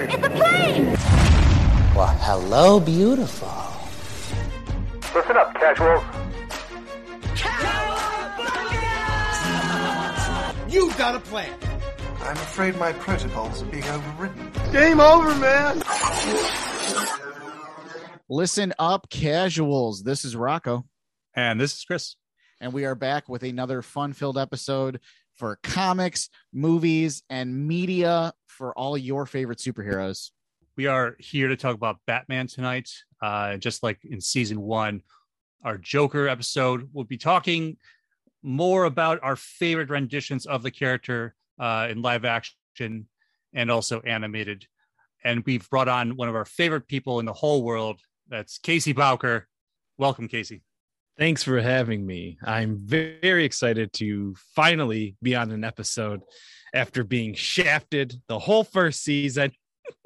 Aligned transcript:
bird. 0.00 0.10
It's 0.12 0.26
a 0.26 0.30
plane. 0.30 0.86
Well, 1.94 2.14
hello, 2.20 2.80
beautiful. 2.80 3.48
Listen 5.14 5.36
up, 5.36 5.54
casuals. 5.54 6.04
You've 10.68 10.96
got 10.98 11.14
a 11.14 11.20
plan. 11.20 11.52
I'm 12.20 12.36
afraid 12.36 12.76
my 12.76 12.92
protocols 12.92 13.62
are 13.62 13.66
being 13.66 13.84
overridden. 13.84 14.50
Game 14.72 15.00
over, 15.00 15.34
man. 15.36 15.82
Listen 18.28 18.74
up, 18.78 19.08
casuals. 19.08 20.02
This 20.02 20.24
is 20.24 20.34
Rocco, 20.36 20.84
And 21.34 21.60
this 21.60 21.74
is 21.74 21.84
Chris. 21.84 22.16
and 22.60 22.72
we 22.72 22.84
are 22.84 22.94
back 22.96 23.28
with 23.28 23.42
another 23.42 23.80
fun 23.80 24.12
filled 24.12 24.36
episode 24.36 25.00
for 25.36 25.58
comics, 25.62 26.28
movies, 26.52 27.22
and 27.30 27.66
media 27.68 28.32
for 28.56 28.76
all 28.76 28.96
your 28.96 29.26
favorite 29.26 29.58
superheroes. 29.58 30.30
We 30.76 30.86
are 30.86 31.14
here 31.18 31.48
to 31.48 31.56
talk 31.56 31.74
about 31.74 31.98
Batman 32.06 32.46
tonight. 32.46 32.90
Uh, 33.20 33.56
just 33.58 33.82
like 33.82 34.04
in 34.04 34.20
season 34.20 34.60
one, 34.60 35.02
our 35.62 35.78
Joker 35.78 36.26
episode, 36.26 36.88
we'll 36.92 37.04
be 37.04 37.18
talking 37.18 37.76
more 38.42 38.84
about 38.84 39.20
our 39.22 39.36
favorite 39.36 39.90
renditions 39.90 40.46
of 40.46 40.62
the 40.62 40.70
character 40.70 41.34
uh, 41.58 41.88
in 41.90 42.02
live 42.02 42.24
action 42.24 43.06
and 43.52 43.70
also 43.70 44.00
animated. 44.00 44.66
And 45.24 45.44
we've 45.44 45.68
brought 45.68 45.88
on 45.88 46.16
one 46.16 46.28
of 46.28 46.34
our 46.34 46.44
favorite 46.44 46.86
people 46.86 47.20
in 47.20 47.26
the 47.26 47.32
whole 47.32 47.62
world. 47.62 48.00
That's 48.28 48.58
Casey 48.58 48.92
Bowker. 48.92 49.48
Welcome, 49.98 50.28
Casey. 50.28 50.62
Thanks 51.18 51.42
for 51.42 51.60
having 51.60 52.04
me. 52.04 52.36
I'm 52.44 52.76
very 52.76 53.44
excited 53.44 53.92
to 53.94 54.34
finally 54.54 55.16
be 55.22 55.34
on 55.34 55.50
an 55.50 55.64
episode 55.64 56.20
after 56.74 57.04
being 57.04 57.32
shafted 57.32 58.20
the 58.28 58.38
whole 58.38 58.64
first 58.64 59.02
season. 59.02 59.52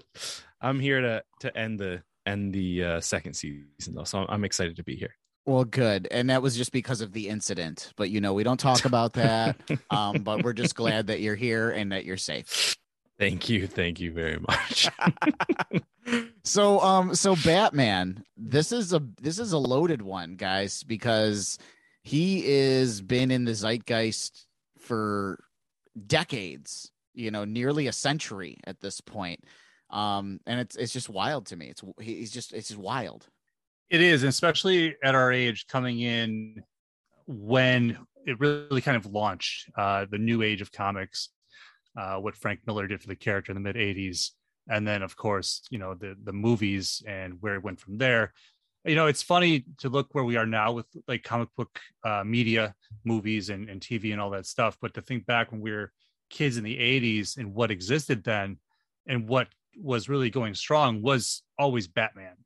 I'm 0.61 0.78
here 0.78 1.00
to 1.00 1.25
to 1.41 1.56
end 1.56 1.80
the 1.80 2.02
end 2.27 2.52
the 2.52 2.84
uh, 2.84 3.00
second 3.00 3.34
season 3.34 3.94
though, 3.94 4.05
so 4.05 4.25
I'm, 4.28 4.44
excited 4.44 4.77
to 4.77 4.84
be 4.84 4.94
here. 4.94 5.17
Well, 5.47 5.64
good. 5.64 6.06
And 6.12 6.30
that 6.30 6.42
was 6.42 6.56
just 6.56 6.70
because 6.70 7.00
of 7.00 7.12
the 7.12 7.28
incident. 7.28 7.92
But, 7.97 8.11
you 8.11 8.20
know, 8.20 8.34
we 8.34 8.45
don't 8.45 8.61
talk 8.61 8.84
about 8.84 9.14
that. 9.14 9.56
um, 9.91 10.22
but 10.22 10.45
we're 10.45 10.52
just 10.52 10.77
glad 10.77 11.08
that 11.08 11.20
you're 11.20 11.34
here 11.34 11.70
and 11.70 11.91
that 11.92 12.05
you're 12.05 12.19
safe. 12.19 12.77
Thank 13.19 13.48
you, 13.48 13.67
thank 13.67 14.00
you 14.00 14.12
very 14.12 14.39
much. 14.39 14.89
so 16.42 16.80
um 16.80 17.14
so 17.14 17.36
batman 17.44 18.24
this 18.36 18.72
is 18.72 18.92
a 18.92 19.02
this 19.20 19.38
is 19.38 19.52
a 19.52 19.58
loaded 19.58 20.00
one 20.00 20.36
guys 20.36 20.83
because 20.84 21.58
he 22.02 22.42
is 22.46 23.02
been 23.02 23.30
in 23.30 23.44
the 23.44 23.52
zeitgeist 23.55 24.46
for 24.78 25.38
decades 26.06 26.91
you 27.14 27.30
know 27.30 27.44
nearly 27.44 27.86
a 27.86 27.92
century 27.92 28.56
at 28.66 28.80
this 28.80 29.00
point. 29.00 29.44
Um 29.91 30.41
and 30.46 30.61
it's 30.61 30.77
it's 30.77 30.92
just 30.92 31.08
wild 31.08 31.46
to 31.46 31.56
me. 31.56 31.66
It's 31.68 31.83
he's 32.00 32.30
just 32.30 32.52
it's 32.52 32.68
just 32.68 32.80
wild. 32.80 33.27
It 33.91 34.00
is, 34.00 34.22
especially 34.22 34.94
at 35.02 35.14
our 35.14 35.33
age, 35.33 35.66
coming 35.66 36.00
in 36.00 36.62
when 37.27 37.98
it 38.24 38.38
really 38.38 38.80
kind 38.80 38.96
of 38.96 39.06
launched 39.06 39.68
uh, 39.77 40.06
the 40.08 40.18
new 40.18 40.42
age 40.42 40.61
of 40.61 40.70
comics, 40.70 41.30
uh, 41.98 42.16
what 42.18 42.36
Frank 42.36 42.61
Miller 42.66 42.86
did 42.86 43.02
for 43.02 43.08
the 43.08 43.16
character 43.16 43.50
in 43.50 43.56
the 43.56 43.61
mid 43.61 43.74
'80s, 43.74 44.30
and 44.70 44.86
then 44.86 45.02
of 45.02 45.16
course, 45.16 45.62
you 45.70 45.78
know, 45.78 45.94
the 45.94 46.16
the 46.24 46.32
movies 46.32 47.02
and 47.06 47.34
where 47.40 47.56
it 47.56 47.64
went 47.64 47.80
from 47.80 47.98
there. 47.98 48.32
You 48.84 48.94
know, 48.94 49.08
it's 49.08 49.22
funny 49.22 49.66
to 49.78 49.90
look 49.90 50.14
where 50.14 50.24
we 50.24 50.36
are 50.36 50.46
now 50.46 50.72
with 50.72 50.86
like 51.06 51.22
comic 51.22 51.50
book 51.54 51.78
uh, 52.02 52.24
media, 52.24 52.74
movies, 53.04 53.50
and, 53.50 53.68
and 53.68 53.78
TV 53.78 54.12
and 54.12 54.20
all 54.20 54.30
that 54.30 54.46
stuff. 54.46 54.78
But 54.80 54.94
to 54.94 55.02
think 55.02 55.27
back 55.27 55.52
when 55.52 55.60
we 55.60 55.72
were 55.72 55.92
kids 56.30 56.56
in 56.56 56.64
the 56.64 56.78
'80s 56.78 57.36
and 57.36 57.52
what 57.52 57.70
existed 57.70 58.24
then, 58.24 58.56
and 59.06 59.28
what 59.28 59.48
was 59.77 60.08
really 60.08 60.30
going 60.30 60.55
strong 60.55 61.02
was 61.02 61.42
always 61.58 61.89
Batman. 61.89 62.36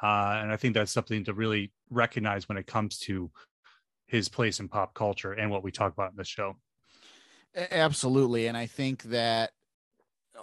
Uh, 0.00 0.40
and 0.42 0.52
I 0.52 0.56
think 0.56 0.74
that's 0.74 0.92
something 0.92 1.24
to 1.24 1.32
really 1.32 1.72
recognize 1.90 2.48
when 2.48 2.58
it 2.58 2.66
comes 2.66 2.98
to 3.00 3.30
his 4.06 4.28
place 4.28 4.60
in 4.60 4.68
pop 4.68 4.94
culture 4.94 5.32
and 5.32 5.50
what 5.50 5.62
we 5.62 5.70
talk 5.70 5.92
about 5.92 6.10
in 6.10 6.16
this 6.16 6.28
show. 6.28 6.56
Absolutely. 7.54 8.46
And 8.46 8.56
I 8.56 8.66
think 8.66 9.04
that 9.04 9.52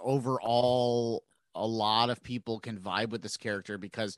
overall, 0.02 1.24
a 1.54 1.66
lot 1.66 2.10
of 2.10 2.22
people 2.22 2.60
can 2.60 2.78
vibe 2.78 3.10
with 3.10 3.22
this 3.22 3.36
character 3.36 3.78
because 3.78 4.16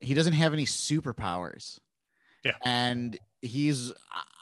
he 0.00 0.14
doesn't 0.14 0.34
have 0.34 0.52
any 0.52 0.66
superpowers. 0.66 1.78
Yeah. 2.44 2.52
And 2.64 3.18
he's, 3.42 3.92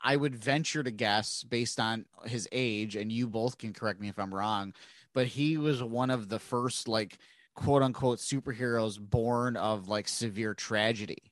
I 0.03 0.17
would 0.17 0.35
venture 0.35 0.83
to 0.83 0.91
guess 0.91 1.43
based 1.43 1.81
on 1.81 2.05
his 2.25 2.49
age, 2.53 2.97
and 2.97 3.11
you 3.11 3.27
both 3.27 3.59
can 3.59 3.73
correct 3.73 4.01
me 4.01 4.09
if 4.09 4.19
I'm 4.19 4.35
wrong, 4.35 4.75
but 5.15 5.27
he 5.27 5.57
was 5.57 5.83
one 5.83 6.11
of 6.11 6.29
the 6.29 6.39
first, 6.39 6.89
like, 6.89 7.19
quote 7.55 7.83
unquote 7.83 8.19
superheroes 8.19 8.99
born 8.99 9.57
of 9.57 9.89
like 9.89 10.09
severe 10.09 10.55
tragedy 10.55 11.23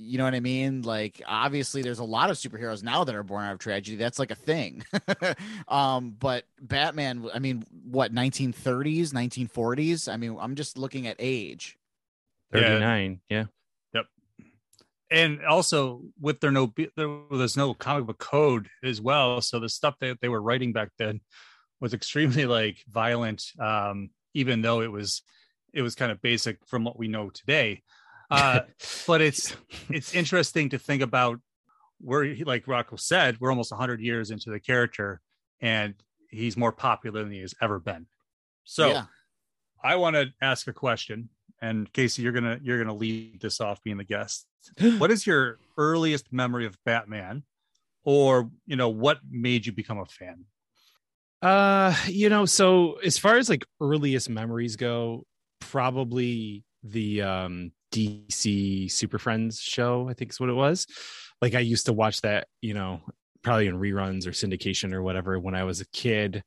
you 0.00 0.16
know 0.16 0.24
what 0.24 0.34
I 0.34 0.40
mean? 0.40 0.82
Like, 0.82 1.20
obviously, 1.26 1.82
there's 1.82 1.98
a 1.98 2.04
lot 2.04 2.30
of 2.30 2.36
superheroes 2.36 2.84
now 2.84 3.02
that 3.02 3.14
are 3.14 3.24
born 3.24 3.44
out 3.44 3.54
of 3.54 3.58
tragedy. 3.58 3.96
That's 3.96 4.18
like 4.18 4.30
a 4.30 4.36
thing. 4.36 4.84
um, 5.68 6.14
but 6.18 6.44
Batman, 6.60 7.28
I 7.34 7.40
mean, 7.40 7.64
what 7.84 8.14
1930s, 8.14 9.12
1940s? 9.12 10.10
I 10.10 10.16
mean, 10.16 10.36
I'm 10.40 10.54
just 10.54 10.78
looking 10.78 11.08
at 11.08 11.16
age. 11.18 11.76
39, 12.52 13.20
yeah. 13.28 13.44
Yep. 13.92 14.06
And 15.10 15.44
also, 15.44 16.02
with 16.20 16.40
there 16.40 16.52
no 16.52 16.72
there 16.96 17.08
was 17.08 17.56
no 17.56 17.74
comic 17.74 18.06
book 18.06 18.18
code 18.18 18.68
as 18.84 19.00
well, 19.00 19.40
so 19.40 19.58
the 19.58 19.68
stuff 19.68 19.96
that 20.00 20.20
they 20.20 20.28
were 20.28 20.40
writing 20.40 20.72
back 20.72 20.90
then 20.96 21.20
was 21.80 21.92
extremely 21.92 22.46
like 22.46 22.78
violent. 22.88 23.52
Um, 23.58 24.10
even 24.34 24.62
though 24.62 24.80
it 24.80 24.92
was 24.92 25.22
it 25.72 25.82
was 25.82 25.94
kind 25.94 26.12
of 26.12 26.22
basic 26.22 26.58
from 26.66 26.84
what 26.84 26.98
we 26.98 27.08
know 27.08 27.30
today. 27.30 27.82
Uh, 28.30 28.60
but 29.06 29.20
it's 29.20 29.56
it's 29.90 30.14
interesting 30.14 30.70
to 30.70 30.78
think 30.78 31.02
about 31.02 31.40
where 32.00 32.24
he, 32.24 32.44
like 32.44 32.68
Rocco 32.68 32.96
said, 32.96 33.40
we're 33.40 33.50
almost 33.50 33.72
100 33.72 34.00
years 34.00 34.30
into 34.30 34.50
the 34.50 34.60
character 34.60 35.20
and 35.60 35.94
he's 36.30 36.56
more 36.56 36.72
popular 36.72 37.22
than 37.22 37.32
he 37.32 37.40
has 37.40 37.54
ever 37.60 37.78
been. 37.78 38.06
So 38.64 38.88
Yeah. 38.88 39.04
I 39.82 39.96
want 39.96 40.16
to 40.16 40.26
ask 40.40 40.66
a 40.68 40.72
question 40.72 41.30
and 41.60 41.92
Casey 41.92 42.22
you're 42.22 42.32
to 42.32 42.60
you're 42.62 42.76
going 42.76 42.88
to 42.88 42.94
lead 42.94 43.40
this 43.40 43.60
off 43.60 43.82
being 43.82 43.96
the 43.96 44.04
guest. 44.04 44.46
what 44.98 45.10
is 45.10 45.26
your 45.26 45.58
earliest 45.76 46.32
memory 46.32 46.66
of 46.66 46.76
Batman 46.84 47.42
or 48.04 48.50
you 48.66 48.76
know 48.76 48.88
what 48.88 49.18
made 49.28 49.66
you 49.66 49.72
become 49.72 49.98
a 49.98 50.06
fan? 50.06 50.44
Uh, 51.40 51.94
you 52.06 52.28
know, 52.28 52.44
so 52.46 52.94
as 53.04 53.16
far 53.16 53.36
as 53.36 53.48
like 53.48 53.64
earliest 53.80 54.28
memories 54.28 54.76
go, 54.76 55.24
probably 55.60 56.64
the 56.82 57.22
um 57.22 57.72
DC 57.92 58.90
Super 58.90 59.18
Friends 59.18 59.60
show, 59.60 60.08
I 60.08 60.14
think 60.14 60.30
is 60.30 60.40
what 60.40 60.50
it 60.50 60.54
was. 60.54 60.86
Like 61.40 61.54
I 61.54 61.60
used 61.60 61.86
to 61.86 61.92
watch 61.92 62.22
that, 62.22 62.48
you 62.60 62.74
know, 62.74 63.00
probably 63.42 63.66
in 63.66 63.78
reruns 63.78 64.26
or 64.26 64.30
syndication 64.30 64.92
or 64.92 65.02
whatever 65.02 65.38
when 65.38 65.54
I 65.54 65.64
was 65.64 65.80
a 65.80 65.88
kid. 65.88 66.42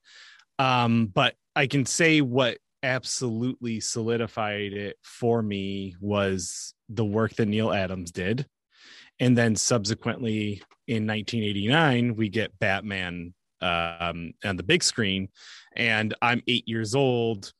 Um, 0.59 1.07
but 1.07 1.35
I 1.55 1.67
can 1.67 1.85
say 1.85 2.21
what 2.21 2.57
absolutely 2.83 3.79
solidified 3.79 4.73
it 4.73 4.97
for 5.03 5.41
me 5.41 5.95
was 5.99 6.73
the 6.89 7.05
work 7.05 7.35
that 7.35 7.47
Neal 7.47 7.71
Adams 7.71 8.11
did. 8.11 8.45
And 9.19 9.37
then 9.37 9.55
subsequently 9.55 10.63
in 10.87 11.07
1989, 11.07 12.15
we 12.15 12.29
get 12.29 12.57
Batman 12.59 13.33
um, 13.61 14.33
on 14.43 14.57
the 14.57 14.63
big 14.63 14.83
screen. 14.83 15.29
And 15.75 16.13
I'm 16.21 16.41
eight 16.47 16.67
years 16.67 16.95
old. 16.95 17.53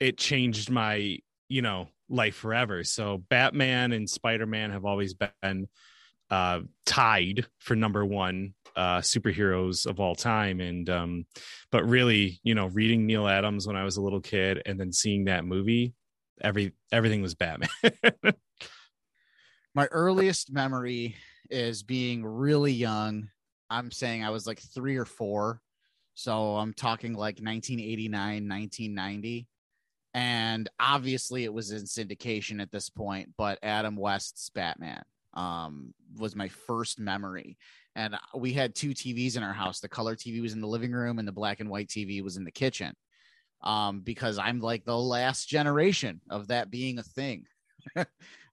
It 0.00 0.16
changed 0.16 0.70
my, 0.70 1.18
you 1.48 1.62
know, 1.62 1.88
life 2.14 2.36
forever. 2.36 2.84
So 2.84 3.18
Batman 3.28 3.92
and 3.92 4.08
Spider 4.08 4.46
Man 4.46 4.70
have 4.70 4.84
always 4.84 5.14
been 5.14 5.68
uh, 6.30 6.60
tied 6.86 7.46
for 7.58 7.76
number 7.76 8.04
one 8.04 8.54
uh, 8.76 8.98
superheroes 8.98 9.86
of 9.86 10.00
all 10.00 10.14
time. 10.14 10.60
And 10.60 10.88
um, 10.90 11.26
but 11.70 11.84
really, 11.88 12.40
you 12.42 12.54
know, 12.54 12.66
reading 12.66 13.06
Neal 13.06 13.28
Adams 13.28 13.66
when 13.66 13.76
I 13.76 13.84
was 13.84 13.96
a 13.96 14.02
little 14.02 14.20
kid 14.20 14.62
and 14.66 14.78
then 14.78 14.92
seeing 14.92 15.24
that 15.24 15.44
movie, 15.44 15.94
every 16.40 16.72
everything 16.92 17.22
was 17.22 17.34
Batman. 17.34 17.68
My 19.74 19.86
earliest 19.86 20.52
memory 20.52 21.16
is 21.50 21.82
being 21.82 22.24
really 22.24 22.72
young. 22.72 23.28
I'm 23.70 23.90
saying 23.90 24.24
I 24.24 24.30
was 24.30 24.46
like 24.46 24.60
three 24.60 24.96
or 24.96 25.04
four. 25.04 25.60
So 26.14 26.56
I'm 26.56 26.72
talking 26.72 27.12
like 27.12 27.40
1989, 27.40 28.48
1990. 28.48 29.48
And 30.14 30.70
obviously 30.78 31.44
it 31.44 31.52
was 31.52 31.72
in 31.72 31.82
syndication 31.82 32.62
at 32.62 32.70
this 32.70 32.88
point, 32.88 33.30
but 33.36 33.58
Adam 33.62 33.96
West's 33.96 34.48
Batman 34.50 35.02
um, 35.34 35.92
was 36.16 36.36
my 36.36 36.48
first 36.48 37.00
memory. 37.00 37.58
And 37.96 38.16
we 38.34 38.52
had 38.52 38.74
two 38.74 38.90
TVs 38.90 39.36
in 39.36 39.42
our 39.42 39.52
house. 39.52 39.80
The 39.80 39.88
color 39.88 40.14
TV 40.14 40.40
was 40.40 40.52
in 40.52 40.60
the 40.60 40.68
living 40.68 40.92
room, 40.92 41.18
and 41.18 41.26
the 41.26 41.32
black 41.32 41.60
and 41.60 41.68
white 41.68 41.88
TV 41.88 42.22
was 42.22 42.36
in 42.36 42.44
the 42.44 42.50
kitchen. 42.50 42.94
Um, 43.62 44.00
because 44.00 44.38
I'm 44.38 44.60
like 44.60 44.84
the 44.84 44.98
last 44.98 45.48
generation 45.48 46.20
of 46.30 46.48
that 46.48 46.70
being 46.70 46.98
a 46.98 47.02
thing. 47.02 47.44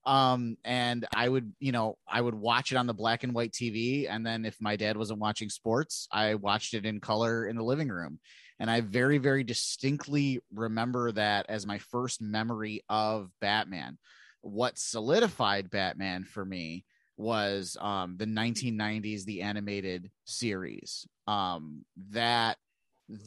um 0.06 0.58
and 0.66 1.06
i 1.16 1.30
would 1.30 1.54
you 1.60 1.72
know 1.72 1.96
i 2.08 2.19
would 2.19 2.34
watch 2.34 2.72
it 2.72 2.75
on 2.75 2.88
the 2.88 2.94
black 2.94 3.24
and 3.24 3.34
white 3.36 3.52
tv 3.52 4.08
and 4.10 4.25
then 4.25 4.46
if 4.46 4.58
my 4.60 4.75
dad 4.75 4.98
wasn't 4.98 5.19
watching 5.19 5.50
sports 5.50 6.08
i 6.12 6.34
watched 6.34 6.74
it 6.74 6.86
in 6.86 7.00
color 7.00 7.46
in 7.46 7.56
the 7.56 7.63
living 7.63 7.90
room 7.90 8.19
And 8.62 8.69
I 8.69 8.81
very, 8.81 9.18
very 9.18 9.44
distinctly 9.44 10.40
remember 10.54 11.12
that 11.13 11.48
as 11.50 11.66
my 11.66 11.80
first 11.80 12.22
memory 12.22 12.84
of 12.90 13.31
Batman. 13.42 13.98
What 14.42 14.78
solidified 14.78 15.72
Batman 15.72 16.25
for 16.25 16.46
me 16.46 16.86
was 17.18 17.75
um, 17.81 18.18
the 18.18 18.28
1990s, 18.28 19.24
the 19.24 19.42
animated 19.42 20.12
series. 20.25 21.08
Um, 21.25 21.86
that 22.12 22.58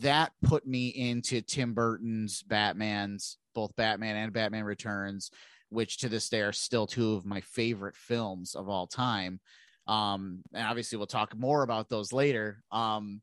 that 0.01 0.31
put 0.45 0.69
me 0.69 0.87
into 0.91 1.41
Tim 1.41 1.75
Burton's 1.75 2.45
Batman's, 2.45 3.37
both 3.57 3.75
Batman 3.75 4.15
and 4.15 4.33
Batman 4.33 4.63
Returns, 4.63 5.33
which 5.69 5.99
to 5.99 6.09
this 6.09 6.29
day 6.29 6.43
are 6.43 6.53
still 6.53 6.87
two 6.87 7.15
of 7.15 7.27
my 7.27 7.41
favorite 7.41 7.97
films 7.97 8.55
of 8.55 8.69
all 8.69 8.87
time. 8.87 9.41
Um, 9.89 10.43
and 10.55 10.65
obviously 10.65 10.97
we'll 10.97 11.09
talk 11.09 11.37
more 11.37 11.65
about 11.65 11.89
those 11.89 12.13
later. 12.13 12.63
Um, 12.71 13.21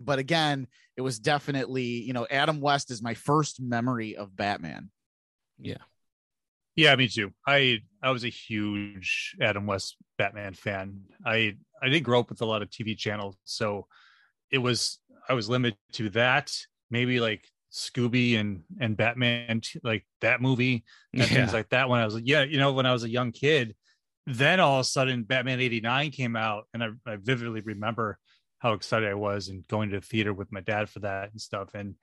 but 0.00 0.18
again, 0.18 0.66
it 0.96 1.00
was 1.02 1.18
definitely, 1.18 1.84
you 1.84 2.12
know, 2.12 2.26
Adam 2.30 2.60
West 2.60 2.90
is 2.90 3.02
my 3.02 3.14
first 3.14 3.60
memory 3.60 4.16
of 4.16 4.36
Batman. 4.36 4.90
Yeah. 5.58 5.78
Yeah, 6.76 6.96
me 6.96 7.06
too. 7.08 7.32
I 7.46 7.80
I 8.02 8.10
was 8.10 8.24
a 8.24 8.28
huge 8.28 9.36
Adam 9.40 9.66
West 9.66 9.96
Batman 10.18 10.54
fan. 10.54 11.02
I 11.24 11.56
I 11.80 11.88
didn't 11.88 12.02
grow 12.04 12.20
up 12.20 12.30
with 12.30 12.40
a 12.40 12.46
lot 12.46 12.62
of 12.62 12.70
TV 12.70 12.96
channels, 12.98 13.36
so 13.44 13.86
it 14.50 14.58
was 14.58 14.98
I 15.28 15.34
was 15.34 15.48
limited 15.48 15.78
to 15.92 16.10
that. 16.10 16.52
Maybe 16.90 17.20
like 17.20 17.46
Scooby 17.72 18.38
and 18.38 18.64
and 18.80 18.96
Batman, 18.96 19.60
like 19.84 20.04
that 20.20 20.40
movie 20.42 20.84
and 21.12 21.22
Yeah. 21.22 21.26
things 21.28 21.52
like 21.52 21.68
that. 21.70 21.88
When 21.88 22.00
I 22.00 22.06
was 22.06 22.20
yeah, 22.24 22.42
you 22.42 22.58
know, 22.58 22.72
when 22.72 22.86
I 22.86 22.92
was 22.92 23.04
a 23.04 23.08
young 23.10 23.30
kid, 23.30 23.76
then 24.26 24.58
all 24.58 24.80
of 24.80 24.80
a 24.80 24.84
sudden 24.84 25.22
Batman 25.22 25.60
'89 25.60 26.10
came 26.10 26.34
out, 26.34 26.64
and 26.74 26.82
I, 26.82 26.88
I 27.06 27.16
vividly 27.16 27.60
remember 27.60 28.18
how 28.64 28.72
excited 28.72 29.08
I 29.08 29.14
was 29.14 29.48
and 29.48 29.66
going 29.68 29.90
to 29.90 30.00
the 30.00 30.06
theater 30.06 30.32
with 30.32 30.50
my 30.50 30.62
dad 30.62 30.88
for 30.88 31.00
that 31.00 31.30
and 31.30 31.40
stuff. 31.40 31.74
And 31.74 31.96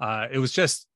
uh, 0.00 0.28
it 0.30 0.38
was 0.38 0.52
just 0.52 0.86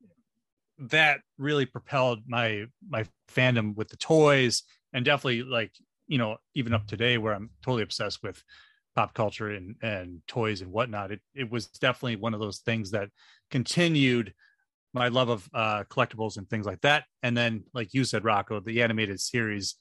that 0.78 1.20
really 1.38 1.66
propelled 1.66 2.20
my 2.28 2.66
my 2.88 3.04
fandom 3.34 3.74
with 3.74 3.88
the 3.88 3.96
toys 3.96 4.62
and 4.92 5.04
definitely 5.04 5.42
like 5.42 5.72
you 6.06 6.18
know 6.18 6.36
even 6.54 6.72
up 6.72 6.86
today 6.86 7.18
where 7.18 7.34
i'm 7.34 7.50
totally 7.64 7.82
obsessed 7.82 8.22
with 8.22 8.44
pop 8.94 9.12
culture 9.12 9.50
and 9.50 9.74
and 9.82 10.20
toys 10.28 10.60
and 10.60 10.70
whatnot 10.70 11.10
it, 11.10 11.20
it 11.34 11.50
was 11.50 11.66
definitely 11.66 12.14
one 12.14 12.32
of 12.32 12.38
those 12.38 12.58
things 12.58 12.92
that 12.92 13.08
continued 13.50 14.32
my 14.94 15.08
love 15.08 15.28
of 15.30 15.48
uh 15.52 15.82
collectibles 15.90 16.36
and 16.36 16.48
things 16.48 16.64
like 16.64 16.80
that 16.82 17.02
and 17.24 17.36
then 17.36 17.64
like 17.74 17.92
you 17.92 18.04
said 18.04 18.24
rocco 18.24 18.60
the 18.60 18.80
animated 18.80 19.18
series 19.18 19.74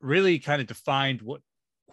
really 0.00 0.38
kind 0.38 0.60
of 0.60 0.68
defined 0.68 1.20
what 1.20 1.40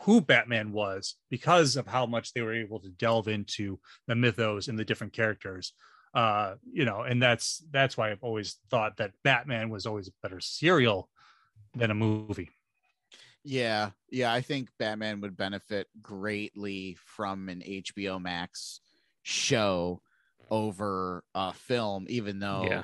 who 0.01 0.21
batman 0.21 0.71
was 0.71 1.15
because 1.29 1.75
of 1.75 1.87
how 1.87 2.05
much 2.05 2.33
they 2.33 2.41
were 2.41 2.53
able 2.53 2.79
to 2.79 2.89
delve 2.89 3.27
into 3.27 3.79
the 4.07 4.15
mythos 4.15 4.67
and 4.67 4.77
the 4.77 4.85
different 4.85 5.13
characters 5.13 5.73
uh 6.13 6.55
you 6.71 6.85
know 6.85 7.01
and 7.01 7.21
that's 7.21 7.63
that's 7.71 7.97
why 7.97 8.11
i've 8.11 8.23
always 8.23 8.57
thought 8.69 8.97
that 8.97 9.11
batman 9.23 9.69
was 9.69 9.85
always 9.85 10.07
a 10.07 10.11
better 10.23 10.39
serial 10.39 11.09
than 11.75 11.91
a 11.91 11.95
movie 11.95 12.49
Yeah, 13.43 13.91
yeah, 14.11 14.33
I 14.33 14.41
think 14.41 14.69
Batman 14.77 15.21
would 15.21 15.37
benefit 15.37 15.87
greatly 16.01 16.97
from 17.05 17.47
an 17.49 17.61
HBO 17.61 18.19
Max 18.21 18.81
show 19.23 20.01
over 20.49 21.23
a 21.33 21.53
film, 21.53 22.07
even 22.09 22.39
though, 22.39 22.65
Yeah. 22.67 22.83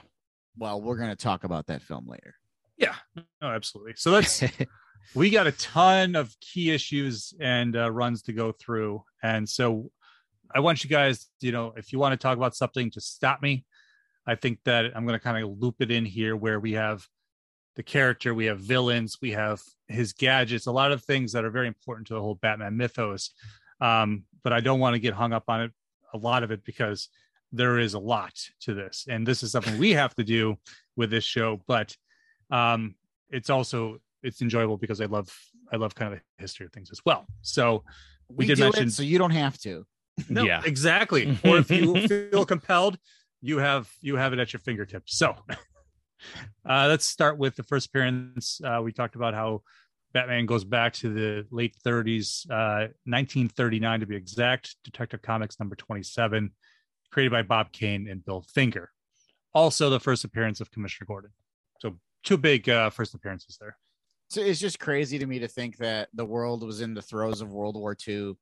well, 0.57 0.81
we're 0.81 0.95
going 0.97 1.09
to 1.09 1.17
talk 1.17 1.43
about 1.43 1.67
that 1.67 1.81
film 1.81 2.07
later. 2.07 2.35
yeah 2.77 2.95
no 3.41 3.49
absolutely 3.49 3.93
so 3.95 4.11
let's 4.11 4.41
we 5.15 5.29
got 5.29 5.47
a 5.47 5.51
ton 5.53 6.15
of 6.15 6.35
key 6.39 6.71
issues 6.71 7.33
and 7.39 7.75
uh, 7.75 7.91
runs 7.91 8.21
to 8.23 8.33
go 8.33 8.51
through. 8.51 9.03
And 9.21 9.47
so 9.47 9.91
i 10.55 10.59
want 10.59 10.83
you 10.83 10.89
guys 10.89 11.29
you 11.41 11.51
know 11.51 11.73
if 11.75 11.91
you 11.91 11.99
want 11.99 12.13
to 12.13 12.17
talk 12.17 12.37
about 12.37 12.55
something 12.55 12.91
just 12.91 13.15
stop 13.15 13.41
me. 13.41 13.65
I 14.25 14.35
think 14.35 14.59
that 14.65 14.85
i'm 14.95 15.05
going 15.05 15.19
to 15.19 15.23
kind 15.23 15.43
of 15.43 15.57
loop 15.59 15.75
it 15.79 15.91
in 15.91 16.05
here 16.05 16.35
where 16.35 16.59
we 16.59 16.73
have 16.73 17.05
the 17.75 17.83
character 17.83 18.33
we 18.33 18.45
have 18.45 18.59
villains 18.59 19.17
we 19.21 19.31
have 19.31 19.61
his 19.87 20.13
gadgets 20.13 20.67
a 20.67 20.71
lot 20.71 20.91
of 20.91 21.03
things 21.03 21.31
that 21.31 21.43
are 21.43 21.49
very 21.49 21.67
important 21.67 22.07
to 22.07 22.13
the 22.13 22.21
whole 22.21 22.35
batman 22.35 22.77
mythos. 22.77 23.31
Um, 23.81 24.23
but 24.43 24.53
i 24.53 24.59
don't 24.59 24.79
want 24.79 24.93
to 24.93 24.99
get 24.99 25.13
hung 25.13 25.33
up 25.33 25.45
on 25.47 25.61
it 25.61 25.71
a 26.13 26.17
lot 26.17 26.43
of 26.43 26.51
it 26.51 26.63
because 26.63 27.09
there 27.55 27.77
is 27.77 27.93
a 27.93 27.99
lot 27.99 28.33
to 28.61 28.73
this. 28.73 29.05
And 29.07 29.27
this 29.27 29.43
is 29.43 29.51
something 29.51 29.77
we 29.77 29.91
have 29.91 30.15
to 30.15 30.23
do 30.23 30.57
with 30.95 31.09
this 31.09 31.23
show 31.23 31.61
but 31.67 31.95
um, 32.51 32.95
it's 33.29 33.49
also 33.49 33.99
it's 34.23 34.41
enjoyable 34.41 34.77
because 34.77 35.01
I 35.01 35.05
love 35.05 35.29
I 35.71 35.77
love 35.77 35.95
kind 35.95 36.13
of 36.13 36.19
the 36.19 36.41
history 36.41 36.65
of 36.65 36.71
things 36.71 36.89
as 36.91 37.01
well. 37.05 37.25
So 37.41 37.83
We, 38.29 38.35
we, 38.37 38.45
did 38.47 38.59
mention 38.59 38.87
it, 38.87 38.91
so 38.91 39.03
you 39.03 39.17
don't 39.17 39.31
have 39.31 39.57
to. 39.59 39.85
no, 40.29 40.43
Yeah. 40.43 40.61
exactly. 40.65 41.37
or 41.43 41.57
if 41.57 41.69
you 41.69 42.07
feel 42.07 42.45
compelled, 42.45 42.97
you 43.41 43.57
have 43.57 43.89
you 44.01 44.15
have 44.15 44.33
it 44.33 44.39
at 44.39 44.53
your 44.53 44.59
fingertips. 44.59 45.17
So 45.17 45.35
uh, 46.69 46.87
let's 46.87 47.05
start 47.05 47.37
with 47.37 47.55
the 47.55 47.63
first 47.63 47.87
appearance. 47.87 48.61
Uh, 48.63 48.81
we 48.83 48.91
talked 48.91 49.15
about 49.15 49.33
how 49.33 49.61
Batman 50.13 50.45
goes 50.45 50.63
back 50.63 50.93
to 50.93 51.11
the 51.11 51.47
late 51.51 51.75
30s, 51.85 52.45
uh, 52.49 52.93
1939 53.05 53.99
to 54.01 54.05
be 54.05 54.15
exact. 54.15 54.75
Detective 54.83 55.21
Comics 55.21 55.59
number 55.59 55.75
27, 55.75 56.51
created 57.11 57.31
by 57.31 57.41
Bob 57.41 57.71
Kane 57.71 58.07
and 58.07 58.23
Bill 58.23 58.43
Finger. 58.53 58.91
Also, 59.55 59.89
the 59.89 59.99
first 59.99 60.23
appearance 60.23 60.61
of 60.61 60.71
Commissioner 60.71 61.07
Gordon. 61.07 61.31
So 61.79 61.97
two 62.23 62.37
big 62.37 62.69
uh, 62.69 62.89
first 62.91 63.13
appearances 63.13 63.57
there. 63.59 63.77
So 64.33 64.41
it's 64.41 64.59
just 64.59 64.79
crazy 64.79 65.19
to 65.19 65.27
me 65.27 65.37
to 65.39 65.47
think 65.47 65.77
that 65.77 66.09
the 66.15 66.25
world 66.25 66.63
was 66.63 66.81
in 66.81 66.95
the 66.95 67.03
throes 67.03 67.41
of 67.41 67.53
World 67.53 67.75
War 67.75 67.95
II 68.07 68.33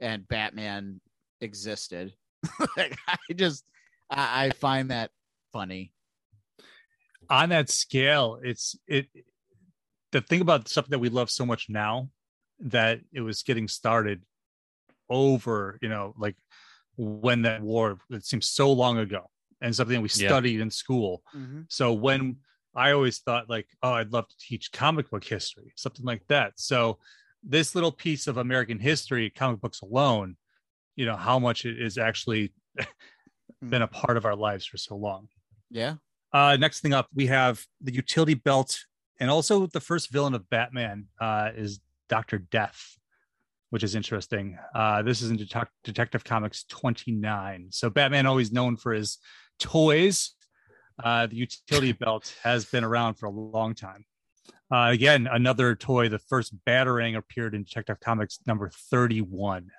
and 0.00 0.26
Batman 0.26 1.00
existed. 1.40 2.12
like, 2.76 2.98
I 3.06 3.16
just, 3.32 3.64
I, 4.10 4.46
I 4.46 4.50
find 4.50 4.90
that 4.90 5.12
funny. 5.52 5.92
on 7.30 7.50
that 7.50 7.68
scale 7.70 8.38
it's 8.42 8.76
it 8.86 9.06
the 10.12 10.20
thing 10.20 10.40
about 10.40 10.68
something 10.68 10.90
that 10.90 10.98
we 10.98 11.08
love 11.08 11.30
so 11.30 11.46
much 11.46 11.66
now 11.68 12.08
that 12.60 13.00
it 13.12 13.20
was 13.20 13.42
getting 13.42 13.68
started 13.68 14.22
over 15.08 15.78
you 15.82 15.88
know 15.88 16.14
like 16.18 16.36
when 16.96 17.42
that 17.42 17.62
war 17.62 17.98
it 18.10 18.24
seems 18.24 18.48
so 18.48 18.72
long 18.72 18.98
ago 18.98 19.22
and 19.60 19.74
something 19.74 20.02
we 20.02 20.08
Yeah. 20.14 20.28
studied 20.28 20.60
in 20.60 20.70
school 20.70 21.22
mm-hmm. 21.34 21.62
so 21.68 21.92
when 21.92 22.36
i 22.76 22.92
always 22.92 23.18
thought 23.18 23.50
like 23.50 23.66
oh 23.82 23.92
i'd 23.94 24.12
love 24.12 24.28
to 24.28 24.36
teach 24.38 24.70
comic 24.72 25.10
book 25.10 25.24
history 25.24 25.72
something 25.76 26.04
like 26.04 26.22
that 26.28 26.52
so 26.56 26.98
this 27.42 27.74
little 27.74 27.92
piece 27.92 28.26
of 28.26 28.36
american 28.36 28.78
history 28.78 29.30
comic 29.30 29.60
books 29.60 29.80
alone 29.80 30.36
you 30.94 31.04
know 31.06 31.16
how 31.16 31.38
much 31.38 31.64
it 31.64 31.80
is 31.80 31.98
actually 31.98 32.52
been 33.68 33.82
a 33.82 33.88
part 33.88 34.16
of 34.16 34.24
our 34.24 34.36
lives 34.36 34.66
for 34.66 34.76
so 34.76 34.96
long 34.96 35.28
Yeah. 35.70 35.94
uh, 36.32 36.56
next 36.56 36.80
thing 36.80 36.92
up, 36.92 37.08
we 37.14 37.26
have 37.26 37.64
the 37.80 37.92
utility 37.94 38.34
belt, 38.34 38.78
and 39.18 39.30
also 39.30 39.66
the 39.66 39.80
first 39.80 40.10
villain 40.10 40.34
of 40.34 40.48
Batman 40.50 41.06
uh, 41.20 41.50
is 41.56 41.80
Doctor 42.08 42.38
Death, 42.38 42.98
which 43.70 43.82
is 43.82 43.94
interesting. 43.94 44.58
Uh, 44.74 45.02
this 45.02 45.22
is 45.22 45.30
in 45.30 45.38
Detec- 45.38 45.72
Detective 45.84 46.22
Comics 46.24 46.64
29. 46.68 47.68
So 47.70 47.88
Batman, 47.90 48.26
always 48.26 48.52
known 48.52 48.76
for 48.76 48.92
his 48.92 49.18
toys, 49.58 50.34
uh, 51.02 51.26
the 51.26 51.36
utility 51.36 51.92
belt 51.92 52.34
has 52.42 52.64
been 52.64 52.84
around 52.84 53.14
for 53.14 53.26
a 53.26 53.30
long 53.30 53.74
time. 53.74 54.04
Uh, 54.70 54.88
again, 54.92 55.28
another 55.30 55.74
toy. 55.74 56.08
The 56.08 56.18
first 56.18 56.54
Batarang 56.64 57.16
appeared 57.16 57.54
in 57.54 57.62
Detective 57.64 58.00
Comics 58.00 58.40
number 58.46 58.70
31. 58.90 59.70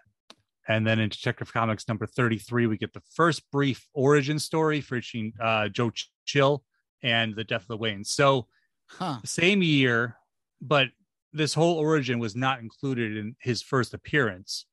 And 0.70 0.86
then 0.86 1.00
in 1.00 1.10
Detective 1.10 1.52
Comics 1.52 1.88
number 1.88 2.06
33, 2.06 2.68
we 2.68 2.78
get 2.78 2.94
the 2.94 3.02
first 3.14 3.50
brief 3.52 3.88
origin 3.94 4.38
story 4.40 4.82
featuring 4.82 5.34
uh, 5.42 5.70
Joe 5.70 5.92
Chill 6.26 6.64
and 7.04 7.36
the 7.36 7.44
Death 7.44 7.62
of 7.64 7.68
the 7.68 7.78
Wayne. 7.78 8.04
So, 8.04 8.48
Huh. 8.90 9.20
same 9.26 9.62
year, 9.62 10.16
but 10.62 10.88
this 11.34 11.54
whole 11.54 11.78
origin 11.78 12.20
was 12.20 12.36
not 12.38 12.60
included 12.62 13.18
in 13.18 13.36
his 13.40 13.62
first 13.62 13.94
appearance. 13.94 14.66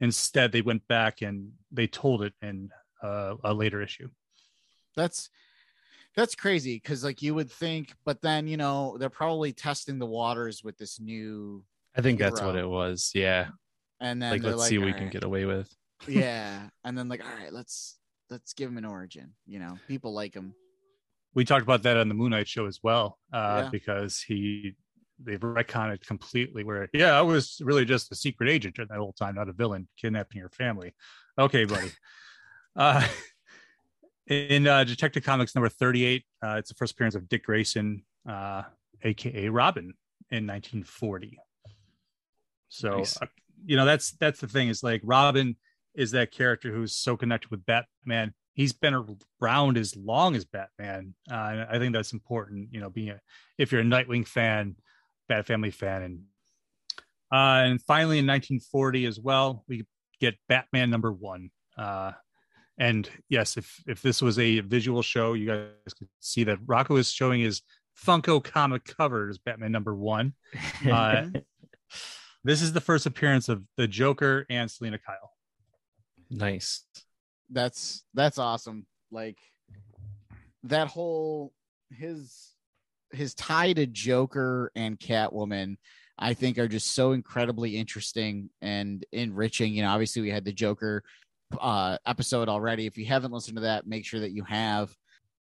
Instead, 0.00 0.50
they 0.50 0.62
went 0.62 0.86
back 0.88 1.22
and 1.22 1.52
they 1.70 1.86
told 1.86 2.22
it 2.22 2.32
in 2.42 2.70
uh, 3.00 3.36
a 3.44 3.54
later 3.54 3.80
issue. 3.80 4.08
That's 4.96 5.30
that's 6.16 6.34
crazy 6.34 6.76
because 6.76 7.04
like 7.04 7.22
you 7.22 7.34
would 7.34 7.50
think, 7.50 7.94
but 8.04 8.20
then 8.20 8.46
you 8.46 8.56
know 8.56 8.96
they're 8.98 9.10
probably 9.10 9.52
testing 9.52 9.98
the 9.98 10.06
waters 10.06 10.62
with 10.64 10.76
this 10.78 10.98
new, 11.00 11.64
I 11.96 12.00
think 12.02 12.18
that's 12.18 12.40
what 12.40 12.56
it 12.56 12.68
was. 12.68 13.12
Yeah. 13.14 13.48
and 14.00 14.20
then 14.20 14.32
Like, 14.32 14.42
let's 14.42 14.66
see 14.66 14.78
what 14.78 14.86
we 14.86 14.92
"All 14.92 14.98
can 14.98 15.10
get 15.10 15.24
away 15.24 15.44
with. 15.44 15.74
yeah, 16.08 16.68
and 16.84 16.96
then 16.96 17.08
like 17.08 17.24
all 17.24 17.36
right, 17.42 17.52
let's 17.52 17.98
let's 18.30 18.52
give 18.54 18.70
him 18.70 18.78
an 18.78 18.84
origin. 18.84 19.32
You 19.46 19.58
know, 19.60 19.78
people 19.88 20.12
like 20.12 20.34
him. 20.34 20.54
We 21.34 21.44
talked 21.44 21.62
about 21.62 21.82
that 21.84 21.96
on 21.96 22.08
the 22.08 22.14
Moon 22.14 22.30
Knight 22.30 22.48
show 22.48 22.66
as 22.66 22.80
well, 22.82 23.18
uh, 23.32 23.62
Yeah. 23.64 23.68
because 23.70 24.20
he 24.20 24.74
they've 25.22 25.38
retconned 25.38 25.94
it 25.94 26.06
completely. 26.06 26.64
Where 26.64 26.88
yeah, 26.92 27.16
I 27.16 27.22
was 27.22 27.60
really 27.62 27.84
just 27.84 28.10
a 28.10 28.16
secret 28.16 28.48
agent 28.50 28.74
during 28.76 28.88
that 28.88 28.98
whole 28.98 29.12
time, 29.12 29.34
not 29.36 29.48
a 29.48 29.52
villain 29.52 29.86
kidnapping 29.96 30.38
your 30.38 30.48
family. 30.48 30.94
Okay, 31.38 31.66
buddy. 31.66 31.90
uh, 32.76 33.06
in 34.30 34.66
uh, 34.68 34.84
Detective 34.84 35.24
Comics 35.24 35.54
number 35.54 35.68
38, 35.68 36.24
uh, 36.42 36.54
it's 36.56 36.68
the 36.68 36.74
first 36.76 36.92
appearance 36.92 37.16
of 37.16 37.28
Dick 37.28 37.44
Grayson, 37.44 38.02
uh, 38.28 38.62
aka 39.02 39.48
Robin, 39.48 39.92
in 40.30 40.46
1940. 40.46 41.38
So, 42.68 42.98
Nice. 42.98 43.20
uh, 43.20 43.26
you 43.66 43.76
know, 43.76 43.84
that's 43.84 44.12
that's 44.12 44.40
the 44.40 44.46
thing 44.46 44.68
is 44.68 44.82
like 44.82 45.02
Robin, 45.04 45.56
is 45.94 46.12
that 46.12 46.30
character 46.30 46.72
who's 46.72 46.94
so 46.94 47.16
connected 47.16 47.50
with 47.50 47.66
Batman. 47.66 48.32
He's 48.54 48.72
been 48.72 49.18
around 49.42 49.76
as 49.76 49.96
long 49.96 50.36
as 50.36 50.44
Batman. 50.44 51.14
Uh, 51.30 51.34
and 51.34 51.60
I 51.62 51.78
think 51.78 51.92
that's 51.92 52.12
important. 52.12 52.68
You 52.72 52.80
know, 52.80 52.90
being 52.90 53.10
a 53.10 53.20
if 53.58 53.72
you're 53.72 53.80
a 53.80 53.84
Nightwing 53.84 54.26
fan, 54.26 54.76
Bat 55.28 55.46
Family 55.46 55.72
fan, 55.72 56.02
and 56.02 56.20
uh, 57.32 57.66
and 57.66 57.82
finally 57.82 58.18
in 58.18 58.26
1940 58.26 59.06
as 59.06 59.18
well, 59.18 59.64
we 59.66 59.84
get 60.20 60.36
Batman 60.48 60.90
number 60.90 61.12
one. 61.12 61.50
And 62.80 63.08
yes, 63.28 63.58
if 63.58 63.82
if 63.86 64.00
this 64.00 64.22
was 64.22 64.38
a 64.38 64.60
visual 64.60 65.02
show, 65.02 65.34
you 65.34 65.46
guys 65.46 65.94
could 65.96 66.08
see 66.18 66.44
that 66.44 66.58
Rocco 66.66 66.96
is 66.96 67.12
showing 67.12 67.42
his 67.42 67.60
Funko 68.04 68.42
comic 68.42 68.84
covers 68.84 69.38
Batman 69.38 69.70
number 69.70 69.94
one. 69.94 70.34
Uh, 70.90 71.26
this 72.42 72.62
is 72.62 72.72
the 72.72 72.80
first 72.80 73.04
appearance 73.04 73.50
of 73.50 73.62
the 73.76 73.86
Joker 73.86 74.46
and 74.48 74.70
Selina 74.70 74.98
Kyle. 74.98 75.32
Nice. 76.30 76.86
That's 77.50 78.02
that's 78.14 78.38
awesome. 78.38 78.86
Like 79.10 79.36
that 80.62 80.88
whole 80.88 81.52
his 81.90 82.54
his 83.12 83.34
tie 83.34 83.74
to 83.74 83.86
Joker 83.86 84.72
and 84.74 84.98
Catwoman, 84.98 85.76
I 86.18 86.32
think 86.32 86.58
are 86.58 86.68
just 86.68 86.94
so 86.94 87.12
incredibly 87.12 87.76
interesting 87.76 88.48
and 88.62 89.04
enriching. 89.12 89.74
You 89.74 89.82
know, 89.82 89.90
obviously 89.90 90.22
we 90.22 90.30
had 90.30 90.46
the 90.46 90.52
Joker 90.52 91.02
uh 91.58 91.98
episode 92.06 92.48
already. 92.48 92.86
If 92.86 92.98
you 92.98 93.06
haven't 93.06 93.32
listened 93.32 93.56
to 93.56 93.62
that, 93.62 93.86
make 93.86 94.04
sure 94.04 94.20
that 94.20 94.32
you 94.32 94.44
have. 94.44 94.94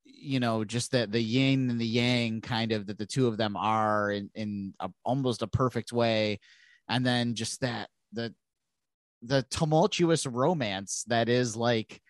You 0.04 0.40
know, 0.40 0.64
just 0.64 0.92
that 0.92 1.12
the 1.12 1.20
yin 1.20 1.68
and 1.68 1.80
the 1.80 1.86
yang 1.86 2.40
kind 2.40 2.72
of 2.72 2.86
that 2.86 2.98
the 2.98 3.06
two 3.06 3.26
of 3.26 3.36
them 3.36 3.56
are 3.56 4.10
in 4.10 4.30
in 4.34 4.74
a, 4.80 4.88
almost 5.04 5.42
a 5.42 5.46
perfect 5.46 5.92
way, 5.92 6.40
and 6.88 7.04
then 7.04 7.34
just 7.34 7.60
that 7.60 7.88
the 8.12 8.34
the 9.22 9.42
tumultuous 9.50 10.26
romance 10.26 11.04
that 11.08 11.28
is 11.28 11.56
like 11.56 12.00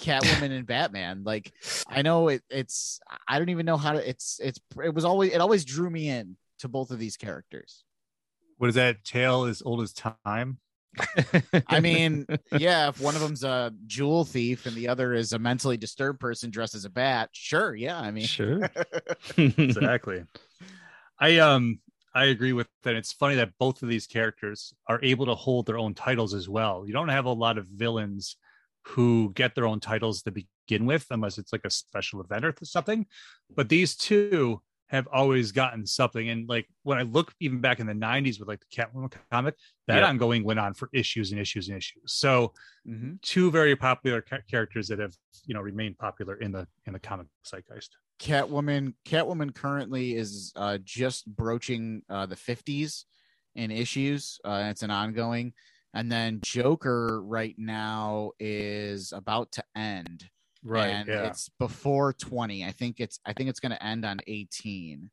Catwoman 0.00 0.56
and 0.56 0.66
Batman. 0.66 1.22
Like 1.24 1.52
I 1.88 2.02
know 2.02 2.28
it, 2.28 2.42
it's 2.50 3.00
I 3.26 3.38
don't 3.38 3.48
even 3.48 3.66
know 3.66 3.76
how 3.76 3.92
to 3.92 4.08
it's 4.08 4.38
it's 4.42 4.60
it 4.82 4.94
was 4.94 5.04
always 5.04 5.32
it 5.32 5.40
always 5.40 5.64
drew 5.64 5.90
me 5.90 6.08
in 6.08 6.36
to 6.60 6.68
both 6.68 6.90
of 6.90 6.98
these 6.98 7.16
characters. 7.16 7.84
What 8.58 8.68
is 8.68 8.74
that 8.76 9.04
tale 9.04 9.44
as 9.44 9.62
old 9.64 9.82
as 9.82 9.92
time? 9.92 10.58
I 11.68 11.80
mean, 11.80 12.26
yeah, 12.58 12.88
if 12.88 13.00
one 13.00 13.14
of 13.14 13.20
them's 13.20 13.44
a 13.44 13.72
jewel 13.86 14.24
thief 14.24 14.66
and 14.66 14.76
the 14.76 14.88
other 14.88 15.14
is 15.14 15.32
a 15.32 15.38
mentally 15.38 15.76
disturbed 15.76 16.20
person 16.20 16.50
dressed 16.50 16.74
as 16.74 16.84
a 16.84 16.90
bat, 16.90 17.30
sure, 17.32 17.74
yeah. 17.74 17.98
I 17.98 18.10
mean, 18.10 18.24
sure. 18.24 18.70
exactly. 19.36 20.24
I 21.18 21.38
um 21.38 21.80
I 22.14 22.26
agree 22.26 22.52
with 22.54 22.68
that. 22.84 22.94
It's 22.94 23.12
funny 23.12 23.34
that 23.36 23.52
both 23.58 23.82
of 23.82 23.88
these 23.88 24.06
characters 24.06 24.72
are 24.88 25.00
able 25.02 25.26
to 25.26 25.34
hold 25.34 25.66
their 25.66 25.78
own 25.78 25.94
titles 25.94 26.32
as 26.32 26.48
well. 26.48 26.84
You 26.86 26.92
don't 26.92 27.08
have 27.08 27.26
a 27.26 27.32
lot 27.32 27.58
of 27.58 27.66
villains 27.66 28.36
who 28.86 29.32
get 29.34 29.54
their 29.54 29.66
own 29.66 29.80
titles 29.80 30.22
to 30.22 30.30
begin 30.30 30.86
with, 30.86 31.06
unless 31.10 31.38
it's 31.38 31.52
like 31.52 31.64
a 31.64 31.70
special 31.70 32.20
event 32.20 32.44
or 32.44 32.54
something. 32.62 33.06
But 33.54 33.68
these 33.68 33.96
two 33.96 34.62
have 34.88 35.08
always 35.12 35.50
gotten 35.52 35.84
something. 35.86 36.28
And 36.28 36.48
like 36.48 36.68
when 36.84 36.98
I 36.98 37.02
look 37.02 37.34
even 37.40 37.60
back 37.60 37.80
in 37.80 37.86
the 37.86 37.94
90s 37.94 38.38
with 38.38 38.48
like 38.48 38.60
the 38.60 38.66
Catwoman 38.76 39.12
comic, 39.32 39.56
that 39.88 39.98
Yeah. 39.98 40.08
ongoing 40.08 40.44
went 40.44 40.60
on 40.60 40.74
for 40.74 40.88
issues 40.92 41.32
and 41.32 41.40
issues 41.40 41.68
and 41.68 41.76
issues. 41.76 42.14
So 42.14 42.52
Mhm. 42.86 43.20
two 43.22 43.50
very 43.50 43.74
popular 43.74 44.22
ca- 44.22 44.42
characters 44.48 44.86
that 44.88 44.98
have 45.00 45.14
you 45.44 45.54
know 45.54 45.60
remained 45.60 45.98
popular 45.98 46.36
in 46.36 46.52
the 46.52 46.68
in 46.86 46.92
the 46.92 47.00
comic 47.00 47.26
zeitgeist. 47.44 47.90
Catwoman 48.20 48.94
Catwoman 49.04 49.54
currently 49.54 50.14
is 50.16 50.52
uh, 50.56 50.78
just 50.78 51.26
broaching 51.26 52.02
uh, 52.08 52.26
the 52.26 52.36
50s 52.36 53.04
in 53.54 53.70
issues. 53.70 54.38
Uh, 54.44 54.68
it's 54.70 54.82
an 54.82 54.90
ongoing. 54.90 55.52
And 55.94 56.12
then 56.12 56.40
Joker 56.42 57.22
right 57.24 57.54
now 57.58 58.32
is 58.38 59.12
about 59.12 59.50
to 59.52 59.64
end. 59.74 60.28
And 60.90 61.08
yeah. 61.08 61.26
it's 61.26 61.48
before 61.58 62.12
20 62.12 62.64
i 62.64 62.72
think 62.72 62.98
it's 63.00 63.20
i 63.24 63.32
think 63.32 63.48
it's 63.48 63.60
going 63.60 63.72
to 63.72 63.82
end 63.82 64.04
on 64.04 64.18
18 64.26 65.10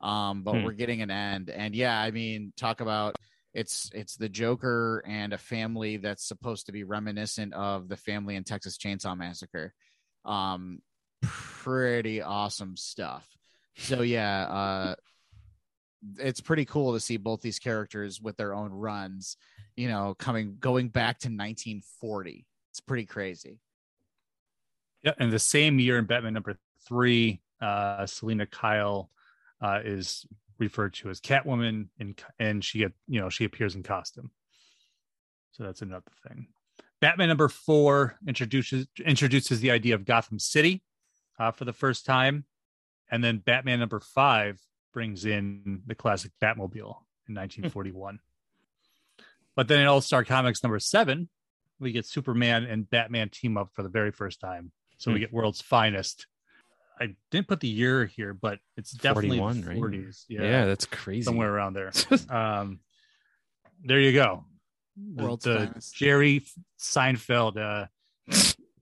um 0.00 0.42
but 0.42 0.54
Hmm. 0.56 0.64
we're 0.64 0.72
getting 0.72 1.02
an 1.02 1.10
end. 1.10 1.50
And 1.50 1.74
yeah 1.74 1.98
i 1.98 2.10
mean 2.10 2.52
talk 2.56 2.80
about 2.80 3.16
it's 3.54 3.90
it's 3.94 4.16
the 4.16 4.28
joker 4.28 5.02
and 5.06 5.32
a 5.32 5.38
family 5.38 5.96
that's 5.98 6.26
supposed 6.26 6.66
to 6.66 6.72
be 6.72 6.84
reminiscent 6.84 7.54
of 7.54 7.88
the 7.88 7.96
family 7.96 8.36
in 8.36 8.44
texas 8.44 8.76
chainsaw 8.78 9.16
massacre. 9.16 9.72
Um 10.24 10.80
pretty 11.22 12.20
awesome 12.22 12.76
stuff. 12.76 13.26
So 13.76 14.02
yeah 14.02 14.42
uh 14.46 14.94
it's 16.18 16.40
pretty 16.40 16.64
cool 16.66 16.92
to 16.92 17.00
see 17.00 17.16
both 17.16 17.40
these 17.40 17.58
characters 17.58 18.20
with 18.20 18.36
their 18.36 18.54
own 18.54 18.70
runs 18.70 19.36
you 19.76 19.88
know 19.88 20.14
coming 20.18 20.56
going 20.60 20.88
back 20.88 21.18
to 21.20 21.28
1940 21.28 22.46
it's 22.70 22.80
pretty 22.80 23.06
crazy 23.06 23.60
Yeah, 25.06 25.12
and 25.18 25.32
the 25.32 25.38
same 25.38 25.78
year 25.78 25.98
in 25.98 26.04
Batman 26.04 26.34
number 26.34 26.58
three, 26.84 27.40
uh, 27.60 28.06
Selina 28.06 28.44
Kyle 28.44 29.08
uh, 29.60 29.78
is 29.84 30.26
referred 30.58 30.94
to 30.94 31.10
as 31.10 31.20
Catwoman, 31.20 31.86
and 32.00 32.20
and 32.40 32.64
she 32.64 32.80
get 32.80 32.92
you 33.06 33.20
know 33.20 33.28
she 33.28 33.44
appears 33.44 33.76
in 33.76 33.84
costume. 33.84 34.32
So 35.52 35.62
that's 35.62 35.80
another 35.80 36.10
thing. 36.26 36.48
Batman 37.00 37.28
number 37.28 37.48
four 37.48 38.18
introduces 38.26 38.88
introduces 39.04 39.60
the 39.60 39.70
idea 39.70 39.94
of 39.94 40.04
Gotham 40.04 40.40
City 40.40 40.82
uh, 41.38 41.52
for 41.52 41.64
the 41.64 41.72
first 41.72 42.04
time, 42.04 42.44
and 43.08 43.22
then 43.22 43.38
Batman 43.38 43.78
number 43.78 44.00
five 44.00 44.60
brings 44.92 45.24
in 45.24 45.82
the 45.86 45.94
classic 45.94 46.32
Batmobile 46.42 46.96
in 47.28 47.34
1941. 47.34 48.18
but 49.54 49.68
then 49.68 49.78
in 49.78 49.86
All 49.86 50.00
Star 50.00 50.24
Comics 50.24 50.64
number 50.64 50.80
seven, 50.80 51.28
we 51.78 51.92
get 51.92 52.06
Superman 52.06 52.64
and 52.64 52.90
Batman 52.90 53.28
team 53.28 53.56
up 53.56 53.70
for 53.72 53.84
the 53.84 53.88
very 53.88 54.10
first 54.10 54.40
time. 54.40 54.72
So 54.98 55.12
we 55.12 55.18
Hmm. 55.18 55.22
get 55.24 55.32
World's 55.32 55.60
Finest. 55.60 56.26
I 57.00 57.14
didn't 57.30 57.48
put 57.48 57.60
the 57.60 57.68
year 57.68 58.06
here, 58.06 58.32
but 58.32 58.58
it's 58.76 58.92
definitely 58.92 59.38
41, 59.38 59.60
the 59.60 59.66
right? 59.68 59.76
40s. 59.76 60.24
Yeah, 60.28 60.42
Yeah, 60.42 60.64
that's 60.64 60.86
crazy. 60.86 61.24
somewhere 61.24 61.52
around 61.52 61.74
there. 61.74 61.92
um, 62.30 62.80
there 63.84 64.00
you 64.00 64.12
go. 64.12 64.46
The, 64.96 65.22
World's 65.22 65.44
the 65.44 65.66
Finest. 65.66 65.94
Jerry 65.94 66.42
Seinfeld 66.80 67.58
uh, 67.58 67.86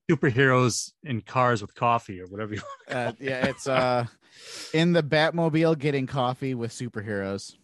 superheroes 0.08 0.92
in 1.02 1.22
cars 1.22 1.60
with 1.62 1.74
coffee 1.74 2.20
or 2.20 2.26
whatever 2.26 2.54
you 2.54 2.62
uh, 2.88 3.12
yeah, 3.18 3.46
it's 3.46 3.66
uh 3.66 4.06
in 4.72 4.92
the 4.92 5.02
Batmobile 5.02 5.78
getting 5.78 6.06
coffee 6.06 6.54
with 6.54 6.70
superheroes. 6.70 7.54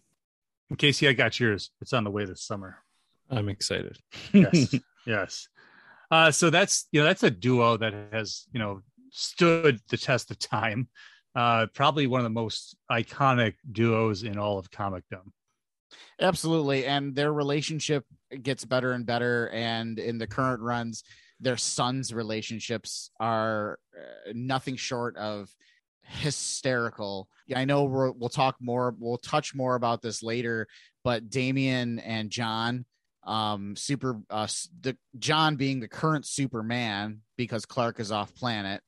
In 0.69 0.75
case 0.75 1.01
I 1.03 1.13
got 1.13 1.39
yours, 1.39 1.71
it's 1.81 1.93
on 1.93 2.03
the 2.03 2.11
way 2.11 2.25
this 2.25 2.41
summer. 2.43 2.77
I'm 3.29 3.47
excited. 3.49 3.97
Yes, 4.33 4.73
yes. 5.05 5.47
Uh, 6.11 6.29
so 6.29 6.49
that's 6.49 6.87
you 6.91 6.99
know 6.99 7.07
that's 7.07 7.23
a 7.23 7.31
duo 7.31 7.77
that 7.77 7.93
has 8.11 8.45
you 8.53 8.59
know 8.59 8.81
stood 9.11 9.79
the 9.89 9.97
test 9.97 10.29
of 10.29 10.37
time. 10.37 10.89
Uh, 11.33 11.65
probably 11.73 12.07
one 12.07 12.19
of 12.19 12.25
the 12.25 12.29
most 12.29 12.75
iconic 12.91 13.53
duos 13.71 14.23
in 14.23 14.37
all 14.37 14.59
of 14.59 14.69
comicdom. 14.69 15.31
Absolutely, 16.19 16.85
and 16.85 17.15
their 17.15 17.31
relationship 17.31 18.05
gets 18.43 18.65
better 18.65 18.91
and 18.91 19.05
better. 19.05 19.49
And 19.49 19.97
in 19.97 20.17
the 20.17 20.27
current 20.27 20.61
runs, 20.61 21.03
their 21.39 21.57
sons' 21.57 22.13
relationships 22.13 23.09
are 23.19 23.79
uh, 23.97 24.31
nothing 24.33 24.75
short 24.75 25.15
of 25.17 25.49
hysterical. 26.03 27.29
I 27.55 27.65
know 27.65 27.85
we're, 27.85 28.11
we'll 28.11 28.29
talk 28.29 28.57
more. 28.59 28.95
We'll 28.97 29.17
touch 29.17 29.55
more 29.55 29.75
about 29.75 30.01
this 30.01 30.21
later. 30.21 30.67
But 31.03 31.29
Damian 31.29 31.99
and 31.99 32.29
Jon, 32.29 32.85
um, 33.23 33.75
super, 33.75 34.19
uh, 34.29 34.47
the 34.81 34.97
Jon 35.17 35.55
being 35.55 35.79
the 35.79 35.87
current 35.87 36.25
Superman 36.25 37.21
because 37.37 37.65
Clark 37.65 37.99
is 37.99 38.11
off 38.11 38.33
planet, 38.35 38.81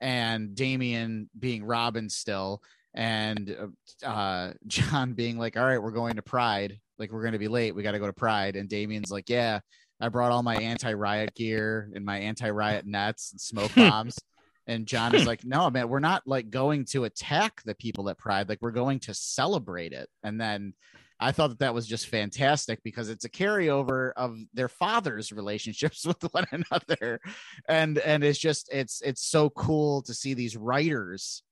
and 0.00 0.54
Damian 0.54 1.30
being 1.38 1.64
Robin 1.64 2.08
still, 2.08 2.62
and 2.94 3.74
uh, 4.04 4.52
Jon 4.66 5.14
being 5.14 5.38
like, 5.38 5.56
All 5.56 5.64
right, 5.64 5.82
we're 5.82 5.90
going 5.92 6.16
to 6.16 6.22
Pride. 6.22 6.78
Like, 6.98 7.12
we're 7.12 7.24
gonna 7.24 7.38
be 7.38 7.48
late. 7.48 7.74
We 7.74 7.82
gotta 7.82 7.98
go 7.98 8.06
to 8.06 8.12
Pride. 8.12 8.56
And 8.56 8.68
Damian's 8.68 9.10
like, 9.10 9.28
Yeah, 9.28 9.60
I 10.00 10.08
brought 10.08 10.32
all 10.32 10.42
my 10.42 10.56
anti-riot 10.56 11.34
gear 11.34 11.90
and 11.94 12.04
my 12.04 12.18
anti-riot 12.18 12.86
nets 12.86 13.32
and 13.32 13.40
smoke 13.40 13.74
bombs. 13.76 14.18
and 14.66 14.86
Jon 14.86 15.14
is 15.14 15.26
like, 15.26 15.44
No, 15.44 15.70
man, 15.70 15.88
we're 15.88 16.00
not 16.00 16.22
like 16.26 16.50
going 16.50 16.84
to 16.86 17.04
attack 17.04 17.62
the 17.64 17.74
people 17.74 18.08
at 18.10 18.18
Pride, 18.18 18.48
like 18.48 18.60
we're 18.60 18.70
going 18.72 19.00
to 19.00 19.14
celebrate 19.14 19.92
it. 19.92 20.08
And 20.22 20.40
then 20.40 20.74
I 21.20 21.32
thought 21.32 21.48
that 21.48 21.58
that 21.58 21.74
was 21.74 21.86
just 21.86 22.06
fantastic 22.06 22.82
because 22.82 23.10
it's 23.10 23.24
a 23.26 23.28
carryover 23.30 24.12
of 24.16 24.36
their 24.54 24.68
father's 24.68 25.30
relationships 25.40 26.04
with 26.06 26.22
one 26.32 26.46
another, 26.50 27.20
and 27.68 27.98
and 27.98 28.24
it's 28.24 28.38
just 28.38 28.68
it's 28.72 29.02
it's 29.02 29.22
so 29.26 29.50
cool 29.50 30.02
to 30.02 30.14
see 30.14 30.34
these 30.34 30.56
writers 30.56 31.42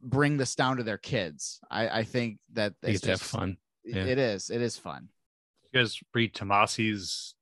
bring 0.00 0.36
this 0.36 0.54
down 0.54 0.76
to 0.76 0.82
their 0.84 0.98
kids. 0.98 1.58
I 1.70 1.88
I 1.88 2.04
think 2.04 2.38
that 2.52 2.74
They 2.80 2.92
it's 2.92 3.00
get 3.00 3.10
have 3.10 3.18
just- 3.20 3.30
fun. 3.30 3.56
Yeah. 3.84 4.04
It 4.04 4.18
is 4.18 4.50
it 4.50 4.60
is 4.62 4.76
fun. 4.76 5.08
You 5.72 5.80
guys 5.80 5.98
read 6.14 6.34
Tomasi's 6.34 7.34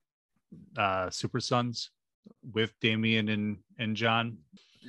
uh, 0.76 1.10
Super 1.10 1.40
Sons 1.40 1.90
with 2.52 2.72
Damian 2.80 3.28
and 3.28 3.58
and 3.78 3.96
Jon. 3.96 4.38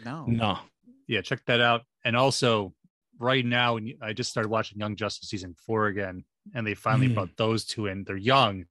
No, 0.06 0.26
No. 0.26 0.60
Yeah, 1.08 1.22
check 1.22 1.42
that 1.46 1.62
out. 1.62 1.84
And 2.06 2.16
also, 2.16 2.74
right 3.20 3.44
now, 3.46 3.78
I 4.02 4.14
just 4.14 4.30
started 4.30 4.50
watching 4.50 4.78
Young 4.80 4.96
Justice 4.96 5.30
season 5.30 5.56
four 5.66 5.88
again, 5.88 6.26
and 6.54 6.66
they 6.66 6.74
finally 6.76 7.10
Mm. 7.10 7.14
brought 7.16 7.38
those 7.38 7.66
two 7.66 7.88
in. 7.88 8.04
They're 8.04 8.18
young, 8.18 8.66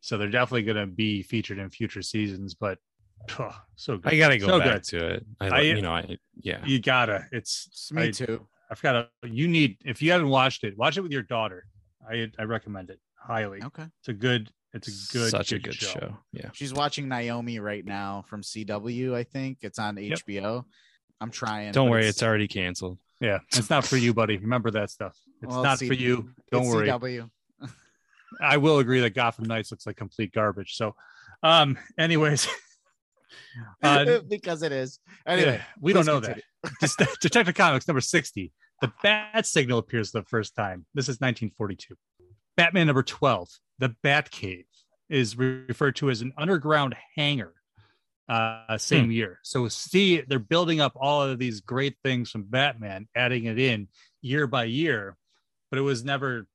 So 0.00 0.18
they're 0.18 0.30
definitely 0.30 0.64
going 0.64 0.76
to 0.78 0.86
be 0.86 1.22
featured 1.22 1.58
in 1.58 1.70
future 1.70 2.02
seasons. 2.02 2.54
But 2.54 2.78
oh, 3.38 3.56
so 3.76 3.98
good. 3.98 4.12
I 4.12 4.16
gotta 4.16 4.38
go 4.38 4.46
So 4.48 4.58
back 4.58 4.72
good. 4.74 4.84
to 4.84 5.06
it. 5.14 5.26
I, 5.40 5.48
I- 5.48 5.60
you 5.60 5.80
know, 5.82 5.92
I 5.92 6.16
yeah. 6.40 6.64
You 6.66 6.80
gotta. 6.80 7.26
It's 7.30 7.90
Me 7.92 8.10
too. 8.10 8.24
I, 8.24 8.26
too. 8.26 8.48
I 8.70 8.74
forgot. 8.74 9.10
You 9.24 9.46
need 9.48 9.76
if 9.84 10.02
you 10.02 10.10
haven't 10.12 10.28
watched 10.28 10.64
it, 10.64 10.76
watch 10.76 10.96
it 10.96 11.02
with 11.02 11.12
your 11.12 11.22
daughter. 11.22 11.66
I 12.10 12.30
I 12.38 12.44
recommend 12.44 12.90
it 12.90 12.98
highly. 13.14 13.62
Okay. 13.62 13.84
It's 14.00 14.08
a 14.08 14.12
good. 14.12 14.50
It's 14.74 14.88
a 14.88 15.12
good. 15.12 15.30
such 15.30 15.52
a 15.52 15.58
good 15.58 15.74
show. 15.74 16.16
Yeah. 16.32 16.48
She's 16.54 16.72
watching 16.74 17.06
Naomi 17.06 17.60
right 17.60 17.84
now 17.84 18.24
from 18.26 18.40
CW. 18.42 19.14
I 19.14 19.22
think 19.22 19.58
it's 19.60 19.78
on 19.78 19.98
Yep. 19.98 20.18
HBO. 20.26 20.64
I'm 21.20 21.30
trying. 21.30 21.70
Don't 21.72 21.86
but 21.88 21.92
worry, 21.92 22.06
it's 22.06 22.22
already 22.22 22.48
canceled. 22.48 22.98
Yeah, 23.20 23.38
it's 23.52 23.70
not 23.70 23.84
for 23.84 23.96
you, 23.98 24.12
buddy. 24.14 24.36
Remember 24.38 24.70
that 24.72 24.90
stuff. 24.90 25.16
It's 25.42 25.52
well, 25.52 25.62
not 25.62 25.78
C- 25.78 25.88
for 25.88 25.94
you. 25.94 26.30
Don't 26.50 26.66
worry. 26.66 26.88
CW. 26.88 27.28
I 28.40 28.56
will 28.58 28.78
agree 28.78 29.00
that 29.00 29.10
Gotham 29.10 29.46
Knights 29.46 29.70
looks 29.70 29.86
like 29.86 29.96
complete 29.96 30.32
garbage. 30.32 30.74
So, 30.74 30.94
um, 31.42 31.78
anyways, 31.98 32.48
uh, 33.82 34.20
because 34.28 34.62
it 34.62 34.72
is. 34.72 35.00
Anyway, 35.26 35.56
yeah, 35.56 35.62
we 35.80 35.92
don't 35.92 36.06
know 36.06 36.20
continue. 36.20 36.42
that. 36.80 36.90
Det- 36.98 37.20
Detective 37.20 37.54
Comics 37.54 37.88
number 37.88 38.00
60. 38.00 38.52
The 38.80 38.92
Bat 39.02 39.46
Signal 39.46 39.78
appears 39.78 40.10
the 40.10 40.22
first 40.24 40.54
time. 40.54 40.86
This 40.94 41.04
is 41.04 41.16
1942. 41.20 41.94
Batman 42.56 42.86
number 42.86 43.02
12. 43.02 43.48
The 43.78 43.94
Bat 44.02 44.30
Cave 44.30 44.64
is 45.08 45.36
re- 45.36 45.64
referred 45.68 45.96
to 45.96 46.10
as 46.10 46.22
an 46.22 46.32
underground 46.36 46.96
hangar. 47.16 47.52
Uh, 48.28 48.78
same 48.78 49.10
year. 49.10 49.38
So 49.42 49.68
see, 49.68 50.22
they're 50.22 50.38
building 50.38 50.80
up 50.80 50.92
all 50.96 51.22
of 51.22 51.38
these 51.38 51.60
great 51.60 51.96
things 52.02 52.30
from 52.30 52.44
Batman, 52.44 53.08
adding 53.14 53.44
it 53.44 53.58
in 53.58 53.88
year 54.22 54.46
by 54.46 54.64
year, 54.64 55.16
but 55.72 55.78
it 55.78 55.82
was 55.82 56.04
never 56.04 56.46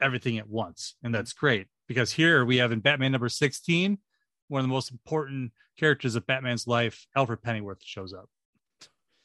everything 0.00 0.38
at 0.38 0.48
once, 0.48 0.94
and 1.02 1.12
that's 1.12 1.32
great 1.32 1.66
because 1.88 2.12
here 2.12 2.44
we 2.44 2.58
have 2.58 2.70
in 2.70 2.78
Batman 2.78 3.10
number 3.10 3.28
16 3.28 3.98
one 4.46 4.60
of 4.60 4.62
the 4.62 4.72
most 4.72 4.92
important 4.92 5.50
characters 5.76 6.14
of 6.14 6.24
Batman's 6.24 6.68
life, 6.68 7.08
Alfred 7.16 7.42
Pennyworth 7.42 7.82
shows 7.82 8.14
up. 8.14 8.30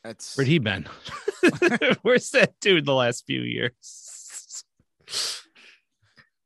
It's 0.04 0.36
Where'd 0.36 0.48
he 0.48 0.58
been? 0.58 0.88
Where's 2.02 2.32
that 2.32 2.56
dude 2.60 2.88
the 2.88 2.96
last 2.96 3.28
few 3.28 3.42
years? 3.42 4.64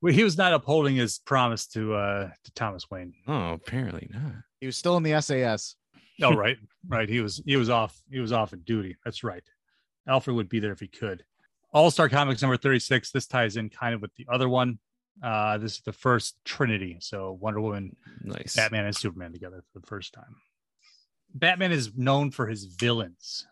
Well, 0.02 0.14
he 0.14 0.26
was 0.26 0.38
not 0.38 0.54
upholding 0.54 0.98
his 0.98 1.20
promise 1.20 1.68
to 1.68 1.94
uh 1.94 2.30
to 2.44 2.52
Thomas 2.52 2.92
Wayne. 2.92 3.14
Oh, 3.30 3.54
apparently 3.54 4.10
not. 4.14 4.34
he 4.60 4.66
was 4.66 4.76
still 4.76 4.98
in 4.98 5.04
the 5.04 5.22
SAS. 5.22 5.76
Oh, 6.22 6.36
right, 6.36 6.58
right. 6.86 7.08
He 7.08 7.22
was 7.22 7.42
he 7.46 7.56
was 7.56 7.70
off 7.70 7.98
he 8.12 8.20
was 8.20 8.34
off 8.34 8.52
at 8.52 8.66
duty. 8.66 8.98
That's 9.06 9.24
right. 9.24 9.44
Alfred 10.06 10.36
would 10.36 10.50
be 10.50 10.60
there 10.60 10.74
if 10.74 10.82
he 10.82 10.88
could. 10.90 11.24
All 11.74 11.92
Star 11.92 12.10
Comics 12.10 12.42
number 12.42 12.58
thirty 12.58 12.80
six. 12.80 13.12
This 13.12 13.28
ties 13.28 13.58
in 13.58 13.70
kind 13.70 13.94
of 13.96 14.02
with 14.02 14.14
the 14.16 14.26
other 14.32 14.48
one. 14.50 14.80
Uh, 15.22 15.58
this 15.58 15.74
is 15.74 15.82
the 15.82 15.94
first 15.94 16.38
Trinity. 16.46 16.98
So 17.02 17.32
Wonder 17.42 17.60
Woman, 17.62 17.96
Nice. 18.22 18.56
Batman, 18.56 18.86
and 18.86 18.96
Superman 18.96 19.32
together 19.34 19.64
for 19.74 19.80
the 19.80 19.88
first 19.88 20.14
time. 20.14 20.36
Batman 21.34 21.72
is 21.72 21.92
known 21.96 22.32
for 22.32 22.48
his 22.48 22.66
villains. 22.66 23.46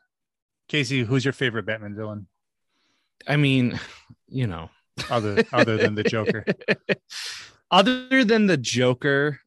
Casey, 0.67 1.03
who's 1.03 1.25
your 1.25 1.33
favorite 1.33 1.65
Batman 1.65 1.95
villain 1.95 2.27
I 3.27 3.37
mean, 3.37 3.79
you 4.27 4.45
know, 4.47 4.69
other 5.09 5.43
other 5.51 5.77
than 5.77 5.95
the 5.95 6.03
Joker? 6.03 6.45
Other 7.71 8.23
than 8.23 8.45
the 8.45 8.57
Joker, 8.57 9.39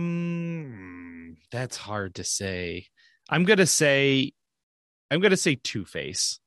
um, 0.00 1.36
that's 1.50 1.76
hard 1.76 2.14
to 2.14 2.24
say. 2.24 2.86
I'm 3.28 3.44
gonna 3.44 3.66
say, 3.66 4.32
I'm 5.10 5.20
gonna 5.20 5.36
say 5.36 5.56
Two 5.56 5.84
Face, 5.84 6.38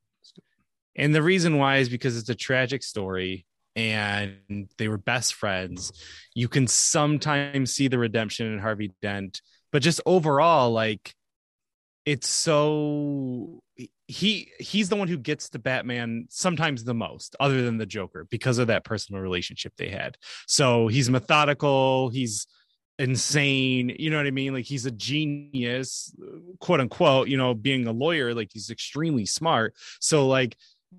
and 0.95 1.13
the 1.13 1.23
reason 1.23 1.57
why 1.57 1.77
is 1.77 1.89
because 1.89 2.17
it's 2.17 2.29
a 2.29 2.35
tragic 2.35 2.83
story, 2.83 3.45
and 3.75 4.69
they 4.77 4.88
were 4.88 4.97
best 4.97 5.33
friends. 5.33 5.91
You 6.35 6.47
can 6.47 6.67
sometimes 6.67 7.73
see 7.73 7.88
the 7.88 7.97
redemption 7.97 8.53
in 8.53 8.59
Harvey 8.59 8.91
Dent, 9.01 9.41
but 9.71 9.82
just 9.82 10.01
overall, 10.06 10.71
like, 10.71 11.15
it's 12.06 12.27
so 12.27 13.63
he 14.08 14.51
he's 14.60 14.89
the 14.89 14.95
one 14.95 15.08
who 15.08 15.17
gets 15.17 15.49
the 15.49 15.58
Batman 15.58 16.25
sometimes 16.29 16.84
the 16.84 16.93
most, 16.93 17.36
other 17.39 17.63
than 17.63 17.77
the 17.77 17.86
Joker, 17.86 18.27
because 18.29 18.58
of 18.58 18.67
that 18.67 18.84
personal 18.84 19.21
relationship 19.21 19.73
they 19.77 19.89
had. 19.89 20.17
So 20.45 20.88
he's 20.88 21.10
methodical, 21.10 22.10
he's 22.10 22.45
insane, 22.99 23.95
you 23.97 24.10
know 24.10 24.17
what 24.17 24.27
I 24.27 24.32
mean? 24.32 24.53
Like 24.53 24.65
he's 24.65 24.86
a 24.86 24.91
genius, 24.91 26.13
quote 26.60 26.79
unquote, 26.79 27.27
you 27.27 27.38
know, 27.38 27.53
being 27.53 27.88
a 27.88 27.91
lawyer, 27.91 28.36
like 28.36 28.49
he's 28.53 28.69
extremely 28.69 29.25
smart. 29.25 29.73
So 29.99 30.27
like 30.27 30.56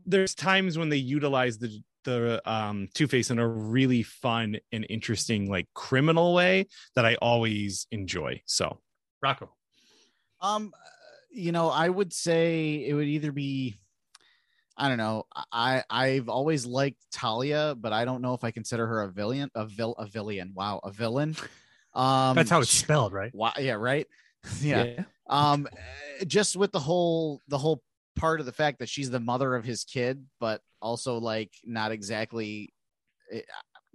there's 0.07 0.35
times 0.35 0.79
when 0.79 0.89
they 0.89 0.97
utilize 0.97 1.59
the 1.59 1.83
the 2.05 2.43
um 2.51 2.89
Two-Face 2.95 3.31
in 3.31 3.39
a 3.39 3.49
really 3.49 4.03
fun 4.03 4.59
and 4.73 4.87
interesting 4.89 5.51
like 5.51 5.67
criminal 5.75 6.35
way 6.35 6.67
that 6.95 7.05
I 7.05 7.17
always 7.17 7.87
enjoy. 7.91 8.43
So 8.47 8.79
Rocco. 9.23 9.51
Um, 10.41 10.73
you 11.31 11.51
know, 11.53 11.69
I 11.71 11.89
would 11.89 12.13
say 12.13 12.85
it 12.87 12.93
would 12.93 13.07
either 13.07 13.33
be, 13.33 13.77
I 14.77 14.89
don't 14.89 14.99
know. 14.99 15.25
I 15.51 15.83
I've 15.89 16.29
always 16.29 16.67
liked 16.67 16.99
Talia, 17.11 17.75
but 17.79 17.93
I 17.93 18.05
don't 18.05 18.23
know 18.23 18.35
if 18.35 18.45
I 18.45 18.51
consider 18.51 18.87
her 18.87 19.03
a 19.03 19.09
villain. 19.09 19.51
A 19.55 19.65
vil 19.65 19.95
a 19.99 20.07
villain. 20.07 20.53
Wow, 20.55 20.81
a 20.85 20.91
villain. 20.91 21.37
Um, 21.95 22.35
That's 22.35 22.51
how 22.51 22.61
it's 22.61 22.71
spelled, 22.71 23.13
right? 23.13 23.35
Wow, 23.35 23.53
yeah, 23.59 23.75
right. 23.75 24.07
yeah. 24.61 25.05
Um, 25.29 25.69
eh, 25.73 26.25
just 26.27 26.57
with 26.57 26.73
the 26.73 26.81
whole 26.81 27.41
the 27.49 27.59
whole 27.59 27.83
part 28.17 28.41
of 28.41 28.47
the 28.47 28.53
fact 28.53 28.79
that 28.79 28.89
she's 28.89 29.11
the 29.11 29.21
mother 29.21 29.55
of 29.55 29.65
his 29.65 29.85
kid, 29.85 30.25
but 30.41 30.61
also 30.81 31.19
like 31.19 31.53
not 31.65 31.93
exactly 31.93 32.73
eh, 33.33 33.41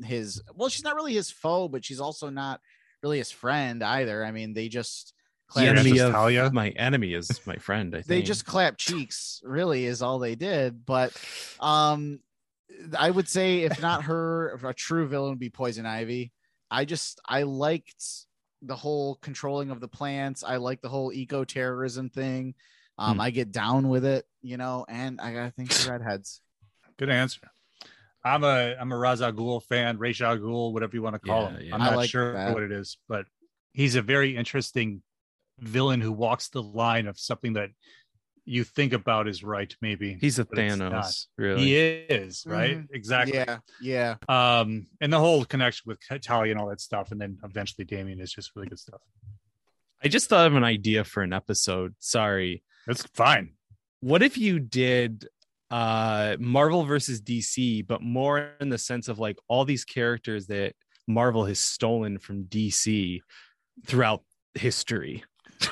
his. 0.03 0.41
Well, 0.53 0.69
she's 0.69 0.83
not 0.83 0.95
really 0.95 1.13
his 1.13 1.31
foe, 1.31 1.67
but 1.67 1.85
she's 1.85 1.99
also 1.99 2.29
not 2.29 2.59
really 3.03 3.17
his 3.17 3.31
friend 3.31 3.83
either. 3.83 4.23
I 4.23 4.31
mean, 4.31 4.53
they 4.53 4.67
just 4.67 5.13
The 5.55 5.61
enemy 5.61 5.99
of 5.99 6.11
Talia? 6.11 6.51
my 6.51 6.69
enemy 6.69 7.13
is 7.13 7.41
my 7.47 7.55
friend. 7.55 7.93
I 7.95 7.97
think 7.97 8.07
they 8.07 8.21
just 8.21 8.45
clap 8.45 8.77
cheeks 8.77 9.41
really 9.43 9.85
is 9.85 10.01
all 10.01 10.19
they 10.19 10.35
did 10.35 10.85
but 10.85 11.11
um 11.59 12.19
i 12.97 13.09
would 13.09 13.27
say 13.27 13.61
if 13.61 13.81
not 13.81 14.03
her 14.09 14.53
if 14.55 14.63
a 14.63 14.73
true 14.73 15.07
villain 15.07 15.31
would 15.31 15.39
be 15.39 15.49
poison 15.49 15.85
ivy 15.85 16.31
i 16.69 16.85
just 16.85 17.19
i 17.25 17.43
liked 17.43 18.03
the 18.61 18.75
whole 18.75 19.15
controlling 19.21 19.71
of 19.71 19.79
the 19.79 19.87
plants 19.87 20.43
i 20.43 20.57
like 20.57 20.81
the 20.81 20.89
whole 20.89 21.11
eco-terrorism 21.11 22.09
thing 22.09 22.53
um 22.99 23.15
Hmm. 23.15 23.21
i 23.21 23.29
get 23.31 23.51
down 23.51 23.89
with 23.89 24.05
it 24.05 24.25
you 24.41 24.57
know 24.57 24.85
and 24.87 25.19
i 25.21 25.33
gotta 25.33 25.51
think 25.51 25.69
the 25.73 25.89
redheads 25.91 26.41
Good 26.97 27.09
answer. 27.09 27.47
I'm 28.25 28.43
a 28.43 28.75
I'm 28.79 28.91
a 28.91 28.97
Ra's 28.97 29.21
al 29.21 29.31
Ghul 29.31 29.63
fan, 29.63 29.97
Ra's 29.97 30.21
al 30.21 30.37
Ghul, 30.37 30.73
whatever 30.73 30.93
you 30.97 31.01
want 31.01 31.15
to 31.15 31.19
call 31.19 31.43
Yeah, 31.43 31.49
him. 31.51 31.61
yeah. 31.67 31.73
I'm 31.75 31.79
not 31.79 31.95
like 31.95 32.09
sure 32.09 32.33
that. 32.33 32.53
what 32.53 32.61
it 32.63 32.73
is, 32.73 32.97
but 33.07 33.25
he's 33.71 33.95
a 33.95 34.01
very 34.01 34.35
interesting 34.35 35.01
villain 35.59 36.01
who 36.01 36.11
walks 36.11 36.49
the 36.49 36.61
line 36.61 37.07
of 37.07 37.17
something 37.17 37.53
that 37.53 37.69
you 38.43 38.65
think 38.65 38.91
about 38.91 39.29
is 39.29 39.43
right, 39.45 39.73
maybe. 39.81 40.17
he's 40.19 40.39
a 40.39 40.43
but 40.45 40.57
it's 40.59 40.75
not. 40.75 40.91
Thanos, 40.91 41.27
really. 41.37 41.63
He 41.63 41.75
is 41.77 42.43
right, 42.45 42.79
Mhm. 42.79 42.87
exactly. 42.91 43.37
yeah 43.37 43.59
yeah 43.81 44.15
Um, 44.27 44.87
and 44.99 45.13
the 45.13 45.19
whole 45.19 45.45
connection 45.45 45.83
with 45.87 45.99
Talia 46.21 46.51
and 46.51 46.59
all 46.59 46.67
that 46.67 46.81
stuff, 46.81 47.11
and 47.13 47.21
then 47.21 47.37
eventually 47.45 47.85
Damian 47.85 48.19
is 48.19 48.33
just 48.33 48.51
really 48.57 48.67
good 48.67 48.79
stuff. 48.79 48.99
I 50.03 50.07
just 50.07 50.29
thought 50.29 50.47
of 50.47 50.55
an 50.55 50.63
idea 50.63 51.03
for 51.03 51.23
an 51.23 51.33
episode. 51.33 51.95
Sorry. 51.99 52.63
That's 52.87 53.03
fine. 53.13 53.53
What 54.01 54.23
if 54.23 54.37
you 54.37 54.59
did 54.59 55.27
uh 55.71 56.35
Marvel 56.39 56.83
versus 56.83 57.21
DC, 57.21 57.85
but 57.85 58.01
more 58.01 58.51
in 58.59 58.69
the 58.69 58.77
sense 58.77 59.07
of 59.07 59.19
like 59.19 59.37
all 59.47 59.65
these 59.65 59.85
characters 59.85 60.47
that 60.47 60.73
Marvel 61.07 61.45
has 61.45 61.59
stolen 61.59 62.17
from 62.17 62.45
DC 62.45 63.19
throughout 63.85 64.23
history? 64.55 65.23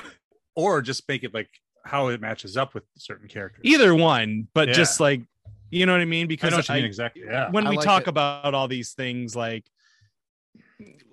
Or 0.55 0.81
just 0.81 1.07
make 1.07 1.23
it 1.23 1.35
like 1.35 1.49
how 1.85 2.07
it 2.07 2.19
matches 2.19 2.57
up 2.57 2.73
with 2.73 2.83
certain 2.97 3.27
characters. 3.27 3.61
Either 3.63 3.93
one, 3.93 4.47
but 4.55 4.69
Yeah. 4.69 4.73
just 4.73 4.99
like 4.99 5.21
you 5.69 5.85
know 5.85 5.91
what 5.91 6.01
I 6.01 6.05
mean? 6.05 6.25
I 6.25 6.27
Because 6.27 6.49
know 6.51 6.57
what 6.57 6.69
you 6.69 6.73
I- 6.73 6.77
mean 6.77 6.85
exactly. 6.85 7.23
Yeah. 7.25 7.51
when 7.51 7.67
I 7.67 7.69
we 7.69 7.75
like 7.77 7.85
talk 7.85 8.01
it. 8.03 8.07
about 8.07 8.53
all 8.55 8.67
these 8.67 8.93
things, 8.93 9.35
like 9.35 9.65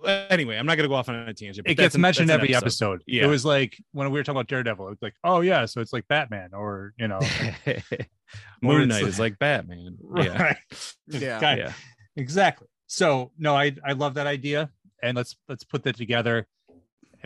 anyway, 0.07 0.57
I'm 0.57 0.67
not 0.67 0.77
gonna 0.77 0.89
go 0.89 0.95
off 0.95 1.09
on 1.09 1.15
a 1.15 1.33
tangent. 1.35 1.65
but 1.65 1.73
it 1.73 1.75
gets 1.77 1.95
an- 1.95 2.01
mentioned 2.01 2.31
every 2.31 2.55
episode. 2.55 3.03
Yeah. 3.07 3.25
It 3.25 3.27
was 3.29 3.45
like 3.45 3.77
when 3.93 4.11
we 4.11 4.19
were 4.19 4.23
talking 4.25 4.37
about 4.39 4.49
Daredevil, 4.49 4.89
it's 4.91 5.03
like, 5.03 5.15
oh 5.25 5.41
yeah, 5.41 5.65
so 5.67 5.81
it's 5.81 5.93
like 5.93 6.07
Batman, 6.09 6.51
or 6.53 6.93
you 6.99 7.09
know, 7.09 7.21
Moon 8.63 8.89
Knight 8.89 9.03
like- 9.03 9.09
is 9.09 9.19
like 9.19 9.39
Batman. 9.39 9.97
Yeah. 10.17 10.43
right? 10.43 10.57
Yeah. 11.09 11.41
Kind- 11.41 11.59
yeah. 11.61 11.73
exactly. 12.17 12.69
So 12.87 13.33
no, 13.39 13.55
I 13.57 13.75
I 13.85 13.93
love 13.93 14.15
that 14.15 14.27
idea, 14.27 14.71
and 15.03 15.17
let's 15.17 15.37
let's 15.49 15.65
put 15.65 15.83
that 15.85 15.97
together. 15.97 16.47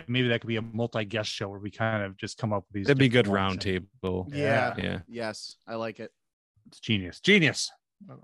Maybe 0.06 0.28
that 0.28 0.40
could 0.40 0.46
be 0.48 0.56
a 0.56 0.62
multi-guest 0.62 1.28
show 1.28 1.48
where 1.48 1.58
we 1.58 1.72
kind 1.72 2.04
of 2.04 2.16
just 2.16 2.38
come 2.38 2.52
up 2.52 2.64
with 2.68 2.74
these. 2.74 2.86
That'd 2.86 2.98
be 2.98 3.08
good 3.08 3.24
different 3.24 3.34
round 3.34 3.60
table. 3.60 4.28
yeah 4.32 4.74
Yeah. 4.78 4.98
yes 5.08 5.56
i 5.66 5.74
like 5.74 5.98
it 5.98 6.12
It's 6.68 6.78
genius, 6.78 7.18
genius. 7.20 7.70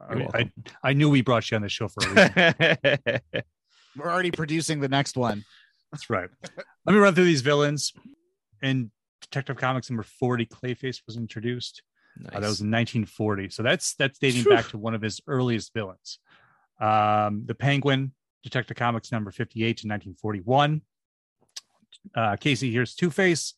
I, 0.09 0.29
I. 0.33 0.53
I 0.85 0.93
knew 0.93 1.11
we 1.11 1.21
brought 1.23 1.51
you 1.51 1.57
on 1.57 1.63
the 1.63 1.69
show 1.69 1.89
for 1.89 2.01
a 2.07 2.85
reason. 2.95 3.21
We're 3.97 4.11
already 4.11 4.31
producing 4.31 4.81
the 4.81 4.89
next 4.89 5.17
one 5.17 5.45
That's 5.93 6.11
right. 6.11 6.29
Let 6.87 6.93
me 6.93 6.99
run 6.99 7.15
through 7.15 7.25
these 7.25 7.43
villains. 7.43 7.93
In 8.63 8.91
Detective 9.21 9.57
Comics 9.57 9.91
number 9.91 10.03
40, 10.03 10.47
Clayface 10.47 11.01
was 11.07 11.17
introduced. 11.17 11.83
Uh, 12.19 12.41
that 12.41 12.49
was 12.49 12.61
in 12.61 12.71
1940. 12.71 13.51
So 13.51 13.63
that's 13.63 13.95
that's 13.95 14.19
dating 14.19 14.45
back 14.45 14.69
to 14.69 14.79
one 14.79 14.95
of 14.95 15.03
his 15.03 15.21
earliest 15.27 15.73
villains. 15.73 16.19
Um, 16.81 17.43
the 17.47 17.55
Penguin, 17.55 18.13
Detective 18.43 18.77
Comics 18.77 19.13
number 19.13 19.31
58 19.31 19.65
to 19.65 19.89
1941. 19.89 20.83
Uh, 22.15 22.37
Casey 22.37 22.73
here's 22.73 22.95
Two 22.95 23.11
Face 23.11 23.55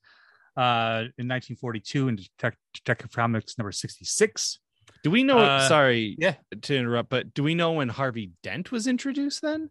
uh, 0.56 1.08
in 1.18 1.28
1942 1.28 2.08
and 2.08 2.18
Detect- 2.18 2.58
Detective 2.74 3.12
Comics 3.12 3.58
number 3.58 3.72
66. 3.72 4.58
Do 5.02 5.10
we 5.10 5.22
know? 5.22 5.38
Uh, 5.38 5.68
sorry, 5.68 6.16
yeah. 6.18 6.34
to 6.62 6.76
interrupt, 6.76 7.08
but 7.10 7.34
do 7.34 7.42
we 7.42 7.54
know 7.54 7.72
when 7.72 7.88
Harvey 7.88 8.30
Dent 8.42 8.72
was 8.72 8.86
introduced? 8.86 9.42
Then, 9.42 9.70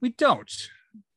We 0.00 0.10
don't. 0.10 0.50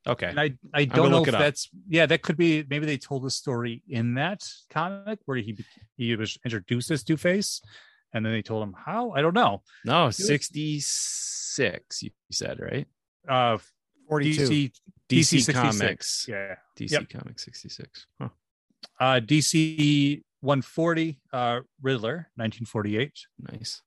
okay, 0.07 0.27
And 0.27 0.39
I, 0.39 0.53
I 0.73 0.85
don't 0.85 1.11
know 1.11 1.23
if 1.23 1.31
that's 1.31 1.69
yeah, 1.87 2.05
that 2.05 2.21
could 2.21 2.37
be 2.37 2.63
maybe 2.69 2.85
they 2.85 2.97
told 2.97 3.23
the 3.23 3.31
story 3.31 3.81
in 3.87 4.15
that 4.15 4.47
comic 4.69 5.19
where 5.25 5.37
he 5.37 5.57
he 5.95 6.15
was 6.15 6.37
introduced 6.43 6.91
as 6.91 7.03
Two 7.03 7.17
Face, 7.17 7.61
and 8.13 8.25
then 8.25 8.33
they 8.33 8.41
told 8.41 8.63
him 8.63 8.75
how. 8.85 9.11
I 9.11 9.21
don't 9.21 9.33
know. 9.33 9.61
no, 9.85 10.09
sixty 10.11 10.79
six. 10.81 12.03
You 12.03 12.11
said 12.31 12.59
right? 12.59 12.87
Uh 13.27 13.57
42. 14.09 14.41
DC 14.43 14.71
DC, 15.09 15.25
66. 15.43 15.57
Comics, 15.79 16.25
Yeah. 16.29 16.55
DC 16.77 16.91
Yep. 16.91 17.09
Comics 17.09 17.45
sixty 17.45 17.69
six. 17.69 18.05
Huh. 18.19 18.29
Uh 18.99 19.19
DC 19.21 20.21
140, 20.41 21.19
uh 21.31 21.61
Riddler, 21.81 22.29
1948. 22.35 23.11
Nice. 23.39 23.81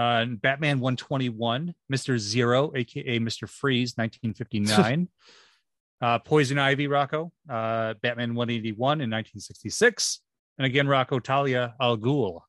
Uh 0.00 0.22
and 0.22 0.40
Batman 0.40 0.80
121, 0.80 1.74
Mr. 1.92 2.18
Zero, 2.18 2.72
aka 2.74 3.18
Mr. 3.18 3.46
Freeze, 3.46 3.94
1959. 3.96 5.08
uh 6.00 6.18
Poison 6.20 6.58
Ivy 6.58 6.86
Rocco, 6.86 7.32
uh 7.50 7.94
Batman 8.00 8.34
181 8.34 9.02
in 9.02 9.10
1966. 9.10 10.20
And 10.56 10.66
again, 10.66 10.88
Rocco 10.88 11.18
Talia 11.18 11.74
Al 11.80 11.98
Ghul 11.98 12.40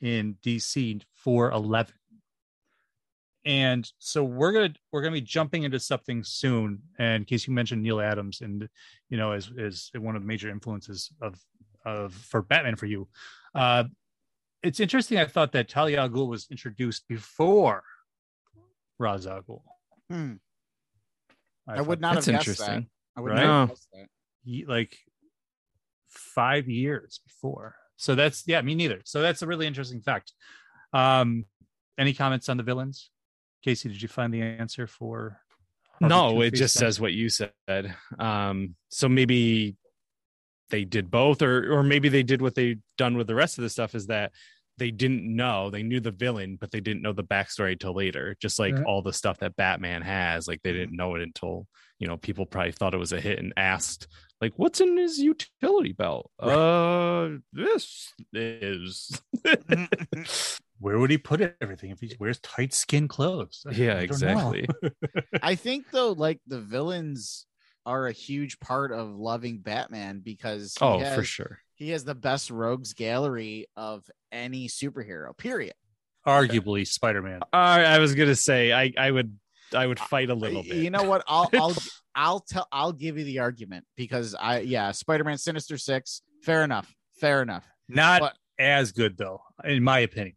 in 0.00 0.36
DC 0.42 1.02
411. 1.14 1.94
And 3.44 3.90
so 3.98 4.24
we're 4.24 4.52
gonna 4.52 4.74
we're 4.90 5.02
gonna 5.02 5.12
be 5.12 5.20
jumping 5.20 5.64
into 5.64 5.80
something 5.80 6.24
soon. 6.24 6.80
And 6.98 7.22
in 7.22 7.24
case 7.26 7.46
you 7.46 7.52
mentioned 7.52 7.82
Neal 7.82 8.00
Adams, 8.00 8.40
and 8.40 8.66
you 9.10 9.18
know, 9.18 9.32
as 9.32 9.50
is 9.56 9.90
one 9.94 10.16
of 10.16 10.22
the 10.22 10.28
major 10.28 10.48
influences 10.48 11.10
of 11.20 11.38
of 11.84 12.14
for 12.14 12.42
Batman 12.42 12.76
for 12.76 12.86
you. 12.86 13.08
Uh, 13.54 13.84
it's 14.62 14.80
interesting. 14.80 15.18
I 15.18 15.26
thought 15.26 15.52
that 15.52 15.68
Talia 15.68 16.00
al 16.00 16.08
Ghul 16.08 16.28
was 16.28 16.46
introduced 16.50 17.06
before 17.08 17.82
Ra's 18.98 19.26
al 19.26 19.42
Ghul. 19.42 19.62
Hmm. 20.10 20.34
I, 21.66 21.76
thought 21.76 21.86
would 21.86 22.00
not 22.00 22.14
That's 22.14 22.26
have 22.26 22.34
guessed 22.36 22.48
interesting. 22.48 22.80
that. 22.80 22.86
I 23.16 23.20
would 23.20 23.32
Right? 23.32 23.44
not 23.44 23.60
have 23.60 23.68
guessed 23.70 23.88
that. 23.92 24.68
like 24.68 24.96
five 26.08 26.68
years 26.68 27.20
before. 27.26 27.76
So 27.96 28.14
that's 28.14 28.44
yeah, 28.46 28.60
me 28.62 28.74
neither. 28.74 29.00
So 29.04 29.20
that's 29.20 29.42
a 29.42 29.46
really 29.46 29.66
interesting 29.66 30.00
fact. 30.00 30.32
Um, 30.92 31.44
any 31.98 32.14
comments 32.14 32.48
on 32.48 32.56
the 32.56 32.62
villains? 32.62 33.10
Casey, 33.62 33.88
did 33.88 34.00
you 34.00 34.08
find 34.08 34.32
the 34.32 34.40
answer 34.40 34.86
for? 34.86 35.40
Harvey 36.00 36.14
No, 36.14 36.40
it 36.42 36.54
just 36.54 36.76
then? 36.76 36.80
says 36.86 37.00
what 37.00 37.12
you 37.12 37.28
said. 37.28 37.52
Um, 38.18 38.76
so 38.88 39.08
maybe 39.08 39.76
they 40.70 40.84
did 40.84 41.10
both, 41.10 41.42
or 41.42 41.72
or 41.72 41.82
maybe 41.82 42.08
they 42.08 42.22
did 42.22 42.42
what 42.42 42.54
they've 42.54 42.80
done 42.96 43.16
with 43.16 43.26
the 43.26 43.34
rest 43.34 43.58
of 43.58 43.62
the 43.62 43.70
stuff 43.70 43.94
is 43.94 44.06
that 44.06 44.32
they 44.76 44.90
didn't 44.92 45.24
know 45.24 45.70
they 45.70 45.82
knew 45.82 45.98
the 46.00 46.12
villain, 46.12 46.56
but 46.60 46.70
they 46.70 46.80
didn't 46.80 47.02
know 47.02 47.12
the 47.12 47.24
backstory 47.24 47.78
till 47.78 47.94
later. 47.94 48.36
Just 48.40 48.58
like 48.60 48.74
Mhm. 48.74 48.84
all 48.86 49.02
the 49.02 49.12
stuff 49.12 49.38
that 49.38 49.56
Batman 49.56 50.02
has, 50.02 50.46
like 50.46 50.62
they 50.62 50.72
didn't 50.72 50.96
know 50.96 51.14
it 51.16 51.22
until 51.22 51.66
you 51.98 52.06
know 52.06 52.16
people 52.16 52.46
probably 52.46 52.72
thought 52.72 52.94
it 52.94 52.98
was 52.98 53.12
a 53.12 53.20
hit 53.20 53.38
and 53.40 53.52
asked 53.56 54.06
like, 54.40 54.52
"What's 54.56 54.80
in 54.80 54.96
his 54.96 55.18
utility 55.18 55.92
belt?" 55.92 56.30
Uh, 56.38 57.38
this 57.52 58.12
is. 58.32 59.20
Where 60.80 60.98
would 61.00 61.10
he 61.10 61.18
put 61.18 61.56
everything 61.60 61.90
if 61.90 61.98
he 62.00 62.14
wears 62.20 62.38
tight 62.38 62.72
skin 62.72 63.08
clothes? 63.08 63.66
Yeah, 63.72 63.94
don't 63.94 64.04
exactly. 64.04 64.68
I 65.42 65.56
think 65.56 65.90
though, 65.90 66.12
like 66.12 66.40
the 66.46 66.60
villains 66.60 67.46
are 67.88 68.06
a 68.06 68.12
huge 68.12 68.60
part 68.60 68.92
of 68.92 69.16
loving 69.16 69.60
Batman 69.60 70.20
because 70.22 70.76
oh, 70.82 70.98
has, 70.98 71.14
for 71.16 71.24
sure. 71.24 71.58
he 71.74 71.88
has 71.90 72.04
the 72.04 72.14
best 72.14 72.50
rogues 72.50 72.92
gallery 72.92 73.66
of 73.78 74.04
any 74.30 74.68
superhero. 74.68 75.34
Period. 75.36 75.72
Arguably, 76.26 76.86
Spider 76.86 77.22
Man. 77.22 77.40
Uh, 77.44 77.56
I, 77.56 77.82
I 77.82 77.98
was 77.98 78.14
gonna 78.14 78.36
say 78.36 78.72
I 78.72 78.92
I 78.98 79.10
would 79.10 79.38
I 79.74 79.86
would 79.86 79.98
fight 79.98 80.28
a 80.28 80.34
little 80.34 80.62
bit. 80.62 80.74
You 80.76 80.90
know 80.90 81.04
what? 81.04 81.24
I'll 81.26 81.48
I'll 81.54 81.74
I'll 82.14 82.40
tell 82.40 82.68
I'll 82.70 82.92
give 82.92 83.16
you 83.16 83.24
the 83.24 83.38
argument 83.38 83.86
because 83.96 84.34
I 84.38 84.60
yeah, 84.60 84.92
Spider-Man 84.92 85.38
Sinister 85.38 85.78
Six, 85.78 86.20
fair 86.42 86.64
enough. 86.64 86.94
Fair 87.18 87.40
enough. 87.40 87.66
Not 87.88 88.20
But- 88.20 88.36
as 88.58 88.92
good 88.92 89.16
though, 89.16 89.40
in 89.64 89.82
my 89.82 90.00
opinion. 90.00 90.34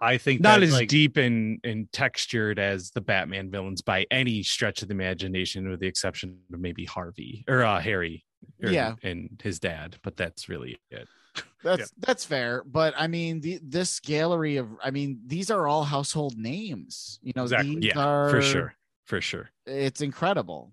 I 0.00 0.16
think 0.18 0.40
not 0.40 0.60
that, 0.60 0.62
as 0.64 0.72
like, 0.72 0.88
deep 0.88 1.16
and 1.16 1.60
and 1.64 1.90
textured 1.92 2.58
as 2.58 2.90
the 2.90 3.00
Batman 3.00 3.50
villains 3.50 3.82
by 3.82 4.06
any 4.10 4.42
stretch 4.42 4.80
of 4.82 4.88
the 4.88 4.94
imagination, 4.94 5.68
with 5.68 5.80
the 5.80 5.86
exception 5.86 6.38
of 6.52 6.60
maybe 6.60 6.84
Harvey 6.84 7.44
or 7.48 7.62
uh, 7.62 7.80
Harry, 7.80 8.24
or- 8.62 8.70
Yeah. 8.70 8.94
and 9.02 9.40
his 9.42 9.58
dad. 9.60 9.96
But 10.02 10.16
that's 10.16 10.48
really 10.48 10.78
it. 10.90 11.06
That's 11.62 11.92
that's 11.98 12.24
fair. 12.24 12.64
But 12.66 12.94
I 12.96 13.06
mean 13.06 13.40
the 13.40 13.60
this 13.62 14.00
gallery 14.00 14.56
of 14.56 14.66
I 14.82 14.90
mean, 14.90 15.20
these 15.26 15.50
are 15.50 15.68
all 15.68 15.84
household 15.84 16.36
names. 16.36 17.20
You 17.22 17.32
know, 17.36 17.42
Exactly. 17.44 17.74
these 17.76 17.84
Yeah, 17.94 17.98
are 18.04 18.30
for 18.30 18.42
sure, 18.42 18.74
for 19.04 19.20
sure. 19.20 19.50
It's 19.66 20.00
incredible. 20.00 20.72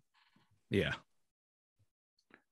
Yeah, 0.72 0.94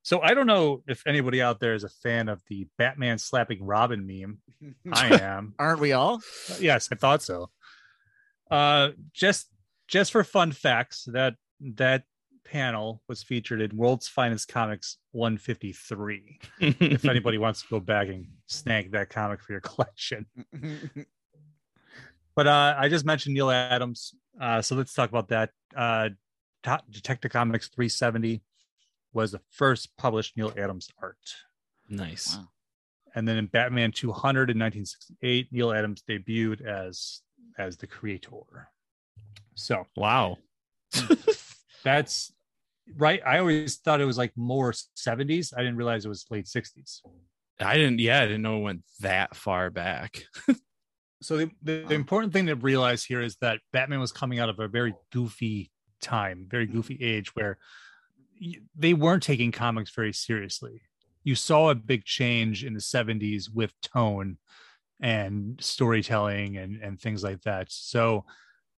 So 0.06 0.22
I 0.22 0.36
don't 0.36 0.46
know 0.46 0.84
if 0.88 1.02
anybody 1.08 1.42
out 1.42 1.60
there 1.60 1.74
is 1.74 1.84
a 1.84 1.90
fan 1.90 2.30
of 2.30 2.40
the 2.48 2.68
Batman 2.78 3.18
slapping 3.18 3.66
Robin 3.66 4.06
meme. 4.06 4.38
I 4.94 5.20
am. 5.20 5.56
Aren't 5.58 5.80
we 5.80 5.94
all? 5.94 6.22
yes, 6.60 6.90
I 6.92 6.96
thought 6.96 7.24
so. 7.24 7.50
Uh, 8.52 8.90
just 9.14 9.48
just 9.88 10.12
for 10.12 10.24
fun 10.24 10.52
facts, 10.52 11.06
that 11.12 11.38
that 11.60 12.04
panel 12.44 13.02
was 13.08 13.24
featured 13.24 13.62
in 13.62 13.76
World's 13.76 14.08
Finest 14.08 14.48
Comics 14.48 15.00
153. 15.14 16.40
If 16.60 17.06
anybody 17.10 17.40
wants 17.40 17.64
to 17.64 17.68
go 17.68 17.80
back 17.80 18.08
and 18.08 18.28
snag 18.46 18.92
that 18.92 19.10
comic 19.10 19.42
for 19.42 19.54
your 19.54 19.62
collection, 19.62 20.28
but 22.36 22.46
uh, 22.46 22.76
I 22.78 22.90
just 22.90 23.06
mentioned 23.06 23.34
Neal 23.34 23.50
Adams, 23.50 24.14
uh, 24.40 24.62
so 24.62 24.76
let's 24.76 24.94
talk 24.94 25.10
about 25.10 25.30
that. 25.30 25.50
Uh, 25.76 26.10
Detective 26.92 27.32
Comics 27.32 27.70
370 27.70 28.44
was 29.16 29.32
the 29.32 29.42
first 29.50 29.96
published 29.98 30.38
Neal 30.38 30.54
Adams 30.58 30.90
art. 31.02 31.18
nice. 31.90 32.36
Wow. 32.36 32.50
and 33.16 33.28
then 33.28 33.38
in 33.38 33.48
Batman 33.48 33.92
200 33.92 34.50
in 34.52 34.60
1968, 34.60 35.48
Neal 35.52 35.72
Adams 35.72 36.04
debuted 36.08 36.62
as 36.62 37.22
as 37.58 37.78
the 37.78 37.88
creator. 37.88 38.70
So 39.56 39.88
Wow. 39.96 40.38
that's 41.84 42.34
right. 42.98 43.22
I 43.26 43.40
always 43.40 43.78
thought 43.78 44.02
it 44.02 44.06
was 44.06 44.18
like 44.18 44.34
more 44.36 44.72
70s. 44.74 45.54
I 45.56 45.60
didn't 45.62 45.78
realize 45.78 46.06
it 46.06 46.10
was 46.10 46.26
late 46.30 46.46
60s. 46.46 47.02
I 47.60 47.76
didn't. 47.78 48.00
Yeah, 48.00 48.22
I 48.22 48.26
didn't 48.26 48.42
know 48.42 48.58
it 48.58 48.64
went 48.64 48.84
that 49.00 49.36
far 49.36 49.70
back. 49.70 50.24
So 51.22 51.38
the, 51.38 51.50
the, 51.64 51.86
the 51.88 51.96
important 51.96 52.34
thing 52.34 52.46
to 52.48 52.56
realize 52.56 53.04
here 53.04 53.22
is 53.22 53.38
that 53.38 53.60
Batman 53.74 54.00
was 54.00 54.12
coming 54.12 54.38
out 54.40 54.50
of 54.50 54.60
a 54.60 54.68
very 54.68 54.94
goofy 55.12 55.72
time, 56.00 56.46
very 56.48 56.68
goofy 56.68 57.00
age 57.02 57.34
where 57.34 57.58
y- 57.58 57.58
they 58.76 58.94
weren't 58.94 59.24
taking 59.24 59.52
comics 59.52 59.92
very 59.94 60.14
seriously. 60.14 60.82
You 61.24 61.36
saw 61.36 61.70
a 61.70 61.76
big 61.76 62.06
change 62.06 62.64
in 62.64 62.74
the 62.74 62.80
70s 62.80 63.50
with 63.54 63.74
tone 63.82 64.38
and 65.02 65.60
storytelling 65.62 66.58
and 66.58 66.82
and 66.82 67.00
things 67.00 67.24
like 67.24 67.42
that. 67.42 67.68
So 67.70 68.26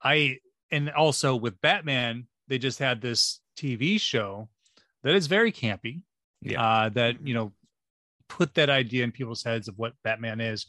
I 0.02 0.38
and 0.72 0.90
also 0.92 1.36
with 1.36 1.62
Batman, 1.62 2.28
they 2.48 2.58
just 2.58 2.80
had 2.80 3.02
this 3.02 3.40
TV 3.58 4.00
show 4.00 4.50
that 5.04 5.16
is 5.16 5.28
very 5.28 5.52
campy. 5.52 6.02
Yeah. 6.42 6.62
Uh 6.62 6.90
that, 6.90 7.26
you 7.26 7.34
know, 7.34 7.54
put 8.30 8.54
that 8.56 8.70
idea 8.70 9.04
in 9.04 9.12
people's 9.12 9.44
heads 9.44 9.68
of 9.68 9.78
what 9.78 9.94
Batman 10.04 10.42
is. 10.42 10.66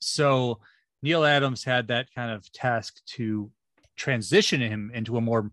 So 0.00 0.60
Neal 1.02 1.24
Adams 1.24 1.64
had 1.64 1.88
that 1.88 2.08
kind 2.14 2.30
of 2.30 2.50
task 2.52 3.00
to 3.16 3.50
transition 3.96 4.60
him 4.60 4.90
into 4.94 5.16
a 5.16 5.20
more 5.20 5.50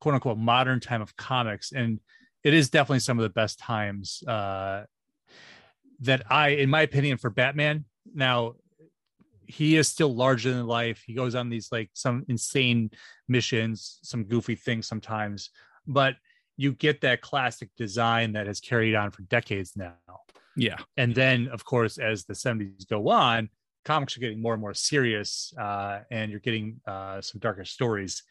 quote 0.00 0.14
unquote 0.14 0.38
modern 0.38 0.80
time 0.80 1.02
of 1.02 1.16
comics. 1.16 1.72
And 1.72 2.00
it 2.44 2.54
is 2.54 2.70
definitely 2.70 3.00
some 3.00 3.18
of 3.18 3.22
the 3.22 3.30
best 3.30 3.58
times 3.58 4.22
uh, 4.26 4.84
that 6.00 6.22
I, 6.30 6.50
in 6.50 6.70
my 6.70 6.82
opinion, 6.82 7.18
for 7.18 7.30
Batman. 7.30 7.84
Now, 8.14 8.54
he 9.46 9.76
is 9.76 9.88
still 9.88 10.14
larger 10.14 10.52
than 10.52 10.66
life. 10.66 11.02
He 11.06 11.14
goes 11.14 11.34
on 11.34 11.48
these 11.48 11.70
like 11.72 11.90
some 11.92 12.24
insane 12.28 12.90
missions, 13.28 13.98
some 14.02 14.24
goofy 14.24 14.54
things 14.54 14.86
sometimes, 14.86 15.50
but 15.86 16.14
you 16.56 16.72
get 16.72 17.00
that 17.00 17.20
classic 17.20 17.70
design 17.76 18.32
that 18.32 18.46
has 18.46 18.60
carried 18.60 18.94
on 18.94 19.10
for 19.10 19.22
decades 19.22 19.72
now. 19.76 19.94
Yeah. 20.56 20.76
And 20.96 21.14
then, 21.14 21.48
of 21.48 21.64
course, 21.64 21.98
as 21.98 22.24
the 22.24 22.34
70s 22.34 22.88
go 22.88 23.08
on, 23.08 23.48
comics 23.84 24.16
are 24.16 24.20
getting 24.20 24.42
more 24.42 24.52
and 24.52 24.60
more 24.60 24.74
serious, 24.74 25.54
uh, 25.58 26.00
and 26.10 26.30
you're 26.30 26.40
getting 26.40 26.80
uh, 26.86 27.20
some 27.20 27.40
darker 27.40 27.64
stories. 27.64 28.22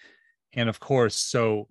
And 0.53 0.69
of 0.69 0.79
course, 0.79 1.15
so 1.15 1.67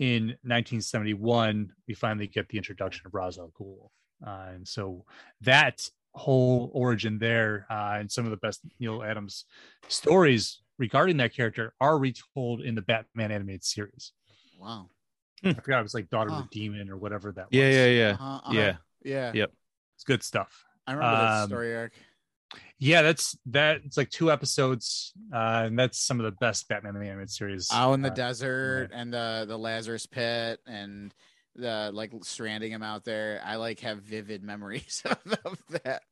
in 0.00 0.28
1971, 0.42 1.72
we 1.86 1.92
finally 1.94 2.26
get 2.26 2.48
the 2.48 2.56
introduction 2.56 3.06
of 3.06 3.14
Ra's 3.14 3.38
al 3.38 3.52
Ghul. 3.60 3.90
Uh, 4.26 4.54
and 4.54 4.66
so 4.66 5.04
that 5.42 5.88
whole 6.14 6.70
origin 6.72 7.18
there, 7.18 7.66
uh, 7.70 7.98
and 8.00 8.10
some 8.10 8.24
of 8.24 8.30
the 8.30 8.38
best 8.38 8.62
Neal 8.80 9.02
Adams 9.02 9.44
stories 9.88 10.62
regarding 10.78 11.18
that 11.18 11.34
character 11.34 11.74
are 11.82 11.98
retold 11.98 12.62
in 12.62 12.74
the 12.74 12.80
Batman 12.82 13.30
animated 13.30 13.62
series. 13.62 14.12
Wow. 14.58 14.88
I 15.44 15.52
forgot 15.52 15.80
it 15.80 15.82
was 15.82 15.94
like 15.94 16.08
Daughter 16.08 16.30
Huh. 16.30 16.38
of 16.40 16.50
the 16.50 16.58
Demon 16.58 16.88
or 16.88 16.96
whatever 16.96 17.32
that 17.32 17.46
was. 17.46 17.52
Yeah, 17.58 17.68
yeah, 17.68 17.86
yeah. 17.86 18.10
Uh-huh, 18.12 18.24
uh-huh. 18.24 18.54
Yeah. 18.54 18.76
Yeah. 19.02 19.32
Yep. 19.34 19.52
It's 19.96 20.04
good 20.04 20.22
stuff. 20.22 20.64
I 20.86 20.92
remember 20.92 21.16
that 21.18 21.42
Um, 21.42 21.48
story 21.48 21.76
arc. 21.76 21.92
Yeah, 22.78 23.02
that's 23.02 23.36
that. 23.46 23.82
It's 23.84 23.96
like 23.96 24.10
two 24.10 24.30
episodes, 24.32 25.12
uh, 25.32 25.64
and 25.66 25.78
that's 25.78 26.00
some 26.00 26.18
of 26.18 26.24
the 26.24 26.32
best 26.40 26.66
Batman 26.68 26.94
the 26.94 27.00
animated 27.06 27.30
series. 27.30 27.68
Out 27.72 27.92
in 27.92 28.02
the 28.02 28.10
uh, 28.10 28.14
desert 28.14 28.90
and 28.92 29.12
the 29.12 29.44
the 29.46 29.58
Lazarus 29.58 30.06
pit 30.06 30.60
and 30.66 31.14
the 31.54 31.90
like 31.92 32.12
stranding 32.22 32.72
him 32.72 32.82
out 32.82 33.04
there. 33.04 33.40
I 33.44 33.56
like 33.56 33.80
have 33.80 33.98
vivid 33.98 34.42
memories 34.52 35.02
of, 35.04 35.18
of 35.44 35.58
that. 35.84 36.02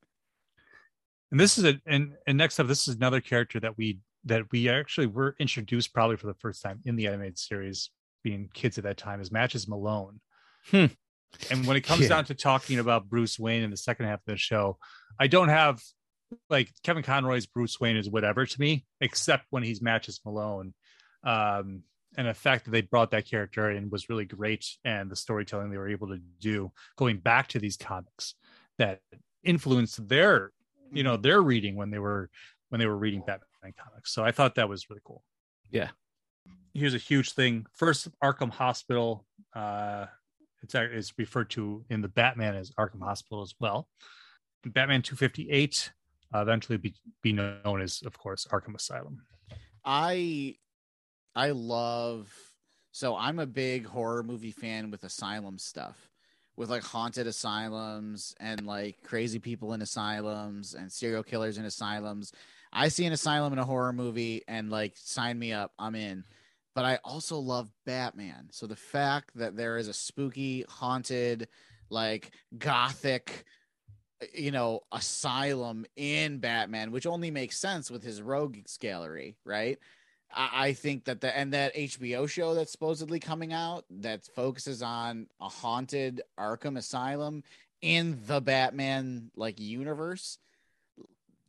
and 1.30 1.40
this 1.40 1.58
is 1.58 1.64
a 1.64 1.80
and 1.86 2.12
and 2.26 2.36
next 2.38 2.60
up, 2.60 2.66
this 2.66 2.86
is 2.86 2.96
another 2.96 3.20
character 3.20 3.58
that 3.60 3.76
we 3.78 4.00
that 4.24 4.44
we 4.52 4.68
actually 4.68 5.06
were 5.06 5.34
introduced 5.40 5.94
probably 5.94 6.16
for 6.16 6.26
the 6.26 6.34
first 6.34 6.62
time 6.62 6.80
in 6.84 6.96
the 6.96 7.06
animated 7.06 7.38
series, 7.38 7.90
being 8.22 8.48
kids 8.52 8.76
at 8.78 8.84
that 8.84 8.98
time, 8.98 9.20
is 9.20 9.32
Matches 9.32 9.66
Malone. 9.66 10.20
Hmm. 10.70 10.86
And 11.50 11.66
when 11.66 11.76
it 11.76 11.82
comes 11.82 12.02
Yeah. 12.02 12.08
down 12.08 12.24
to 12.26 12.34
talking 12.34 12.78
about 12.78 13.08
Bruce 13.08 13.38
Wayne 13.38 13.62
in 13.62 13.70
the 13.70 13.76
second 13.76 14.06
half 14.06 14.18
of 14.20 14.24
the 14.26 14.36
show, 14.36 14.78
I 15.20 15.26
don't 15.26 15.48
have 15.48 15.80
like 16.50 16.70
Kevin 16.82 17.02
Conroy's 17.02 17.46
Bruce 17.46 17.80
Wayne 17.80 17.96
is 17.96 18.10
whatever 18.10 18.46
to 18.46 18.60
me, 18.60 18.84
except 19.00 19.46
when 19.50 19.62
he's 19.62 19.82
Matches 19.82 20.20
Malone. 20.24 20.74
Um, 21.24 21.82
and 22.16 22.26
the 22.26 22.34
fact 22.34 22.64
that 22.64 22.70
they 22.70 22.80
brought 22.80 23.10
that 23.10 23.28
character 23.28 23.70
in 23.70 23.90
was 23.90 24.08
really 24.08 24.24
great, 24.24 24.66
and 24.84 25.10
the 25.10 25.16
storytelling 25.16 25.70
they 25.70 25.76
were 25.76 25.88
able 25.88 26.08
to 26.08 26.18
do 26.40 26.72
going 26.96 27.18
back 27.18 27.48
to 27.48 27.58
these 27.58 27.76
comics 27.76 28.34
that 28.78 29.00
influenced 29.44 30.08
their, 30.08 30.52
you 30.92 31.02
know, 31.02 31.16
their 31.16 31.40
reading 31.40 31.76
when 31.76 31.90
they 31.90 31.98
were 31.98 32.30
when 32.70 32.78
they 32.78 32.86
were 32.86 32.96
reading 32.96 33.22
Batman 33.26 33.74
comics. 33.78 34.12
So 34.12 34.24
I 34.24 34.32
thought 34.32 34.56
that 34.56 34.68
was 34.68 34.88
really 34.90 35.02
cool. 35.04 35.22
Yeah. 35.70 35.88
Here's 36.74 36.94
a 36.94 36.98
huge 36.98 37.32
thing. 37.32 37.66
First, 37.74 38.08
Arkham 38.22 38.50
Hospital. 38.50 39.26
Uh, 39.54 40.06
it's 40.62 40.74
it's 40.74 41.12
referred 41.18 41.50
to 41.50 41.84
in 41.88 42.02
the 42.02 42.08
Batman 42.08 42.54
as 42.54 42.70
Arkham 42.72 43.02
Hospital 43.02 43.42
as 43.42 43.54
well. 43.60 43.88
Batman 44.64 45.02
258 45.02 45.92
uh, 45.92 45.97
Uh, 46.34 46.40
eventually 46.40 46.76
be, 46.76 46.94
be 47.22 47.32
known 47.32 47.80
as, 47.80 48.02
of 48.04 48.18
course, 48.18 48.46
Arkham 48.50 48.74
Asylum. 48.74 49.22
I 49.84 50.56
I 51.34 51.50
love 51.50 52.30
so 52.98 53.14
I'm 53.14 53.38
a 53.38 53.46
big 53.46 53.86
horror 53.86 54.24
movie 54.24 54.50
fan 54.50 54.90
with 54.90 55.04
asylum 55.04 55.56
stuff. 55.56 56.10
With 56.56 56.68
like 56.68 56.82
haunted 56.82 57.28
asylums 57.28 58.34
and 58.40 58.66
like 58.66 58.96
crazy 59.04 59.38
people 59.38 59.72
in 59.72 59.80
asylums 59.80 60.74
and 60.74 60.90
serial 60.90 61.22
killers 61.22 61.58
in 61.58 61.64
asylums. 61.64 62.32
I 62.72 62.88
see 62.88 63.06
an 63.06 63.12
asylum 63.12 63.52
in 63.52 63.60
a 63.60 63.64
horror 63.64 63.92
movie 63.92 64.42
and 64.48 64.68
like 64.68 64.94
sign 64.96 65.38
me 65.38 65.52
up, 65.52 65.72
I'm 65.78 65.94
in. 65.94 66.24
But 66.74 66.84
I 66.84 66.98
also 67.04 67.38
love 67.38 67.70
Batman. 67.86 68.48
So 68.50 68.66
the 68.66 68.74
fact 68.74 69.30
that 69.36 69.56
there 69.56 69.78
is 69.78 69.86
a 69.86 69.92
spooky, 69.92 70.64
haunted, 70.68 71.46
like 71.90 72.32
gothic 72.58 73.44
Uh, 74.20 74.26
you 74.34 74.50
know, 74.50 74.80
asylum 74.92 75.86
in 75.96 76.38
Batman, 76.38 76.90
which 76.90 77.06
only 77.06 77.30
makes 77.30 77.58
sense 77.58 77.90
with 77.90 78.02
his 78.02 78.22
rogues 78.22 78.76
gallery, 78.78 79.36
right? 79.44 79.78
I, 80.34 80.50
I 80.52 80.72
think 80.72 81.04
that 81.04 81.20
the 81.20 81.36
and 81.36 81.52
that 81.52 81.74
HBO 81.74 82.28
show 82.28 82.54
that's 82.54 82.72
supposedly 82.72 83.20
coming 83.20 83.52
out 83.52 83.84
that 83.90 84.24
focuses 84.34 84.82
on 84.82 85.26
a 85.40 85.48
haunted 85.48 86.22
Arkham 86.38 86.76
Asylum 86.76 87.42
in 87.80 88.20
the 88.26 88.40
Batman 88.40 89.30
like 89.36 89.60
universe. 89.60 90.38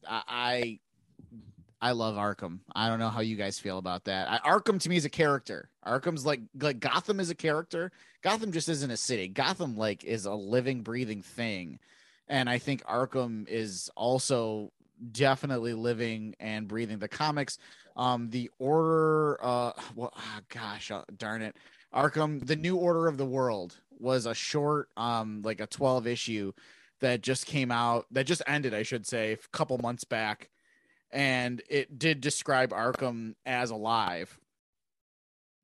I 0.08 0.22
I, 0.28 0.80
I 1.82 1.92
love 1.92 2.16
Arkham. 2.16 2.60
I 2.76 2.88
don't 2.88 3.00
know 3.00 3.10
how 3.10 3.22
you 3.22 3.36
guys 3.36 3.58
feel 3.58 3.78
about 3.78 4.06
that. 4.06 4.30
I, 4.30 4.50
Arkham 4.50 4.80
to 4.82 4.90
me 4.90 4.98
is 4.98 5.06
a 5.06 5.10
character. 5.10 5.70
Arkham's 5.86 6.26
like 6.26 6.42
like 6.60 6.80
Gotham 6.80 7.20
is 7.20 7.30
a 7.30 7.36
character. 7.36 7.92
Gotham 8.22 8.52
just 8.52 8.70
isn't 8.70 8.92
a 8.92 8.98
city. 8.98 9.28
Gotham 9.28 9.78
like 9.78 10.04
is 10.04 10.26
a 10.26 10.34
living, 10.34 10.82
breathing 10.82 11.22
thing 11.22 11.80
and 12.30 12.50
I 12.50 12.60
think 12.60 12.84
Arkham 12.86 13.48
is 13.48 13.90
also 13.96 14.72
definitely 15.12 15.74
living 15.74 16.36
and 16.40 16.68
breathing. 16.68 17.00
The 17.00 17.08
comics, 17.08 17.58
um, 17.96 18.30
the 18.30 18.50
Order, 18.60 19.38
uh, 19.44 19.72
well, 19.96 20.14
ah, 20.16 20.42
gosh, 20.50 20.92
uh, 20.92 21.04
darn 21.18 21.42
it, 21.42 21.56
Arkham, 21.94 22.46
the 22.46 22.56
New 22.56 22.76
Order 22.76 23.08
of 23.08 23.18
the 23.18 23.26
World 23.26 23.76
was 23.98 24.26
a 24.26 24.34
short, 24.34 24.90
um, 24.96 25.42
like 25.44 25.60
a 25.60 25.68
twelve 25.68 26.08
issue 26.08 26.54
that 27.02 27.22
just 27.22 27.46
came 27.46 27.72
out, 27.72 28.06
that 28.12 28.28
just 28.28 28.42
ended, 28.46 28.74
I 28.74 28.84
should 28.84 29.08
say, 29.08 29.34
a 29.34 29.38
couple 29.52 29.78
months 29.78 30.04
back, 30.04 30.50
and 31.12 31.62
it 31.70 31.98
did 31.98 32.22
describe 32.22 32.72
Arkham 32.72 33.36
as 33.46 33.72
alive. 33.72 34.38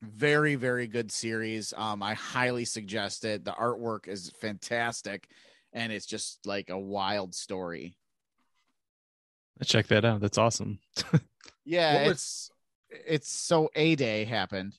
Very, 0.02 0.56
very 0.56 0.88
good 0.88 1.12
series. 1.12 1.74
Um, 1.76 2.04
I 2.04 2.14
highly 2.14 2.66
suggest 2.66 3.26
it. 3.26 3.44
The 3.44 3.52
artwork 3.52 4.08
is 4.08 4.32
fantastic 4.40 5.30
and 5.76 5.92
it's 5.94 6.08
just 6.08 6.40
like 6.48 6.72
a 6.72 6.80
wild 6.80 7.36
story. 7.36 7.96
Check 9.64 9.88
that 9.88 10.04
out. 10.06 10.22
That's 10.22 10.38
awesome. 10.40 10.80
Yeah, 11.68 11.96
What 11.96 12.08
was- 12.10 12.12
it's 12.12 12.52
it's 13.08 13.30
so 13.30 13.70
A 13.76 13.96
Day 13.96 14.24
happened, 14.26 14.78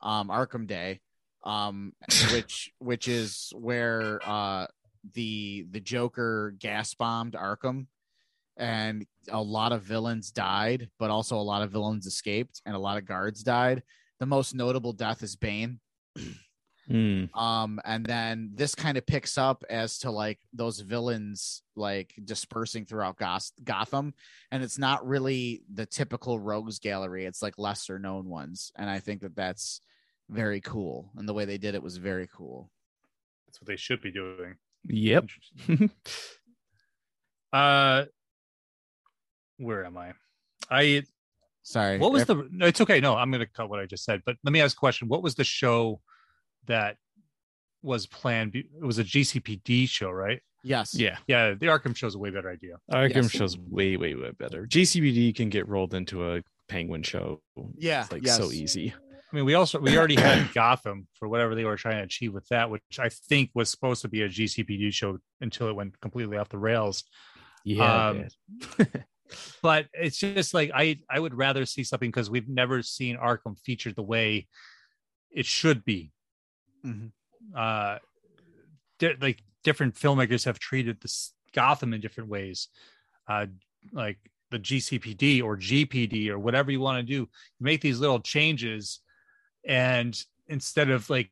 um, 0.00 0.28
Arkham 0.28 0.66
Day, 0.66 1.00
um, 1.44 1.92
which 2.32 2.72
which 2.78 3.06
is 3.06 3.52
where 3.54 4.18
uh 4.24 4.66
the 5.12 5.66
the 5.70 5.80
Joker 5.80 6.54
gas 6.58 6.94
bombed 6.94 7.34
Arkham, 7.34 7.86
and 8.56 9.06
a 9.28 9.42
lot 9.42 9.72
of 9.72 9.82
villains 9.82 10.30
died, 10.30 10.88
but 10.98 11.10
also 11.10 11.36
a 11.36 11.42
lot 11.42 11.60
of 11.62 11.70
villains 11.70 12.06
escaped, 12.06 12.62
and 12.64 12.74
a 12.74 12.78
lot 12.78 12.96
of 12.96 13.04
guards 13.04 13.42
died. 13.42 13.82
The 14.18 14.24
most 14.26 14.54
notable 14.54 14.94
death 14.94 15.22
is 15.22 15.36
Bane. 15.36 15.80
Hmm. 16.88 17.24
um 17.34 17.80
and 17.84 18.04
then 18.04 18.50
this 18.54 18.74
kind 18.74 18.98
of 18.98 19.06
picks 19.06 19.38
up 19.38 19.62
as 19.70 20.00
to 20.00 20.10
like 20.10 20.40
those 20.52 20.80
villains 20.80 21.62
like 21.76 22.12
dispersing 22.24 22.86
throughout 22.86 23.16
Goth- 23.16 23.52
gotham 23.62 24.14
and 24.50 24.64
it's 24.64 24.78
not 24.78 25.06
really 25.06 25.62
the 25.72 25.86
typical 25.86 26.40
rogues 26.40 26.80
gallery 26.80 27.24
it's 27.24 27.40
like 27.40 27.56
lesser 27.56 28.00
known 28.00 28.28
ones 28.28 28.72
and 28.74 28.90
i 28.90 28.98
think 28.98 29.20
that 29.20 29.36
that's 29.36 29.80
very 30.28 30.60
cool 30.60 31.10
and 31.16 31.28
the 31.28 31.32
way 31.34 31.44
they 31.44 31.56
did 31.58 31.76
it 31.76 31.82
was 31.84 31.98
very 31.98 32.28
cool 32.36 32.68
That's 33.46 33.60
what 33.60 33.68
they 33.68 33.76
should 33.76 34.00
be 34.02 34.10
doing. 34.10 34.56
Yep. 34.88 35.26
Uh, 37.52 38.06
where 39.58 39.84
am 39.84 39.96
I? 39.98 40.12
I 40.70 41.02
sorry 41.62 41.98
what 41.98 42.12
was 42.12 42.22
if- 42.22 42.28
the? 42.28 42.48
No, 42.50 42.66
it's 42.66 42.80
okay. 42.80 43.00
No, 43.00 43.14
I'm 43.14 43.30
going 43.30 43.44
to 43.44 43.46
cut 43.46 43.68
what 43.68 43.78
I 43.78 43.86
just 43.86 44.04
said. 44.04 44.22
But 44.24 44.36
let 44.42 44.52
me 44.52 44.60
ask 44.60 44.76
a 44.76 44.80
question. 44.80 45.08
What 45.08 45.22
was 45.22 45.34
the 45.34 45.44
show 45.44 46.00
that 46.66 46.96
was 47.82 48.06
planned? 48.06 48.54
It 48.54 48.66
was 48.80 48.98
a 48.98 49.04
GCPD 49.04 49.88
show, 49.88 50.10
right? 50.10 50.40
yes 50.64 50.94
yeah. 50.94 51.16
Yeah, 51.26 51.54
the 51.54 51.66
Arkham 51.66 51.96
show's 51.96 52.14
a 52.14 52.18
way 52.18 52.30
better 52.30 52.48
idea. 52.50 52.76
Arkham 52.92 53.22
Yes. 53.24 53.30
shows 53.32 53.58
way, 53.58 53.96
way, 53.96 54.14
way 54.14 54.30
better. 54.38 54.64
GCPD 54.66 55.34
can 55.34 55.48
get 55.48 55.68
rolled 55.68 55.92
into 55.92 56.24
a 56.34 56.42
Penguin 56.68 57.02
show. 57.02 57.40
Yeah, 57.76 58.02
It's 58.02 58.12
like 58.12 58.24
yes. 58.24 58.36
so 58.36 58.52
easy. 58.52 58.94
I 59.32 59.36
mean, 59.36 59.44
we 59.44 59.54
also 59.54 59.80
we 59.80 59.96
already 59.98 60.14
had 60.14 60.50
Gotham 60.54 61.08
for 61.14 61.26
whatever 61.26 61.54
they 61.56 61.64
were 61.64 61.76
trying 61.76 61.96
to 61.96 62.04
achieve 62.04 62.32
with 62.32 62.46
that, 62.48 62.70
which 62.70 62.82
I 63.00 63.08
think 63.08 63.50
was 63.54 63.70
supposed 63.70 64.02
to 64.02 64.08
be 64.08 64.22
a 64.22 64.28
GCPD 64.28 64.92
show 64.92 65.18
until 65.40 65.68
it 65.68 65.74
went 65.74 65.98
completely 66.00 66.36
off 66.36 66.48
the 66.48 66.58
rails. 66.58 67.02
Yeah. 67.64 68.08
Um, 68.08 68.18
man. 68.78 68.88
but 69.62 69.86
it's 69.94 70.18
just 70.18 70.54
like 70.54 70.70
I 70.74 70.98
I 71.10 71.18
would 71.18 71.34
rather 71.34 71.64
see 71.66 71.82
something 71.82 72.10
because 72.10 72.30
we've 72.30 72.48
never 72.48 72.82
seen 72.82 73.16
Arkham 73.16 73.58
featured 73.64 73.96
the 73.96 74.02
way 74.02 74.46
it 75.30 75.46
should 75.46 75.84
be. 75.84 76.12
Mhm. 76.84 77.12
Uh, 77.54 77.98
di- 78.98 79.14
like 79.20 79.42
different 79.62 79.94
filmmakers 79.94 80.44
have 80.44 80.58
treated 80.58 81.00
this 81.00 81.32
Gotham 81.52 81.92
in 81.92 82.00
different 82.00 82.30
ways. 82.30 82.68
Uh, 83.28 83.46
like 83.92 84.18
the 84.50 84.58
GCPD 84.58 85.42
or 85.42 85.56
GPD 85.56 86.28
or 86.28 86.38
whatever 86.38 86.70
you 86.70 86.80
want 86.80 86.98
to 86.98 87.02
do, 87.02 87.12
you 87.22 87.28
make 87.60 87.80
these 87.80 88.00
little 88.00 88.20
changes, 88.20 89.00
and 89.66 90.20
instead 90.48 90.90
of 90.90 91.08
like 91.10 91.30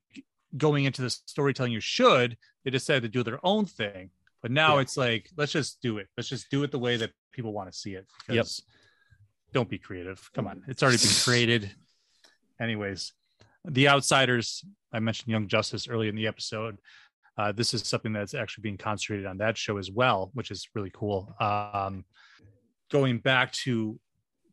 going 0.56 0.84
into 0.84 1.02
the 1.02 1.10
storytelling 1.10 1.72
you 1.72 1.80
should, 1.80 2.36
they 2.64 2.70
decided 2.70 3.02
to 3.02 3.08
do 3.08 3.22
their 3.22 3.44
own 3.44 3.66
thing. 3.66 4.10
But 4.42 4.50
now 4.50 4.76
Yeah. 4.76 4.82
it's 4.82 4.96
like, 4.96 5.30
let's 5.36 5.52
just 5.52 5.80
do 5.82 5.98
it. 5.98 6.08
Let's 6.16 6.28
just 6.28 6.50
do 6.50 6.62
it 6.62 6.70
the 6.70 6.78
way 6.78 6.96
that 6.96 7.12
people 7.32 7.52
want 7.52 7.70
to 7.70 7.78
see 7.78 7.94
it. 7.94 8.06
Yep. 8.28 8.46
Don't 9.52 9.68
be 9.68 9.78
creative. 9.78 10.30
Come 10.32 10.46
on. 10.46 10.64
It's 10.68 10.82
already 10.82 10.98
been 10.98 11.14
created. 11.24 11.74
Anyways, 12.58 13.12
The 13.64 13.88
Outsiders, 13.88 14.64
I 14.92 15.00
mentioned 15.00 15.28
Young 15.28 15.48
Justice 15.48 15.88
early 15.88 16.08
in 16.08 16.14
the 16.14 16.26
episode. 16.26 16.78
Uh, 17.36 17.52
this 17.52 17.74
is 17.74 17.86
something 17.86 18.12
that's 18.12 18.34
actually 18.34 18.62
being 18.62 18.76
concentrated 18.76 19.26
on 19.26 19.38
that 19.38 19.56
show 19.56 19.78
as 19.78 19.90
well, 19.90 20.30
which 20.34 20.50
is 20.50 20.68
really 20.74 20.90
cool. 20.92 21.34
Um, 21.40 22.04
going 22.90 23.18
back 23.18 23.52
to 23.52 23.98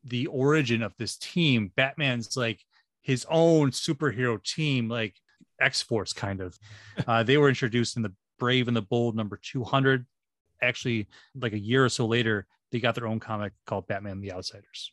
the 0.04 0.28
origin 0.28 0.82
of 0.84 0.94
this 0.98 1.18
team, 1.18 1.72
Batman's 1.76 2.38
like 2.38 2.62
his 3.02 3.26
own 3.30 3.72
superhero 3.72 4.42
team, 4.44 4.88
like 4.90 5.16
X 5.60 5.82
Force 5.82 6.14
kind 6.14 6.42
of. 6.42 6.58
Uh, 7.08 7.24
they 7.24 7.38
were 7.38 7.48
introduced 7.48 7.96
in 7.96 8.02
the 8.02 8.12
Brave 8.40 8.68
and 8.68 8.76
the 8.76 8.82
Bold 8.82 9.16
number 9.16 9.40
200. 9.42 10.06
Actually, 10.62 11.08
like 11.36 11.54
a 11.54 11.60
year 11.60 11.86
or 11.86 11.90
so 11.90 12.06
later, 12.06 12.48
they 12.72 12.80
got 12.80 12.96
their 12.96 13.08
own 13.08 13.20
comic 13.20 13.54
called 13.66 13.88
Batman 13.88 14.20
the 14.20 14.34
Outsiders. 14.34 14.92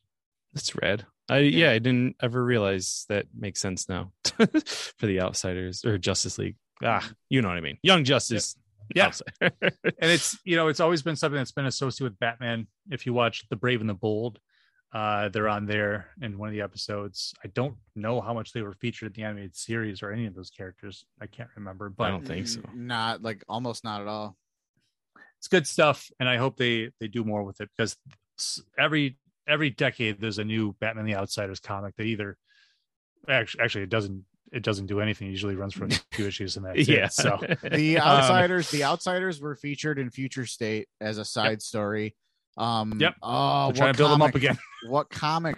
That's 0.53 0.77
rad. 0.77 1.07
I 1.28 1.38
yeah, 1.38 1.70
I 1.70 1.78
didn't 1.78 2.16
ever 2.20 2.44
realize 2.44 3.06
that 3.08 3.26
makes 3.34 3.60
sense 3.60 3.88
now 3.88 4.12
for 4.24 5.06
the 5.06 5.20
Outsiders 5.20 5.84
or 5.84 5.96
Justice 5.98 6.38
League. 6.38 6.56
Ah, 6.82 7.08
you 7.28 7.40
know 7.40 7.48
what 7.48 7.56
I 7.56 7.62
mean. 7.62 7.78
Young 7.82 8.04
Justice. 8.04 8.56
Yeah. 8.94 9.06
Outsider. 9.06 9.30
and 9.62 10.10
it's 10.10 10.38
you 10.44 10.56
know 10.56 10.68
it's 10.68 10.80
always 10.80 11.02
been 11.02 11.16
something 11.16 11.38
that's 11.38 11.52
been 11.52 11.66
associated 11.66 12.12
with 12.12 12.18
Batman. 12.18 12.66
If 12.90 13.06
you 13.06 13.14
watch 13.14 13.44
The 13.48 13.56
Brave 13.56 13.80
and 13.80 13.88
the 13.88 13.94
Bold, 13.94 14.38
uh, 14.92 15.28
they're 15.30 15.48
on 15.48 15.64
there 15.66 16.08
in 16.20 16.37
one 16.37 16.48
of 16.48 16.52
the 16.52 16.60
episodes. 16.60 17.32
I 17.42 17.48
don't 17.48 17.76
know 17.96 18.20
how 18.20 18.34
much 18.34 18.52
they 18.52 18.62
were 18.62 18.74
featured 18.74 19.16
in 19.16 19.22
the 19.22 19.26
animated 19.26 19.56
series 19.56 20.02
or 20.02 20.12
any 20.12 20.26
of 20.26 20.34
those 20.34 20.50
characters. 20.50 21.06
I 21.20 21.26
can't 21.26 21.48
remember, 21.56 21.88
but 21.88 22.04
I 22.04 22.10
don't 22.10 22.26
think 22.26 22.46
so. 22.46 22.60
Not 22.74 23.22
like 23.22 23.42
almost 23.48 23.82
not 23.82 24.02
at 24.02 24.08
all. 24.08 24.37
it's 25.38 25.48
good 25.48 25.66
stuff, 25.66 26.10
and 26.20 26.28
I 26.28 26.37
hope 26.37 26.58
they 26.58 26.90
they 27.00 27.08
do 27.08 27.24
more 27.24 27.42
with 27.42 27.62
it 27.62 27.70
because 27.74 27.96
every 28.78 29.16
every 29.46 29.70
decade 29.70 30.20
there's 30.20 30.38
a 30.38 30.44
new 30.44 30.74
Batman 30.80 31.04
the 31.04 31.16
Outsiders 31.16 31.61
comic 31.61 31.96
that 31.96 32.04
either 32.04 32.37
actually 33.28 33.64
actually 33.64 33.83
it 33.85 33.90
doesn't 33.90 34.24
it 34.52 34.62
doesn't 34.62 34.87
do 34.87 35.00
anything. 35.00 35.28
It 35.28 35.33
usually 35.33 35.57
runs 35.57 35.74
for 35.74 35.87
a 35.87 35.90
few 36.12 36.26
issues 36.26 36.57
and 36.57 36.64
that's 36.64 36.88
yeah. 36.88 37.07
it. 37.07 37.12
So 37.12 37.38
The 37.70 37.98
Um, 37.98 38.07
outsiders, 38.07 38.70
the 38.70 38.85
outsiders 38.85 39.40
were 39.40 39.57
featured 39.57 39.98
in 39.98 40.11
Future 40.11 40.46
State 40.46 40.88
as 41.00 41.18
a 41.18 41.24
side 41.24 41.61
story. 41.61 42.14
Um, 42.57 43.00
Yep. 43.00 43.14
Oh, 43.22 43.68
we're 43.68 43.72
trying 43.72 43.88
what 43.88 43.92
to 43.92 43.98
build 43.98 44.12
them 44.12 44.22
up 44.22 44.35
again. 44.35 44.59
What 44.88 45.09
comic 45.09 45.57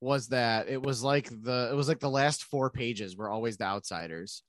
was 0.00 0.28
that? 0.28 0.68
It 0.68 0.82
was 0.82 1.02
like 1.02 1.28
the 1.28 1.68
it 1.70 1.74
was 1.74 1.88
like 1.88 2.00
the 2.00 2.10
last 2.10 2.44
four 2.44 2.70
pages 2.70 3.16
were 3.16 3.28
always 3.28 3.58
the 3.58 3.64
outsiders. 3.64 4.42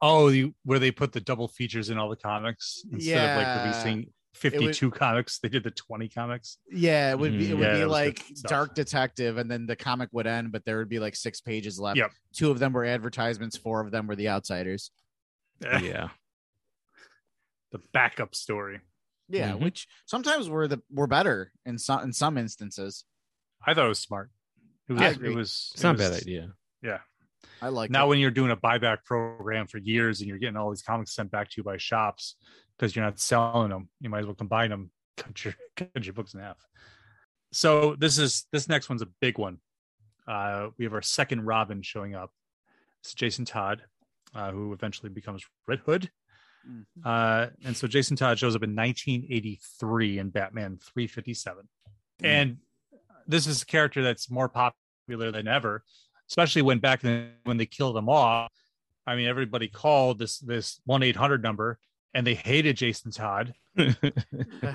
Oh, 0.00 0.30
the, 0.30 0.52
where 0.64 0.78
they 0.78 0.90
put 0.92 1.12
the 1.12 1.20
double 1.20 1.48
features 1.48 1.90
in 1.90 1.98
all 1.98 2.08
the 2.08 2.16
comics 2.16 2.82
instead 2.90 3.38
of 3.38 3.44
like 3.44 3.64
releasing 3.64 4.12
52 4.34 4.90
comics, 4.92 5.38
they 5.40 5.48
did 5.48 5.64
the 5.64 5.70
20 5.70 6.08
comics. 6.08 6.58
Yeah, 6.70 7.10
it 7.10 7.18
would 7.18 7.32
be 7.38 7.50
it 7.50 7.54
Mm. 7.54 7.58
would 7.58 7.64
Yeah, 7.66 7.72
be 7.74 7.78
that 7.80 7.88
like. 7.88 8.24
Dark 8.42 8.74
Detective, 8.74 9.36
and 9.38 9.50
then 9.50 9.66
the 9.66 9.76
comic 9.76 10.08
would 10.12 10.26
end, 10.26 10.52
but 10.52 10.64
there 10.64 10.78
would 10.78 10.88
be 10.88 10.98
like 11.00 11.16
six 11.16 11.40
pages 11.40 11.78
left. 11.78 11.96
Yep. 11.98 12.12
Two 12.34 12.50
of 12.50 12.58
them 12.58 12.72
were 12.72 12.84
advertisements, 12.84 13.56
four 13.56 13.80
of 13.80 13.90
them 13.90 14.06
were 14.06 14.16
the 14.16 14.28
outsiders. 14.28 14.90
yeah. 15.60 16.08
the 17.72 17.78
backup 17.92 18.34
story. 18.34 18.80
Yeah, 19.28 19.52
Mhm. 19.52 19.60
which 19.62 19.86
sometimes 20.06 20.48
were 20.48 20.66
the 20.66 20.82
were 20.90 21.06
better 21.06 21.52
in 21.64 21.78
some 21.78 22.02
in 22.02 22.12
some 22.12 22.36
instances. 22.36 23.04
I 23.64 23.74
thought 23.74 23.84
it 23.86 23.88
was 23.88 24.00
smart. 24.00 24.30
It 24.88 24.94
was, 24.94 25.02
it 25.18 25.34
was, 25.34 25.70
It's 25.74 25.80
it 25.82 25.86
not 25.86 25.94
a 25.94 25.98
bad 25.98 26.12
idea. 26.14 26.52
Yeah. 26.82 26.98
I 27.62 27.68
like 27.68 27.90
now 27.90 28.06
it. 28.06 28.08
when 28.08 28.18
you're 28.18 28.30
doing 28.32 28.50
a 28.50 28.56
buyback 28.56 29.04
program 29.04 29.66
for 29.68 29.78
years 29.78 30.20
and 30.20 30.28
you're 30.28 30.38
getting 30.38 30.56
all 30.56 30.70
these 30.70 30.82
comics 30.82 31.14
sent 31.14 31.30
back 31.30 31.48
to 31.50 31.54
you 31.58 31.62
by 31.62 31.76
shops 31.76 32.34
because 32.80 32.96
you're 32.96 33.04
not 33.04 33.18
selling 33.20 33.68
them 33.68 33.88
you 34.00 34.08
might 34.08 34.20
as 34.20 34.26
well 34.26 34.34
combine 34.34 34.70
them 34.70 34.90
cut 35.18 35.44
your, 35.44 35.54
cut 35.76 36.02
your 36.04 36.14
books 36.14 36.32
in 36.32 36.40
half. 36.40 36.56
So 37.52 37.94
this 37.98 38.16
is 38.16 38.46
this 38.52 38.68
next 38.68 38.88
one's 38.88 39.02
a 39.02 39.08
big 39.20 39.36
one. 39.38 39.58
Uh 40.26 40.68
we 40.78 40.84
have 40.86 40.94
our 40.94 41.02
second 41.02 41.44
robin 41.44 41.82
showing 41.82 42.14
up. 42.14 42.30
It's 43.00 43.12
jason 43.14 43.44
todd 43.44 43.82
uh, 44.34 44.50
who 44.52 44.72
eventually 44.72 45.10
becomes 45.10 45.44
red 45.66 45.80
hood. 45.80 46.10
Mhm. 46.68 46.84
uh 47.04 47.46
and 47.64 47.74
so 47.74 47.86
jason 47.86 48.16
todd 48.16 48.38
shows 48.38 48.54
up 48.54 48.62
in 48.62 48.74
1983 48.76 50.18
in 50.18 50.28
batman 50.28 50.76
357 50.76 51.66
Mm. 52.20 52.26
and 52.26 52.56
this 53.26 53.46
is 53.46 53.62
a 53.62 53.64
character 53.64 54.02
that's 54.02 54.30
more 54.30 54.46
popular 54.50 55.30
than 55.32 55.48
ever 55.48 55.82
especially 56.28 56.60
when 56.60 56.78
back 56.78 57.00
then 57.00 57.30
when 57.44 57.56
they 57.56 57.64
killed 57.64 57.96
him 57.96 58.10
off 58.10 58.52
i 59.06 59.16
mean 59.16 59.26
everybody 59.26 59.68
called 59.68 60.18
this 60.18 60.38
this 60.40 60.80
1-800 60.86 61.40
number 61.40 61.78
and 62.14 62.26
they 62.26 62.34
hated 62.34 62.76
jason 62.76 63.10
todd 63.10 63.54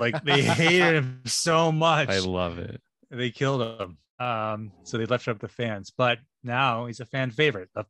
like 0.00 0.22
they 0.24 0.42
hated 0.42 0.94
him 0.94 1.22
so 1.26 1.70
much 1.70 2.08
I 2.08 2.18
love 2.18 2.58
it. 2.58 2.80
they 3.10 3.30
killed 3.30 3.80
him 3.80 3.98
um 4.18 4.72
so 4.84 4.96
they 4.98 5.06
left 5.06 5.28
it 5.28 5.30
up 5.30 5.40
to 5.40 5.48
fans 5.48 5.92
but 5.96 6.18
now 6.42 6.86
he's 6.86 7.00
a 7.00 7.04
fan 7.04 7.30
favorite 7.30 7.68
a, 7.74 7.84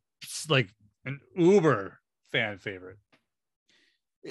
like 0.49 0.67
an 1.05 1.19
uber 1.35 1.99
fan 2.31 2.57
favorite 2.57 2.97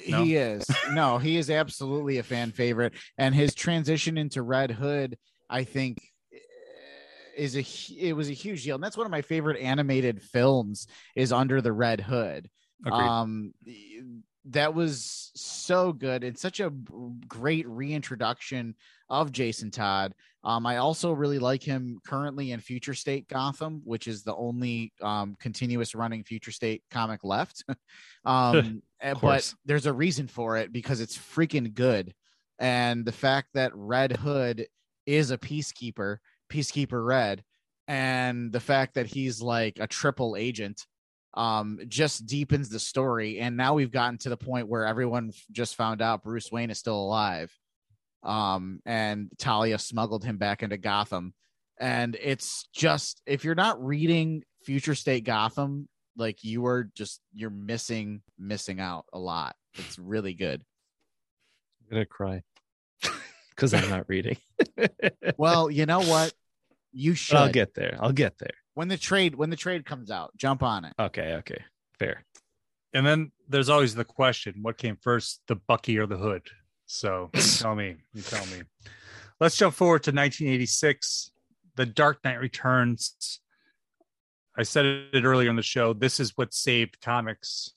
No? 0.07 0.23
He 0.23 0.35
is. 0.35 0.63
No, 0.91 1.17
he 1.17 1.37
is 1.37 1.49
absolutely 1.49 2.19
a 2.19 2.23
fan 2.23 2.51
favorite. 2.51 2.93
And 3.17 3.33
his 3.33 3.55
transition 3.55 4.15
into 4.15 4.43
Red 4.43 4.69
Hood, 4.69 5.17
I 5.49 5.63
think, 5.63 5.97
eh, 6.31 6.37
is 7.35 7.55
a 7.57 7.65
it 7.99 8.13
was 8.13 8.29
a 8.29 8.33
huge 8.33 8.63
deal. 8.63 8.75
And 8.75 8.83
that's 8.83 8.97
one 8.97 9.07
of 9.07 9.11
my 9.11 9.23
favorite 9.23 9.59
animated 9.59 10.21
films 10.21 10.85
is 11.15 11.31
Under 11.31 11.61
the 11.61 11.73
Red 11.73 12.01
Hood. 12.01 12.47
Agreed. 12.85 13.07
Um 13.07 13.53
that 14.49 14.73
was 14.73 15.31
so 15.35 15.91
good 15.91 16.23
and 16.23 16.37
such 16.37 16.59
a 16.59 16.71
great 17.27 17.67
reintroduction 17.67 18.75
of 19.09 19.31
Jason 19.31 19.71
Todd. 19.71 20.13
Um, 20.43 20.65
I 20.65 20.77
also 20.77 21.11
really 21.11 21.39
like 21.39 21.61
him 21.61 21.99
currently 22.05 22.51
in 22.51 22.59
Future 22.59 22.93
State 22.93 23.27
Gotham, 23.27 23.81
which 23.83 24.07
is 24.07 24.23
the 24.23 24.35
only 24.35 24.93
um, 25.01 25.35
continuous 25.39 25.95
running 25.95 26.23
Future 26.23 26.51
State 26.51 26.83
comic 26.89 27.23
left. 27.23 27.63
um, 28.25 28.81
eh, 29.01 29.13
but 29.21 29.53
there's 29.65 29.85
a 29.85 29.93
reason 29.93 30.27
for 30.27 30.57
it 30.57 30.71
because 30.71 31.01
it's 31.01 31.17
freaking 31.17 31.73
good. 31.73 32.13
And 32.59 33.05
the 33.05 33.11
fact 33.11 33.49
that 33.53 33.75
Red 33.75 34.15
Hood 34.15 34.67
is 35.05 35.31
a 35.31 35.37
peacekeeper, 35.37 36.17
Peacekeeper 36.49 37.05
Red, 37.05 37.43
and 37.87 38.51
the 38.51 38.59
fact 38.59 38.95
that 38.95 39.07
he's 39.07 39.41
like 39.41 39.77
a 39.79 39.87
triple 39.87 40.35
agent 40.37 40.85
um 41.33 41.79
just 41.87 42.25
deepens 42.25 42.69
the 42.69 42.79
story 42.79 43.39
and 43.39 43.57
now 43.57 43.73
we've 43.73 43.91
gotten 43.91 44.17
to 44.17 44.29
the 44.29 44.37
point 44.37 44.67
where 44.67 44.85
everyone 44.85 45.31
just 45.51 45.75
found 45.75 46.01
out 46.01 46.23
Bruce 46.23 46.51
Wayne 46.51 46.69
is 46.71 46.79
still 46.79 46.99
alive 46.99 47.51
um 48.23 48.79
and 48.85 49.29
Talia 49.37 49.77
smuggled 49.77 50.23
him 50.23 50.37
back 50.37 50.63
into 50.63 50.77
Gotham 50.77 51.33
and 51.79 52.17
it's 52.21 52.67
just 52.73 53.21
if 53.25 53.43
you're 53.43 53.55
not 53.55 53.83
reading 53.83 54.43
Future 54.63 54.95
State 54.95 55.25
Gotham 55.25 55.87
like 56.15 56.43
you 56.43 56.65
are 56.65 56.89
just 56.95 57.21
you're 57.33 57.49
missing 57.49 58.21
missing 58.39 58.79
out 58.79 59.05
a 59.13 59.19
lot 59.19 59.55
it's 59.75 59.99
really 59.99 60.33
good 60.33 60.63
I'm 61.81 61.89
gonna 61.91 62.05
cry 62.05 62.41
because 63.49 63.73
I'm 63.73 63.89
not 63.89 64.09
reading. 64.09 64.37
well 65.37 65.69
you 65.69 65.85
know 65.85 66.01
what 66.01 66.33
you 66.91 67.13
should 67.13 67.35
But 67.35 67.41
I'll 67.43 67.51
get 67.51 67.73
there. 67.75 67.97
I'll 68.01 68.11
get 68.11 68.39
there. 68.39 68.55
When 68.77 68.89
the 68.89 68.97
trade 68.97 69.33
when 69.33 69.49
the 69.49 69.55
trade 69.55 69.83
comes 69.87 70.11
out 70.11 70.31
jump 70.37 70.61
on 70.61 70.85
it 70.85 70.93
Okay. 70.99 71.33
Okay. 71.37 71.63
Fair. 71.97 72.23
and 72.93 73.03
then 73.03 73.31
there's 73.49 73.69
always 73.69 73.95
the 73.95 74.05
question 74.05 74.53
what 74.61 74.77
came 74.77 74.95
first 75.01 75.41
the 75.47 75.55
bucky 75.55 75.97
or 75.97 76.05
the 76.05 76.15
hood 76.15 76.43
so 76.85 77.31
you 77.33 77.41
tell 77.41 77.73
me 77.73 77.95
you 78.13 78.21
tell 78.21 78.45
me 78.45 78.61
let's 79.39 79.57
jump 79.57 79.73
forward 79.73 80.03
to 80.03 80.11
1986 80.11 81.31
the 81.75 81.87
dark 81.87 82.23
knight 82.23 82.39
returns 82.39 83.39
i 84.55 84.61
said 84.61 84.85
it 84.85 85.23
earlier 85.23 85.49
in 85.49 85.55
the 85.55 85.63
show 85.63 85.91
this 85.93 86.19
is 86.19 86.33
what 86.35 86.53
saved 86.53 87.01
comics 87.01 87.71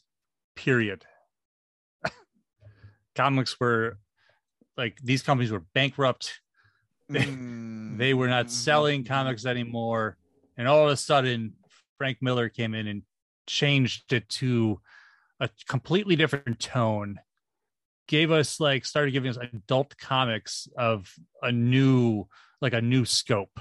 period 0.55 1.07
comics 3.15 3.59
were 3.59 3.97
like 4.77 4.99
these 5.03 5.23
companies 5.23 5.51
were 5.51 5.65
bankrupt 5.73 6.41
they 7.09 7.25
hmm. 7.25 8.19
were 8.19 8.29
not 8.29 8.51
selling 8.51 9.03
comics 9.03 9.47
anymore 9.47 10.19
and 10.61 10.69
all 10.69 10.85
of 10.85 10.93
a 10.93 10.97
sudden 10.97 11.55
frank 11.97 12.19
miller 12.21 12.49
came 12.49 12.75
in 12.75 12.87
and 12.87 13.03
changed 13.47 14.13
it 14.13 14.29
to 14.29 14.79
a 15.41 15.49
completely 15.67 16.15
different 16.15 16.61
tone 16.61 17.19
gave 18.07 18.31
us 18.31 18.61
like 18.61 18.85
started 18.85 19.13
giving 19.13 19.31
us 19.31 19.39
adult 19.39 19.97
comics 19.97 20.69
of 20.77 21.13
a 21.43 21.51
new 21.51 22.27
like 22.61 22.75
a 22.75 22.81
new 22.81 23.05
scope 23.05 23.59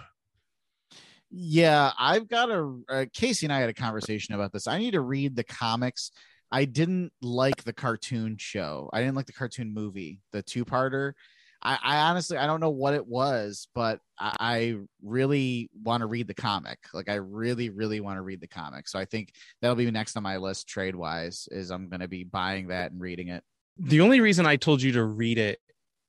Yeah, 1.32 1.92
I've 2.00 2.28
got 2.28 2.50
a 2.50 2.80
uh, 2.90 3.06
Casey 3.14 3.46
and 3.46 3.54
I 3.54 3.60
had 3.60 3.70
a 3.70 3.74
conversation 3.74 4.34
about 4.34 4.52
this. 4.52 4.68
I 4.68 4.80
need 4.80 4.92
to 4.92 5.02
read 5.02 5.36
the 5.36 5.44
comics. 5.44 6.12
I 6.52 6.66
didn't 6.66 7.12
like 7.22 7.64
the 7.64 7.74
cartoon 7.74 8.38
show. 8.40 8.90
I 8.92 9.02
didn't 9.02 9.16
like 9.16 9.28
the 9.28 9.34
cartoon 9.34 9.72
movie, 9.72 10.22
the 10.32 10.42
two-parter. 10.42 11.14
I, 11.62 11.78
I 11.84 11.98
honestly 12.10 12.38
I 12.38 12.48
don't 12.48 12.60
know 12.60 12.70
what 12.70 12.94
it 12.94 13.06
was, 13.06 13.68
but 13.76 14.00
I, 14.18 14.36
I 14.40 14.76
really 15.04 15.70
want 15.84 16.02
to 16.02 16.08
read 16.08 16.28
the 16.28 16.34
comic. 16.34 16.80
Like 16.94 17.10
I 17.10 17.16
really, 17.16 17.70
really 17.70 18.00
want 18.00 18.18
to 18.18 18.22
read 18.22 18.42
the 18.42 18.48
comic. 18.48 18.88
So 18.88 18.98
I 18.98 19.06
think 19.06 19.34
that'll 19.62 19.76
be 19.76 19.90
next 19.92 20.16
on 20.16 20.24
my 20.24 20.38
list 20.38 20.68
trade 20.68 20.96
wise. 20.96 21.48
Is 21.52 21.70
I'm 21.72 21.90
to 21.90 22.08
be 22.08 22.24
buying 22.24 22.68
that 22.68 22.92
and 22.92 23.02
reading 23.02 23.30
it. 23.30 23.44
The 23.78 24.02
only 24.02 24.22
reason 24.22 24.46
I 24.46 24.56
told 24.56 24.82
you 24.82 24.94
to 24.94 25.04
read 25.04 25.38
it 25.38 25.60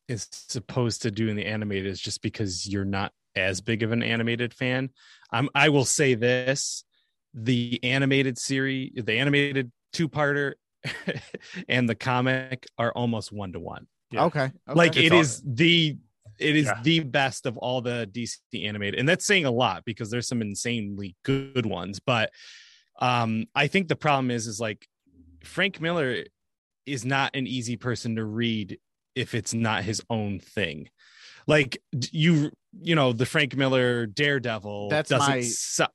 is 0.08 0.26
supposed 0.30 1.02
to 1.02 1.10
do 1.10 1.28
in 1.28 1.36
the 1.36 1.46
animated 1.46 1.86
is 1.86 2.00
just 2.00 2.22
because 2.22 2.66
you're 2.66 2.84
not 2.84 3.12
as 3.36 3.60
big 3.60 3.82
of 3.82 3.92
an 3.92 4.02
animated 4.02 4.52
fan. 4.54 4.90
I'm 5.32 5.48
I 5.54 5.68
will 5.68 5.84
say 5.84 6.14
this 6.14 6.84
the 7.34 7.78
animated 7.82 8.38
series, 8.38 8.92
the 8.96 9.18
animated 9.18 9.70
two 9.92 10.08
parter 10.08 10.54
and 11.68 11.88
the 11.88 11.94
comic 11.94 12.66
are 12.78 12.92
almost 12.92 13.32
one 13.32 13.52
to 13.52 13.60
one. 13.60 13.86
Yeah. 14.10 14.24
Okay, 14.24 14.44
okay. 14.44 14.52
Like 14.74 14.96
It's 14.96 15.06
it 15.06 15.12
all- 15.12 15.20
is 15.20 15.42
the 15.44 15.96
it 16.38 16.56
is 16.56 16.66
Yeah. 16.66 16.80
the 16.82 17.00
best 17.00 17.44
of 17.44 17.58
all 17.58 17.82
the 17.82 18.08
DC 18.10 18.38
animated. 18.66 18.98
And 18.98 19.06
that's 19.08 19.26
saying 19.26 19.44
a 19.44 19.50
lot 19.50 19.84
because 19.84 20.10
there's 20.10 20.26
some 20.26 20.40
insanely 20.40 21.14
good 21.22 21.66
ones, 21.66 22.00
but 22.00 22.30
um 23.00 23.46
I 23.54 23.66
think 23.66 23.88
the 23.88 23.96
problem 23.96 24.30
is 24.30 24.46
is 24.46 24.58
like 24.60 24.86
Frank 25.44 25.80
Miller 25.80 26.24
is 26.86 27.04
not 27.04 27.36
an 27.36 27.46
easy 27.46 27.76
person 27.76 28.16
to 28.16 28.24
read 28.24 28.78
if 29.14 29.34
it's 29.34 29.52
not 29.54 29.84
his 29.84 30.02
own 30.10 30.38
thing. 30.40 30.88
like 31.46 31.82
you 32.12 32.50
you 32.80 32.94
know 32.94 33.12
the 33.12 33.24
frank 33.26 33.56
miller 33.56 34.06
daredevil 34.06 34.88
That's 34.90 35.08
doesn't 35.10 35.28
my- 35.28 35.40
so- 35.40 35.86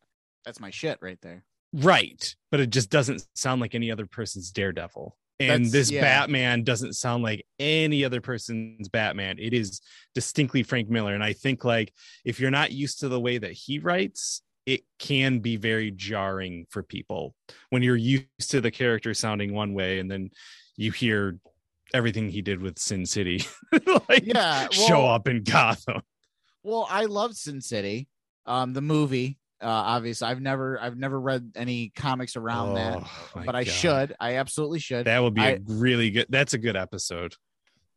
That's 0.44 0.60
my 0.60 0.70
shit 0.72 0.98
right 1.02 1.20
there. 1.22 1.44
right 1.74 2.36
but 2.52 2.60
it 2.60 2.72
just 2.72 2.90
doesn't 2.90 3.26
sound 3.36 3.62
like 3.62 3.76
any 3.76 3.92
other 3.92 4.06
person's 4.08 4.52
daredevil 4.52 5.16
and 5.40 5.66
That's- 5.66 5.72
this 5.72 5.92
yeah. 5.92 6.02
batman 6.02 6.64
doesn't 6.64 6.94
sound 6.94 7.24
like 7.24 7.46
any 7.60 8.06
other 8.06 8.22
person's 8.22 8.88
batman 8.88 9.38
it 9.40 9.54
is 9.54 9.82
distinctly 10.14 10.64
frank 10.64 10.90
miller 10.90 11.14
and 11.14 11.24
i 11.24 11.34
think 11.34 11.66
like 11.66 11.92
if 12.24 12.40
you're 12.40 12.52
not 12.52 12.72
used 12.72 13.00
to 13.02 13.10
the 13.10 13.20
way 13.20 13.38
that 13.38 13.52
he 13.52 13.80
writes 13.80 14.42
it 14.66 14.82
can 14.98 15.40
be 15.40 15.58
very 15.58 15.92
jarring 15.92 16.66
for 16.70 16.82
people 16.84 17.36
when 17.70 17.84
you're 17.84 17.96
used 17.96 18.50
to 18.50 18.62
the 18.62 18.72
character 18.72 19.14
sounding 19.14 19.54
one 19.54 19.74
way 19.74 20.00
and 20.00 20.10
then 20.10 20.30
you 20.78 20.92
hear 20.92 21.38
everything 21.94 22.30
he 22.30 22.42
did 22.42 22.62
with 22.62 22.80
sin 22.80 23.06
city 23.06 23.44
like 24.10 24.24
Yeah, 24.26 24.68
show 24.72 25.06
up 25.06 25.28
in 25.28 25.44
gotham 25.44 26.02
Well, 26.64 26.88
I 26.90 27.06
love 27.06 27.36
Sin 27.36 27.62
City, 27.62 28.08
um, 28.48 28.74
the 28.74 28.82
movie. 28.82 29.38
Uh, 29.62 29.68
obviously, 29.68 30.28
I've 30.28 30.42
never, 30.42 30.80
I've 30.82 30.98
never 30.98 31.20
read 31.20 31.52
any 31.56 31.90
comics 31.96 32.36
around 32.36 32.76
that, 32.76 32.98
Oh, 33.04 33.30
my 33.36 33.46
but 33.46 33.56
I 33.56 33.64
God. 33.64 33.74
should. 33.74 34.16
I 34.20 34.36
absolutely 34.36 34.80
should. 34.80 35.06
That 35.08 35.20
would 35.24 35.34
be 35.34 35.42
a 35.42 35.46
I- 35.46 35.60
really 35.66 36.10
good. 36.12 36.26
That's 36.30 36.54
a 36.54 36.58
good 36.58 36.76
episode. 36.76 37.34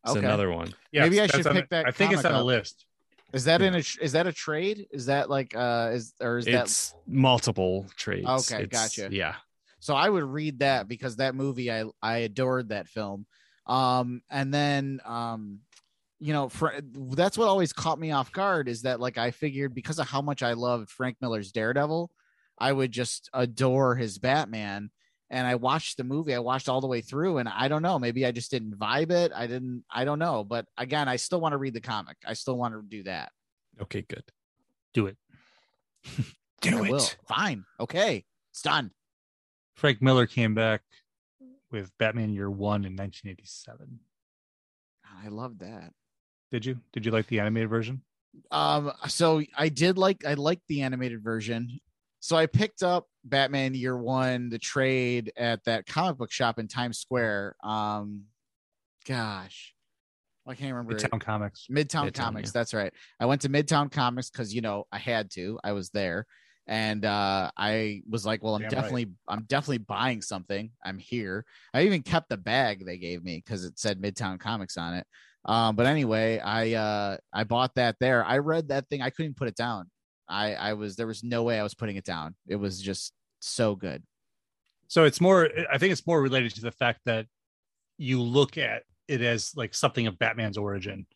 It's 0.05 0.17
Okay. 0.17 0.25
another 0.25 0.51
one. 0.51 0.73
Yes, 0.93 1.05
Maybe 1.11 1.21
I 1.21 1.27
should 1.27 1.45
pick 1.45 1.69
the- 1.69 1.77
that 1.77 1.87
I 1.89 1.91
think 1.91 2.13
it's 2.13 2.23
comic 2.23 2.37
on 2.37 2.41
a 2.41 2.45
list. 2.45 2.87
Is 3.33 3.45
that 3.45 3.61
in 3.61 3.75
a? 3.75 3.79
Is 4.01 4.13
that 4.13 4.27
a 4.27 4.33
trade? 4.33 4.87
Is 4.91 5.07
that 5.07 5.29
like, 5.29 5.55
uh, 5.55 5.91
is 5.93 6.15
or 6.21 6.39
is 6.39 6.47
that? 6.47 6.93
Multiple 7.07 7.87
trades. 7.97 8.27
Okay, 8.27 8.63
It's- 8.63 8.97
gotcha. 8.97 9.15
Yeah. 9.15 9.35
So 9.81 9.95
I 9.95 10.09
would 10.09 10.25
read 10.25 10.61
that 10.61 10.89
because 10.89 11.17
that 11.17 11.35
movie, 11.35 11.71
I 11.71 11.85
I 12.01 12.19
adored 12.19 12.71
that 12.71 12.89
film. 12.89 13.27
Um, 13.67 14.23
and 14.31 14.55
then 14.55 15.01
um, 15.05 15.59
you 16.21 16.33
know, 16.33 16.49
fr- 16.49 16.81
that's 16.83 17.39
what 17.39 17.49
always 17.49 17.73
caught 17.73 17.99
me 17.99 18.11
off 18.11 18.33
guard 18.33 18.69
is 18.69 18.83
that 18.83 19.01
like 19.01 19.19
I 19.19 19.31
figured 19.31 19.75
because 19.75 19.99
of 19.99 20.09
how 20.09 20.21
much 20.21 20.43
I 20.43 20.55
loved 20.55 20.91
Frank 20.91 21.17
Miller's 21.21 21.53
Daredevil, 21.53 22.11
I 22.59 22.73
would 22.73 22.91
just 22.93 23.31
adore 23.33 23.95
his 23.95 24.19
Batman. 24.19 24.91
And 25.31 25.47
I 25.47 25.57
watched 25.57 25.99
the 25.99 26.05
movie, 26.05 26.35
I 26.35 26.39
watched 26.39 26.71
all 26.71 26.81
the 26.81 26.87
way 26.87 27.03
through, 27.03 27.37
and 27.37 27.49
I 27.49 27.69
don't 27.69 27.83
know, 27.83 27.99
maybe 27.99 28.25
I 28.25 28.33
just 28.33 28.51
didn't 28.51 28.79
vibe 28.79 29.11
it. 29.11 29.31
I 29.35 29.47
didn't, 29.47 29.85
I 29.91 30.07
don't 30.07 30.19
know. 30.19 30.43
But 30.43 30.65
again, 30.79 31.07
I 31.07 31.17
still 31.17 31.41
want 31.41 31.53
to 31.53 31.59
read 31.59 31.75
the 31.75 31.83
comic. 31.83 32.17
I 32.27 32.33
still 32.33 32.57
want 32.57 32.73
to 32.75 32.83
do 32.83 33.03
that. 33.03 33.31
Okay, 33.81 34.03
good. 34.09 34.25
Do 34.95 35.07
it. 35.07 35.17
Do 36.61 36.83
I 36.83 36.87
it. 36.87 36.91
will. 36.91 37.07
Fine. 37.29 37.65
Okay. 37.79 38.25
It's 38.51 38.63
done. 38.63 38.91
Frank 39.77 40.03
Miller 40.03 40.27
came 40.27 40.55
back 40.55 40.83
with 41.71 41.97
Batman 41.99 42.31
Year 42.33 42.51
One 42.51 42.85
in 42.85 42.97
1987. 42.97 44.01
I 45.23 45.29
love 45.29 45.59
that. 45.61 45.93
Did 46.51 46.65
you? 46.65 46.79
Did 46.93 47.05
you 47.05 47.13
like 47.13 47.27
the 47.27 47.41
animated 47.41 47.69
version? 47.69 48.03
Um, 48.51 48.93
so 49.09 49.43
I 49.57 49.69
did 49.69 49.99
like 49.99 50.25
I 50.25 50.35
liked 50.35 50.63
the 50.69 50.83
animated 50.83 51.23
version. 51.23 51.81
So 52.21 52.37
I 52.37 52.47
picked 52.47 52.83
up 52.83 53.07
Batman 53.25 53.75
Year 53.75 53.97
One, 53.97 54.49
the 54.49 54.59
trade 54.59 55.33
at 55.37 55.65
that 55.65 55.87
comic 55.87 56.19
book 56.19 56.33
shop 56.33 56.59
in 56.59 56.67
Times 56.69 56.99
Square. 56.99 57.57
Um, 57.63 58.25
gosh, 59.07 59.75
I 60.47 60.55
can't 60.55 60.75
remember. 60.75 60.95
Midtown 60.95 61.21
Comics. 61.21 61.67
Midtown, 61.71 62.11
Midtown, 62.11 62.15
Comics. 62.15 62.49
yeah. 62.49 62.53
That's 62.55 62.75
right. 62.75 62.93
I 63.21 63.27
went 63.27 63.43
to 63.43 63.49
Midtown 63.49 63.91
Comics 63.91 64.31
because 64.31 64.55
you 64.55 64.63
know 64.63 64.87
I 64.91 64.99
had 64.99 65.31
to. 65.33 65.59
I 65.63 65.73
was 65.73 65.91
there, 65.91 66.27
and 66.67 67.05
uh, 67.05 67.51
I 67.57 68.03
was 68.09 68.27
like, 68.27 68.43
"Well, 68.43 68.55
I'm 68.55 68.63
Damn 68.63 68.71
right. 68.71 68.77
definitely, 68.77 69.07
I'm 69.29 69.45
definitely 69.47 69.79
buying 69.79 70.23
something. 70.23 70.71
I'm 70.85 70.99
here." 70.99 71.45
I 71.75 71.83
even 71.83 72.03
kept 72.03 72.31
the 72.31 72.37
bag 72.37 72.85
they 72.85 72.99
gave 72.99 73.23
me 73.23 73.43
because 73.45 73.65
it 73.65 73.79
said 73.79 74.01
Midtown 74.01 74.41
Comics 74.41 74.77
on 74.77 74.95
it. 74.95 75.07
Um, 75.49 75.77
but 75.77 75.87
anyway, 75.87 76.39
I 76.39 76.75
uh, 76.75 77.17
I 77.33 77.45
bought 77.45 77.75
that 77.77 77.97
there. 77.99 78.23
I 78.23 78.39
read 78.39 78.69
that 78.69 78.87
thing. 78.89 79.01
I 79.01 79.09
couldn't 79.09 79.37
put 79.37 79.49
it 79.49 79.57
down. 79.57 79.91
I 80.29 80.55
I 80.55 80.73
was 80.75 80.95
there 80.95 81.07
was 81.07 81.25
no 81.25 81.43
way 81.43 81.59
I 81.59 81.63
was 81.63 81.75
putting 81.75 81.97
it 81.97 82.05
down. 82.05 82.35
It 82.47 82.57
was 82.57 82.81
just 82.83 83.15
so 83.41 83.75
good. 83.75 84.03
So 84.89 85.05
it's 85.05 85.23
more. 85.23 85.49
I 85.73 85.79
think 85.79 85.93
it's 85.93 86.07
more 86.07 86.21
related 86.21 86.55
to 86.57 86.61
the 86.61 86.71
fact 86.71 87.01
that 87.07 87.27
you 87.97 88.21
look 88.21 88.59
at 88.59 88.83
it 89.09 89.23
as 89.23 89.57
like 89.57 89.75
something 89.75 90.07
of 90.07 90.19
Batman's 90.19 90.59
origin, 90.59 91.07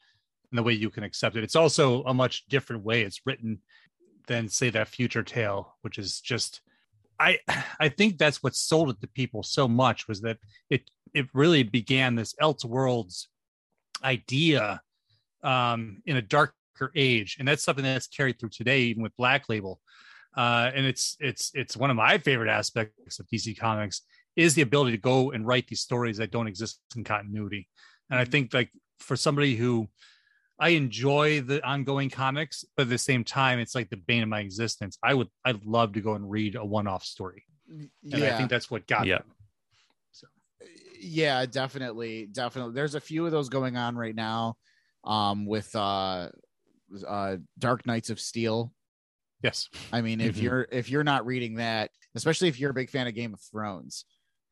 and 0.50 0.58
the 0.58 0.62
way 0.62 0.72
you 0.72 0.88
can 0.88 1.04
accept 1.04 1.36
it. 1.36 1.44
It's 1.44 1.56
also 1.56 2.02
a 2.04 2.14
much 2.14 2.46
different 2.46 2.84
way 2.84 3.02
it's 3.02 3.20
written 3.26 3.58
than 4.28 4.48
say 4.48 4.70
that 4.70 4.88
Future 4.88 5.22
Tale, 5.22 5.76
which 5.82 5.98
is 5.98 6.20
just. 6.22 6.62
I 7.20 7.38
I 7.78 7.90
think 7.90 8.16
that's 8.16 8.42
what 8.42 8.54
sold 8.54 8.88
it 8.88 9.00
to 9.02 9.08
people 9.08 9.42
so 9.42 9.68
much 9.68 10.08
was 10.08 10.22
that 10.22 10.38
it 10.70 10.90
it 11.12 11.26
really 11.34 11.64
began 11.64 12.14
this 12.14 12.34
Elseworlds 12.40 13.26
idea 14.04 14.80
um, 15.42 16.02
in 16.06 16.16
a 16.16 16.22
darker 16.22 16.54
age, 16.94 17.36
and 17.38 17.46
that's 17.46 17.62
something 17.62 17.84
that's 17.84 18.06
carried 18.06 18.38
through 18.38 18.50
today, 18.50 18.82
even 18.82 19.02
with 19.02 19.16
Black 19.16 19.48
Label. 19.48 19.80
Uh, 20.36 20.70
and 20.74 20.86
it's 20.86 21.16
it's 21.20 21.50
it's 21.54 21.76
one 21.76 21.90
of 21.90 21.96
my 21.96 22.16
favorite 22.18 22.48
aspects 22.48 23.18
of 23.18 23.26
DC 23.26 23.58
Comics 23.58 24.02
is 24.34 24.54
the 24.54 24.62
ability 24.62 24.92
to 24.92 24.98
go 25.00 25.30
and 25.32 25.46
write 25.46 25.66
these 25.66 25.80
stories 25.80 26.16
that 26.16 26.30
don't 26.30 26.46
exist 26.46 26.80
in 26.96 27.04
continuity. 27.04 27.68
And 28.10 28.18
I 28.18 28.24
think 28.24 28.54
like 28.54 28.70
for 28.98 29.14
somebody 29.14 29.56
who 29.56 29.88
I 30.58 30.70
enjoy 30.70 31.42
the 31.42 31.62
ongoing 31.66 32.08
comics, 32.08 32.64
but 32.76 32.84
at 32.84 32.88
the 32.88 32.96
same 32.98 33.24
time, 33.24 33.58
it's 33.58 33.74
like 33.74 33.90
the 33.90 33.96
bane 33.96 34.22
of 34.22 34.28
my 34.28 34.40
existence. 34.40 34.96
I 35.02 35.12
would 35.12 35.28
I'd 35.44 35.64
love 35.66 35.92
to 35.94 36.00
go 36.00 36.14
and 36.14 36.30
read 36.30 36.54
a 36.54 36.64
one-off 36.64 37.04
story, 37.04 37.44
and 37.68 38.24
I 38.24 38.32
think 38.36 38.48
that's 38.48 38.70
what 38.70 38.86
got 38.86 39.06
Yeah. 39.06 39.18
them. 39.18 39.26
Yeah 41.02 41.44
definitely 41.46 42.26
definitely. 42.26 42.74
There's 42.74 42.94
a 42.94 43.00
few 43.00 43.26
of 43.26 43.32
those 43.32 43.48
going 43.48 43.76
on 43.76 43.96
right 43.96 44.14
now 44.14 44.56
um 45.04 45.46
with 45.46 45.74
uh 45.74 46.28
uh 47.06 47.36
dark 47.58 47.86
knights 47.86 48.10
of 48.10 48.20
steel. 48.20 48.72
Yes, 49.42 49.68
i 49.92 50.00
mean 50.00 50.20
if 50.20 50.36
Mhm. 50.36 50.42
you're 50.42 50.68
if 50.70 50.88
you're 50.88 51.02
not 51.02 51.26
reading 51.26 51.56
that 51.56 51.90
especially 52.14 52.46
if 52.48 52.60
you're 52.60 52.70
a 52.70 52.74
big 52.74 52.90
fan 52.90 53.08
of 53.08 53.14
game 53.14 53.34
of 53.34 53.40
thrones 53.40 54.04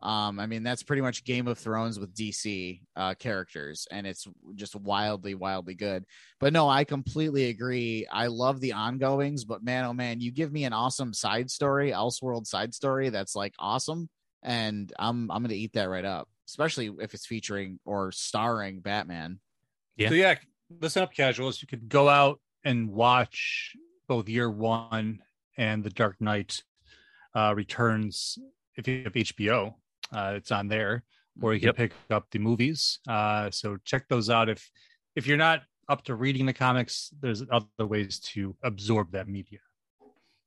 um 0.03 0.41
i 0.41 0.47
mean 0.47 0.65
that's 0.65 0.83
pretty 0.83 1.03
much 1.03 1.25
game 1.25 1.47
of 1.47 1.59
thrones 1.59 2.01
with 2.01 2.13
dc 2.13 2.81
uh 2.97 3.15
characters 3.15 3.87
and 3.93 4.05
it's 4.07 4.27
just 4.57 4.75
wildly 4.75 5.35
wildly 5.37 5.75
good. 5.75 6.05
But 6.41 6.53
no 6.53 6.69
i 6.69 6.83
completely 6.85 7.51
agree. 7.51 8.07
I 8.11 8.27
love 8.27 8.61
the 8.61 8.73
ongoings 8.73 9.45
but 9.45 9.63
man 9.63 9.85
oh 9.85 9.93
man 9.93 10.21
you 10.21 10.33
give 10.33 10.51
me 10.53 10.65
an 10.65 10.73
awesome 10.73 11.15
side 11.15 11.51
story 11.51 11.93
elseworld 11.93 12.47
side 12.47 12.75
story 12.75 13.11
that's 13.11 13.37
like 13.37 13.55
awesome 13.59 14.09
and 14.43 14.93
i'm 14.99 15.31
i'm 15.31 15.43
gonna 15.43 15.55
eat 15.55 15.75
that 15.75 15.89
right 15.91 16.05
up 16.05 16.29
especially 16.51 16.91
if 17.01 17.15
it's 17.15 17.27
featuring 17.27 17.79
or 17.85 18.11
starring 18.13 18.81
batman 18.81 19.41
Yeah. 19.97 20.09
So 20.11 20.15
yeah, 20.15 20.35
listen 20.81 21.03
up, 21.03 21.13
casuals. 21.15 21.61
You 21.63 21.69
could 21.69 21.89
go 21.89 22.09
out 22.09 22.41
and 22.65 22.91
watch 22.91 23.75
both 24.09 24.29
Year 24.29 24.51
One 24.51 25.21
and 25.57 25.85
The 25.85 25.91
Dark 25.91 26.17
Knight 26.21 26.63
uh, 27.35 27.53
Returns 27.57 28.39
if 28.77 28.87
you 28.89 29.03
have 29.05 29.13
HBO. 29.15 29.75
Uh, 30.13 30.33
it's 30.37 30.51
on 30.51 30.69
there, 30.69 31.05
or 31.43 31.55
you 31.55 31.61
can 31.61 31.69
Yep. 31.69 31.77
pick 31.77 31.93
up 32.11 32.27
the 32.31 32.39
movies. 32.39 32.99
Uh, 33.09 33.51
so 33.51 33.77
check 33.85 34.09
those 34.09 34.29
out. 34.31 34.49
If 34.49 34.71
if 35.17 35.27
you're 35.27 35.37
not 35.49 35.63
up 35.89 36.01
to 36.05 36.15
reading 36.15 36.47
the 36.47 36.53
comics, 36.53 37.11
there's 37.21 37.43
other 37.51 37.87
ways 37.95 38.19
to 38.33 38.57
absorb 38.63 39.13
that 39.13 39.29
media. 39.29 39.61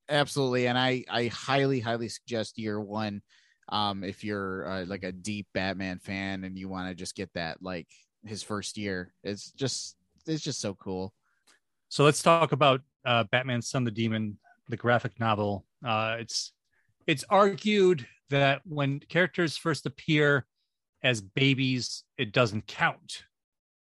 absolutely 0.09 0.67
and 0.67 0.77
i 0.77 1.03
i 1.09 1.27
highly 1.27 1.79
highly 1.79 2.09
suggest 2.09 2.57
year 2.57 2.79
one 2.79 3.21
um 3.69 4.03
if 4.03 4.23
you're 4.23 4.67
uh, 4.67 4.85
like 4.85 5.03
a 5.03 5.11
deep 5.11 5.47
batman 5.53 5.99
fan 5.99 6.43
and 6.43 6.57
you 6.57 6.69
want 6.69 6.87
to 6.89 6.95
just 6.95 7.15
get 7.15 7.31
that 7.33 7.61
like 7.61 7.87
his 8.25 8.43
first 8.43 8.77
year 8.77 9.13
it's 9.23 9.51
just 9.51 9.95
it's 10.27 10.43
just 10.43 10.61
so 10.61 10.73
cool 10.75 11.13
So 11.89 12.03
let's 12.03 12.23
talk 12.23 12.51
about 12.51 12.81
uh, 13.05 13.23
Batman: 13.31 13.61
Son 13.61 13.83
the 13.83 13.91
Demon, 13.91 14.37
the 14.69 14.77
graphic 14.77 15.19
novel. 15.19 15.65
Uh, 15.85 16.17
it's 16.19 16.53
it's 17.07 17.23
argued 17.29 18.07
that 18.29 18.61
when 18.65 18.99
characters 18.99 19.57
first 19.57 19.85
appear 19.85 20.45
as 21.03 21.21
babies, 21.21 22.03
it 22.17 22.31
doesn't 22.33 22.65
count, 22.67 23.25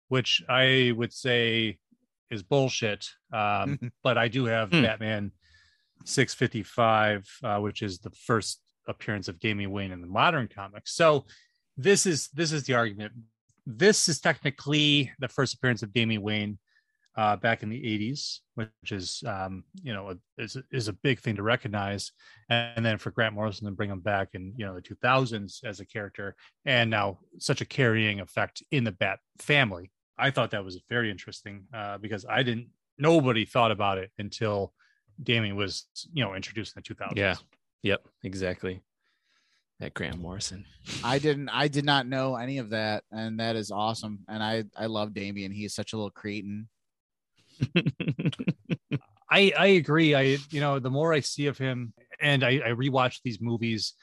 which 0.09 0.43
I 0.49 0.93
would 0.97 1.13
say 1.13 1.79
is 2.31 2.43
bullshit. 2.43 3.09
Um, 3.33 3.79
but 4.03 4.19
I 4.19 4.29
do 4.29 4.45
have 4.47 4.71
Hmm. 4.71 4.83
Batman 4.83 5.33
655, 6.05 7.27
uh, 7.43 7.59
which 7.61 7.83
is 7.83 7.99
the 7.99 8.11
first 8.11 8.61
appearance 8.87 9.29
of 9.29 9.39
Damian 9.41 9.71
Wayne 9.71 9.93
in 9.93 10.01
the 10.01 10.07
modern 10.07 10.49
comics. 10.49 10.95
So 10.95 11.27
this 11.77 12.07
is 12.07 12.29
this 12.35 12.53
is 12.53 12.65
the 12.65 12.75
argument. 12.75 13.13
This 13.67 14.09
is 14.09 14.21
technically 14.21 15.13
the 15.19 15.29
first 15.29 15.55
appearance 15.55 15.83
of 15.83 15.93
Damian 15.93 16.23
Wayne 16.23 16.59
uh, 17.17 17.37
back 17.37 17.63
in 17.63 17.71
the 17.71 17.81
80s, 17.81 18.41
which 18.55 18.93
is 18.93 19.23
um, 19.27 19.65
you 19.83 19.93
know 19.93 20.11
a, 20.11 20.43
is 20.43 20.57
is 20.71 20.89
a 20.89 20.93
big 20.93 21.21
thing 21.21 21.37
to 21.37 21.43
recognize. 21.43 22.13
And 22.49 22.85
then 22.85 22.99
for 22.99 23.11
Grant 23.11 23.35
Morrison 23.35 23.67
to 23.67 23.73
bring 23.73 23.91
him 23.91 24.01
back 24.01 24.29
in 24.35 24.53
you 24.57 24.67
know 24.67 24.75
the 24.75 24.83
2000s 24.83 25.65
as 25.65 25.81
a 25.81 25.87
character, 25.87 26.37
and 26.65 26.91
now 26.91 27.19
such 27.39 27.61
a 27.61 27.67
carrying 27.67 28.21
effect 28.21 28.63
in 28.71 28.85
the 28.85 28.93
Bat 28.93 29.21
family. 29.39 29.91
I 30.19 30.31
thought 30.31 30.51
that 30.53 30.65
was 30.65 30.81
very 30.89 31.11
interesting 31.11 31.65
uh, 31.75 31.99
because 31.99 32.25
I 32.29 32.43
didn't. 32.43 32.69
Nobody 32.99 33.45
thought 33.45 33.71
about 33.71 33.99
it 33.99 34.11
until 34.19 34.73
Damian 35.23 35.57
was 35.57 35.87
you 36.13 36.23
know 36.23 36.35
introduced 36.35 36.77
in 36.77 36.83
the 36.83 36.95
2000s. 36.95 37.17
Yeah. 37.17 37.35
Yep. 37.83 38.07
Exactly. 38.23 38.83
That 39.81 39.93
Grant 39.93 40.19
Morrison. 40.19 40.65
i 41.05 41.19
didn't 41.19 41.51
i 41.51 41.69
did 41.69 41.85
not 41.85 42.07
know 42.07 42.37
any 42.37 42.57
of 42.59 42.71
that 42.71 43.05
and 43.13 43.41
that 43.41 43.57
is 43.57 43.71
awesome 43.71 44.21
and 44.27 44.43
i 44.43 44.65
i 44.75 44.87
love 44.87 45.13
damian 45.13 45.53
he's 45.53 45.75
such 45.75 45.93
a 45.93 45.97
little 45.97 46.11
cretin 46.11 46.69
I 49.31 49.53
I 49.59 49.67
agree. 49.67 50.15
I 50.15 50.39
you 50.51 50.61
know 50.61 50.79
the 50.79 50.91
more 50.91 51.13
I 51.13 51.21
see 51.21 51.47
of 51.47 51.59
him, 51.59 51.93
and 52.21 52.45
I, 52.45 52.61
I 52.65 52.71
rewatch 52.71 53.21
these 53.25 53.41
movies, 53.41 53.95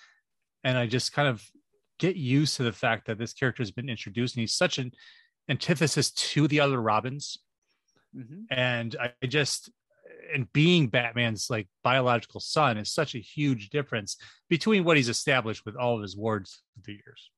and 0.63 0.77
I 0.77 0.87
just 0.87 1.13
kind 1.13 1.27
of 1.27 1.43
get 1.99 2.15
used 2.15 2.57
to 2.57 2.63
the 2.63 2.73
fact 2.73 3.07
that 3.07 3.17
this 3.17 3.33
character 3.33 3.63
has 3.63 3.71
been 3.71 3.89
introduced, 3.89 4.35
and 4.35 4.41
he's 4.41 4.55
such 4.55 4.77
an 4.77 4.91
antithesis 5.49 6.11
to 6.11 6.47
the 6.47 6.59
other 6.59 6.81
Robins, 6.81 7.37
mm-hmm. 8.15 8.41
and 8.51 8.95
I, 8.99 9.13
I 9.21 9.27
just 9.27 9.71
and 10.33 10.51
being 10.53 10.87
Batman's 10.87 11.49
like 11.49 11.67
biological 11.83 12.39
son 12.39 12.77
is 12.77 12.93
such 12.93 13.15
a 13.15 13.19
huge 13.19 13.69
difference 13.69 14.17
between 14.49 14.83
what 14.83 14.97
he's 14.97 15.09
established 15.09 15.65
with 15.65 15.75
all 15.75 15.95
of 15.95 16.01
his 16.01 16.17
wards 16.17 16.61
through 16.75 16.93
the 16.93 17.01
years. 17.05 17.31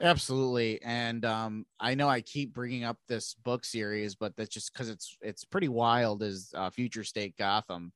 Absolutely. 0.00 0.82
And 0.82 1.24
um, 1.24 1.64
I 1.78 1.94
know 1.94 2.08
I 2.08 2.22
keep 2.22 2.52
bringing 2.52 2.82
up 2.82 2.98
this 3.08 3.34
book 3.34 3.64
series, 3.64 4.14
but 4.14 4.34
that's 4.36 4.52
just 4.52 4.72
because 4.72 4.88
it's 4.88 5.16
it's 5.20 5.44
pretty 5.44 5.68
wild. 5.68 6.22
Is 6.22 6.52
uh, 6.54 6.70
Future 6.70 7.04
State 7.04 7.36
Gotham, 7.36 7.92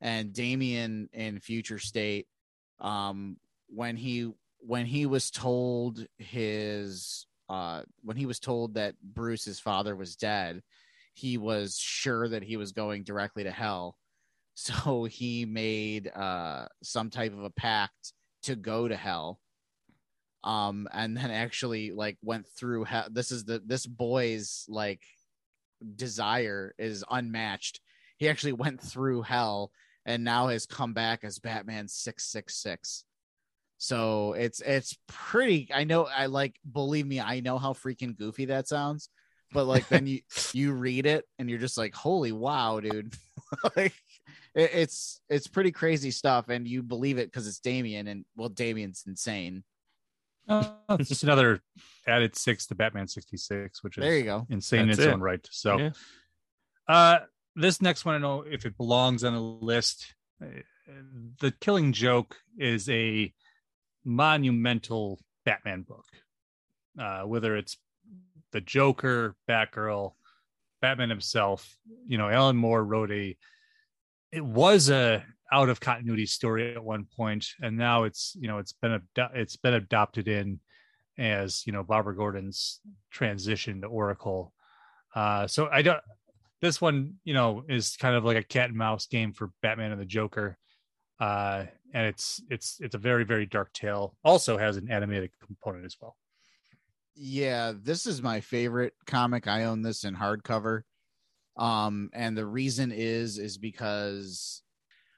and 0.00 0.32
Damian 0.32 1.08
in 1.12 1.40
Future 1.40 1.78
State, 1.78 2.28
um, 2.80 3.36
when 3.68 3.96
he 3.96 4.30
when 4.60 4.86
he 4.86 5.06
was 5.06 5.30
told 5.30 6.06
his 6.18 7.26
uh, 7.48 7.82
when 8.02 8.16
he 8.16 8.26
was 8.26 8.38
told 8.38 8.74
that 8.74 8.94
Bruce's 9.02 9.58
father 9.58 9.96
was 9.96 10.14
dead, 10.14 10.62
he 11.14 11.38
was 11.38 11.78
sure 11.78 12.28
that 12.28 12.42
he 12.42 12.56
was 12.56 12.72
going 12.72 13.04
directly 13.04 13.44
to 13.44 13.50
hell. 13.50 13.96
So 14.54 15.04
he 15.04 15.46
made 15.46 16.10
uh, 16.14 16.66
some 16.82 17.08
type 17.08 17.32
of 17.32 17.44
a 17.44 17.50
pact 17.50 18.12
to 18.42 18.56
go 18.56 18.88
to 18.88 18.96
hell. 18.96 19.40
Um 20.44 20.86
and 20.92 21.16
then 21.16 21.30
actually 21.30 21.92
like 21.92 22.18
went 22.20 22.46
through 22.46 22.84
hell. 22.84 23.06
This 23.10 23.30
is 23.30 23.44
the 23.44 23.62
this 23.64 23.86
boy's 23.86 24.66
like 24.68 25.00
desire 25.96 26.74
is 26.78 27.04
unmatched. 27.10 27.80
He 28.18 28.28
actually 28.28 28.52
went 28.52 28.82
through 28.82 29.22
hell 29.22 29.70
and 30.06 30.24
now 30.24 30.48
has 30.48 30.66
come 30.66 30.92
back 30.92 31.24
as 31.24 31.38
batman 31.38 31.88
666 31.88 33.04
so 33.78 34.32
it's 34.34 34.60
it's 34.60 34.96
pretty 35.06 35.68
i 35.74 35.84
know 35.84 36.06
i 36.14 36.26
like 36.26 36.56
believe 36.70 37.06
me 37.06 37.20
i 37.20 37.40
know 37.40 37.58
how 37.58 37.72
freaking 37.72 38.16
goofy 38.16 38.46
that 38.46 38.68
sounds 38.68 39.08
but 39.52 39.64
like 39.64 39.88
then 39.88 40.06
you 40.06 40.20
you 40.52 40.72
read 40.72 41.06
it 41.06 41.24
and 41.38 41.48
you're 41.50 41.58
just 41.58 41.78
like 41.78 41.94
holy 41.94 42.32
wow 42.32 42.80
dude 42.80 43.14
like 43.76 43.94
it, 44.54 44.70
it's 44.72 45.20
it's 45.28 45.46
pretty 45.46 45.72
crazy 45.72 46.10
stuff 46.10 46.48
and 46.48 46.66
you 46.66 46.82
believe 46.82 47.18
it 47.18 47.26
because 47.26 47.46
it's 47.46 47.60
damian 47.60 48.08
and 48.08 48.24
well 48.36 48.48
damian's 48.48 49.04
insane 49.06 49.62
Uh, 50.48 50.68
it's 50.98 51.08
just 51.08 51.22
another 51.22 51.60
added 52.08 52.34
six 52.36 52.66
to 52.66 52.74
Batman 52.74 53.06
66, 53.06 53.84
which 53.84 53.98
is 53.98 54.02
there 54.02 54.16
you 54.16 54.24
go 54.24 54.46
insane 54.50 54.86
That's 54.88 54.98
in 54.98 55.02
its 55.04 55.08
it. 55.08 55.12
own 55.14 55.20
right. 55.20 55.48
So, 55.50 55.78
Yeah. 55.78 55.90
uh, 56.88 57.18
this 57.54 57.80
next 57.80 58.04
one, 58.04 58.16
I 58.16 58.18
know 58.18 58.42
if 58.42 58.64
it 58.66 58.76
belongs 58.76 59.22
on 59.22 59.32
the 59.34 59.40
list. 59.40 60.14
Uh, 60.42 60.46
The 61.40 61.52
Killing 61.52 61.92
Joke 61.92 62.36
is 62.58 62.88
a 62.88 63.32
monumental 64.04 65.20
Batman 65.44 65.82
book, 65.82 66.06
uh, 66.98 67.22
whether 67.22 67.56
it's 67.56 67.76
the 68.52 68.60
Joker, 68.60 69.34
Batgirl, 69.48 70.12
Batman 70.80 71.10
himself. 71.10 71.76
You 72.06 72.18
know, 72.18 72.28
Alan 72.28 72.56
Moore 72.56 72.84
wrote 72.84 73.10
a. 73.10 73.36
It 74.32 74.44
was 74.44 74.90
a 74.90 75.24
out 75.52 75.68
of 75.68 75.80
continuity 75.80 76.26
story 76.26 76.74
at 76.74 76.82
one 76.82 77.06
point, 77.16 77.46
and 77.60 77.76
now 77.76 78.04
it's 78.04 78.36
you 78.38 78.48
know 78.48 78.58
it's 78.58 78.72
been 78.72 79.00
it's 79.34 79.56
been 79.56 79.74
adopted 79.74 80.28
in 80.28 80.60
as 81.18 81.66
you 81.66 81.72
know 81.72 81.82
Barbara 81.82 82.16
Gordon's 82.16 82.80
transition 83.10 83.80
to 83.80 83.86
Oracle. 83.86 84.52
Uh, 85.14 85.46
so 85.46 85.68
I 85.70 85.82
don't. 85.82 86.00
This 86.60 86.80
one, 86.80 87.14
you 87.24 87.32
know, 87.32 87.64
is 87.68 87.96
kind 87.96 88.14
of 88.14 88.24
like 88.24 88.36
a 88.36 88.42
cat 88.42 88.68
and 88.68 88.76
mouse 88.76 89.06
game 89.06 89.32
for 89.32 89.50
Batman 89.62 89.92
and 89.92 90.00
the 90.00 90.04
Joker, 90.04 90.58
uh, 91.18 91.64
and 91.94 92.06
it's 92.06 92.42
it's 92.50 92.78
it's 92.80 92.94
a 92.94 92.98
very 92.98 93.24
very 93.24 93.46
dark 93.46 93.72
tale. 93.72 94.14
Also 94.24 94.56
has 94.56 94.76
an 94.76 94.90
animated 94.90 95.30
component 95.46 95.84
as 95.84 95.96
well. 96.00 96.16
Yeah 97.14 97.72
this 97.82 98.06
is 98.06 98.22
my 98.22 98.40
favorite 98.40 98.94
comic. 99.06 99.46
I 99.46 99.64
own 99.64 99.82
this 99.82 100.04
in 100.04 100.14
hardcover. 100.14 100.82
Um 101.56 102.10
and 102.12 102.36
the 102.36 102.46
reason 102.46 102.92
is 102.92 103.38
is 103.38 103.58
because 103.58 104.62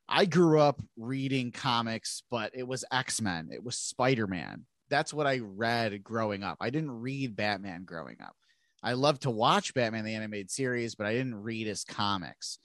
i 0.09 0.25
grew 0.25 0.59
up 0.61 0.81
reading 0.97 1.53
comics 1.53 2.23
but 2.31 2.51
it 2.55 2.67
was 2.67 2.85
x-men. 2.91 3.51
It 3.53 3.63
was 3.63 3.77
spider-man. 3.79 4.65
That's 4.91 5.15
what 5.15 5.27
i 5.27 5.39
read 5.43 6.03
growing 6.03 6.43
up. 6.43 6.59
I 6.61 6.71
didn't 6.71 6.91
read 6.91 7.37
batman 7.37 7.85
growing 7.85 8.17
up. 8.23 8.37
I 8.83 8.95
loved 8.95 9.23
to 9.23 9.31
watch 9.31 9.75
batman 9.75 10.05
the 10.05 10.15
animated 10.15 10.51
series 10.51 10.95
but 10.95 11.07
i 11.07 11.13
didn't 11.13 11.43
read 11.43 11.67
his 11.67 11.85
comics. 11.85 12.59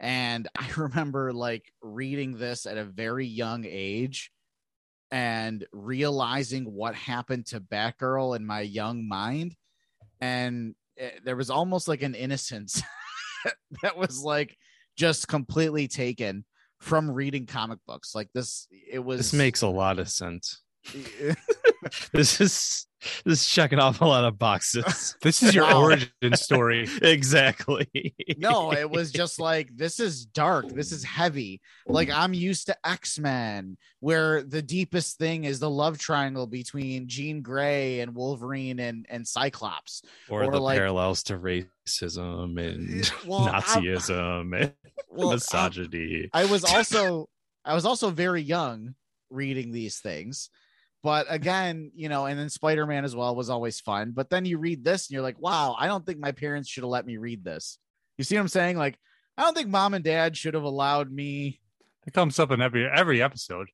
And 0.00 0.48
i 0.58 0.68
remember 0.76 1.32
like 1.32 1.72
reading 1.82 2.38
this 2.38 2.66
at 2.66 2.78
a 2.78 2.84
very 2.84 3.26
young 3.26 3.64
age 3.68 4.32
and 5.10 5.66
realizing 5.72 6.64
what 6.64 6.94
happened 6.94 7.46
to 7.46 7.60
Batgirl 7.60 8.36
in 8.36 8.46
my 8.46 8.60
young 8.60 9.08
mind. 9.08 9.54
And 10.20 10.74
it, 10.96 11.24
there 11.24 11.36
was 11.36 11.50
almost 11.50 11.88
like 11.88 12.02
an 12.02 12.14
innocence 12.14 12.82
that 13.82 13.96
was 13.96 14.22
like 14.22 14.56
just 14.96 15.28
completely 15.28 15.88
taken 15.88 16.44
from 16.78 17.10
reading 17.10 17.46
comic 17.46 17.78
books. 17.86 18.14
Like 18.14 18.28
this, 18.34 18.68
it 18.70 19.00
was. 19.00 19.18
This 19.18 19.32
makes 19.32 19.62
a 19.62 19.68
lot 19.68 19.98
of 19.98 20.08
sense. 20.08 20.62
This 22.12 22.40
is 22.40 22.86
this 23.24 23.40
is 23.42 23.46
checking 23.48 23.78
off 23.78 24.00
a 24.00 24.04
lot 24.04 24.24
of 24.24 24.38
boxes. 24.38 25.16
This 25.22 25.42
is 25.42 25.54
your 25.54 25.72
origin 25.72 26.34
story. 26.34 26.88
exactly. 27.02 28.14
no, 28.38 28.72
it 28.72 28.90
was 28.90 29.12
just 29.12 29.38
like 29.40 29.74
this 29.76 30.00
is 30.00 30.24
dark. 30.26 30.68
This 30.68 30.92
is 30.92 31.04
heavy. 31.04 31.60
Like 31.86 32.10
I'm 32.10 32.34
used 32.34 32.66
to 32.66 32.76
X 32.86 33.18
Men, 33.18 33.76
where 34.00 34.42
the 34.42 34.62
deepest 34.62 35.18
thing 35.18 35.44
is 35.44 35.58
the 35.60 35.70
love 35.70 35.98
triangle 35.98 36.46
between 36.46 37.08
Jean 37.08 37.42
Grey 37.42 38.00
and 38.00 38.14
Wolverine 38.14 38.78
and 38.80 39.06
and 39.08 39.26
Cyclops. 39.26 40.02
or, 40.28 40.44
or 40.44 40.50
the 40.50 40.60
like- 40.60 40.78
parallels 40.78 41.22
to 41.24 41.38
racism 41.38 42.58
and 42.60 43.04
eh, 43.04 43.08
Well, 43.26 43.40
I'm- 43.48 43.62
Nazism 43.62 44.60
and 44.60 44.72
Well, 45.08 45.28
I'm- 45.28 45.36
misogyny. 45.36 46.28
I 46.32 46.44
was 46.46 46.64
also 46.64 47.28
I 47.64 47.74
was 47.74 47.84
also 47.84 48.10
very 48.10 48.42
young 48.42 48.94
reading 49.30 49.70
these 49.72 49.98
things. 49.98 50.50
But 51.02 51.26
again, 51.30 51.90
you 51.94 52.08
know, 52.08 52.26
and 52.26 52.38
then 52.38 52.50
Spider-Man 52.50 53.04
as 53.04 53.16
well 53.16 53.34
was 53.34 53.48
always 53.48 53.80
fun. 53.80 54.12
But 54.14 54.28
then 54.28 54.44
you 54.44 54.58
read 54.58 54.84
this 54.84 55.06
and 55.08 55.14
you're 55.14 55.22
like, 55.22 55.40
wow, 55.40 55.74
I 55.78 55.86
don't 55.86 56.04
think 56.04 56.18
my 56.18 56.32
parents 56.32 56.68
should 56.68 56.82
have 56.82 56.90
let 56.90 57.06
me 57.06 57.16
read 57.16 57.42
this. 57.42 57.78
You 58.18 58.24
see 58.24 58.34
what 58.36 58.42
I'm 58.42 58.48
saying? 58.48 58.76
Like, 58.76 58.98
I 59.38 59.42
don't 59.42 59.56
think 59.56 59.68
mom 59.68 59.94
and 59.94 60.04
dad 60.04 60.36
should 60.36 60.52
have 60.54 60.62
allowed 60.62 61.10
me. 61.10 61.60
It 62.06 62.12
comes 62.12 62.38
up 62.38 62.50
in 62.50 62.60
every 62.60 62.86
every 62.86 63.22
episode. 63.22 63.68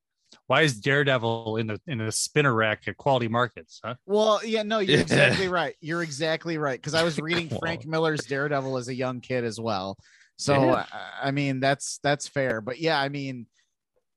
Why 0.46 0.62
is 0.62 0.78
Daredevil 0.78 1.56
in 1.56 1.66
the 1.66 1.80
in 1.88 1.98
the 1.98 2.12
spinner 2.12 2.54
rack 2.54 2.86
at 2.86 2.96
Quality 2.96 3.26
Markets? 3.26 3.80
Huh? 3.84 3.94
Well, 4.06 4.40
yeah, 4.44 4.62
no, 4.62 4.78
you're 4.78 5.00
exactly 5.00 5.48
right. 5.48 5.74
You're 5.80 6.02
exactly 6.02 6.58
right. 6.58 6.78
Because 6.80 6.94
I 6.94 7.02
was 7.02 7.18
reading 7.18 7.48
Come 7.48 7.58
Frank. 7.58 7.84
Miller's 7.86 8.24
Daredevil 8.26 8.76
as 8.76 8.88
a 8.88 8.94
young 8.94 9.20
kid 9.20 9.42
as 9.44 9.58
well. 9.58 9.96
So 10.36 10.54
Yeah. 10.54 10.84
I, 10.92 11.28
I 11.28 11.30
mean 11.32 11.58
that's 11.58 11.98
that's 12.02 12.28
fair. 12.28 12.60
But 12.60 12.78
yeah, 12.78 13.00
I 13.00 13.08
mean, 13.08 13.46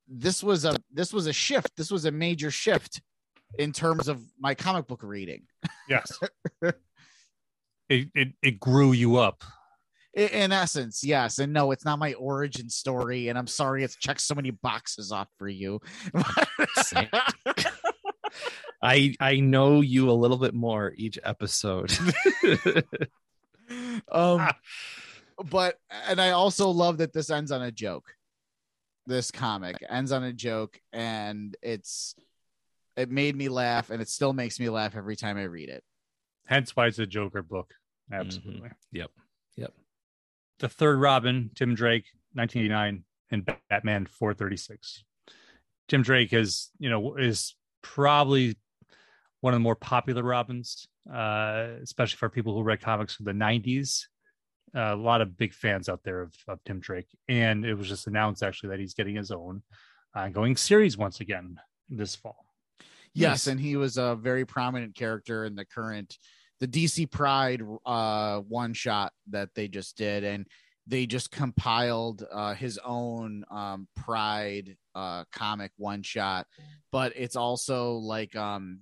this 0.09 0.43
was 0.43 0.65
a 0.65 0.75
this 0.91 1.13
was 1.13 1.27
a 1.27 1.33
shift. 1.33 1.71
This 1.77 1.91
was 1.91 2.05
a 2.05 2.11
major 2.11 2.51
shift 2.51 3.01
in 3.57 3.71
terms 3.71 4.07
of 4.07 4.21
my 4.39 4.55
comic 4.55 4.87
book 4.87 5.03
reading. 5.03 5.43
Yes. 5.87 6.11
it, 6.61 6.75
it 8.15 8.29
it 8.41 8.59
grew 8.59 8.91
you 8.91 9.17
up. 9.17 9.43
I- 10.17 10.21
In 10.21 10.51
essence, 10.51 11.03
yes. 11.03 11.37
And 11.39 11.53
no, 11.53 11.71
it's 11.71 11.85
not 11.85 11.99
my 11.99 12.13
origin 12.13 12.69
story. 12.69 13.27
And 13.29 13.37
I'm 13.37 13.47
sorry 13.47 13.83
it's 13.83 13.95
checked 13.95 14.21
so 14.21 14.33
many 14.35 14.49
boxes 14.51 15.11
off 15.11 15.27
for 15.37 15.47
you. 15.47 15.79
I 18.81 19.15
I 19.19 19.39
know 19.39 19.81
you 19.81 20.09
a 20.09 20.13
little 20.13 20.37
bit 20.37 20.53
more 20.53 20.93
each 20.95 21.19
episode. 21.23 21.91
um 24.11 24.47
but 25.51 25.75
and 26.07 26.19
i 26.19 26.31
also 26.31 26.69
love 26.69 26.97
that 26.97 27.13
this 27.13 27.29
ends 27.29 27.51
on 27.51 27.61
a 27.61 27.71
joke 27.71 28.11
this 29.09 29.31
comic 29.31 29.83
ends 29.89 30.11
on 30.11 30.23
a 30.23 30.31
joke 30.31 30.79
and 30.93 31.57
it's 31.61 32.15
it 32.95 33.09
made 33.09 33.35
me 33.35 33.49
laugh 33.49 33.89
and 33.89 34.01
it 34.01 34.07
still 34.07 34.33
makes 34.33 34.59
me 34.59 34.69
laugh 34.69 34.95
every 34.95 35.15
time 35.15 35.37
i 35.37 35.43
read 35.43 35.69
it 35.69 35.83
Hence 36.49 36.75
why 36.75 36.87
it's 36.87 36.97
a 36.97 37.05
Joker 37.05 37.43
book. 37.43 37.75
Absolutely. 38.11 38.71
Yep. 38.91 39.11
Yep. 39.55 39.73
The 40.57 40.67
third 40.67 40.99
Robin, 40.99 41.51
Tim 41.53 41.75
Drake, 41.75 42.05
1989, 42.33 43.03
and 43.29 43.49
Batman 43.69 44.07
436. 44.07 45.03
Tim 45.87 46.01
Drake 46.01 46.33
is, 46.33 46.71
you 46.79 46.89
know, 46.89 47.17
is 47.17 47.55
probably 47.83 48.57
one 49.41 49.53
of 49.53 49.59
the 49.59 49.63
more 49.63 49.75
popular 49.75 50.23
Robins, 50.23 50.87
uh, 51.13 51.67
especially 51.83 52.17
for 52.17 52.29
people 52.29 52.55
who 52.55 52.63
read 52.63 52.81
comics 52.81 53.13
from 53.13 53.25
the 53.25 53.31
90s. 53.31 54.05
Uh, 54.75 54.93
a 54.93 54.95
lot 54.95 55.21
of 55.21 55.37
big 55.37 55.53
fans 55.53 55.89
out 55.89 56.01
there 56.03 56.21
of, 56.21 56.33
of 56.47 56.63
Tim 56.63 56.79
Drake. 56.79 57.07
And 57.27 57.65
it 57.65 57.73
was 57.73 57.87
just 57.87 58.07
announced 58.07 58.43
actually 58.43 58.69
that 58.69 58.79
he's 58.79 58.93
getting 58.93 59.15
his 59.15 59.31
own 59.31 59.63
ongoing 60.15 60.55
series 60.55 60.97
once 60.97 61.19
again 61.19 61.59
this 61.89 62.15
fall. 62.15 62.45
yes 63.13 63.47
and 63.47 63.59
he 63.59 63.75
was 63.75 63.97
a 63.97 64.15
very 64.15 64.45
prominent 64.45 64.95
character 64.95 65.45
in 65.45 65.55
the 65.55 65.65
current 65.65 66.17
the 66.59 66.67
dc 66.67 67.09
pride 67.09 67.63
uh 67.85 68.39
one 68.41 68.73
shot 68.73 69.11
that 69.27 69.49
they 69.55 69.67
just 69.67 69.97
did 69.97 70.23
and 70.23 70.45
they 70.89 71.05
just 71.05 71.29
compiled 71.29 72.25
uh, 72.31 72.55
his 72.55 72.79
own 72.83 73.45
um, 73.51 73.87
Pride 73.95 74.75
uh, 74.95 75.23
comic 75.31 75.71
one 75.77 76.01
shot, 76.01 76.47
but 76.91 77.13
it's 77.15 77.35
also 77.35 77.93
like 77.93 78.35
um, 78.35 78.79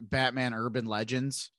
Batman 0.00 0.54
Urban 0.54 0.86
Legends. 0.86 1.50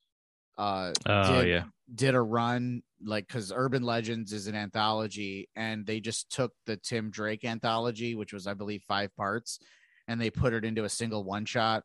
Uh, 0.57 0.93
Oh 1.05 1.41
did, 1.41 1.49
yeah. 1.49 1.63
did 1.93 2.15
a 2.15 2.21
run 2.21 2.83
like 3.03 3.27
because 3.27 3.51
Urban 3.55 3.83
Legends 3.83 4.33
is 4.33 4.47
an 4.47 4.55
anthology, 4.55 5.49
and 5.55 5.85
they 5.85 5.99
just 5.99 6.31
took 6.31 6.53
the 6.65 6.77
Tim 6.77 7.09
Drake 7.09 7.43
anthology, 7.45 8.15
which 8.15 8.33
was 8.33 8.47
I 8.47 8.53
believe 8.53 8.83
five 8.87 9.15
parts, 9.15 9.59
and 10.07 10.19
they 10.19 10.29
put 10.29 10.53
it 10.53 10.65
into 10.65 10.83
a 10.83 10.89
single 10.89 11.23
one 11.23 11.45
shot, 11.45 11.83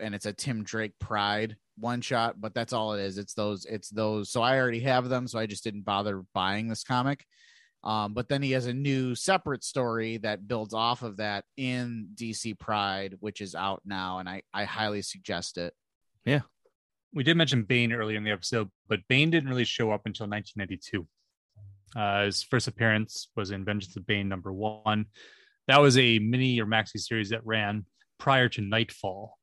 and 0.00 0.14
it's 0.14 0.26
a 0.26 0.32
Tim 0.32 0.64
Drake 0.64 0.92
Pride 0.98 1.56
one 1.78 2.00
shot, 2.00 2.40
but 2.40 2.54
that's 2.54 2.72
all 2.72 2.94
it 2.94 3.00
is. 3.00 3.18
It's 3.18 3.34
those, 3.34 3.64
it's 3.64 3.88
those. 3.88 4.30
So 4.30 4.42
I 4.42 4.58
already 4.58 4.80
have 4.80 5.08
them, 5.08 5.28
so 5.28 5.38
I 5.38 5.46
just 5.46 5.64
didn't 5.64 5.84
bother 5.84 6.24
buying 6.34 6.68
this 6.68 6.82
comic. 6.82 7.24
Um, 7.84 8.14
but 8.14 8.28
then 8.28 8.42
he 8.42 8.50
has 8.52 8.66
a 8.66 8.74
new 8.74 9.14
separate 9.14 9.62
story 9.62 10.16
that 10.18 10.48
builds 10.48 10.74
off 10.74 11.02
of 11.02 11.18
that 11.18 11.44
in 11.56 12.08
DC 12.16 12.58
Pride, 12.58 13.14
which 13.20 13.40
is 13.40 13.54
out 13.54 13.82
now, 13.84 14.18
and 14.18 14.28
I 14.28 14.42
I 14.52 14.64
highly 14.64 15.02
suggest 15.02 15.58
it. 15.58 15.72
We 17.14 17.24
did 17.24 17.36
mention 17.36 17.62
Bane 17.62 17.92
earlier 17.92 18.16
in 18.16 18.24
the 18.24 18.30
episode, 18.30 18.70
but 18.88 19.00
Bane 19.08 19.30
didn't 19.30 19.48
really 19.48 19.64
show 19.64 19.90
up 19.90 20.02
until 20.04 20.28
1992. 20.28 21.06
Uh, 21.96 22.24
his 22.24 22.42
first 22.42 22.68
appearance 22.68 23.28
was 23.34 23.50
in 23.50 23.64
Vengeance 23.64 23.96
of 23.96 24.06
Bane 24.06 24.28
number 24.28 24.52
one. 24.52 25.06
That 25.68 25.80
was 25.80 25.96
a 25.96 26.18
mini 26.18 26.60
or 26.60 26.66
maxi 26.66 26.98
series 26.98 27.30
that 27.30 27.46
ran 27.46 27.86
prior 28.18 28.48
to 28.50 28.60
Knightfall. 28.60 29.38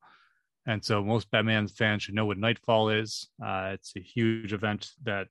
And 0.66 0.84
so 0.84 1.02
most 1.02 1.30
Batman 1.30 1.68
fans 1.68 2.02
should 2.02 2.14
know 2.14 2.26
what 2.26 2.38
Knightfall 2.38 2.90
is. 2.90 3.28
Uh, 3.44 3.70
it's 3.74 3.92
a 3.96 4.00
huge 4.00 4.52
event 4.52 4.90
that 5.04 5.28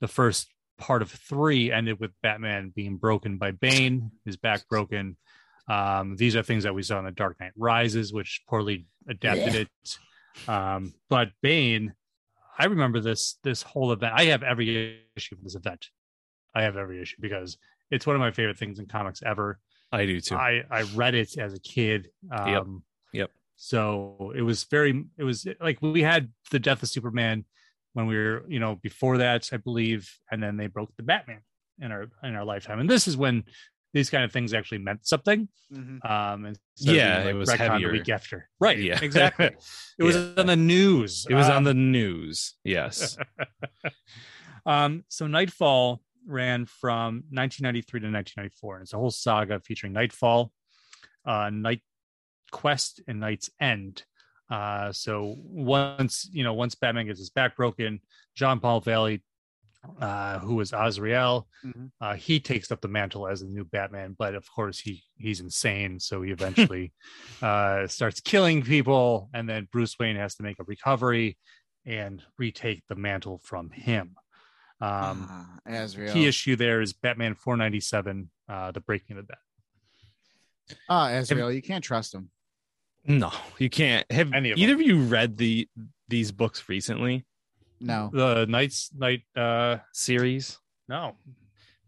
the 0.00 0.08
first 0.08 0.48
part 0.78 1.02
of 1.02 1.10
three 1.10 1.72
ended 1.72 2.00
with 2.00 2.10
Batman 2.22 2.72
being 2.74 2.96
broken 2.96 3.38
by 3.38 3.52
Bane, 3.52 4.10
his 4.24 4.36
back 4.36 4.68
broken. 4.68 5.16
Um, 5.68 6.16
these 6.16 6.36
are 6.36 6.42
things 6.42 6.64
that 6.64 6.74
we 6.74 6.82
saw 6.82 6.98
in 6.98 7.06
The 7.06 7.10
Dark 7.10 7.40
Knight 7.40 7.52
Rises, 7.56 8.12
which 8.12 8.42
poorly 8.48 8.86
adapted 9.08 9.54
it. 9.54 9.68
Um, 10.48 10.94
but 11.08 11.30
Bane, 11.42 11.94
I 12.58 12.66
remember 12.66 13.00
this 13.00 13.38
this 13.42 13.62
whole 13.62 13.92
event. 13.92 14.14
I 14.16 14.26
have 14.26 14.42
every 14.42 15.00
issue 15.16 15.34
of 15.34 15.42
this 15.42 15.54
event. 15.54 15.88
I 16.54 16.62
have 16.62 16.76
every 16.76 17.00
issue 17.00 17.16
because 17.20 17.58
it's 17.90 18.06
one 18.06 18.16
of 18.16 18.20
my 18.20 18.30
favorite 18.30 18.58
things 18.58 18.78
in 18.78 18.86
comics 18.86 19.22
ever. 19.24 19.58
I 19.92 20.06
do 20.06 20.20
too. 20.20 20.36
I 20.36 20.62
I 20.70 20.82
read 20.94 21.14
it 21.14 21.36
as 21.38 21.54
a 21.54 21.60
kid. 21.60 22.08
Um, 22.30 22.82
Yep. 23.12 23.30
So 23.56 24.32
it 24.36 24.42
was 24.42 24.64
very. 24.64 25.04
It 25.16 25.24
was 25.24 25.46
like 25.60 25.80
we 25.80 26.02
had 26.02 26.32
the 26.50 26.58
death 26.58 26.82
of 26.82 26.88
Superman 26.88 27.44
when 27.92 28.06
we 28.06 28.16
were, 28.16 28.44
you 28.48 28.58
know, 28.58 28.74
before 28.74 29.18
that, 29.18 29.48
I 29.52 29.56
believe, 29.56 30.12
and 30.30 30.42
then 30.42 30.56
they 30.56 30.66
broke 30.66 30.94
the 30.96 31.04
Batman 31.04 31.40
in 31.80 31.92
our 31.92 32.06
in 32.22 32.34
our 32.34 32.44
lifetime, 32.44 32.80
and 32.80 32.90
this 32.90 33.08
is 33.08 33.16
when 33.16 33.44
these 33.94 34.10
kind 34.10 34.24
of 34.24 34.32
things 34.32 34.52
actually 34.52 34.78
meant 34.78 35.06
something. 35.06 35.48
Um, 35.72 36.44
and 36.44 36.58
Yeah, 36.76 37.24
it 37.24 37.32
was 37.34 37.48
retconned 37.48 37.56
heavier. 37.70 37.88
the 37.92 37.98
week 37.98 38.08
after. 38.10 38.48
Right. 38.60 38.78
Yeah. 38.78 38.98
Exactly. 39.02 39.46
It 39.98 40.02
was 40.04 40.16
Yeah. 40.16 40.34
on 40.36 40.46
the 40.46 40.56
news. 40.56 41.26
it 41.30 41.34
was 41.34 41.48
on 41.48 41.58
Um, 41.58 41.64
the 41.64 41.74
news. 41.74 42.54
Yes. 42.64 43.16
um, 44.66 45.04
so 45.08 45.26
Knightfall 45.26 46.02
ran 46.26 46.66
from 46.66 47.22
1993 47.30 48.00
to 48.00 48.06
1994, 48.06 48.74
and 48.76 48.82
it's 48.82 48.92
a 48.92 48.96
whole 48.98 49.10
saga 49.10 49.60
featuring 49.60 49.92
Knightfall, 49.92 50.52
uh, 51.26 51.50
Night 51.50 51.82
Quest, 52.50 53.00
and 53.06 53.20
Night's 53.20 53.50
End. 53.60 54.02
Uh, 54.50 54.92
so 54.92 55.36
once 55.38 56.28
you 56.32 56.44
know, 56.44 56.52
once 56.54 56.74
Batman 56.74 57.06
gets 57.06 57.18
his 57.18 57.30
back 57.30 57.56
broken, 57.56 58.00
Jean-Paul 58.34 58.80
Valley, 58.80 59.22
uh, 60.00 60.38
who 60.40 60.54
was 60.56 60.72
Azrael, 60.72 61.46
Mhm. 61.64 61.90
uh, 62.00 62.14
he 62.14 62.40
takes 62.40 62.70
up 62.72 62.80
the 62.80 62.88
mantle 62.88 63.26
as 63.28 63.40
the 63.40 63.46
new 63.48 63.64
Batman. 63.64 64.14
But 64.18 64.34
of 64.34 64.46
course, 64.50 64.78
he 64.80 65.02
he's 65.16 65.40
insane, 65.40 66.00
so 66.00 66.22
he 66.22 66.30
eventually 66.30 66.92
uh, 67.42 67.86
starts 67.86 68.20
killing 68.20 68.62
people, 68.62 69.30
and 69.34 69.48
then 69.48 69.68
Bruce 69.70 69.98
Wayne 69.98 70.16
has 70.16 70.34
to 70.36 70.42
make 70.42 70.58
a 70.58 70.64
recovery 70.64 71.36
and 71.86 72.22
retake 72.38 72.82
the 72.88 72.94
mantle 72.96 73.38
from 73.44 73.70
him. 73.70 74.16
Um, 74.80 75.26
Ah, 75.30 75.58
Azrael. 75.66 76.12
key 76.12 76.26
issue 76.26 76.56
there 76.56 76.80
is 76.80 76.92
Batman 76.92 77.34
497, 77.34 78.30
uh, 78.48 78.70
the 78.72 78.80
breaking 78.80 79.16
of 79.18 79.26
the 79.26 79.32
bat. 79.32 79.38
Ah, 80.88 81.08
Azrael, 81.10 81.52
you 81.52 81.62
can't 81.62 81.84
trust 81.84 82.14
him. 82.14 82.30
no, 83.06 83.30
you 83.58 83.68
can't. 83.68 84.10
Have 84.10 84.32
Any 84.32 84.50
of 84.52 84.58
either 84.58 84.74
of 84.74 84.80
you 84.80 85.02
read 85.02 85.36
the 85.36 85.68
these 86.08 86.32
books 86.32 86.68
recently? 86.68 87.24
No. 87.80 88.10
The 88.12 88.46
Knights 88.46 88.90
Night. 88.96 89.22
Uh, 89.36 89.78
Series. 89.92 90.58
no, 90.88 91.16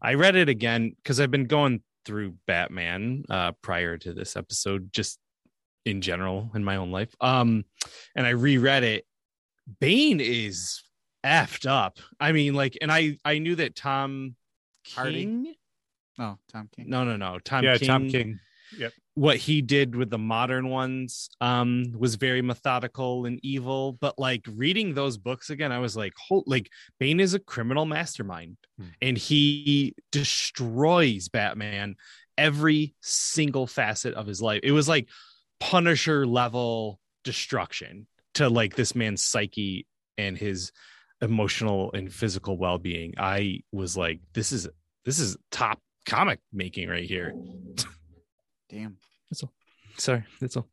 I 0.01 0.15
read 0.15 0.37
it 0.37 0.49
again 0.49 0.95
because 0.97 1.21
I've 1.21 1.31
been 1.31 1.47
going 1.47 1.83
through 2.05 2.35
Batman 2.47 3.25
uh, 3.31 3.53
prior 3.63 3.99
to 3.99 4.13
this 4.13 4.37
episode, 4.37 4.93
just 4.93 5.19
in 5.85 6.01
general 6.01 6.51
in 6.55 6.65
my 6.65 6.77
own 6.77 6.91
life. 6.91 7.15
Um, 7.21 7.65
and 8.15 8.27
I 8.27 8.31
reread 8.31 8.85
it. 8.85 9.07
Bane 9.81 10.21
is 10.21 10.83
effed 11.25 11.69
up. 11.69 11.99
I 12.21 12.33
mean, 12.33 12.55
like, 12.55 12.77
and 12.81 12.93
I 12.93 13.19
I 13.25 13.39
knew 13.39 13.57
that 13.57 13.75
Tom 13.75 14.37
Hardy? 14.95 15.25
King. 15.25 15.55
Oh, 16.19 16.39
Tom 16.51 16.69
King. 16.75 16.89
No, 16.89 17.05
no, 17.05 17.17
no. 17.17 17.39
Tom 17.39 17.65
yeah, 17.65 17.77
King. 17.79 17.89
Tom 17.89 18.09
King. 18.09 18.41
What 19.17 19.39
he 19.39 19.63
did 19.63 19.97
with 19.97 20.11
the 20.11 20.19
modern 20.19 20.69
ones 20.69 21.31
um 21.41 21.93
was 21.97 22.15
very 22.17 22.43
methodical 22.43 23.25
and 23.25 23.41
evil. 23.43 23.93
But 23.93 24.19
like 24.19 24.45
reading 24.55 24.93
those 24.95 25.17
books 25.17 25.51
again, 25.51 25.73
I 25.73 25.79
was 25.79 25.97
like, 25.97 26.13
hold, 26.19 26.45
like 26.47 26.71
Bane 27.01 27.19
is 27.19 27.35
a 27.35 27.39
criminal 27.41 27.87
mastermind, 27.87 28.59
Hmm. 28.79 28.85
and 29.01 29.17
he 29.19 29.95
destroys 30.13 31.29
Batman 31.29 31.97
every 32.37 32.95
single 33.01 33.67
facet 33.67 34.13
of 34.15 34.27
his 34.27 34.43
life. 34.43 34.61
It 34.63 34.73
was 34.73 34.87
like 34.89 35.09
Punisher 35.61 36.27
level 36.27 37.01
destruction 37.25 38.07
to 38.35 38.51
like 38.51 38.77
this 38.77 38.95
man's 38.95 39.23
psyche 39.25 39.87
and 40.19 40.37
his 40.37 40.73
emotional 41.23 41.91
and 41.95 42.13
physical 42.13 42.59
well-being. 42.59 43.15
I 43.17 43.61
was 43.73 43.97
like, 43.97 44.21
this 44.35 44.53
is 44.53 44.69
this 45.07 45.19
is 45.19 45.39
top 45.51 45.81
comic 46.05 46.41
making 46.53 46.91
right 46.91 47.09
here. 47.09 47.33
Damn. 48.69 48.99
Sorry, 49.99 50.25
that's 50.41 50.57
all. 50.57 50.69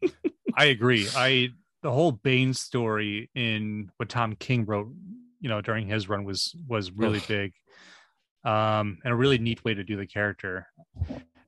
I 0.56 0.66
agree. 0.66 1.08
I 1.14 1.50
the 1.82 1.90
whole 1.90 2.12
Bane 2.12 2.54
story 2.54 3.30
in 3.34 3.90
what 3.96 4.08
Tom 4.08 4.36
King 4.36 4.64
wrote, 4.64 4.92
you 5.40 5.48
know, 5.48 5.60
during 5.60 5.86
his 5.86 6.08
run 6.08 6.24
was 6.24 6.54
was 6.68 6.92
really 6.92 7.20
big, 7.26 7.52
um, 8.44 8.98
and 9.04 9.12
a 9.12 9.16
really 9.16 9.38
neat 9.38 9.64
way 9.64 9.74
to 9.74 9.82
do 9.84 9.96
the 9.96 10.06
character. 10.06 10.68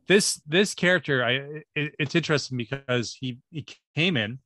This 0.09 0.41
this 0.47 0.75
character, 0.75 1.25
I 1.25 1.63
it, 1.75 1.95
it's 1.99 2.15
interesting 2.15 2.59
because 2.59 3.17
he 3.19 3.39
he 3.51 3.67
came 3.95 4.17
in, 4.17 4.41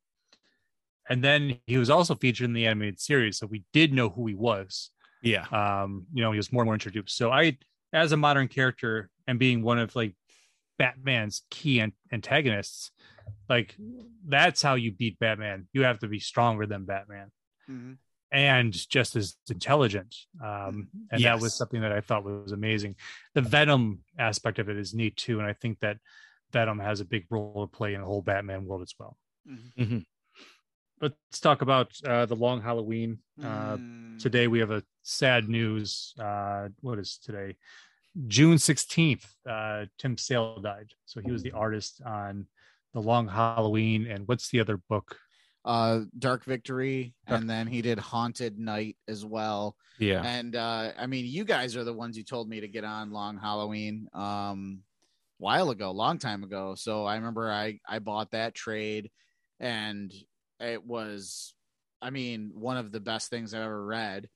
and 1.09 1.23
then 1.23 1.57
he 1.65 1.77
was 1.77 1.89
also 1.89 2.15
featured 2.15 2.45
in 2.45 2.53
the 2.53 2.67
animated 2.67 2.99
series, 2.99 3.37
so 3.37 3.47
we 3.47 3.63
did 3.73 3.93
know 3.93 4.09
who 4.09 4.27
he 4.27 4.35
was. 4.35 4.91
Yeah. 5.21 5.45
um 5.51 6.05
you 6.13 6.23
know 6.23 6.31
he 6.31 6.37
was 6.37 6.53
more 6.53 6.61
and 6.63 6.67
more 6.67 6.75
introduced 6.75 7.17
so 7.17 7.29
i 7.29 7.57
as 7.91 8.13
a 8.13 8.17
modern 8.17 8.47
character 8.47 9.09
and 9.27 9.37
being 9.37 9.61
one 9.61 9.77
of 9.77 9.93
like 9.93 10.15
batman's 10.79 11.43
key 11.51 11.79
an- 11.79 11.93
antagonists 12.11 12.89
like 13.47 13.75
that's 14.27 14.61
how 14.63 14.73
you 14.75 14.91
beat 14.91 15.19
batman. 15.19 15.67
You 15.73 15.83
have 15.83 15.99
to 15.99 16.07
be 16.07 16.19
stronger 16.19 16.65
than 16.65 16.85
batman. 16.85 17.29
Mhm. 17.69 17.97
and 18.31 18.71
just 18.97 19.15
as 19.15 19.35
intelligent 19.49 20.15
um 20.43 20.87
and 21.11 21.21
that 21.23 21.39
was 21.41 21.53
something 21.57 21.81
that 21.81 21.91
i 21.91 22.01
thought 22.01 22.23
was 22.23 22.51
amazing. 22.51 22.95
The 23.37 23.41
venom 23.57 23.83
aspect 24.17 24.57
of 24.59 24.69
it 24.69 24.77
is 24.77 24.93
neat 24.93 25.15
too 25.17 25.37
and 25.39 25.47
i 25.47 25.53
think 25.61 25.79
that 25.81 25.97
venom 26.51 26.79
has 26.79 26.99
a 27.01 27.05
big 27.05 27.25
role 27.29 27.61
to 27.67 27.77
play 27.79 27.93
in 27.93 28.01
the 28.01 28.07
whole 28.07 28.21
batman 28.31 28.65
world 28.65 28.81
as 28.81 28.93
well. 28.99 29.13
Mhm. 29.47 30.05
let's 31.01 31.39
talk 31.39 31.61
about 31.61 31.91
uh 32.05 32.25
the 32.25 32.35
long 32.35 32.61
halloween. 32.61 33.19
Uh 33.41 33.77
Mm. 33.77 34.19
today 34.19 34.47
we 34.47 34.59
have 34.59 34.71
a 34.71 34.83
sad 35.03 35.47
news 35.57 36.13
uh 36.19 36.69
what 36.81 36.99
is 36.99 37.17
today 37.17 37.55
june 38.27 38.57
16th 38.57 39.25
uh 39.49 39.85
tim 39.97 40.17
sale 40.17 40.59
died 40.59 40.91
so 41.05 41.21
he 41.21 41.31
was 41.31 41.43
the 41.43 41.51
artist 41.51 42.01
on 42.05 42.47
the 42.93 42.99
long 42.99 43.27
halloween 43.27 44.07
and 44.07 44.27
what's 44.27 44.49
the 44.49 44.59
other 44.59 44.77
book 44.77 45.17
uh 45.65 46.01
Dark 46.17 46.45
Victory, 46.45 47.13
Dark- 47.27 47.41
and 47.41 47.49
then 47.49 47.67
he 47.67 47.81
did 47.81 47.99
Haunted 47.99 48.57
Knight 48.57 48.97
as 49.07 49.25
well. 49.25 49.75
Yeah. 49.99 50.21
And 50.23 50.55
uh 50.55 50.93
I 50.97 51.05
mean, 51.05 51.25
you 51.25 51.43
guys 51.43 51.75
are 51.75 51.83
the 51.83 51.93
ones 51.93 52.15
who 52.15 52.23
told 52.23 52.49
me 52.49 52.61
to 52.61 52.67
get 52.67 52.85
on 52.85 53.11
Long 53.11 53.37
Halloween 53.37 54.07
um 54.13 54.79
while 55.37 55.69
ago, 55.69 55.91
long 55.91 56.17
time 56.17 56.43
ago. 56.43 56.75
So 56.75 57.05
I 57.05 57.15
remember 57.15 57.51
I 57.51 57.79
I 57.87 57.99
bought 57.99 58.31
that 58.31 58.55
trade 58.55 59.11
and 59.59 60.13
it 60.59 60.83
was 60.83 61.53
I 62.01 62.09
mean, 62.09 62.51
one 62.53 62.77
of 62.77 62.91
the 62.93 63.01
best 63.01 63.29
things 63.29 63.53
I've 63.53 63.61
ever 63.61 63.85
read. 63.85 64.29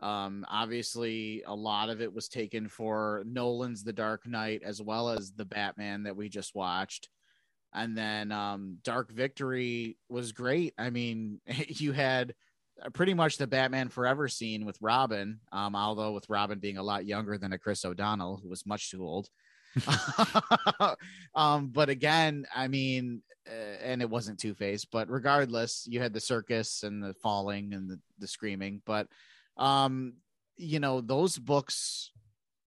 Um 0.00 0.44
obviously 0.48 1.42
a 1.46 1.54
lot 1.54 1.90
of 1.90 2.00
it 2.00 2.12
was 2.12 2.28
taken 2.28 2.68
for 2.68 3.24
Nolan's 3.26 3.84
The 3.84 3.92
Dark 3.92 4.26
Knight 4.26 4.62
as 4.64 4.80
well 4.80 5.10
as 5.10 5.32
the 5.32 5.44
Batman 5.44 6.04
that 6.04 6.16
we 6.16 6.28
just 6.28 6.54
watched. 6.54 7.08
And 7.72 7.96
then 7.96 8.32
um 8.32 8.78
Dark 8.82 9.12
Victory 9.12 9.96
was 10.08 10.32
great. 10.32 10.74
I 10.78 10.90
mean, 10.90 11.40
you 11.68 11.92
had 11.92 12.34
pretty 12.92 13.14
much 13.14 13.36
the 13.36 13.46
Batman 13.46 13.88
Forever 13.88 14.28
scene 14.28 14.64
with 14.64 14.78
Robin. 14.80 15.40
Um, 15.52 15.74
although 15.74 16.12
with 16.12 16.28
Robin 16.28 16.58
being 16.58 16.78
a 16.78 16.82
lot 16.82 17.06
younger 17.06 17.38
than 17.38 17.52
a 17.52 17.58
Chris 17.58 17.84
O'Donnell, 17.84 18.40
who 18.42 18.48
was 18.48 18.66
much 18.66 18.90
too 18.90 19.02
old. 19.02 19.28
um, 21.34 21.68
but 21.68 21.88
again, 21.88 22.46
I 22.54 22.68
mean, 22.68 23.22
uh, 23.48 23.76
and 23.82 24.02
it 24.02 24.10
wasn't 24.10 24.38
Two 24.38 24.54
Face, 24.54 24.84
but 24.84 25.10
regardless, 25.10 25.86
you 25.88 26.00
had 26.00 26.12
the 26.12 26.20
circus 26.20 26.82
and 26.82 27.02
the 27.02 27.14
falling 27.14 27.74
and 27.74 27.88
the, 27.88 27.98
the 28.18 28.26
screaming. 28.26 28.82
But, 28.84 29.08
um, 29.58 30.14
you 30.56 30.80
know, 30.80 31.00
those 31.00 31.38
books 31.38 32.10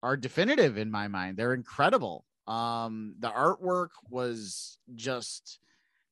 are 0.03 0.16
definitive 0.16 0.78
in 0.78 0.91
my 0.91 1.09
mind. 1.09 1.37
They're 1.37 1.55
incredible. 1.55 2.24
Um, 2.47 3.16
the 3.18 3.28
artwork 3.28 3.91
was 4.09 4.78
just 4.95 5.59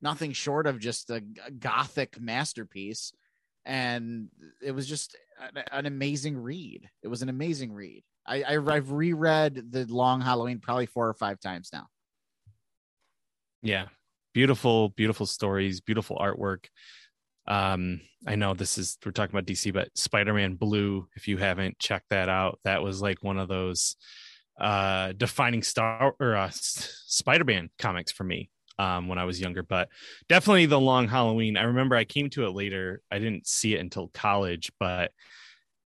nothing 0.03 0.33
short 0.33 0.67
of 0.67 0.79
just 0.79 1.11
a 1.11 1.21
gothic 1.59 2.21
masterpiece. 2.21 3.13
And 3.65 4.29
it 4.63 4.73
was 4.73 4.87
just 4.87 5.17
an, 5.41 5.63
an 5.73 5.87
amazing 5.87 6.37
read. 6.37 6.89
It 7.03 7.09
was 7.09 7.23
an 7.23 7.29
amazing 7.29 7.73
read. 7.73 8.05
I, 8.27 8.43
I 8.43 8.75
I've 8.75 8.91
reread 8.91 9.71
the 9.71 9.85
Long 9.87 10.21
Halloween 10.21 10.59
probably 10.59 10.87
four 10.87 11.09
or 11.09 11.15
five 11.15 11.41
times 11.41 11.71
now. 11.73 11.87
Yeah, 13.63 13.87
beautiful, 14.35 14.91
beautiful 14.91 15.27
stories, 15.27 15.81
beautiful 15.81 16.19
artwork. 16.19 16.67
Um, 17.47 18.01
I 18.27 18.37
know 18.37 18.55
this 18.55 18.79
is 18.79 18.99
we're 19.05 19.13
talking 19.13 19.35
about 19.35 19.47
DC, 19.47 19.73
but 19.73 19.97
Spider-Man 19.97 20.55
Blue, 20.55 21.09
if 21.15 21.29
you 21.29 21.37
haven't 21.37 21.79
checked 21.79 22.11
that 22.11 22.29
out, 22.29 22.59
that 22.65 22.83
was 22.83 23.03
like 23.03 23.23
one 23.23 23.39
of 23.39 23.49
those 23.49 23.97
uh 24.61 25.13
defining 25.17 25.65
star 25.65 26.15
or 26.21 26.37
uh, 26.37 26.51
Spider-Man 26.53 27.71
comics 27.77 28.13
for 28.13 28.23
me 28.23 28.51
um 28.79 29.09
when 29.09 29.19
I 29.19 29.25
was 29.25 29.41
younger, 29.41 29.63
but 29.63 29.89
definitely 30.29 30.67
the 30.67 30.81
Long 30.81 31.09
Halloween. 31.09 31.57
I 31.57 31.65
remember 31.65 31.97
I 31.97 32.05
came 32.05 32.31
to 32.31 32.47
it 32.47 32.51
later. 32.51 33.03
I 33.11 33.19
didn't 33.19 33.47
see 33.47 33.75
it 33.75 33.81
until 33.81 34.09
college, 34.09 34.73
but 34.79 35.11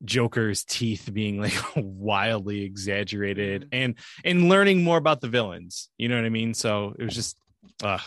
Joker's 0.05 0.65
teeth 0.65 1.11
being 1.13 1.41
like 1.41 1.55
wildly 1.77 2.63
exaggerated 2.63 3.63
mm-hmm. 3.63 3.75
and 3.75 3.95
and 4.25 4.49
learning 4.49 4.83
more 4.83 4.97
about 4.97 5.21
the 5.21 5.29
villains. 5.29 5.89
You 5.99 6.09
know 6.09 6.17
what 6.17 6.25
I 6.25 6.31
mean? 6.31 6.55
So 6.55 6.95
it 6.99 7.05
was 7.05 7.15
just 7.15 7.37
uh 7.83 7.99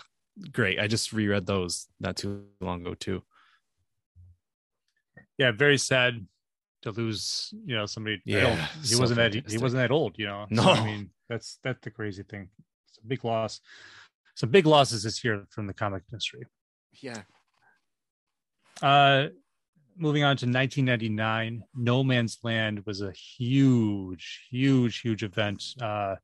great. 0.52 0.80
I 0.80 0.88
just 0.88 1.14
reread 1.14 1.46
those 1.46 1.88
not 2.00 2.16
too 2.16 2.46
long 2.60 2.82
ago 2.82 2.94
too. 2.94 3.24
Yeah, 5.42 5.50
very 5.50 5.80
sad 5.80 6.24
to 6.84 6.92
lose, 6.92 7.52
you 7.66 7.76
know, 7.76 7.88
somebody. 7.88 8.22
Yeah, 8.26 8.68
he 8.82 8.90
so 8.90 9.00
wasn't 9.00 9.18
fantastic. 9.18 9.46
that 9.46 9.52
he 9.52 9.58
wasn't 9.58 9.82
that 9.82 9.92
old, 9.92 10.20
you 10.20 10.28
know. 10.28 10.46
No, 10.52 10.62
so, 10.62 10.70
I 10.70 10.86
mean 10.86 11.10
that's 11.28 11.58
that's 11.64 11.82
the 11.82 11.90
crazy 11.90 12.22
thing. 12.22 12.50
It's 12.90 13.00
a 13.04 13.08
big 13.08 13.26
loss. 13.26 13.60
Some 14.36 14.50
big 14.52 14.68
losses 14.68 15.02
this 15.02 15.24
year 15.24 15.46
from 15.50 15.66
the 15.66 15.74
comic 15.74 16.04
industry. 16.12 16.44
Yeah. 17.02 17.24
Uh, 18.84 19.30
moving 19.98 20.24
on 20.24 20.38
to 20.38 20.46
1999, 20.46 21.64
No 21.74 22.04
Man's 22.04 22.38
Land 22.44 22.86
was 22.86 23.02
a 23.02 23.12
huge, 23.12 24.48
huge, 24.52 25.02
huge 25.02 25.24
event, 25.24 25.64
uh, 25.82 26.18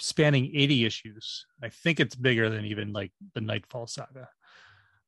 spanning 0.00 0.50
80 0.52 0.86
issues. 0.86 1.46
I 1.62 1.68
think 1.68 2.00
it's 2.00 2.16
bigger 2.16 2.50
than 2.50 2.64
even 2.64 2.92
like 2.92 3.12
the 3.34 3.40
Knightfall 3.40 3.86
saga. 3.86 4.28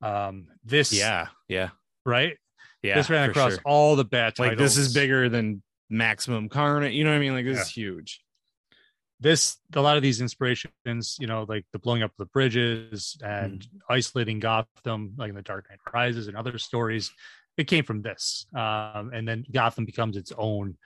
Um, 0.00 0.46
this, 0.64 0.92
yeah, 0.92 1.26
yeah, 1.48 1.70
right, 2.04 2.36
yeah. 2.86 2.94
This 2.94 3.10
ran 3.10 3.30
across 3.30 3.52
sure. 3.52 3.62
all 3.64 3.96
the 3.96 4.04
bat. 4.04 4.38
Like 4.38 4.58
this 4.58 4.76
is 4.76 4.94
bigger 4.94 5.28
than 5.28 5.62
Maximum 5.90 6.48
Carnage. 6.48 6.94
You 6.94 7.04
know 7.04 7.10
what 7.10 7.16
I 7.16 7.20
mean? 7.20 7.32
Like 7.32 7.44
this 7.44 7.56
yeah. 7.56 7.62
is 7.62 7.70
huge. 7.70 8.20
This 9.18 9.56
a 9.74 9.80
lot 9.80 9.96
of 9.96 10.02
these 10.02 10.20
inspirations, 10.20 11.16
you 11.18 11.26
know, 11.26 11.46
like 11.48 11.64
the 11.72 11.78
blowing 11.78 12.02
up 12.02 12.10
of 12.10 12.16
the 12.18 12.26
bridges 12.26 13.16
and 13.24 13.60
mm. 13.60 13.66
isolating 13.88 14.40
Gotham, 14.40 15.14
like 15.16 15.30
in 15.30 15.34
the 15.34 15.42
Dark 15.42 15.66
Knight 15.70 15.78
Rises 15.92 16.28
and 16.28 16.36
other 16.36 16.58
stories, 16.58 17.10
it 17.56 17.64
came 17.64 17.84
from 17.84 18.02
this. 18.02 18.46
Um, 18.54 19.10
and 19.14 19.26
then 19.26 19.44
Gotham 19.50 19.84
becomes 19.84 20.16
its 20.16 20.32
own, 20.36 20.76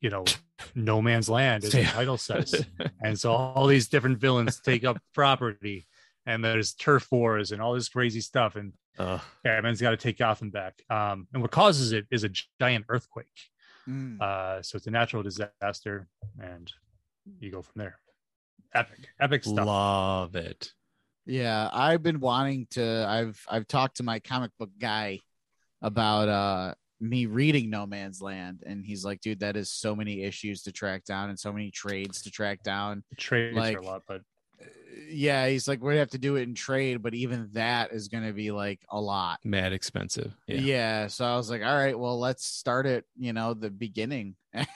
you 0.00 0.10
know, 0.10 0.24
no 0.74 1.00
man's 1.00 1.28
land, 1.28 1.64
as 1.64 1.72
the 1.72 1.84
title 1.84 2.18
says. 2.18 2.66
and 3.02 3.18
so 3.18 3.32
all 3.32 3.66
these 3.66 3.88
different 3.88 4.18
villains 4.18 4.60
take 4.60 4.84
up 4.84 4.98
property, 5.14 5.86
and 6.26 6.44
there's 6.44 6.74
turf 6.74 7.06
wars 7.10 7.50
and 7.50 7.62
all 7.62 7.74
this 7.74 7.88
crazy 7.88 8.20
stuff. 8.20 8.56
And 8.56 8.74
uh, 8.98 9.18
Batman's 9.44 9.80
got 9.80 9.90
to 9.90 9.96
take 9.96 10.18
Gotham 10.18 10.50
back. 10.50 10.74
Um, 10.90 11.26
and 11.32 11.42
what 11.42 11.50
causes 11.50 11.92
it 11.92 12.06
is 12.10 12.24
a 12.24 12.30
giant 12.60 12.86
earthquake. 12.88 13.26
Mm. 13.88 14.20
Uh, 14.20 14.62
so 14.62 14.76
it's 14.76 14.86
a 14.86 14.90
natural 14.90 15.22
disaster, 15.22 16.08
and 16.38 16.70
you 17.38 17.50
go 17.50 17.62
from 17.62 17.72
there. 17.76 17.98
Epic, 18.74 19.08
epic 19.20 19.44
stuff. 19.44 19.66
Love 19.66 20.36
it. 20.36 20.72
Yeah, 21.26 21.68
I've 21.72 22.02
been 22.02 22.20
wanting 22.20 22.66
to. 22.72 23.06
I've 23.08 23.42
I've 23.48 23.66
talked 23.66 23.96
to 23.96 24.02
my 24.02 24.20
comic 24.20 24.50
book 24.58 24.70
guy 24.78 25.20
about 25.82 26.28
uh 26.28 26.74
me 27.00 27.26
reading 27.26 27.70
No 27.70 27.86
Man's 27.86 28.20
Land, 28.20 28.62
and 28.66 28.84
he's 28.84 29.04
like, 29.04 29.20
dude, 29.20 29.40
that 29.40 29.56
is 29.56 29.72
so 29.72 29.96
many 29.96 30.22
issues 30.22 30.62
to 30.64 30.72
track 30.72 31.04
down 31.04 31.30
and 31.30 31.38
so 31.38 31.52
many 31.52 31.70
trades 31.70 32.22
to 32.22 32.30
track 32.30 32.62
down. 32.62 33.02
The 33.10 33.16
trades 33.16 33.56
like, 33.56 33.76
are 33.76 33.80
a 33.80 33.84
lot, 33.84 34.02
but 34.06 34.20
yeah, 35.08 35.48
he's 35.48 35.68
like, 35.68 35.82
we'd 35.82 35.98
have 35.98 36.10
to 36.10 36.18
do 36.18 36.36
it 36.36 36.42
in 36.42 36.54
trade, 36.54 37.02
but 37.02 37.14
even 37.14 37.48
that 37.52 37.92
is 37.92 38.08
going 38.08 38.24
to 38.24 38.32
be 38.32 38.50
like 38.50 38.80
a 38.90 39.00
lot, 39.00 39.38
mad 39.44 39.72
expensive. 39.72 40.32
Yeah. 40.46 40.60
yeah. 40.60 41.06
So 41.08 41.24
I 41.24 41.36
was 41.36 41.50
like, 41.50 41.62
all 41.62 41.74
right, 41.74 41.98
well, 41.98 42.18
let's 42.18 42.44
start 42.44 42.86
at 42.86 43.04
you 43.16 43.32
know 43.32 43.54
the 43.54 43.70
beginning 43.70 44.36
and 44.54 44.66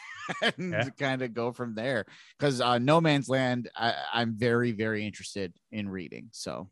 yeah. 0.59 0.89
kind 0.99 1.23
of 1.23 1.35
go 1.35 1.53
from 1.53 1.75
there. 1.75 2.05
Because 2.39 2.61
uh, 2.61 2.79
No 2.79 3.01
Man's 3.01 3.29
Land, 3.29 3.71
I, 3.77 3.95
I'm 4.12 4.35
very, 4.37 4.73
very 4.73 5.07
interested 5.07 5.53
in 5.73 5.89
reading. 5.89 6.29
So 6.33 6.71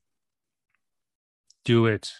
do 1.65 1.87
it. 1.87 2.13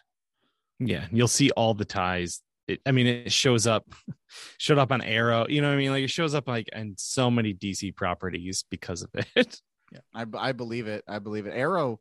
Yeah, 0.79 1.07
you'll 1.11 1.29
see 1.29 1.51
all 1.51 1.75
the 1.75 1.85
ties. 1.85 2.41
It, 2.69 2.81
I 2.87 2.93
mean, 2.93 3.07
it 3.07 3.33
shows 3.33 3.67
up, 3.67 3.85
showed 4.59 4.79
up 4.79 4.93
on 4.93 5.03
Arrow. 5.03 5.47
You 5.49 5.61
know 5.61 5.69
what 5.69 5.75
I 5.75 5.79
mean? 5.79 5.91
Like 5.91 6.05
it 6.05 6.11
shows 6.11 6.35
up 6.35 6.49
like 6.49 6.69
in 6.75 6.95
so 6.99 7.31
many 7.31 7.55
DC 7.55 7.95
properties 7.95 8.65
because 8.71 9.03
of 9.03 9.11
it. 9.37 9.61
Yeah, 9.93 10.01
I, 10.15 10.25
I 10.39 10.53
believe 10.53 10.87
it. 10.87 11.05
I 11.07 11.19
believe 11.19 11.47
it. 11.47 11.53
Arrow, 11.55 12.01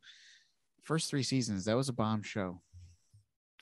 first 0.84 1.10
three 1.10 1.24
seasons, 1.24 1.66
that 1.66 1.76
was 1.76 1.90
a 1.90 1.94
bomb 1.94 2.24
show. 2.24 2.62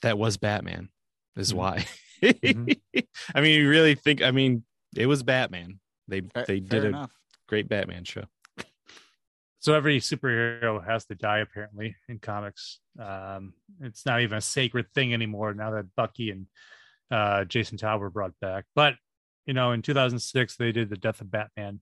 That 0.01 0.17
was 0.17 0.37
Batman. 0.37 0.89
Is 1.35 1.49
mm-hmm. 1.49 1.57
why. 1.57 1.85
mm-hmm. 2.21 2.99
I 3.35 3.41
mean, 3.41 3.59
you 3.59 3.69
really 3.69 3.95
think? 3.95 4.21
I 4.21 4.31
mean, 4.31 4.63
it 4.95 5.07
was 5.07 5.23
Batman. 5.23 5.79
They 6.07 6.21
fair, 6.21 6.45
they 6.47 6.59
did 6.59 6.85
a 6.85 6.87
enough. 6.89 7.11
great 7.47 7.69
Batman 7.69 8.03
show. 8.03 8.25
So 9.61 9.73
every 9.73 9.99
superhero 9.99 10.83
has 10.85 11.05
to 11.07 11.15
die 11.15 11.39
apparently 11.39 11.95
in 12.07 12.19
comics. 12.19 12.79
Um, 12.97 13.53
it's 13.81 14.05
not 14.05 14.21
even 14.21 14.37
a 14.37 14.41
sacred 14.41 14.85
thing 14.93 15.13
anymore 15.13 15.53
now 15.53 15.71
that 15.71 15.93
Bucky 15.95 16.31
and 16.31 16.47
uh, 17.11 17.43
Jason 17.43 17.77
Todd 17.77 17.99
were 17.99 18.09
brought 18.09 18.39
back. 18.39 18.65
But 18.73 18.95
you 19.45 19.53
know, 19.53 19.71
in 19.71 19.81
2006 19.81 20.55
they 20.55 20.71
did 20.71 20.89
the 20.89 20.95
Death 20.95 21.21
of 21.21 21.31
Batman. 21.31 21.81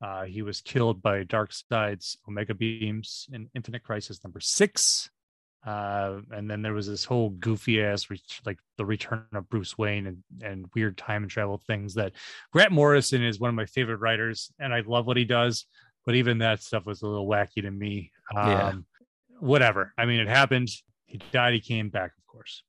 Uh, 0.00 0.24
he 0.24 0.42
was 0.42 0.60
killed 0.60 1.02
by 1.02 1.24
Darkseid's 1.24 2.16
Omega 2.28 2.54
beams 2.54 3.28
in 3.32 3.48
Infinite 3.54 3.82
Crisis 3.82 4.22
number 4.22 4.40
six. 4.40 5.10
Uh, 5.66 6.20
and 6.30 6.48
then 6.48 6.62
there 6.62 6.72
was 6.72 6.86
this 6.86 7.04
whole 7.04 7.30
goofy 7.30 7.82
ass, 7.82 8.08
re- 8.08 8.22
like 8.46 8.58
the 8.76 8.84
return 8.84 9.26
of 9.34 9.48
Bruce 9.48 9.76
Wayne 9.76 10.06
and, 10.06 10.22
and 10.40 10.66
weird 10.74 10.96
time 10.96 11.24
and 11.24 11.30
travel 11.30 11.60
things 11.66 11.94
that 11.94 12.12
Grant 12.52 12.70
Morrison 12.70 13.24
is 13.24 13.40
one 13.40 13.48
of 13.48 13.56
my 13.56 13.66
favorite 13.66 13.98
writers, 13.98 14.52
and 14.60 14.72
I 14.72 14.80
love 14.86 15.06
what 15.06 15.16
he 15.16 15.24
does 15.24 15.66
but 16.08 16.14
even 16.14 16.38
that 16.38 16.62
stuff 16.62 16.86
was 16.86 17.02
a 17.02 17.06
little 17.06 17.28
wacky 17.28 17.60
to 17.60 17.70
me. 17.70 18.12
Um, 18.34 18.48
yeah. 18.48 18.72
Whatever. 19.40 19.92
I 19.98 20.06
mean, 20.06 20.20
it 20.20 20.26
happened. 20.26 20.70
He 21.04 21.20
died. 21.32 21.52
He 21.52 21.60
came 21.60 21.90
back, 21.90 22.12
of 22.16 22.26
course. 22.26 22.62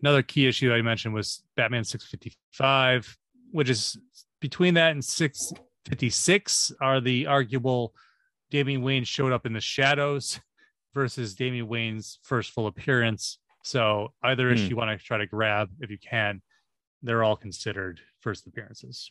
Another 0.00 0.22
key 0.22 0.46
issue 0.46 0.72
I 0.72 0.80
mentioned 0.80 1.12
was 1.12 1.42
Batman 1.56 1.82
655, 1.82 3.18
which 3.50 3.68
is 3.68 3.98
between 4.40 4.74
that 4.74 4.92
and 4.92 5.04
656 5.88 6.72
are 6.82 7.00
the 7.00 7.26
arguable 7.26 7.94
Damian 8.50 8.82
Wayne 8.82 9.04
showed 9.04 9.32
up 9.32 9.46
in 9.46 9.54
the 9.54 9.60
shadows 9.60 10.38
versus 10.92 11.34
Damian 11.34 11.66
Wayne's 11.66 12.18
first 12.22 12.50
full 12.50 12.66
appearance. 12.66 13.38
So 13.64 14.12
either 14.22 14.50
issue 14.50 14.64
hmm. 14.64 14.70
you 14.70 14.76
want 14.76 14.98
to 14.98 15.04
try 15.04 15.16
to 15.16 15.26
grab 15.26 15.70
if 15.80 15.90
you 15.90 15.98
can, 15.98 16.42
they're 17.02 17.24
all 17.24 17.36
considered 17.36 18.00
first 18.20 18.46
appearances. 18.46 19.10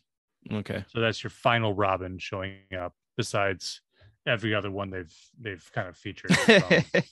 Okay. 0.52 0.86
So 0.90 1.00
that's 1.00 1.24
your 1.24 1.32
final 1.32 1.74
Robin 1.74 2.20
showing 2.20 2.58
up 2.80 2.94
besides 3.16 3.82
every 4.28 4.54
other 4.54 4.70
one 4.70 4.90
they've 4.90 5.16
they've 5.40 5.72
kind 5.74 5.88
of 5.88 5.96
featured 5.96 6.30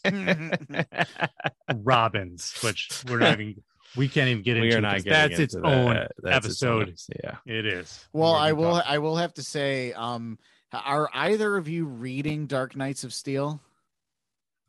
robins 1.76 2.54
which 2.62 2.90
we're 3.08 3.20
not 3.20 3.40
even 3.40 3.64
we 3.96 4.08
can't 4.08 4.30
even 4.30 4.44
get 4.44 4.60
we 4.60 4.68
into 4.68 4.82
not 4.82 5.04
that's 5.04 5.40
its 5.40 5.54
that. 5.56 5.66
own 5.66 6.08
that's 6.22 6.46
episode 6.46 6.90
its 6.90 7.08
own, 7.10 7.20
yeah. 7.24 7.38
It 7.46 7.66
is. 7.66 8.06
Well 8.14 8.34
i 8.34 8.52
will 8.54 8.76
talk. 8.76 8.86
i 8.88 8.98
will 8.98 9.18
have 9.18 9.34
to 9.36 9.44
say 9.44 9.94
um 9.94 10.38
are 10.74 11.10
either 11.14 11.56
of 11.56 11.68
you 11.70 11.86
reading 11.86 12.48
dark 12.48 12.76
knights 12.76 13.06
of 13.06 13.14
steel? 13.14 13.62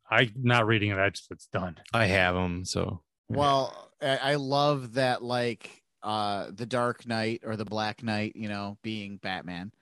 I'm 0.09 0.31
not 0.37 0.67
reading 0.67 0.91
it 0.91 0.99
i 0.99 1.11
just 1.11 1.31
it's 1.31 1.47
done. 1.47 1.77
I 1.93 2.07
have 2.07 2.35
them 2.37 2.65
so. 2.65 3.03
Well 3.29 3.91
I, 4.01 4.17
I 4.17 4.35
love 4.37 4.95
that 4.95 5.23
like 5.23 5.83
uh 6.03 6.51
the 6.53 6.67
dark 6.67 7.07
knight 7.07 7.43
or 7.45 7.57
the 7.57 7.65
black 7.65 8.03
knight 8.03 8.37
you 8.37 8.49
know 8.49 8.79
being 8.83 9.17
batman 9.17 9.73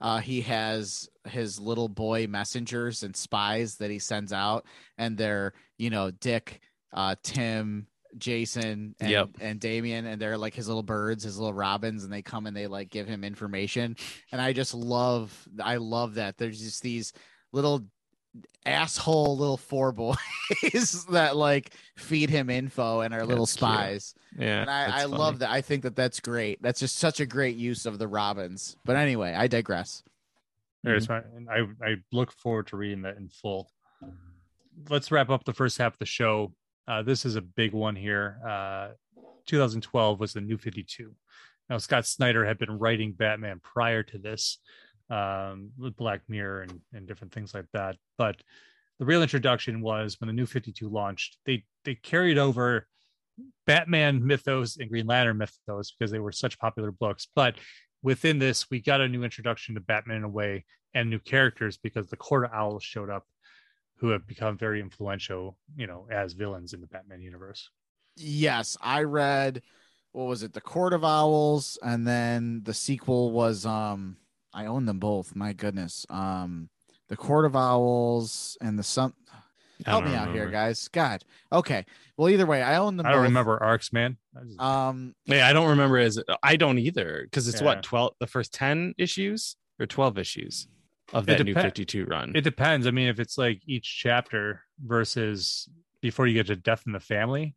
uh, 0.00 0.18
he 0.18 0.40
has 0.40 1.08
his 1.26 1.60
little 1.60 1.88
boy 1.88 2.26
messengers 2.26 3.02
and 3.02 3.14
spies 3.14 3.76
that 3.76 3.90
he 3.90 3.98
sends 3.98 4.32
out, 4.32 4.64
and 4.96 5.16
they're 5.16 5.52
you 5.78 5.90
know 5.90 6.10
Dick, 6.10 6.60
uh, 6.94 7.16
Tim, 7.22 7.86
Jason 8.18 8.94
and, 9.00 9.10
Yep. 9.10 9.28
and 9.40 9.60
Damian, 9.60 10.06
and 10.06 10.20
they're 10.20 10.38
like 10.38 10.54
his 10.54 10.66
little 10.68 10.82
birds, 10.82 11.24
his 11.24 11.38
little 11.38 11.54
robins, 11.54 12.04
and 12.04 12.12
they 12.12 12.22
come 12.22 12.46
and 12.46 12.56
they 12.56 12.66
like 12.66 12.90
give 12.90 13.06
him 13.06 13.24
information. 13.24 13.96
And 14.32 14.40
I 14.40 14.52
just 14.52 14.74
love, 14.74 15.48
I 15.62 15.76
love 15.76 16.14
that. 16.14 16.36
There's 16.38 16.60
just 16.60 16.82
these 16.82 17.12
little 17.52 17.84
asshole 18.66 19.36
little 19.36 19.56
four 19.56 19.90
boys 19.92 20.16
that 21.10 21.34
like 21.36 21.72
feed 21.96 22.30
him 22.30 22.50
info 22.50 23.00
and 23.00 23.12
are 23.14 23.24
little 23.26 23.46
That's 23.46 23.56
cute. 23.56 23.70
spies. 23.70 24.14
Yeah, 24.38 24.60
And 24.60 24.70
I, 24.70 25.00
I 25.00 25.04
love 25.04 25.40
that. 25.40 25.50
I 25.50 25.60
think 25.60 25.82
that 25.82 25.96
that's 25.96 26.20
great. 26.20 26.62
That's 26.62 26.78
just 26.80 26.96
such 26.96 27.20
a 27.20 27.26
great 27.26 27.56
use 27.56 27.86
of 27.86 27.98
the 27.98 28.06
robins. 28.08 28.76
But 28.84 28.96
anyway, 28.96 29.34
I 29.34 29.46
digress. 29.48 30.02
There's 30.82 31.08
my, 31.08 31.18
and 31.36 31.48
I 31.50 31.58
I 31.86 31.96
look 32.12 32.32
forward 32.32 32.68
to 32.68 32.76
reading 32.76 33.02
that 33.02 33.16
in 33.18 33.28
full. 33.28 33.70
Let's 34.88 35.10
wrap 35.10 35.28
up 35.28 35.44
the 35.44 35.52
first 35.52 35.76
half 35.78 35.92
of 35.94 35.98
the 35.98 36.06
show. 36.06 36.52
Uh, 36.90 37.02
this 37.02 37.24
is 37.24 37.36
a 37.36 37.40
big 37.40 37.72
one 37.72 37.94
here. 37.94 38.40
Uh, 38.44 38.88
2012 39.46 40.18
was 40.18 40.32
the 40.32 40.40
New 40.40 40.58
52. 40.58 41.14
Now 41.68 41.78
Scott 41.78 42.04
Snyder 42.04 42.44
had 42.44 42.58
been 42.58 42.80
writing 42.80 43.12
Batman 43.12 43.60
prior 43.62 44.02
to 44.02 44.18
this, 44.18 44.58
um, 45.08 45.70
with 45.78 45.94
Black 45.94 46.22
Mirror 46.28 46.62
and 46.62 46.80
and 46.92 47.06
different 47.06 47.32
things 47.32 47.54
like 47.54 47.66
that. 47.74 47.96
But 48.18 48.42
the 48.98 49.04
real 49.04 49.22
introduction 49.22 49.82
was 49.82 50.18
when 50.18 50.26
the 50.26 50.32
New 50.32 50.46
52 50.46 50.88
launched. 50.88 51.36
They 51.46 51.62
they 51.84 51.94
carried 51.94 52.38
over 52.38 52.88
Batman 53.66 54.26
mythos 54.26 54.76
and 54.76 54.90
Green 54.90 55.06
Lantern 55.06 55.38
mythos 55.38 55.92
because 55.92 56.10
they 56.10 56.18
were 56.18 56.32
such 56.32 56.58
popular 56.58 56.90
books, 56.90 57.28
but 57.36 57.54
within 58.02 58.40
this, 58.40 58.68
we 58.68 58.80
got 58.80 59.00
a 59.00 59.08
new 59.08 59.22
introduction 59.22 59.76
to 59.76 59.80
Batman 59.80 60.16
in 60.16 60.24
a 60.24 60.28
way 60.28 60.64
and 60.94 61.08
new 61.08 61.20
characters 61.20 61.76
because 61.76 62.08
the 62.08 62.16
Court 62.16 62.46
of 62.46 62.52
Owls 62.52 62.82
showed 62.82 63.10
up, 63.10 63.26
who 64.00 64.08
have 64.08 64.26
become 64.26 64.56
very 64.56 64.80
influential, 64.80 65.56
you 65.76 65.86
know, 65.86 66.06
as 66.10 66.32
villains 66.32 66.72
in 66.72 66.80
the 66.80 66.86
Batman 66.86 67.20
universe. 67.20 67.68
Yes, 68.16 68.76
I 68.80 69.02
read 69.02 69.62
what 70.12 70.24
was 70.24 70.42
it, 70.42 70.52
The 70.52 70.60
Court 70.60 70.92
of 70.92 71.04
Owls, 71.04 71.78
and 71.82 72.06
then 72.06 72.62
the 72.64 72.74
sequel 72.74 73.30
was 73.30 73.64
um 73.66 74.16
I 74.52 74.66
own 74.66 74.86
them 74.86 74.98
both. 74.98 75.36
My 75.36 75.52
goodness. 75.52 76.06
Um 76.10 76.68
The 77.08 77.16
Court 77.16 77.44
of 77.44 77.54
Owls 77.54 78.56
and 78.60 78.78
the 78.78 78.82
some 78.82 79.14
help 79.86 80.04
me 80.04 80.14
out 80.14 80.32
here, 80.32 80.50
guys. 80.50 80.88
God. 80.88 81.22
Okay. 81.52 81.86
Well, 82.16 82.28
either 82.28 82.44
way, 82.44 82.62
I 82.62 82.76
own 82.76 82.96
them 82.98 83.06
I 83.06 83.10
don't 83.12 83.20
both. 83.20 83.28
remember 83.28 83.62
arcs, 83.62 83.92
man. 83.92 84.16
Just- 84.46 84.60
Um 84.60 85.14
Yeah, 85.26 85.46
I 85.46 85.52
don't 85.52 85.68
remember 85.68 85.98
as 85.98 86.18
I 86.42 86.56
don't 86.56 86.78
either 86.78 87.20
because 87.24 87.48
it's 87.48 87.60
Yeah. 87.60 87.66
what 87.66 87.82
twelve 87.82 88.14
the 88.18 88.26
first 88.26 88.52
ten 88.54 88.94
issues 88.98 89.56
or 89.78 89.86
twelve 89.86 90.18
issues 90.18 90.66
of 91.12 91.28
It 91.28 91.38
that 91.38 91.44
new 91.44 91.54
fifty 91.54 91.84
two 91.84 92.04
run. 92.04 92.32
it 92.34 92.42
depends. 92.42 92.86
I 92.86 92.90
mean, 92.90 93.08
if 93.08 93.18
it's 93.20 93.36
like 93.38 93.60
each 93.66 93.98
chapter 94.00 94.62
versus 94.84 95.68
before 96.00 96.26
you 96.26 96.34
get 96.34 96.46
to 96.48 96.56
Death 96.56 96.84
in 96.86 96.92
the 96.92 97.00
Family, 97.00 97.54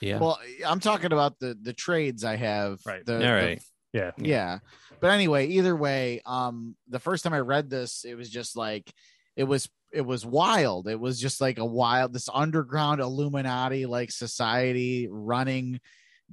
yeah, 0.00 0.18
well, 0.18 0.38
I'm 0.66 0.80
talking 0.80 1.12
about 1.12 1.38
the 1.38 1.56
the 1.60 1.72
trades 1.72 2.24
I 2.24 2.36
have. 2.36 2.80
Right. 2.86 3.04
The, 3.04 3.14
All 3.14 3.20
the 3.20 3.32
right. 3.32 3.62
yeah, 3.92 4.10
yeah 4.16 4.58
but 5.00 5.10
anyway 5.10 5.46
either 5.46 5.74
way 5.74 6.20
um 6.26 6.76
the 6.88 6.98
first 6.98 7.24
time 7.24 7.32
i 7.32 7.40
read 7.40 7.70
this 7.70 8.04
it 8.04 8.14
was 8.14 8.28
just 8.28 8.54
like 8.54 8.92
it 9.34 9.44
was 9.44 9.68
it 9.92 10.02
was 10.02 10.26
wild 10.26 10.86
it 10.88 11.00
was 11.00 11.18
just 11.18 11.40
like 11.40 11.58
a 11.58 11.64
wild 11.64 12.12
this 12.12 12.28
underground 12.32 13.00
illuminati 13.00 13.86
like 13.86 14.10
society 14.10 15.08
running 15.10 15.80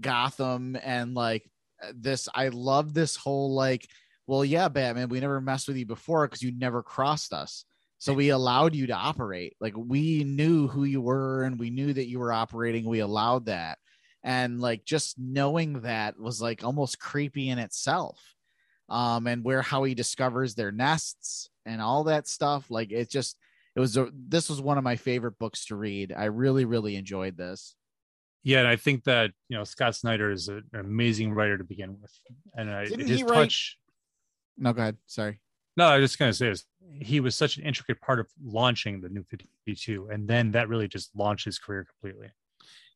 gotham 0.02 0.78
and 0.84 1.14
like 1.14 1.50
this 1.96 2.28
i 2.36 2.50
love 2.50 2.94
this 2.94 3.16
whole 3.16 3.56
like 3.56 3.88
well 4.28 4.46
yeah 4.46 4.68
batman 4.68 5.10
we 5.10 5.20
never 5.20 5.42
messed 5.42 5.68
with 5.68 5.78
you 5.78 5.86
before 5.86 6.28
because 6.28 6.44
you 6.44 6.52
never 6.52 6.84
crossed 6.84 7.34
us. 7.34 7.66
So 8.00 8.14
we 8.14 8.30
allowed 8.30 8.76
you 8.76 8.86
to 8.88 8.94
operate. 8.94 9.56
Like 9.60 9.74
we 9.76 10.24
knew 10.24 10.68
who 10.68 10.84
you 10.84 11.02
were 11.02 11.44
and 11.44 11.60
we 11.60 11.72
knew 11.72 11.94
that 11.94 12.08
you 12.08 12.20
were 12.20 12.32
operating. 12.32 12.86
We 12.86 13.00
allowed 13.00 13.48
that. 13.48 13.80
And 14.24 14.62
like 14.62 14.86
just 14.86 15.18
knowing 15.18 15.82
that 15.82 16.20
was 16.20 16.40
like 16.40 16.64
almost 16.64 17.00
creepy 17.00 17.50
in 17.50 17.58
itself. 17.58 18.22
Um 18.88 19.26
and 19.26 19.44
where 19.44 19.64
how 19.64 19.84
he 19.84 19.96
discovers 19.96 20.54
their 20.54 20.72
nests 20.72 21.50
and 21.66 21.82
all 21.82 22.04
that 22.04 22.28
stuff 22.28 22.70
like 22.70 22.92
it 22.92 23.10
just 23.10 23.36
it 23.76 23.80
was 23.80 23.98
a, 23.98 24.10
this 24.14 24.50
was 24.50 24.62
one 24.62 24.78
of 24.78 24.84
my 24.84 24.96
favorite 24.96 25.40
books 25.40 25.66
to 25.66 25.76
read. 25.76 26.14
I 26.16 26.26
really 26.26 26.66
really 26.66 26.96
enjoyed 26.98 27.36
this. 27.36 27.76
Yeah. 28.44 28.60
And 28.60 28.68
I 28.68 28.76
think 28.76 29.06
that 29.06 29.32
you 29.50 29.58
know 29.58 29.64
Scott 29.64 29.96
Snyder 29.96 30.32
is 30.32 30.50
an 30.50 30.64
amazing 30.74 31.34
writer 31.34 31.58
to 31.58 31.64
begin 31.64 31.98
with, 32.00 32.12
and 32.56 32.70
I, 32.70 32.86
his 32.86 33.24
write- 33.24 33.34
touch. 33.34 33.78
No 34.58 34.74
go 34.74 34.82
ahead 34.82 34.98
sorry 35.06 35.40
No, 35.76 35.86
I 35.88 35.98
was 35.98 36.10
just 36.12 36.20
gonna 36.20 36.34
say 36.34 36.50
this. 36.50 36.66
he 37.02 37.20
was 37.20 37.36
such 37.36 37.58
an 37.58 37.64
intricate 37.64 38.02
part 38.02 38.20
of 38.20 38.28
launching 38.44 39.02
the 39.02 39.10
new 39.10 39.24
52, 39.24 40.10
and 40.12 40.28
then 40.28 40.52
that 40.52 40.70
really 40.70 40.88
just 40.88 41.16
launched 41.16 41.46
his 41.46 41.60
career 41.60 41.86
completely. 41.86 42.30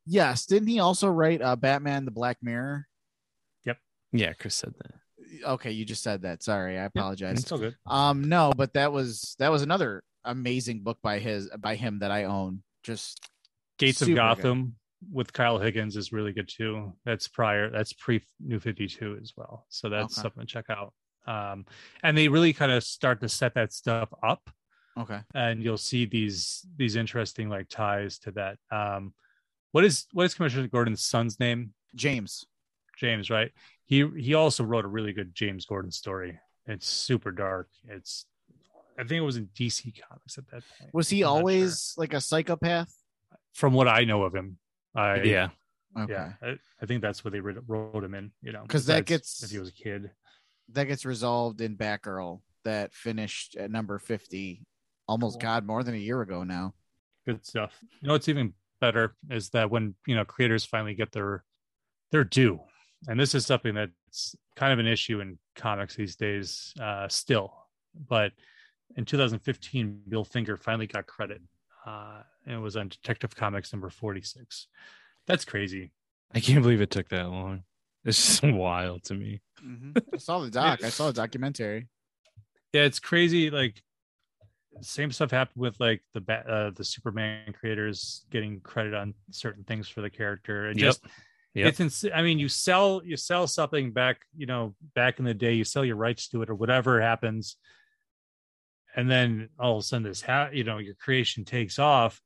yes 0.06 0.46
didn't 0.46 0.68
he 0.68 0.80
also 0.80 1.08
write 1.08 1.42
uh 1.42 1.56
batman 1.56 2.06
the 2.06 2.12
black 2.12 2.38
mirror 2.42 2.88
Yep. 3.66 3.78
yeah, 4.14 4.34
Chris 4.34 4.56
said 4.56 4.74
that. 4.82 5.46
okay 5.48 5.72
you 5.72 5.86
just 5.86 6.02
said 6.04 6.24
that 6.24 6.42
sorry 6.44 6.78
i 6.80 6.84
apologize 6.86 7.34
It's 7.38 7.46
still 7.46 7.60
good. 7.60 7.76
um 7.86 8.24
no 8.24 8.52
but 8.56 8.74
that 8.74 8.92
was 8.92 9.36
that 9.40 9.52
was 9.52 9.62
another 9.62 10.04
amazing 10.26 10.82
book 10.82 10.98
by 11.04 11.20
his 11.20 11.50
by 11.60 11.76
him 11.76 12.00
that 12.00 12.12
i 12.12 12.24
own 12.26 12.64
just 12.84 13.20
Gates 13.78 14.02
of 14.02 14.08
super 14.08 14.16
good. 14.16 14.18
Gotham 14.18 14.76
with 15.12 15.34
Kyle 15.34 15.58
Higgins 15.58 15.96
is 15.98 16.12
really 16.12 16.32
good 16.34 16.48
too. 16.48 16.94
That's 17.04 17.28
prior, 17.28 17.72
that's 17.72 17.94
pre 17.94 18.22
New 18.40 18.60
52 18.60 19.18
as 19.20 19.34
well. 19.36 19.66
So 19.70 19.90
that's 19.90 20.14
Okay. 20.16 20.22
something 20.22 20.42
to 20.42 20.46
check 20.46 20.66
out. 20.70 20.94
Um, 21.28 21.66
and 22.04 22.18
they 22.18 22.28
really 22.28 22.54
kind 22.54 22.72
of 22.72 22.84
start 22.84 23.22
to 23.22 23.30
set 23.30 23.54
that 23.56 23.72
stuff 23.74 24.10
up, 24.24 24.50
okay 24.98 25.20
and 25.34 25.64
you'll 25.64 25.78
see 25.78 26.06
these 26.06 26.66
these 26.78 26.96
interesting 26.96 27.50
like 27.50 27.70
ties 27.70 28.20
to 28.20 28.32
that. 28.32 28.58
Um, 28.72 29.14
what 29.72 29.86
is 29.86 30.08
what 30.14 30.26
is 30.26 30.34
Commissioner 30.34 30.68
Gordon's 30.68 31.04
son's 31.04 31.40
name? 31.40 31.74
james 31.96 32.46
James, 32.98 33.30
right? 33.30 33.52
He 33.86 34.08
he 34.18 34.34
also 34.36 34.64
wrote 34.64 34.86
a 34.86 34.88
really 34.88 35.12
good 35.14 35.34
James 35.34 35.66
Gordon 35.66 35.92
story. 35.92 36.40
It's 36.68 36.88
super 36.88 37.32
dark. 37.32 37.68
It's 37.88 38.26
I 38.98 39.02
think 39.04 39.14
it 39.14 39.22
was 39.22 39.38
in 39.38 39.48
DC 39.58 39.94
Comics 40.08 40.38
at 40.38 40.46
that 40.52 40.64
point. 40.80 40.94
was 40.94 41.10
he 41.10 41.22
I'm 41.22 41.26
not 41.26 41.30
sure. 41.30 41.38
always 41.38 41.94
like 41.98 42.14
a 42.14 42.22
psychopath 42.22 42.94
from 43.54 43.74
what 43.74 43.88
I 43.88 44.04
know 44.04 44.24
of 44.24 44.36
him? 44.36 44.58
I 44.96 45.22
yeah, 45.24 45.50
okay 45.98 46.14
yeah, 46.14 46.34
I, 46.42 46.58
I 46.82 46.86
think 46.86 47.02
that's 47.02 47.24
what 47.24 47.32
they 47.34 47.40
wrote, 47.40 47.64
wrote 47.68 48.04
him 48.04 48.14
in. 48.14 48.32
You 48.42 48.52
know 48.52 48.62
because 48.62 48.86
that 48.86 49.06
gets- 49.06 49.42
if 49.44 49.50
he 49.52 49.60
was 49.60 49.70
a 49.70 49.74
kid. 49.74 50.12
That 50.74 50.86
gets 50.86 51.06
resolved 51.06 51.62
in 51.62 51.76
Batgirl 51.78 52.42
that 52.64 52.94
finished 52.94 53.56
at 53.56 53.72
number 53.72 53.98
50 54.00 54.64
almost 55.08 55.40
Cool. 55.40 55.50
god 55.50 55.66
more 55.66 55.84
than 55.84 55.96
a 55.96 55.98
year 55.98 56.22
ago 56.22 56.44
now 56.44 56.74
Good 57.26 57.46
stuff. 57.46 57.78
You 58.02 58.08
know 58.08 58.14
what's 58.14 58.30
even 58.30 58.54
better 58.80 59.16
is 59.30 59.50
that 59.52 59.70
when 59.70 59.94
you 60.08 60.16
know 60.16 60.26
creators 60.26 60.66
finally 60.66 60.96
get 60.96 61.12
their 61.12 61.44
their 62.12 62.24
due, 62.24 62.60
and 63.08 63.20
this 63.20 63.36
is 63.36 63.46
something 63.46 63.76
that's 63.76 64.36
kind 64.56 64.74
of 64.74 64.80
an 64.80 64.88
issue 64.88 65.20
in 65.22 65.38
comics 65.56 65.96
these 65.96 66.16
days, 66.16 66.74
uh, 66.82 67.08
still. 67.08 67.54
But 68.08 68.32
in 68.98 69.06
2015, 69.06 70.02
Bill 70.10 70.24
Finger 70.24 70.58
finally 70.58 70.88
got 70.88 71.06
credit, 71.06 71.42
uh, 71.86 72.24
and 72.46 72.56
it 72.56 72.60
was 72.60 72.76
on 72.76 72.90
Detective 72.90 73.36
Comics 73.36 73.72
number 73.72 73.90
46. 73.92 74.68
That's 75.28 75.46
crazy. 75.46 75.92
I 76.34 76.40
can't 76.40 76.64
believe 76.64 76.82
it 76.82 76.90
took 76.90 77.10
that 77.10 77.30
long. 77.30 77.64
It's 78.06 78.18
just 78.18 78.44
wild 78.56 79.04
to 79.06 79.14
me. 79.14 79.42
i 80.14 80.18
saw 80.18 80.40
the 80.40 80.50
doc 80.50 80.84
i 80.84 80.90
saw 80.90 81.08
the 81.08 81.14
documentary 81.14 81.88
yeah 82.74 82.82
it's 82.84 83.00
crazy 83.00 83.50
like 83.52 83.82
same 84.82 85.12
stuff 85.12 85.30
happened 85.32 85.62
with 85.62 85.80
like 85.80 86.02
the 86.14 86.22
Bat- 86.22 86.48
uh, 86.50 86.72
the 86.72 86.84
superman 86.84 87.54
creators 87.54 88.26
getting 88.32 88.60
credit 88.62 88.94
on 88.94 89.14
certain 89.30 89.64
things 89.66 89.88
for 89.88 90.02
the 90.02 90.10
character 90.10 90.68
and 90.68 90.80
Yep. 90.80 90.86
just 90.88 91.06
Yep. 91.54 91.68
it's 91.68 91.80
ins- 91.82 92.06
i 92.16 92.22
mean 92.24 92.40
you 92.40 92.48
sell 92.50 93.02
you 93.04 93.18
sell 93.18 93.46
something 93.46 93.92
back 93.92 94.22
you 94.36 94.46
know 94.46 94.74
back 94.96 95.20
in 95.20 95.26
the 95.26 95.34
day 95.34 95.54
you 95.54 95.64
sell 95.66 95.84
your 95.86 95.98
rights 95.98 96.28
to 96.30 96.42
it 96.42 96.50
or 96.50 96.56
whatever 96.56 97.02
happens 97.02 97.58
and 98.96 99.12
then 99.12 99.50
all 99.60 99.78
of 99.78 99.82
a 99.82 99.84
sudden 99.84 100.04
this 100.04 100.22
ha- 100.22 100.50
you 100.54 100.64
know 100.64 100.78
your 100.78 100.96
creation 100.96 101.44
takes 101.46 101.78
off 101.78 102.22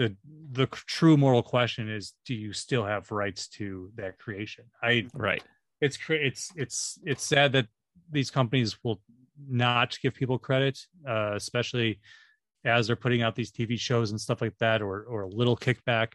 the 0.00 0.16
the 0.52 0.66
true 0.96 1.16
moral 1.16 1.42
question 1.42 1.88
is 1.88 2.14
do 2.24 2.34
you 2.34 2.52
still 2.52 2.84
have 2.84 3.10
rights 3.10 3.48
to 3.48 3.90
that 3.96 4.18
creation 4.18 4.64
i 4.82 5.06
Right. 5.14 5.42
it's 5.80 5.98
it's 6.08 6.50
it's 6.56 6.98
it's 7.04 7.24
sad 7.24 7.52
that 7.52 7.66
these 8.10 8.30
companies 8.30 8.76
will 8.82 9.00
not 9.48 9.98
give 10.02 10.14
people 10.14 10.38
credit, 10.38 10.78
uh, 11.08 11.32
especially 11.34 12.00
as 12.64 12.86
they're 12.86 12.96
putting 12.96 13.22
out 13.22 13.34
these 13.34 13.52
TV 13.52 13.78
shows 13.78 14.10
and 14.10 14.20
stuff 14.20 14.42
like 14.42 14.56
that, 14.58 14.82
or 14.82 15.04
or 15.04 15.22
a 15.22 15.28
little 15.28 15.56
kickback. 15.56 16.12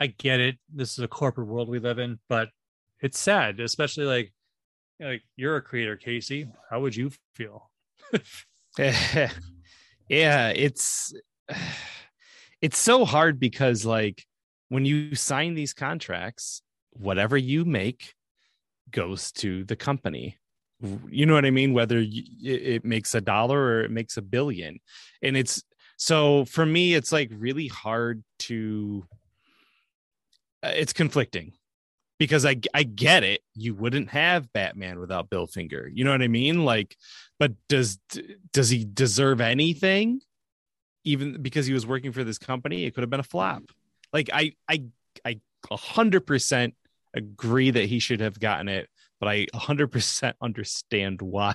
I 0.00 0.08
get 0.08 0.40
it. 0.40 0.56
This 0.74 0.92
is 0.92 0.98
a 0.98 1.08
corporate 1.08 1.48
world 1.48 1.68
we 1.68 1.78
live 1.78 1.98
in, 1.98 2.18
but 2.28 2.48
it's 3.00 3.18
sad, 3.18 3.60
especially 3.60 4.04
like 4.04 4.32
like 5.00 5.22
you're 5.36 5.56
a 5.56 5.62
creator, 5.62 5.96
Casey. 5.96 6.48
How 6.70 6.80
would 6.80 6.96
you 6.96 7.10
feel? 7.34 7.70
yeah, 10.08 10.48
it's 10.50 11.14
it's 12.66 12.80
so 12.80 13.04
hard 13.04 13.38
because 13.38 13.86
like 13.86 14.26
when 14.70 14.84
you 14.84 15.14
sign 15.14 15.54
these 15.54 15.72
contracts, 15.72 16.62
whatever 16.90 17.36
you 17.36 17.64
make 17.64 18.14
goes 18.90 19.30
to 19.30 19.62
the 19.62 19.76
company. 19.76 20.36
You 21.08 21.26
know 21.26 21.34
what 21.34 21.46
I 21.46 21.52
mean? 21.52 21.74
Whether 21.74 22.04
it, 22.04 22.84
makes 22.84 23.14
a 23.14 23.20
dollar 23.20 23.58
or 23.58 23.84
it 23.84 23.92
makes 23.92 24.16
a 24.16 24.22
billion, 24.22 24.80
and 25.22 25.36
it's 25.36 25.62
so 25.96 26.44
for 26.44 26.66
me, 26.66 26.94
it's 26.94 27.12
like 27.12 27.30
really 27.32 27.68
hard 27.68 28.24
to. 28.40 29.06
uh, 30.64 30.72
it's 30.74 30.92
conflicting 30.92 31.52
because 32.18 32.44
I 32.44 32.56
I 32.74 32.82
get 32.82 33.22
it. 33.22 33.42
You 33.54 33.74
wouldn't 33.76 34.10
have 34.10 34.52
Batman 34.52 34.98
without 34.98 35.30
Bill 35.30 35.46
Finger. 35.46 35.88
You 35.90 36.04
know 36.04 36.10
what 36.10 36.20
I 36.20 36.28
mean? 36.28 36.64
Like, 36.64 36.96
but 37.38 37.52
does 37.68 37.98
does 38.52 38.68
he 38.68 38.84
deserve 38.84 39.40
anything? 39.40 40.20
Even 41.06 41.40
because 41.40 41.66
he 41.66 41.72
was 41.72 41.86
working 41.86 42.12
for 42.12 42.24
this 42.24 42.38
company, 42.38 42.84
it 42.84 42.94
could 42.94 43.02
have 43.02 43.10
been 43.10 43.20
a 43.20 43.24
flop. 43.24 43.62
Like 44.12 44.28
I 44.32 44.52
I 44.68 44.84
I 45.24 45.40
a 45.70 45.76
hundred 45.76 46.26
percent 46.26 46.74
agree 47.14 47.70
that 47.70 47.86
he 47.86 47.98
should 47.98 48.20
have 48.20 48.38
gotten 48.38 48.68
it, 48.68 48.88
but 49.20 49.28
I 49.28 49.46
a 49.54 49.58
hundred 49.58 49.92
percent 49.92 50.36
understand 50.42 51.22
why 51.22 51.54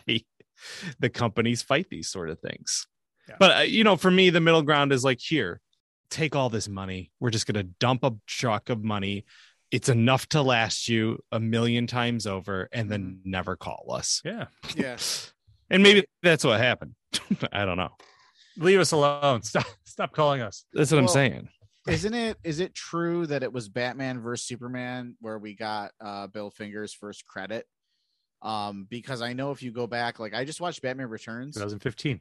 the 1.00 1.10
companies 1.10 1.62
fight 1.62 1.88
these 1.90 2.10
sort 2.10 2.30
of 2.30 2.40
things. 2.40 2.88
Yeah. 3.28 3.36
But 3.40 3.58
uh, 3.58 3.62
you 3.62 3.84
know, 3.84 3.98
for 3.98 4.12
me, 4.12 4.30
the 4.30 4.42
middle 4.42 4.62
ground 4.62 4.92
is 4.92 5.04
like 5.04 5.20
here, 5.20 5.62
take 6.10 6.36
all 6.36 6.50
this 6.50 6.68
money. 6.68 7.12
We're 7.20 7.30
just 7.30 7.46
gonna 7.46 7.64
dump 7.64 8.04
a 8.04 8.14
truck 8.28 8.70
of 8.70 8.84
money. 8.84 9.26
It's 9.70 9.90
enough 9.90 10.28
to 10.30 10.42
last 10.42 10.90
you 10.90 11.20
a 11.32 11.40
million 11.40 11.88
times 11.88 12.28
over, 12.28 12.68
and 12.72 12.90
then 12.90 13.20
never 13.24 13.56
call 13.56 13.88
us. 13.92 14.22
Yeah. 14.26 14.46
Yeah. 14.76 14.98
And 15.70 15.84
maybe 15.84 16.06
that's 16.22 16.44
what 16.44 16.60
happened. 16.60 16.96
I 17.54 17.64
don't 17.64 17.78
know. 17.78 17.92
Leave 18.58 18.80
us 18.80 18.92
alone. 18.92 19.42
Stop 19.44 19.66
stop 19.84 20.14
calling 20.14 20.42
us. 20.42 20.66
That's 20.74 20.92
what 20.92 21.00
I'm 21.00 21.08
saying. 21.08 21.50
Isn't 21.88 22.14
it? 22.14 22.38
Is 22.44 22.60
it 22.60 22.74
true 22.76 23.26
that 23.28 23.44
it 23.44 23.52
was 23.52 23.68
Batman 23.70 24.20
versus 24.22 24.46
Superman 24.48 25.16
where 25.20 25.40
we 25.40 25.56
got 25.56 25.92
uh, 26.00 26.28
Bill 26.28 26.50
Finger's 26.52 26.94
first 26.94 27.26
credit? 27.26 27.66
Um, 28.42 28.88
because 28.90 29.22
I 29.22 29.34
know 29.34 29.52
if 29.52 29.62
you 29.64 29.72
go 29.72 29.88
back, 29.88 30.20
like 30.20 30.34
I 30.34 30.46
just 30.46 30.62
watched 30.62 30.82
Batman 30.82 31.10
Returns. 31.10 31.56
2015. 31.56 32.20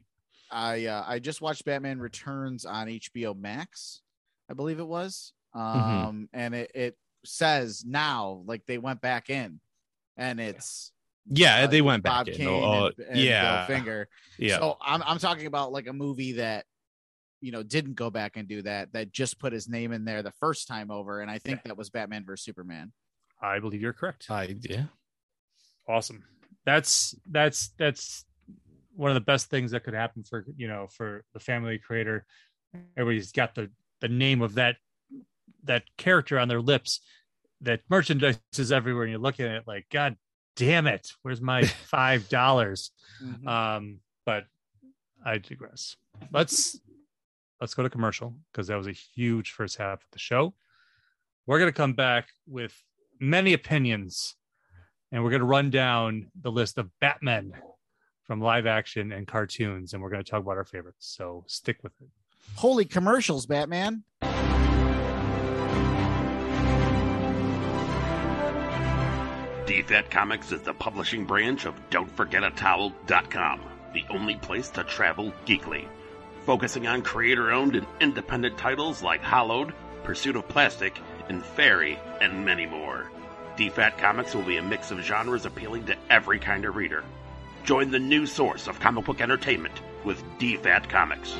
I 0.51 0.85
uh, 0.85 1.03
I 1.07 1.19
just 1.19 1.41
watched 1.41 1.65
Batman 1.65 1.99
Returns 1.99 2.65
on 2.65 2.87
HBO 2.87 3.37
Max, 3.37 4.01
I 4.49 4.53
believe 4.53 4.79
it 4.79 4.87
was. 4.87 5.33
Um, 5.53 5.63
Mhm. 5.63 6.27
and 6.33 6.55
it 6.55 6.71
it 6.73 6.97
says 7.25 7.83
now 7.85 8.41
like 8.45 8.65
they 8.65 8.77
went 8.77 9.01
back 9.01 9.29
in, 9.29 9.59
and 10.17 10.39
it's 10.39 10.91
Yeah, 11.29 11.63
uh, 11.63 11.67
they 11.67 11.81
went 11.81 12.03
back 12.03 12.11
Bob 12.11 12.27
in. 12.29 12.33
Kane 12.35 12.47
Oh, 12.47 12.85
and, 12.85 13.07
and 13.09 13.19
yeah, 13.19 13.65
Bill 13.65 13.77
Finger. 13.77 14.09
yeah. 14.37 14.57
So 14.57 14.77
I'm 14.81 15.03
I'm 15.05 15.19
talking 15.19 15.45
about 15.45 15.71
like 15.71 15.87
a 15.87 15.93
movie 15.93 16.33
that 16.33 16.65
you 17.41 17.51
know 17.51 17.63
didn't 17.63 17.93
go 17.93 18.09
back 18.09 18.37
and 18.37 18.47
do 18.47 18.61
that 18.63 18.93
that 18.93 19.11
just 19.11 19.39
put 19.39 19.53
his 19.53 19.67
name 19.67 19.91
in 19.91 20.05
there 20.05 20.23
the 20.23 20.31
first 20.31 20.67
time 20.67 20.91
over 20.91 21.21
and 21.21 21.29
I 21.29 21.39
think 21.39 21.63
that 21.63 21.77
was 21.77 21.89
Batman 21.89 22.25
versus 22.25 22.45
Superman. 22.45 22.91
I 23.41 23.59
believe 23.59 23.81
you're 23.81 23.93
correct. 23.93 24.27
I 24.29 24.55
yeah. 24.61 24.85
awesome 25.87 26.23
that's 26.65 27.15
that's 27.29 27.69
that's 27.77 28.25
one 28.95 29.09
of 29.09 29.15
the 29.15 29.21
best 29.21 29.49
things 29.49 29.71
that 29.71 29.83
could 29.83 29.93
happen 29.93 30.23
for 30.23 30.45
you 30.55 30.67
know 30.67 30.87
for 30.87 31.23
the 31.33 31.39
family 31.39 31.77
creator 31.77 32.25
everybody's 32.97 33.31
got 33.31 33.55
the 33.55 33.69
the 33.99 34.07
name 34.07 34.41
of 34.41 34.55
that 34.55 34.77
that 35.63 35.83
character 35.97 36.37
on 36.37 36.47
their 36.47 36.61
lips 36.61 37.01
that 37.61 37.81
merchandise 37.89 38.39
is 38.57 38.71
everywhere 38.71 39.03
and 39.03 39.11
you're 39.11 39.19
looking 39.19 39.45
at 39.45 39.55
it 39.55 39.63
like 39.67 39.85
god 39.91 40.15
damn 40.55 40.87
it. 40.87 41.13
Where's 41.21 41.41
my 41.41 41.63
five 41.63 42.29
dollars? 42.29 42.91
Um 43.45 43.99
but 44.25 44.45
i 45.25 45.37
digress. 45.37 45.95
Let's 46.31 46.79
let's 47.59 47.73
go 47.73 47.83
to 47.83 47.89
commercial 47.89 48.35
because 48.51 48.67
that 48.67 48.77
was 48.77 48.87
a 48.87 48.91
huge 48.91 49.51
first 49.51 49.77
half 49.77 50.01
of 50.01 50.07
the 50.11 50.19
show. 50.19 50.53
We're 51.45 51.59
going 51.59 51.71
to 51.71 51.77
come 51.77 51.93
back 51.93 52.29
with 52.47 52.73
many 53.19 53.53
opinions 53.53 54.35
and 55.11 55.23
we're 55.23 55.29
going 55.29 55.41
to 55.41 55.45
run 55.45 55.69
down 55.69 56.27
the 56.39 56.51
list 56.51 56.77
of 56.77 56.89
batmen 56.99 57.53
from 58.23 58.41
live 58.41 58.65
action 58.65 59.11
and 59.11 59.27
cartoons 59.27 59.93
and 59.93 60.01
we're 60.01 60.09
going 60.09 60.23
to 60.23 60.29
talk 60.29 60.41
about 60.41 60.57
our 60.57 60.65
favorites 60.65 61.07
so 61.15 61.43
stick 61.47 61.77
with 61.83 61.93
it. 62.01 62.07
Holy 62.55 62.85
commercials, 62.85 63.45
Batman. 63.45 64.03
DFAT 69.81 70.11
Comics 70.11 70.51
is 70.51 70.61
the 70.61 70.75
publishing 70.75 71.25
branch 71.25 71.65
of 71.65 71.73
Don'tForgetATowel.com, 71.89 73.61
the 73.95 74.05
only 74.11 74.35
place 74.35 74.69
to 74.69 74.83
travel 74.83 75.33
geekly. 75.47 75.87
Focusing 76.45 76.85
on 76.85 77.01
creator 77.01 77.51
owned 77.51 77.75
and 77.75 77.87
independent 77.99 78.59
titles 78.59 79.01
like 79.01 79.23
Hollowed, 79.23 79.73
Pursuit 80.03 80.35
of 80.35 80.47
Plastic, 80.47 80.99
and 81.29 81.43
Fairy, 81.43 81.97
and 82.21 82.45
many 82.45 82.67
more. 82.67 83.09
DFAT 83.57 83.97
Comics 83.97 84.35
will 84.35 84.43
be 84.43 84.57
a 84.57 84.63
mix 84.63 84.91
of 84.91 84.99
genres 84.99 85.47
appealing 85.47 85.85
to 85.85 85.95
every 86.11 86.37
kind 86.37 86.65
of 86.65 86.75
reader. 86.75 87.03
Join 87.63 87.89
the 87.89 87.97
new 87.97 88.27
source 88.27 88.67
of 88.67 88.79
comic 88.79 89.05
book 89.05 89.19
entertainment 89.19 89.81
with 90.05 90.23
DFAT 90.37 90.89
Comics. 90.89 91.35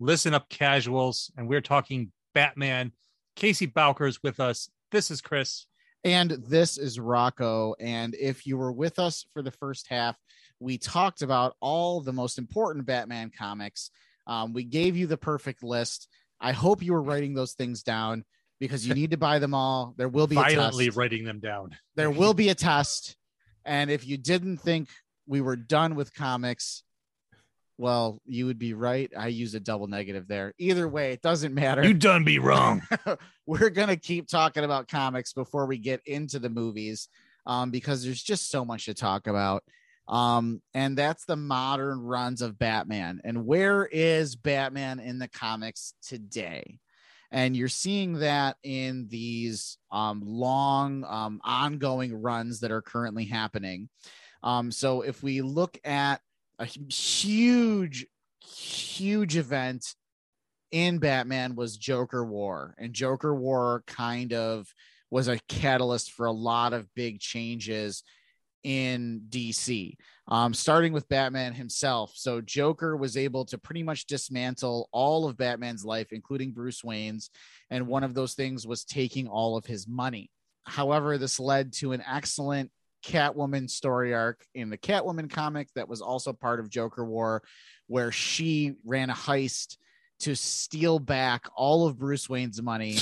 listen 0.00 0.34
up 0.34 0.48
casuals 0.48 1.30
and 1.36 1.48
we're 1.48 1.60
talking 1.60 2.10
batman 2.34 2.92
casey 3.36 3.66
bowker's 3.66 4.22
with 4.22 4.40
us 4.40 4.68
this 4.90 5.10
is 5.10 5.20
chris 5.20 5.66
And 6.04 6.32
this 6.32 6.76
is 6.76 7.00
Rocco. 7.00 7.74
And 7.80 8.14
if 8.14 8.46
you 8.46 8.58
were 8.58 8.72
with 8.72 8.98
us 8.98 9.24
for 9.32 9.40
the 9.40 9.50
first 9.50 9.86
half, 9.88 10.16
we 10.60 10.76
talked 10.76 11.22
about 11.22 11.56
all 11.60 12.02
the 12.02 12.12
most 12.12 12.36
important 12.36 12.84
Batman 12.84 13.30
comics. 13.36 13.90
Um, 14.26 14.52
we 14.52 14.64
gave 14.64 14.96
you 14.96 15.06
the 15.06 15.16
perfect 15.16 15.62
list. 15.62 16.08
I 16.40 16.52
hope 16.52 16.82
you 16.82 16.92
were 16.92 17.02
writing 17.02 17.32
those 17.32 17.54
things 17.54 17.82
down 17.82 18.24
because 18.60 18.86
you 18.86 18.94
need 19.00 19.12
to 19.12 19.16
buy 19.16 19.38
them 19.38 19.54
all. 19.54 19.94
There 19.96 20.08
will 20.08 20.26
be 20.26 20.36
a 20.36 20.40
violently 20.40 20.90
writing 20.90 21.24
them 21.24 21.40
down 21.40 21.76
there 21.96 22.10
will 22.10 22.34
be 22.34 22.50
a 22.50 22.54
test. 22.54 23.16
And 23.64 23.90
if 23.90 24.06
you 24.06 24.18
didn't 24.18 24.58
think 24.58 24.90
we 25.26 25.40
were 25.40 25.56
done 25.56 25.94
with 25.94 26.12
comics, 26.12 26.82
well, 27.76 28.20
you 28.24 28.46
would 28.46 28.58
be 28.58 28.74
right. 28.74 29.10
I 29.16 29.28
use 29.28 29.54
a 29.54 29.60
double 29.60 29.86
negative 29.86 30.28
there. 30.28 30.54
Either 30.58 30.88
way, 30.88 31.12
it 31.12 31.22
doesn't 31.22 31.54
matter. 31.54 31.84
you 31.84 31.94
done 31.94 32.24
be 32.24 32.38
wrong 32.38 32.82
we're 33.46 33.70
gonna 33.70 33.96
keep 33.96 34.28
talking 34.28 34.64
about 34.64 34.88
comics 34.88 35.32
before 35.32 35.66
we 35.66 35.78
get 35.78 36.00
into 36.06 36.38
the 36.38 36.50
movies, 36.50 37.08
um, 37.46 37.70
because 37.70 38.04
there's 38.04 38.22
just 38.22 38.50
so 38.50 38.64
much 38.64 38.86
to 38.86 38.94
talk 38.94 39.26
about. 39.26 39.62
Um, 40.06 40.60
and 40.74 40.96
that's 40.98 41.24
the 41.24 41.36
modern 41.36 42.00
runs 42.00 42.42
of 42.42 42.58
Batman. 42.58 43.20
And 43.24 43.46
where 43.46 43.86
is 43.86 44.36
Batman 44.36 45.00
in 45.00 45.18
the 45.18 45.28
comics 45.28 45.94
today? 46.02 46.78
And 47.30 47.56
you're 47.56 47.68
seeing 47.68 48.14
that 48.20 48.56
in 48.62 49.08
these 49.08 49.78
um, 49.90 50.22
long, 50.24 51.04
um, 51.04 51.40
ongoing 51.42 52.20
runs 52.20 52.60
that 52.60 52.70
are 52.70 52.82
currently 52.82 53.24
happening. 53.24 53.88
Um, 54.42 54.70
so 54.70 55.00
if 55.00 55.22
we 55.22 55.40
look 55.40 55.78
at 55.84 56.20
a 56.58 56.66
huge, 56.66 58.06
huge 58.40 59.36
event 59.36 59.94
in 60.70 60.98
Batman 60.98 61.54
was 61.54 61.76
Joker 61.76 62.24
War, 62.24 62.74
and 62.78 62.92
Joker 62.92 63.34
War 63.34 63.84
kind 63.86 64.32
of 64.32 64.66
was 65.10 65.28
a 65.28 65.38
catalyst 65.48 66.12
for 66.12 66.26
a 66.26 66.32
lot 66.32 66.72
of 66.72 66.92
big 66.94 67.20
changes 67.20 68.02
in 68.64 69.22
DC. 69.28 69.94
Um, 70.26 70.54
starting 70.54 70.94
with 70.94 71.08
Batman 71.08 71.52
himself. 71.52 72.12
So 72.14 72.40
Joker 72.40 72.96
was 72.96 73.16
able 73.16 73.44
to 73.46 73.58
pretty 73.58 73.82
much 73.82 74.06
dismantle 74.06 74.88
all 74.90 75.28
of 75.28 75.36
Batman's 75.36 75.84
life, 75.84 76.08
including 76.12 76.52
Bruce 76.52 76.82
Wayne's, 76.82 77.30
and 77.70 77.86
one 77.86 78.02
of 78.02 78.14
those 78.14 78.34
things 78.34 78.66
was 78.66 78.84
taking 78.84 79.28
all 79.28 79.56
of 79.56 79.66
his 79.66 79.86
money. 79.86 80.30
However, 80.64 81.18
this 81.18 81.38
led 81.38 81.74
to 81.74 81.92
an 81.92 82.02
excellent 82.10 82.70
Catwoman 83.04 83.68
story 83.68 84.14
arc 84.14 84.44
in 84.54 84.70
the 84.70 84.78
Catwoman 84.78 85.30
comic 85.30 85.68
that 85.74 85.88
was 85.88 86.00
also 86.00 86.32
part 86.32 86.60
of 86.60 86.70
Joker 86.70 87.04
War, 87.04 87.42
where 87.86 88.10
she 88.10 88.74
ran 88.84 89.10
a 89.10 89.14
heist 89.14 89.76
to 90.20 90.34
steal 90.34 90.98
back 90.98 91.46
all 91.56 91.86
of 91.86 91.98
Bruce 91.98 92.28
Wayne's 92.28 92.62
money. 92.62 92.98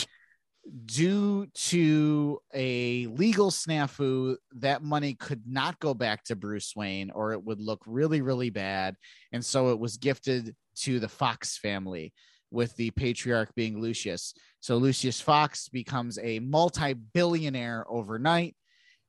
Due 0.85 1.47
to 1.55 2.41
a 2.55 3.07
legal 3.09 3.51
snafu, 3.51 4.37
that 4.57 4.83
money 4.83 5.15
could 5.15 5.43
not 5.47 5.79
go 5.81 5.93
back 5.93 6.23
to 6.25 6.37
Bruce 6.37 6.75
Wayne 6.77 7.11
or 7.11 7.33
it 7.33 7.43
would 7.43 7.61
look 7.61 7.83
really, 7.87 8.21
really 8.21 8.51
bad. 8.51 8.97
And 9.33 9.45
so 9.45 9.71
it 9.71 9.79
was 9.79 9.97
gifted 9.97 10.55
to 10.77 11.01
the 11.01 11.09
Fox 11.09 11.59
family, 11.59 12.13
with 12.53 12.77
the 12.77 12.91
patriarch 12.93 13.55
being 13.55 13.81
Lucius. 13.81 14.35
So 14.61 14.77
Lucius 14.77 15.21
Fox 15.21 15.69
becomes 15.69 16.19
a 16.19 16.39
multi 16.39 16.93
billionaire 16.93 17.85
overnight. 17.89 18.55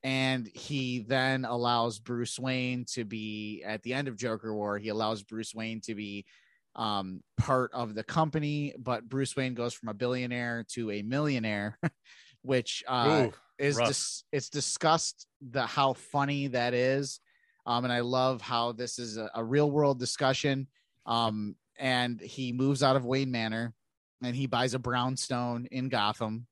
And 0.03 0.49
he 0.53 0.99
then 0.99 1.45
allows 1.45 1.99
Bruce 1.99 2.37
Wayne 2.37 2.85
to 2.93 3.05
be 3.05 3.63
at 3.65 3.83
the 3.83 3.93
end 3.93 4.07
of 4.07 4.17
Joker 4.17 4.53
War, 4.53 4.77
he 4.77 4.89
allows 4.89 5.23
Bruce 5.23 5.55
Wayne 5.55 5.79
to 5.81 5.95
be 5.95 6.25
um, 6.75 7.21
part 7.37 7.71
of 7.73 7.95
the 7.95 8.03
company, 8.03 8.73
but 8.77 9.07
Bruce 9.07 9.35
Wayne 9.35 9.53
goes 9.53 9.73
from 9.73 9.89
a 9.89 9.93
billionaire 9.93 10.65
to 10.69 10.91
a 10.91 11.01
millionaire, 11.01 11.77
which 12.41 12.83
uh, 12.87 13.27
Ooh, 13.27 13.33
is 13.57 13.77
dis- 13.77 14.23
it's 14.31 14.49
discussed 14.49 15.27
the 15.41 15.65
how 15.65 15.93
funny 15.93 16.47
that 16.47 16.73
is, 16.73 17.19
um, 17.65 17.83
and 17.83 17.93
I 17.93 17.99
love 17.99 18.41
how 18.41 18.71
this 18.71 18.99
is 18.99 19.17
a, 19.17 19.29
a 19.35 19.43
real 19.43 19.69
world 19.69 19.99
discussion. 19.99 20.67
Um, 21.05 21.55
and 21.77 22.19
he 22.21 22.53
moves 22.53 22.83
out 22.83 22.95
of 22.95 23.05
Wayne 23.05 23.31
Manor, 23.31 23.73
and 24.23 24.35
he 24.35 24.47
buys 24.47 24.73
a 24.73 24.79
brownstone 24.79 25.67
in 25.71 25.89
Gotham, 25.89 26.47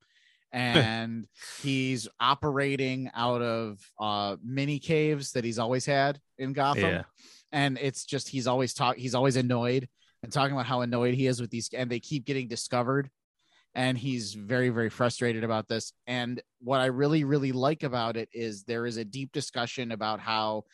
and 0.54 1.26
he's 1.62 2.08
operating 2.20 3.10
out 3.14 3.40
of 3.40 3.78
uh, 3.98 4.36
mini 4.44 4.78
caves 4.78 5.32
that 5.32 5.44
he's 5.44 5.58
always 5.58 5.86
had 5.86 6.20
in 6.38 6.52
Gotham. 6.52 6.82
Yeah. 6.82 7.02
and 7.52 7.78
it's 7.80 8.04
just 8.04 8.28
he's 8.28 8.46
always 8.46 8.74
talk 8.74 8.96
he's 8.96 9.14
always 9.14 9.36
annoyed 9.36 9.88
and 10.22 10.30
talking 10.30 10.52
about 10.52 10.66
how 10.66 10.82
annoyed 10.82 11.14
he 11.14 11.26
is 11.26 11.40
with 11.40 11.50
these 11.50 11.70
and 11.72 11.90
they 11.90 12.00
keep 12.00 12.26
getting 12.26 12.48
discovered. 12.48 13.08
And 13.74 13.96
he's 13.96 14.34
very 14.34 14.68
very 14.68 14.90
frustrated 14.90 15.42
about 15.42 15.68
this. 15.68 15.94
And 16.06 16.42
what 16.60 16.80
i 16.80 16.86
really 16.86 17.24
really 17.24 17.52
like 17.52 17.82
about 17.82 18.18
it 18.18 18.28
is 18.32 18.64
there 18.64 18.84
is 18.84 18.98
a 18.98 19.04
deep 19.04 19.32
discussion 19.32 19.90
about 19.90 20.20
how 20.20 20.64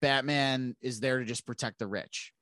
batman 0.00 0.76
is 0.80 1.00
there 1.00 1.18
to 1.18 1.24
just 1.24 1.44
protect 1.44 1.80
the 1.80 1.88
rich. 1.88 2.32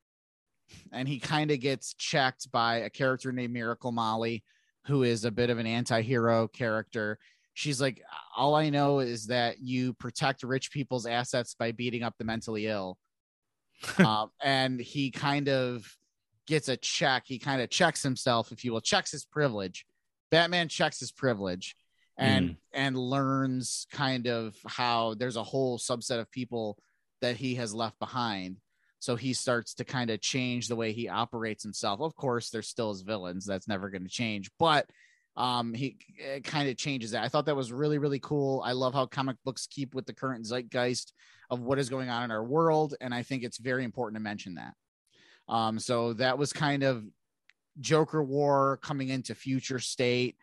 And 0.93 1.09
he 1.09 1.21
kind 1.21 1.51
of 1.51 1.61
gets 1.61 1.95
checked 1.95 2.53
by 2.53 2.79
a 2.79 2.91
character 2.91 3.33
named 3.33 3.55
miracle 3.55 3.93
molly 3.93 4.45
who 4.87 5.03
is 5.03 5.25
a 5.25 5.31
bit 5.31 5.51
of 5.51 5.59
an 5.59 5.67
anti-hero 5.67 6.49
character 6.49 7.19
she's 7.55 7.81
like 7.81 8.03
all 8.37 8.55
i 8.55 8.69
know 8.69 9.01
is 9.01 9.27
that 9.27 9.59
you 9.61 9.93
protect 9.95 10.43
rich 10.43 10.71
people's 10.71 11.07
assets 11.07 11.55
by 11.59 11.73
beating 11.73 12.03
up 12.03 12.15
the 12.19 12.25
mentally 12.25 12.67
ill 12.67 12.99
um, 13.99 14.31
and 14.43 14.81
he 14.81 15.11
kind 15.11 15.49
of 15.49 15.87
gets 16.47 16.69
a 16.69 16.77
check. 16.77 17.25
He 17.27 17.39
kind 17.39 17.61
of 17.61 17.71
checks 17.71 18.03
himself, 18.03 18.53
if 18.53 18.65
you 18.65 18.73
will, 18.73 18.81
checks 18.81 19.11
his 19.11 19.25
privilege. 19.25 19.85
Batman 20.31 20.69
checks 20.69 21.01
his 21.01 21.13
privilege 21.13 21.77
and 22.19 22.51
mm. 22.51 22.57
and 22.73 22.97
learns 22.97 23.87
kind 23.93 24.27
of 24.27 24.57
how 24.67 25.15
there's 25.15 25.37
a 25.37 25.43
whole 25.43 25.79
subset 25.79 26.19
of 26.19 26.31
people 26.31 26.79
that 27.21 27.37
he 27.37 27.57
has 27.57 27.75
left 27.75 27.99
behind. 27.99 28.57
So 29.07 29.15
he 29.15 29.35
starts 29.35 29.75
to 29.75 29.85
kind 29.85 30.11
of 30.11 30.21
change 30.21 30.67
the 30.67 30.75
way 30.75 30.91
he 30.91 31.09
operates 31.09 31.63
himself. 31.63 32.01
Of 32.01 32.17
course, 32.17 32.51
there's 32.51 32.67
still 32.67 32.89
his 32.89 33.03
villains. 33.03 33.47
That's 33.47 33.69
never 33.69 33.89
going 33.89 34.03
to 34.03 34.11
change, 34.11 34.51
but 34.59 34.91
um 35.37 35.75
he 35.75 35.97
kind 36.43 36.69
of 36.69 36.77
changes 36.77 37.13
that. 37.13 37.23
I 37.23 37.29
thought 37.29 37.47
that 37.47 37.55
was 37.55 37.71
really 37.71 37.99
really 37.99 38.19
cool. 38.19 38.63
I 38.67 38.73
love 38.73 38.95
how 38.95 39.07
comic 39.07 39.37
books 39.45 39.69
keep 39.71 39.95
with 39.95 40.07
the 40.07 40.13
current 40.13 40.45
zeitgeist 40.45 41.13
of 41.51 41.61
what 41.61 41.79
is 41.79 41.89
going 41.89 42.09
on 42.09 42.25
in 42.25 42.33
our 42.33 42.43
world 42.43 42.95
and 43.01 43.15
I 43.15 43.23
think 43.23 43.45
it's 43.45 43.59
very 43.59 43.85
important 43.85 44.17
to 44.17 44.23
mention 44.23 44.57
that. 44.57 44.75
Um, 45.49 45.79
so 45.79 46.15
that 46.15 46.37
was 46.37 46.53
kind 46.53 46.83
of 46.83 47.05
Joker 47.79 48.25
War 48.25 48.81
coming 48.83 49.11
into 49.11 49.37
future 49.37 49.79
state. 49.79 50.37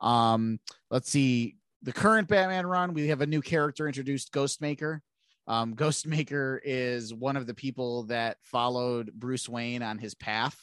Um, 0.00 0.58
let's 0.90 1.08
see 1.08 1.54
the 1.82 1.92
current 1.92 2.26
Batman 2.26 2.66
run. 2.66 2.94
We 2.94 3.08
have 3.08 3.20
a 3.20 3.26
new 3.26 3.42
character 3.42 3.86
introduced, 3.86 4.32
Ghostmaker. 4.32 5.02
Um, 5.48 5.74
Ghostmaker 5.76 6.60
is 6.62 7.12
one 7.12 7.36
of 7.36 7.46
the 7.46 7.54
people 7.54 8.04
that 8.04 8.36
followed 8.44 9.12
Bruce 9.12 9.48
Wayne 9.48 9.82
on 9.82 9.98
his 9.98 10.14
path 10.14 10.56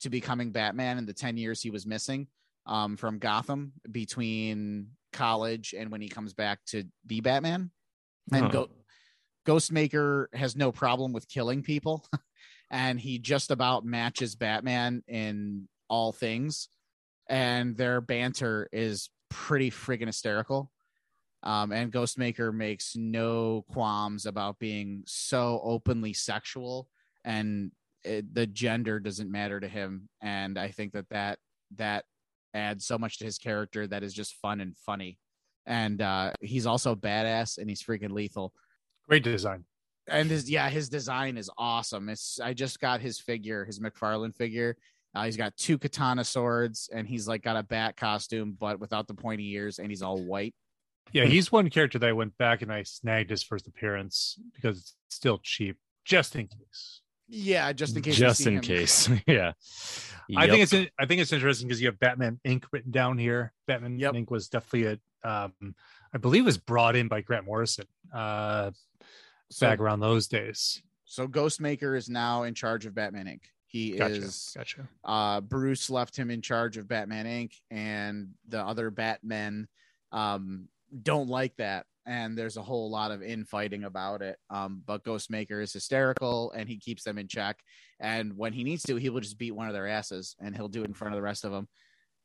to 0.00 0.10
becoming 0.10 0.52
Batman 0.52 0.96
in 0.96 1.06
the 1.06 1.12
10 1.12 1.36
years 1.36 1.60
he 1.60 1.70
was 1.70 1.84
missing 1.84 2.28
um, 2.66 2.96
from 2.96 3.18
Gotham 3.18 3.72
between 3.90 4.90
college 5.12 5.74
and 5.76 5.90
when 5.90 6.00
he 6.00 6.08
comes 6.08 6.34
back 6.34 6.60
to 6.66 6.84
be 7.06 7.20
Batman. 7.20 7.70
And 8.32 8.44
huh. 8.44 8.50
Go- 8.50 8.70
Ghostmaker 9.46 10.26
has 10.34 10.54
no 10.54 10.70
problem 10.72 11.12
with 11.12 11.28
killing 11.28 11.62
people. 11.62 12.06
and 12.70 13.00
he 13.00 13.18
just 13.18 13.50
about 13.50 13.84
matches 13.84 14.36
Batman 14.36 15.02
in 15.08 15.68
all 15.88 16.12
things. 16.12 16.68
And 17.28 17.76
their 17.76 18.00
banter 18.00 18.68
is 18.72 19.10
pretty 19.30 19.70
friggin' 19.70 20.06
hysterical. 20.06 20.70
Um, 21.42 21.72
and 21.72 21.92
Ghostmaker 21.92 22.52
makes 22.52 22.96
no 22.96 23.64
qualms 23.70 24.26
about 24.26 24.58
being 24.58 25.04
so 25.06 25.60
openly 25.62 26.12
sexual, 26.12 26.88
and 27.24 27.70
it, 28.02 28.34
the 28.34 28.46
gender 28.46 28.98
doesn't 28.98 29.30
matter 29.30 29.60
to 29.60 29.68
him. 29.68 30.08
And 30.20 30.58
I 30.58 30.68
think 30.68 30.92
that 30.92 31.08
that 31.10 31.38
that 31.76 32.04
adds 32.54 32.86
so 32.86 32.98
much 32.98 33.18
to 33.18 33.24
his 33.24 33.38
character 33.38 33.86
that 33.86 34.02
is 34.02 34.12
just 34.12 34.34
fun 34.34 34.60
and 34.60 34.76
funny. 34.76 35.18
And 35.66 36.02
uh, 36.02 36.32
he's 36.40 36.66
also 36.66 36.94
badass, 36.94 37.58
and 37.58 37.68
he's 37.68 37.82
freaking 37.82 38.12
lethal. 38.12 38.52
Great 39.06 39.22
design 39.22 39.64
and 40.08 40.30
his 40.30 40.50
yeah 40.50 40.68
his 40.68 40.88
design 40.88 41.36
is 41.36 41.50
awesome 41.58 42.08
it's 42.08 42.40
i 42.40 42.52
just 42.52 42.80
got 42.80 43.00
his 43.00 43.18
figure 43.18 43.64
his 43.64 43.80
mcfarlane 43.80 44.34
figure 44.34 44.76
uh, 45.14 45.24
he's 45.24 45.36
got 45.36 45.56
two 45.56 45.78
katana 45.78 46.24
swords 46.24 46.88
and 46.92 47.06
he's 47.06 47.26
like 47.26 47.42
got 47.42 47.56
a 47.56 47.62
bat 47.62 47.96
costume 47.96 48.56
but 48.58 48.78
without 48.78 49.06
the 49.06 49.14
pointy 49.14 49.52
ears 49.52 49.78
and 49.78 49.90
he's 49.90 50.02
all 50.02 50.18
white 50.18 50.54
yeah 51.12 51.24
he's 51.24 51.50
one 51.52 51.68
character 51.70 51.98
that 51.98 52.08
i 52.08 52.12
went 52.12 52.36
back 52.38 52.62
and 52.62 52.72
i 52.72 52.82
snagged 52.82 53.30
his 53.30 53.42
first 53.42 53.66
appearance 53.66 54.38
because 54.54 54.78
it's 54.78 54.96
still 55.08 55.38
cheap 55.42 55.76
just 56.04 56.36
in 56.36 56.46
case 56.46 57.00
yeah 57.28 57.72
just 57.72 57.96
in 57.96 58.02
case 58.02 58.16
just 58.16 58.46
in 58.46 58.54
him. 58.54 58.60
case 58.60 59.08
yeah 59.26 59.52
i 60.36 60.44
yep. 60.44 60.50
think 60.50 60.62
it's 60.62 60.90
i 60.98 61.06
think 61.06 61.20
it's 61.20 61.32
interesting 61.32 61.68
because 61.68 61.80
you 61.80 61.86
have 61.86 61.98
batman 61.98 62.40
Inc 62.46 62.64
written 62.72 62.90
down 62.90 63.18
here 63.18 63.52
batman 63.66 63.98
yep. 63.98 64.14
Inc 64.14 64.30
was 64.30 64.48
definitely 64.48 64.98
a 65.24 65.28
um 65.28 65.52
i 66.14 66.18
believe 66.18 66.44
was 66.44 66.58
brought 66.58 66.96
in 66.96 67.08
by 67.08 67.20
grant 67.20 67.44
morrison 67.44 67.86
uh 68.14 68.70
so, 69.50 69.66
back 69.66 69.80
around 69.80 70.00
those 70.00 70.28
days. 70.28 70.82
So 71.04 71.26
Ghostmaker 71.26 71.96
is 71.96 72.08
now 72.08 72.42
in 72.42 72.54
charge 72.54 72.86
of 72.86 72.94
Batman 72.94 73.26
Inc. 73.26 73.40
He 73.66 73.92
gotcha, 73.92 74.14
is 74.14 74.52
gotcha. 74.56 74.88
Uh, 75.04 75.40
Bruce 75.40 75.90
left 75.90 76.16
him 76.16 76.30
in 76.30 76.42
charge 76.42 76.76
of 76.76 76.88
Batman 76.88 77.26
Inc. 77.26 77.52
and 77.70 78.30
the 78.48 78.60
other 78.60 78.90
Batmen 78.90 79.68
um, 80.12 80.68
don't 81.02 81.28
like 81.28 81.56
that. 81.56 81.86
And 82.06 82.38
there's 82.38 82.56
a 82.56 82.62
whole 82.62 82.90
lot 82.90 83.10
of 83.10 83.22
infighting 83.22 83.84
about 83.84 84.22
it. 84.22 84.38
Um, 84.48 84.82
but 84.86 85.04
Ghostmaker 85.04 85.62
is 85.62 85.72
hysterical 85.72 86.52
and 86.52 86.68
he 86.68 86.78
keeps 86.78 87.04
them 87.04 87.18
in 87.18 87.28
check. 87.28 87.58
And 88.00 88.36
when 88.36 88.54
he 88.54 88.64
needs 88.64 88.82
to, 88.84 88.96
he 88.96 89.10
will 89.10 89.20
just 89.20 89.38
beat 89.38 89.54
one 89.54 89.68
of 89.68 89.74
their 89.74 89.86
asses 89.86 90.34
and 90.40 90.56
he'll 90.56 90.68
do 90.68 90.82
it 90.82 90.86
in 90.86 90.94
front 90.94 91.12
of 91.12 91.18
the 91.18 91.22
rest 91.22 91.44
of 91.44 91.52
them. 91.52 91.68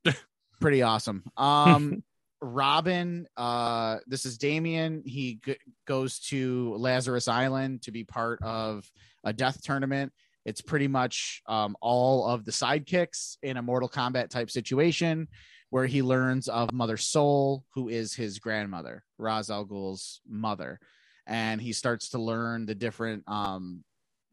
Pretty 0.61 0.83
awesome. 0.83 1.23
Um, 1.35 2.03
Robin, 2.41 3.25
uh, 3.37 3.97
this 4.05 4.25
is 4.25 4.37
Damian. 4.37 5.03
He 5.05 5.39
g- 5.45 5.57
goes 5.85 6.19
to 6.27 6.75
Lazarus 6.77 7.27
Island 7.27 7.83
to 7.83 7.91
be 7.91 8.03
part 8.03 8.41
of 8.41 8.89
a 9.23 9.33
death 9.33 9.61
tournament. 9.63 10.11
It's 10.45 10.61
pretty 10.61 10.89
much 10.89 11.41
um, 11.47 11.77
all 11.79 12.27
of 12.27 12.43
the 12.43 12.51
sidekicks 12.51 13.37
in 13.43 13.55
a 13.55 13.61
Mortal 13.61 13.87
Kombat 13.87 14.29
type 14.29 14.51
situation 14.51 15.29
where 15.73 15.87
he 15.87 16.03
learns 16.03 16.47
of 16.47 16.71
Mother 16.71 16.97
Soul, 16.97 17.65
who 17.73 17.89
is 17.89 18.13
his 18.13 18.37
grandmother, 18.37 19.03
Ra's 19.17 19.49
al 19.49 19.65
Ghul's 19.65 20.21
mother. 20.27 20.79
And 21.25 21.59
he 21.59 21.73
starts 21.73 22.09
to 22.09 22.19
learn 22.19 22.67
the 22.67 22.75
different 22.75 23.23
um, 23.27 23.83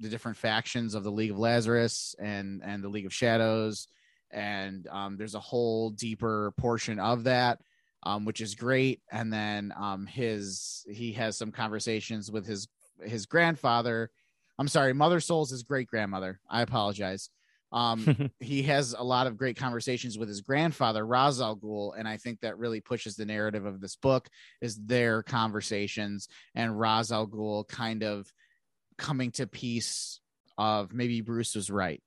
the 0.00 0.10
different 0.10 0.36
factions 0.36 0.94
of 0.94 1.02
the 1.02 1.10
League 1.10 1.30
of 1.30 1.38
Lazarus 1.38 2.14
and 2.18 2.60
and 2.62 2.84
the 2.84 2.90
League 2.90 3.06
of 3.06 3.14
Shadows. 3.14 3.88
And 4.30 4.86
um, 4.88 5.16
there's 5.16 5.34
a 5.34 5.40
whole 5.40 5.88
deeper 5.88 6.52
portion 6.58 6.98
of 6.98 7.24
that 7.24 7.58
um, 8.02 8.26
which 8.26 8.42
is 8.42 8.54
great. 8.54 9.00
And 9.10 9.32
then 9.32 9.72
um, 9.78 10.06
his 10.06 10.84
he 10.90 11.12
has 11.14 11.38
some 11.38 11.52
conversations 11.52 12.30
with 12.30 12.46
his 12.46 12.68
his 13.02 13.24
grandfather. 13.24 14.10
I'm 14.58 14.68
sorry, 14.68 14.92
Mother 14.92 15.20
Soul's 15.20 15.50
his 15.50 15.62
great 15.62 15.86
grandmother. 15.86 16.38
I 16.50 16.60
apologize. 16.60 17.30
Um, 17.72 18.30
he 18.40 18.62
has 18.64 18.94
a 18.98 19.02
lot 19.02 19.26
of 19.26 19.36
great 19.36 19.56
conversations 19.56 20.18
with 20.18 20.28
his 20.28 20.40
grandfather, 20.40 21.06
Ra's 21.06 21.40
al 21.40 21.56
Ghul, 21.56 21.92
and 21.98 22.08
I 22.08 22.16
think 22.16 22.40
that 22.40 22.58
really 22.58 22.80
pushes 22.80 23.16
the 23.16 23.26
narrative 23.26 23.64
of 23.64 23.80
this 23.80 23.96
book 23.96 24.28
is 24.60 24.76
their 24.76 25.22
conversations 25.22 26.28
and 26.54 26.78
Ra's 26.78 27.12
al 27.12 27.26
Ghul 27.26 27.66
kind 27.68 28.02
of 28.02 28.32
coming 28.98 29.30
to 29.32 29.46
peace 29.46 30.20
of 30.58 30.92
maybe 30.92 31.20
Bruce 31.20 31.54
was 31.54 31.70
right. 31.70 32.02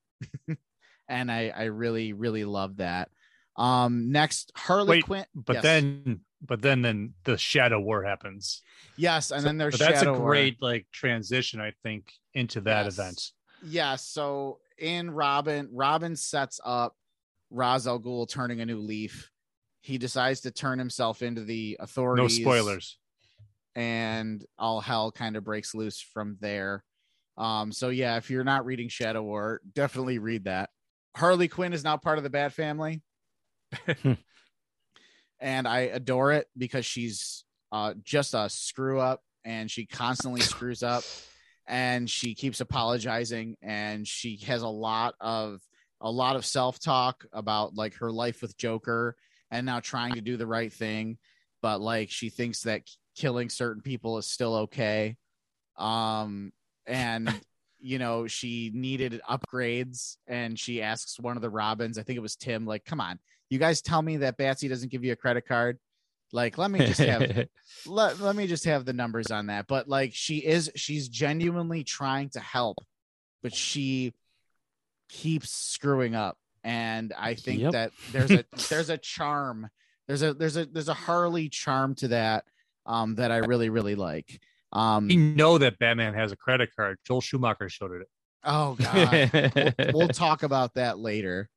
and 1.09 1.31
I, 1.31 1.51
I 1.55 1.63
really, 1.65 2.13
really 2.13 2.45
love 2.45 2.77
that. 2.77 3.09
Um, 3.55 4.11
next, 4.11 4.51
Harley 4.55 4.89
Wait, 4.89 5.05
Quinn. 5.05 5.25
But 5.33 5.55
yes. 5.55 5.63
then, 5.63 6.21
but 6.41 6.61
then, 6.61 6.81
then 6.81 7.13
the 7.23 7.37
Shadow 7.37 7.79
War 7.79 8.03
happens. 8.03 8.61
Yes, 8.95 9.31
and 9.31 9.41
so, 9.41 9.47
then 9.47 9.57
there's 9.57 9.77
that's 9.77 9.99
Shadow 9.99 10.15
a 10.15 10.19
great 10.19 10.57
War. 10.61 10.71
like 10.71 10.87
transition, 10.91 11.59
I 11.59 11.73
think, 11.83 12.11
into 12.33 12.61
that 12.61 12.85
yes. 12.85 12.93
event. 12.93 13.31
Yeah. 13.65 13.95
So 13.95 14.59
in 14.77 15.11
Robin, 15.11 15.69
Robin 15.71 16.15
sets 16.15 16.59
up 16.63 16.95
Ra's 17.49 17.87
al 17.87 17.99
Ghul 17.99 18.27
turning 18.27 18.61
a 18.61 18.65
new 18.65 18.79
leaf. 18.79 19.29
He 19.81 19.97
decides 19.97 20.41
to 20.41 20.51
turn 20.51 20.79
himself 20.79 21.21
into 21.21 21.43
the 21.43 21.77
authorities. 21.79 22.39
No 22.39 22.43
spoilers. 22.43 22.97
And 23.75 24.45
all 24.57 24.81
hell 24.81 25.11
kind 25.11 25.35
of 25.35 25.43
breaks 25.43 25.75
loose 25.75 25.99
from 25.99 26.37
there. 26.39 26.83
Um, 27.37 27.71
so 27.71 27.89
yeah, 27.89 28.17
if 28.17 28.29
you're 28.29 28.43
not 28.43 28.65
reading 28.65 28.89
Shadow 28.89 29.23
War, 29.23 29.61
definitely 29.73 30.19
read 30.19 30.45
that. 30.45 30.69
Harley 31.15 31.47
Quinn 31.47 31.73
is 31.73 31.83
now 31.83 31.97
part 31.97 32.17
of 32.17 32.23
the 32.23 32.29
Bat 32.29 32.53
family. 32.53 33.01
and 35.39 35.67
I 35.67 35.79
adore 35.81 36.31
it 36.33 36.47
because 36.57 36.85
she's 36.85 37.43
uh, 37.71 37.93
just 38.03 38.33
a 38.33 38.49
screw 38.49 38.99
up 38.99 39.21
and 39.43 39.69
she 39.69 39.85
constantly 39.85 40.41
screws 40.41 40.83
up 40.83 41.03
and 41.67 42.09
she 42.09 42.35
keeps 42.35 42.59
apologizing 42.59 43.55
and 43.61 44.07
she 44.07 44.37
has 44.45 44.61
a 44.61 44.67
lot 44.67 45.15
of 45.19 45.61
a 46.01 46.11
lot 46.11 46.35
of 46.35 46.45
self-talk 46.45 47.25
about 47.31 47.75
like 47.75 47.95
her 47.95 48.11
life 48.11 48.41
with 48.41 48.57
Joker 48.57 49.15
and 49.51 49.65
now 49.65 49.79
trying 49.79 50.13
to 50.13 50.21
do 50.21 50.37
the 50.37 50.47
right 50.47 50.71
thing 50.71 51.17
but 51.61 51.79
like 51.79 52.09
she 52.09 52.29
thinks 52.29 52.63
that 52.63 52.81
killing 53.15 53.49
certain 53.49 53.81
people 53.81 54.17
is 54.17 54.25
still 54.25 54.55
okay 54.55 55.15
um 55.77 56.51
and 56.85 57.33
you 57.79 57.99
know 57.99 58.27
she 58.27 58.71
needed 58.73 59.21
upgrades 59.29 60.17
and 60.27 60.57
she 60.57 60.81
asks 60.81 61.19
one 61.19 61.35
of 61.35 61.41
the 61.41 61.49
robins 61.49 61.97
i 61.97 62.03
think 62.03 62.15
it 62.17 62.21
was 62.21 62.35
tim 62.35 62.65
like 62.65 62.85
come 62.85 63.01
on 63.01 63.19
you 63.53 63.59
guys 63.59 63.83
tell 63.83 64.01
me 64.01 64.17
that 64.17 64.35
Batsy 64.35 64.67
doesn't 64.67 64.91
give 64.91 65.03
you 65.03 65.11
a 65.11 65.15
credit 65.15 65.47
card. 65.47 65.77
Like, 66.33 66.57
let 66.57 66.69
me 66.71 66.79
just 66.79 66.99
have 66.99 67.47
let, 67.85 68.19
let 68.19 68.35
me 68.35 68.47
just 68.47 68.65
have 68.65 68.83
the 68.83 68.91
numbers 68.93 69.31
on 69.31 69.45
that. 69.47 69.67
But 69.67 69.87
like 69.87 70.13
she 70.13 70.37
is 70.39 70.69
she's 70.75 71.07
genuinely 71.07 71.83
trying 71.85 72.29
to 72.31 72.39
help, 72.41 72.79
but 73.41 73.53
she 73.55 74.13
keeps 75.09 75.51
screwing 75.51 76.15
up 76.15 76.37
and 76.63 77.13
i 77.19 77.35
think 77.35 77.61
Yep. 77.61 77.71
that 77.73 77.91
there's 78.11 78.31
a 78.31 78.45
there's 78.69 78.89
a 78.89 78.97
charm 78.97 79.69
there's 80.07 80.23
a 80.23 80.33
there's 80.33 80.57
a 80.57 80.65
there's 80.65 80.87
a 80.89 80.93
harley 80.93 81.49
charm 81.49 81.93
to 81.95 82.07
that 82.07 82.45
um 82.87 83.13
that 83.15 83.31
i 83.31 83.37
really 83.37 83.69
really 83.69 83.93
like 83.95 84.39
um 84.71 85.09
You 85.11 85.19
know 85.19 85.59
that 85.59 85.77
Batman 85.77 86.15
has 86.15 86.31
a 86.31 86.35
credit 86.35 86.69
card. 86.75 86.97
Joel 87.05 87.21
Schumacher 87.21 87.69
showed 87.69 88.01
it. 88.01 88.07
oh 88.43 88.75
god 88.75 89.53
we'll, 89.77 89.91
we'll 89.93 90.07
talk 90.07 90.41
about 90.41 90.73
that 90.75 90.97
later 90.97 91.47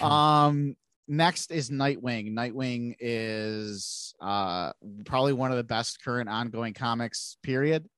um 0.00 0.74
next 1.08 1.50
is 1.52 1.70
nightwing 1.70 2.32
nightwing 2.32 2.94
is 2.98 4.14
uh 4.20 4.72
probably 5.04 5.32
one 5.32 5.50
of 5.52 5.56
the 5.56 5.64
best 5.64 6.02
current 6.02 6.28
ongoing 6.28 6.74
comics 6.74 7.36
period 7.42 7.88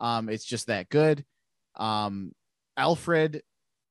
um 0.00 0.28
it's 0.28 0.44
just 0.44 0.66
that 0.66 0.88
good 0.88 1.24
um 1.76 2.32
alfred 2.76 3.42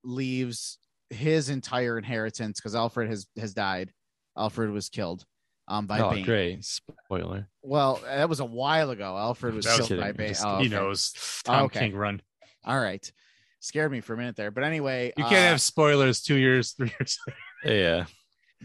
leaves 0.03 0.79
his 1.09 1.49
entire 1.49 1.97
inheritance 1.97 2.59
because 2.59 2.75
alfred 2.75 3.09
has 3.09 3.25
has 3.39 3.53
died 3.53 3.91
alfred 4.37 4.69
was 4.71 4.89
killed 4.89 5.23
um 5.69 5.85
by 5.87 5.99
oh, 5.99 6.11
Bane. 6.11 6.25
great 6.25 6.65
spoiler. 6.65 7.47
well 7.61 8.01
that 8.03 8.27
was 8.27 8.39
a 8.41 8.45
while 8.45 8.89
ago 8.89 9.17
alfred 9.17 9.53
was 9.53 9.65
That 9.65 9.79
was 9.79 9.87
killed 9.87 9.99
by 10.01 10.07
kidding. 10.07 10.17
Bane. 10.17 10.27
Just 10.29 10.45
Oh, 10.45 10.57
He 10.59 10.65
okay. 10.65 10.75
knows 10.75 11.13
Tom 11.45 11.65
Okay. 11.65 11.79
King 11.79 11.95
run. 11.95 12.21
all 12.65 12.79
right 12.79 13.09
scared 13.61 13.91
me 13.91 14.01
for 14.01 14.13
a 14.13 14.17
minute 14.17 14.35
there 14.35 14.51
but 14.51 14.63
anyway 14.65 15.13
You 15.17 15.23
can't 15.23 15.35
uh, 15.35 15.49
have 15.49 15.61
spoilers 15.61 16.21
two 16.21 16.35
years, 16.35 16.73
three 16.73 16.91
years. 16.99 17.17
Yeah. 17.65 18.05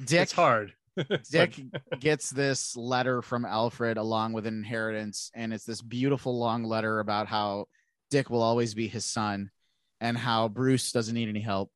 Dick 0.04 0.22
It's 0.22 0.32
hard. 0.32 0.72
Dick 1.30 1.58
gets 2.00 2.30
this 2.30 2.76
letter 2.76 3.22
from 3.22 3.44
Alfred 3.44 3.96
along 3.96 4.34
with 4.34 4.46
an 4.46 4.54
inheritance, 4.54 5.30
and 5.34 5.52
it's 5.52 5.64
this 5.64 5.80
beautiful 5.80 6.38
long 6.38 6.64
letter 6.64 7.00
about 7.00 7.28
how 7.28 7.66
Dick 8.10 8.28
will 8.28 8.42
always 8.42 8.74
be 8.74 8.88
his 8.88 9.04
son 9.04 9.50
and 10.00 10.18
how 10.18 10.48
Bruce 10.48 10.92
doesn't 10.92 11.14
need 11.14 11.28
any 11.28 11.40
help. 11.40 11.70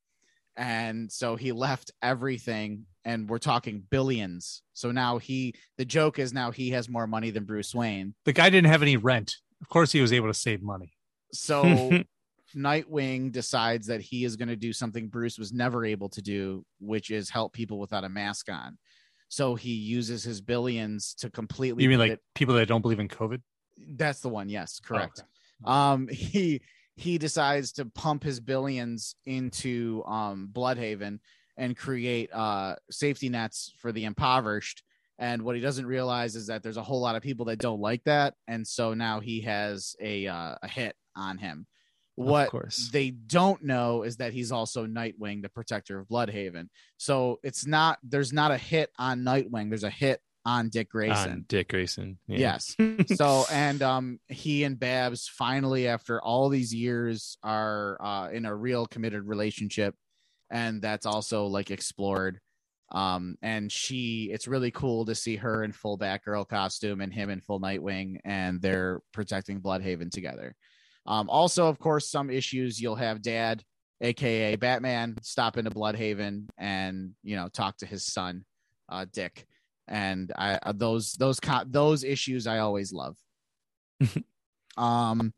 And 0.56 1.10
so 1.10 1.36
he 1.36 1.52
left 1.52 1.92
everything, 2.02 2.86
and 3.04 3.28
we're 3.28 3.38
talking 3.38 3.82
billions. 3.90 4.62
So 4.74 4.90
now 4.90 5.18
he, 5.18 5.54
the 5.78 5.84
joke 5.84 6.18
is 6.18 6.32
now 6.32 6.50
he 6.50 6.70
has 6.70 6.88
more 6.88 7.06
money 7.06 7.30
than 7.30 7.44
Bruce 7.44 7.74
Wayne. 7.74 8.14
the 8.24 8.32
guy 8.32 8.50
didn't 8.50 8.70
have 8.70 8.82
any 8.82 8.96
rent. 8.96 9.36
Of 9.62 9.68
course, 9.68 9.92
he 9.92 10.00
was 10.00 10.12
able 10.12 10.28
to 10.28 10.34
save 10.34 10.62
money. 10.62 10.92
So 11.32 12.02
Nightwing 12.56 13.32
decides 13.32 13.86
that 13.88 14.00
he 14.00 14.24
is 14.24 14.36
going 14.36 14.48
to 14.48 14.56
do 14.56 14.72
something 14.72 15.08
Bruce 15.08 15.38
was 15.38 15.52
never 15.52 15.84
able 15.84 16.08
to 16.10 16.22
do, 16.22 16.64
which 16.80 17.10
is 17.10 17.28
help 17.28 17.52
people 17.52 17.78
without 17.78 18.04
a 18.04 18.08
mask 18.08 18.50
on. 18.50 18.78
So 19.28 19.54
he 19.56 19.72
uses 19.72 20.22
his 20.24 20.40
billions 20.40 21.14
to 21.18 21.30
completely. 21.30 21.82
You 21.82 21.88
mean 21.90 21.98
like 21.98 22.12
it- 22.12 22.22
people 22.34 22.54
that 22.54 22.66
don't 22.68 22.82
believe 22.82 23.00
in 23.00 23.08
COVID? 23.08 23.40
that's 23.96 24.20
the 24.20 24.28
one? 24.30 24.48
Yes, 24.48 24.80
correct. 24.80 25.22
okay. 25.62 25.70
Um, 25.70 26.08
he 26.08 26.62
he 26.94 27.18
decides 27.18 27.72
to 27.72 27.84
pump 27.84 28.22
his 28.22 28.40
billions 28.40 29.14
into 29.26 30.02
um 30.06 30.48
Blüdhaven 30.50 31.18
and 31.58 31.76
create 31.76 32.30
uh 32.32 32.76
safety 32.90 33.28
nets 33.28 33.72
for 33.78 33.92
the 33.92 34.04
impoverished. 34.04 34.82
And 35.18 35.42
what 35.42 35.56
he 35.56 35.62
doesn't 35.62 35.86
realize 35.86 36.36
is 36.36 36.46
that 36.46 36.62
there's 36.62 36.76
a 36.76 36.82
whole 36.82 37.00
lot 37.00 37.16
of 37.16 37.22
people 37.22 37.46
that 37.46 37.58
don't 37.58 37.80
like 37.80 38.04
that, 38.04 38.34
and 38.48 38.66
so 38.66 38.94
now 38.94 39.20
he 39.20 39.40
has 39.42 39.94
a 40.00 40.26
uh, 40.26 40.54
a 40.62 40.68
hit 40.68 40.94
on 41.14 41.36
him. 41.38 41.66
What 42.16 42.50
course. 42.50 42.88
they 42.90 43.10
don't 43.10 43.62
know 43.62 44.02
is 44.02 44.16
that 44.16 44.32
he's 44.32 44.50
also 44.50 44.86
Nightwing, 44.86 45.42
the 45.42 45.50
protector 45.50 45.98
of 45.98 46.08
Blüdhaven. 46.08 46.68
So 46.96 47.40
it's 47.42 47.66
not 47.66 47.98
there's 48.02 48.32
not 48.32 48.50
a 48.50 48.56
hit 48.56 48.90
on 48.98 49.20
Nightwing. 49.20 49.68
There's 49.68 49.84
a 49.84 49.90
hit 49.90 50.20
on 50.46 50.70
Dick 50.70 50.88
Grayson. 50.88 51.30
On 51.30 51.44
Dick 51.46 51.68
Grayson. 51.68 52.18
Yeah. 52.26 52.38
Yes. 52.38 52.76
so 53.16 53.44
and 53.52 53.82
um 53.82 54.18
he 54.28 54.64
and 54.64 54.78
Babs 54.78 55.28
finally 55.28 55.88
after 55.88 56.22
all 56.22 56.48
these 56.48 56.72
years 56.72 57.36
are 57.42 57.98
uh 58.00 58.30
in 58.30 58.46
a 58.46 58.54
real 58.54 58.86
committed 58.86 59.24
relationship 59.24 59.94
and 60.50 60.80
that's 60.80 61.04
also 61.04 61.46
like 61.46 61.70
explored 61.70 62.40
um 62.92 63.36
and 63.42 63.70
she 63.70 64.30
it's 64.32 64.46
really 64.46 64.70
cool 64.70 65.04
to 65.04 65.14
see 65.16 65.36
her 65.36 65.64
in 65.64 65.72
full 65.72 65.98
Batgirl 65.98 66.48
costume 66.48 67.00
and 67.00 67.12
him 67.12 67.28
in 67.28 67.40
full 67.40 67.60
Nightwing 67.60 68.20
and 68.24 68.62
they're 68.62 69.00
protecting 69.12 69.60
Blüdhaven 69.60 70.10
together. 70.10 70.54
Um 71.06 71.28
also 71.30 71.68
of 71.68 71.78
course 71.78 72.10
some 72.10 72.30
issues 72.30 72.80
you'll 72.80 72.96
have 72.96 73.22
dad 73.22 73.62
aka 74.00 74.56
Batman 74.56 75.16
stop 75.22 75.56
into 75.56 75.70
Blüdhaven 75.70 76.48
and 76.58 77.12
you 77.22 77.36
know 77.36 77.48
talk 77.48 77.78
to 77.78 77.86
his 77.86 78.04
son 78.04 78.44
uh 78.88 79.06
Dick 79.12 79.46
and 79.88 80.32
I 80.36 80.54
uh, 80.62 80.72
those 80.74 81.12
those 81.14 81.38
those 81.66 82.04
issues 82.04 82.46
I 82.46 82.58
always 82.58 82.92
love. 82.92 83.16
um, 84.76 85.32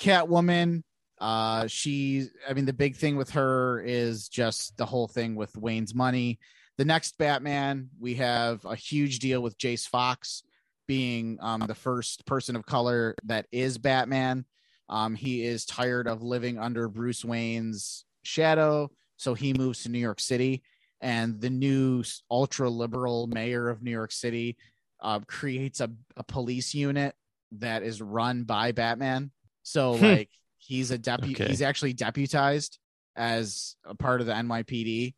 Catwoman, 0.00 0.82
uh, 1.20 1.66
she 1.66 2.28
I 2.48 2.54
mean 2.54 2.66
the 2.66 2.72
big 2.72 2.96
thing 2.96 3.16
with 3.16 3.30
her 3.30 3.80
is 3.80 4.28
just 4.28 4.76
the 4.76 4.86
whole 4.86 5.08
thing 5.08 5.34
with 5.34 5.56
Wayne's 5.56 5.94
money. 5.94 6.38
The 6.76 6.84
next 6.84 7.18
Batman, 7.18 7.90
we 7.98 8.14
have 8.14 8.64
a 8.64 8.76
huge 8.76 9.18
deal 9.18 9.42
with 9.42 9.58
Jace 9.58 9.86
Fox 9.88 10.42
being 10.86 11.38
um 11.40 11.62
the 11.66 11.74
first 11.74 12.24
person 12.26 12.56
of 12.56 12.66
color 12.66 13.14
that 13.24 13.46
is 13.52 13.78
Batman. 13.78 14.44
Um, 14.88 15.14
he 15.14 15.44
is 15.44 15.64
tired 15.66 16.06
of 16.06 16.22
living 16.22 16.58
under 16.58 16.88
Bruce 16.88 17.24
Wayne's 17.24 18.04
shadow, 18.22 18.90
so 19.16 19.34
he 19.34 19.52
moves 19.52 19.82
to 19.82 19.88
New 19.90 19.98
York 19.98 20.20
City 20.20 20.62
and 21.00 21.40
the 21.40 21.50
new 21.50 22.02
ultra 22.30 22.68
liberal 22.68 23.26
mayor 23.28 23.68
of 23.68 23.82
New 23.82 23.90
York 23.90 24.10
City 24.12 24.56
uh, 25.00 25.20
creates 25.26 25.80
a, 25.80 25.90
a 26.16 26.24
police 26.24 26.74
unit 26.74 27.14
that 27.52 27.82
is 27.82 28.02
run 28.02 28.42
by 28.42 28.72
Batman. 28.72 29.30
So 29.62 29.92
like 29.92 30.30
he's 30.56 30.90
a 30.90 30.98
deputy, 30.98 31.34
Okay. 31.34 31.46
he's 31.48 31.62
actually 31.62 31.92
deputized 31.92 32.78
as 33.14 33.76
a 33.84 33.94
part 33.94 34.20
of 34.20 34.26
the 34.26 34.32
NYPD. 34.32 35.14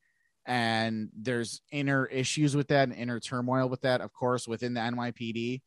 And 0.47 1.09
there's 1.19 1.63
inner 1.71 2.07
issues 2.07 2.57
with 2.57 2.69
that 2.69 2.89
and 2.89 2.97
inner 2.97 3.21
turmoil 3.21 3.69
with 3.69 3.81
that, 3.83 4.01
of 4.01 4.13
course, 4.13 4.49
within 4.49 4.75
the 4.75 4.81
NYPD, 4.81 5.61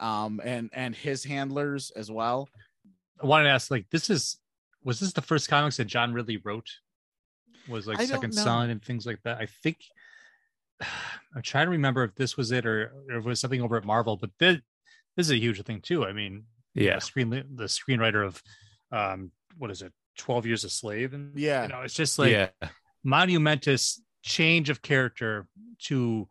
um, 0.00 0.40
and 0.44 0.70
and 0.72 0.94
his 0.94 1.24
handlers 1.24 1.90
as 1.96 2.10
well. 2.10 2.48
I 3.22 3.26
wanted 3.26 3.44
to 3.44 3.50
ask, 3.50 3.70
like, 3.70 3.86
this 3.90 4.10
is 4.10 4.38
was 4.84 5.00
this 5.00 5.12
the 5.12 5.22
first 5.22 5.48
comics 5.48 5.76
that 5.78 5.86
John 5.86 6.12
Ridley 6.12 6.36
wrote? 6.38 6.68
Was 7.68 7.86
like 7.86 7.98
I 8.00 8.06
Second. 8.06 8.32
Son 8.32 8.70
and 8.70 8.82
things 8.82 9.04
like 9.06 9.20
that. 9.24 9.38
I 9.38 9.46
think 9.62 9.78
I'm 10.80 11.42
trying 11.42 11.66
to 11.66 11.70
remember 11.72 12.04
if 12.04 12.14
this 12.14 12.36
was 12.36 12.52
it 12.52 12.64
or, 12.64 12.92
or 13.10 13.16
if 13.18 13.24
it 13.24 13.28
was 13.28 13.40
something 13.40 13.60
over 13.60 13.76
at 13.76 13.84
Marvel, 13.84 14.16
but 14.16 14.30
this, 14.38 14.58
this 15.16 15.26
is 15.26 15.32
a 15.32 15.36
huge 15.38 15.62
thing 15.64 15.80
too. 15.80 16.06
I 16.06 16.12
mean, 16.12 16.44
Yeah. 16.74 16.94
the 16.96 17.00
screen 17.00 17.30
the 17.30 17.64
screenwriter 17.64 18.24
of 18.26 18.42
um 18.92 19.32
what 19.58 19.70
is 19.70 19.82
it, 19.82 19.92
Twelve 20.16 20.46
Years 20.46 20.64
a 20.64 20.70
Slave, 20.70 21.12
and 21.12 21.36
Yeah. 21.36 21.62
you 21.64 21.68
know, 21.68 21.82
it's 21.82 21.94
just 21.94 22.18
like 22.18 22.30
yeah. 22.32 22.48
monumentous 23.04 24.00
change 24.22 24.70
of 24.70 24.80
character 24.82 25.46
to 25.86 26.28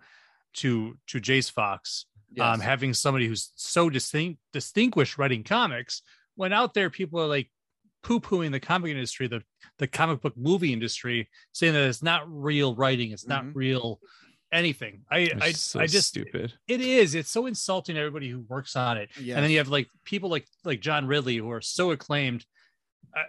to 0.56 0.98
to 1.08 1.20
Jace 1.20 1.52
Fox 1.52 2.06
um, 2.40 2.60
having 2.60 2.94
somebody 2.94 3.28
who's 3.28 3.52
so 3.56 3.90
distinct 3.90 4.40
distinguished 4.54 5.18
writing 5.18 5.44
comics 5.44 6.02
when 6.38 6.54
out 6.54 6.74
there 6.74 6.90
people 6.90 7.20
are 7.20 7.28
like 7.28 7.52
poo-pooing 8.04 8.52
the 8.52 8.60
comic 8.60 8.92
industry 8.92 9.28
the 9.28 9.42
the 9.80 9.88
comic 9.88 10.22
book 10.22 10.34
movie 10.38 10.72
industry 10.72 11.28
saying 11.52 11.74
that 11.74 11.84
it's 11.90 12.02
not 12.04 12.24
real 12.28 12.74
writing 12.76 13.12
it's 13.12 13.28
not 13.28 13.44
Mhm. 13.44 13.52
real 13.56 14.00
anything 14.54 15.02
i 15.12 15.18
It's 15.20 15.42
i, 15.44 15.52
so 15.52 15.80
I 15.82 15.88
just 15.88 16.08
stupid. 16.08 16.54
it 16.70 16.80
is 16.80 17.16
it's 17.16 17.30
so 17.30 17.48
insulting 17.48 17.96
to 17.96 18.00
everybody 18.02 18.30
who 18.30 18.42
works 18.48 18.78
on 18.78 18.96
it 18.98 19.10
Yes. 19.20 19.36
and 19.36 19.44
then 19.44 19.52
you 19.52 19.58
have 19.58 19.68
like 19.68 19.88
people 20.06 20.30
like 20.30 20.48
like 20.64 20.80
john 20.80 21.06
ridley 21.06 21.36
who 21.38 21.52
are 21.52 21.60
so 21.60 21.92
acclaimed 21.92 22.46
i 23.14 23.24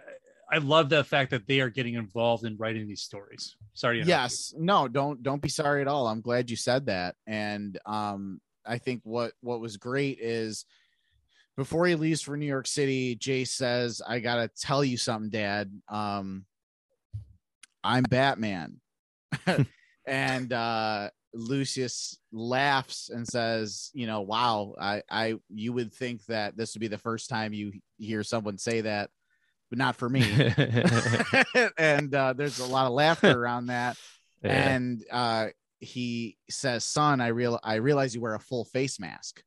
i 0.51 0.57
love 0.59 0.87
the 0.87 1.03
fact 1.03 1.31
that 1.31 1.45
they 1.45 1.59
are 1.59 1.69
getting 1.69 1.95
involved 1.95 2.45
in 2.45 2.55
writing 2.57 2.87
these 2.87 3.01
stories 3.01 3.57
sorry 3.73 3.97
you. 3.99 4.05
yes 4.05 4.53
no 4.57 4.87
don't 4.87 5.21
don't 5.23 5.41
be 5.41 5.49
sorry 5.49 5.81
at 5.81 5.87
all 5.89 6.07
i'm 6.07 6.21
glad 6.21 6.49
you 6.49 6.55
said 6.55 6.85
that 6.85 7.15
and 7.27 7.77
um 7.85 8.39
i 8.65 8.77
think 8.77 9.01
what 9.03 9.33
what 9.41 9.59
was 9.59 9.75
great 9.75 10.19
is 10.21 10.63
before 11.59 11.85
he 11.85 11.95
leaves 11.95 12.21
for 12.21 12.37
new 12.37 12.45
york 12.45 12.65
city 12.65 13.15
jay 13.15 13.43
says 13.43 14.01
i 14.07 14.19
gotta 14.19 14.49
tell 14.57 14.81
you 14.81 14.95
something 14.95 15.29
dad. 15.29 15.69
Um 15.89 16.45
i'm 17.83 18.03
batman. 18.03 18.79
And 20.05 20.53
uh 20.53 21.09
lucius 21.33 22.17
laughs 22.31 23.09
and 23.09 23.27
says 23.27 23.91
you 23.93 24.07
know 24.07 24.21
wow 24.21 24.73
i 24.79 25.03
i 25.11 25.35
you 25.53 25.73
would 25.73 25.93
think 25.93 26.25
that 26.25 26.55
this 26.55 26.73
would 26.73 26.79
be 26.79 26.87
the 26.87 26.97
first 26.97 27.29
time 27.29 27.51
you 27.53 27.73
hear 27.97 28.23
someone 28.23 28.57
say 28.57 28.81
that 28.81 29.09
but 29.69 29.77
not 29.77 29.97
for 29.97 30.09
me. 30.09 30.23
And 31.77 32.15
uh 32.15 32.33
there's 32.33 32.59
a 32.59 32.65
lot 32.65 32.87
of 32.87 32.93
laughter 32.93 33.37
around 33.37 33.65
that. 33.67 33.97
Yeah. 34.41 34.69
and 34.69 35.03
uh 35.11 35.47
he 35.81 36.37
says 36.49 36.85
son 36.85 37.19
i 37.19 37.27
real 37.27 37.59
i 37.63 37.75
realize 37.75 38.15
you 38.15 38.21
wear 38.21 38.35
a 38.35 38.39
full 38.39 38.63
face 38.63 38.97
mask 38.97 39.43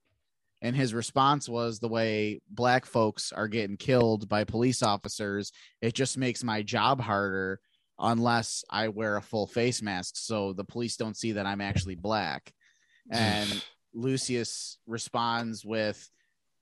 and 0.62 0.74
his 0.74 0.94
response 0.94 1.48
was 1.48 1.78
the 1.78 1.89
way 1.89 2.40
black 2.48 2.86
folks 2.86 3.32
are 3.32 3.48
getting 3.48 3.76
killed 3.76 4.28
by 4.28 4.44
police 4.44 4.82
officers 4.82 5.52
it 5.80 5.94
just 5.94 6.16
makes 6.16 6.43
my 6.43 6.62
job 6.62 7.01
harder 7.01 7.60
unless 7.98 8.64
i 8.70 8.89
wear 8.89 9.16
a 9.16 9.22
full 9.22 9.47
face 9.47 9.82
mask 9.82 10.14
so 10.16 10.52
the 10.52 10.64
police 10.64 10.97
don't 10.97 11.16
see 11.16 11.32
that 11.32 11.47
i'm 11.47 11.60
actually 11.60 11.94
black 11.94 12.52
and 13.10 13.64
lucius 13.93 14.78
responds 14.86 15.64
with 15.64 16.10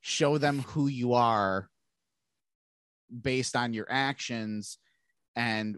show 0.01 0.37
them 0.37 0.59
who 0.59 0.87
you 0.87 1.13
are 1.13 1.69
based 3.21 3.55
on 3.55 3.73
your 3.73 3.87
actions 3.89 4.77
and 5.35 5.77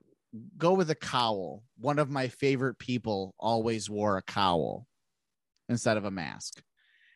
go 0.58 0.74
with 0.74 0.90
a 0.90 0.96
cowl. 0.96 1.64
One 1.80 2.00
of 2.00 2.10
my 2.10 2.28
favorite 2.28 2.80
people 2.80 3.36
always 3.40 3.90
wore 3.90 4.18
a 4.18 4.24
cowl 4.24 4.88
instead 5.70 5.98
of 5.98 6.06
a 6.06 6.12
mask. 6.12 6.62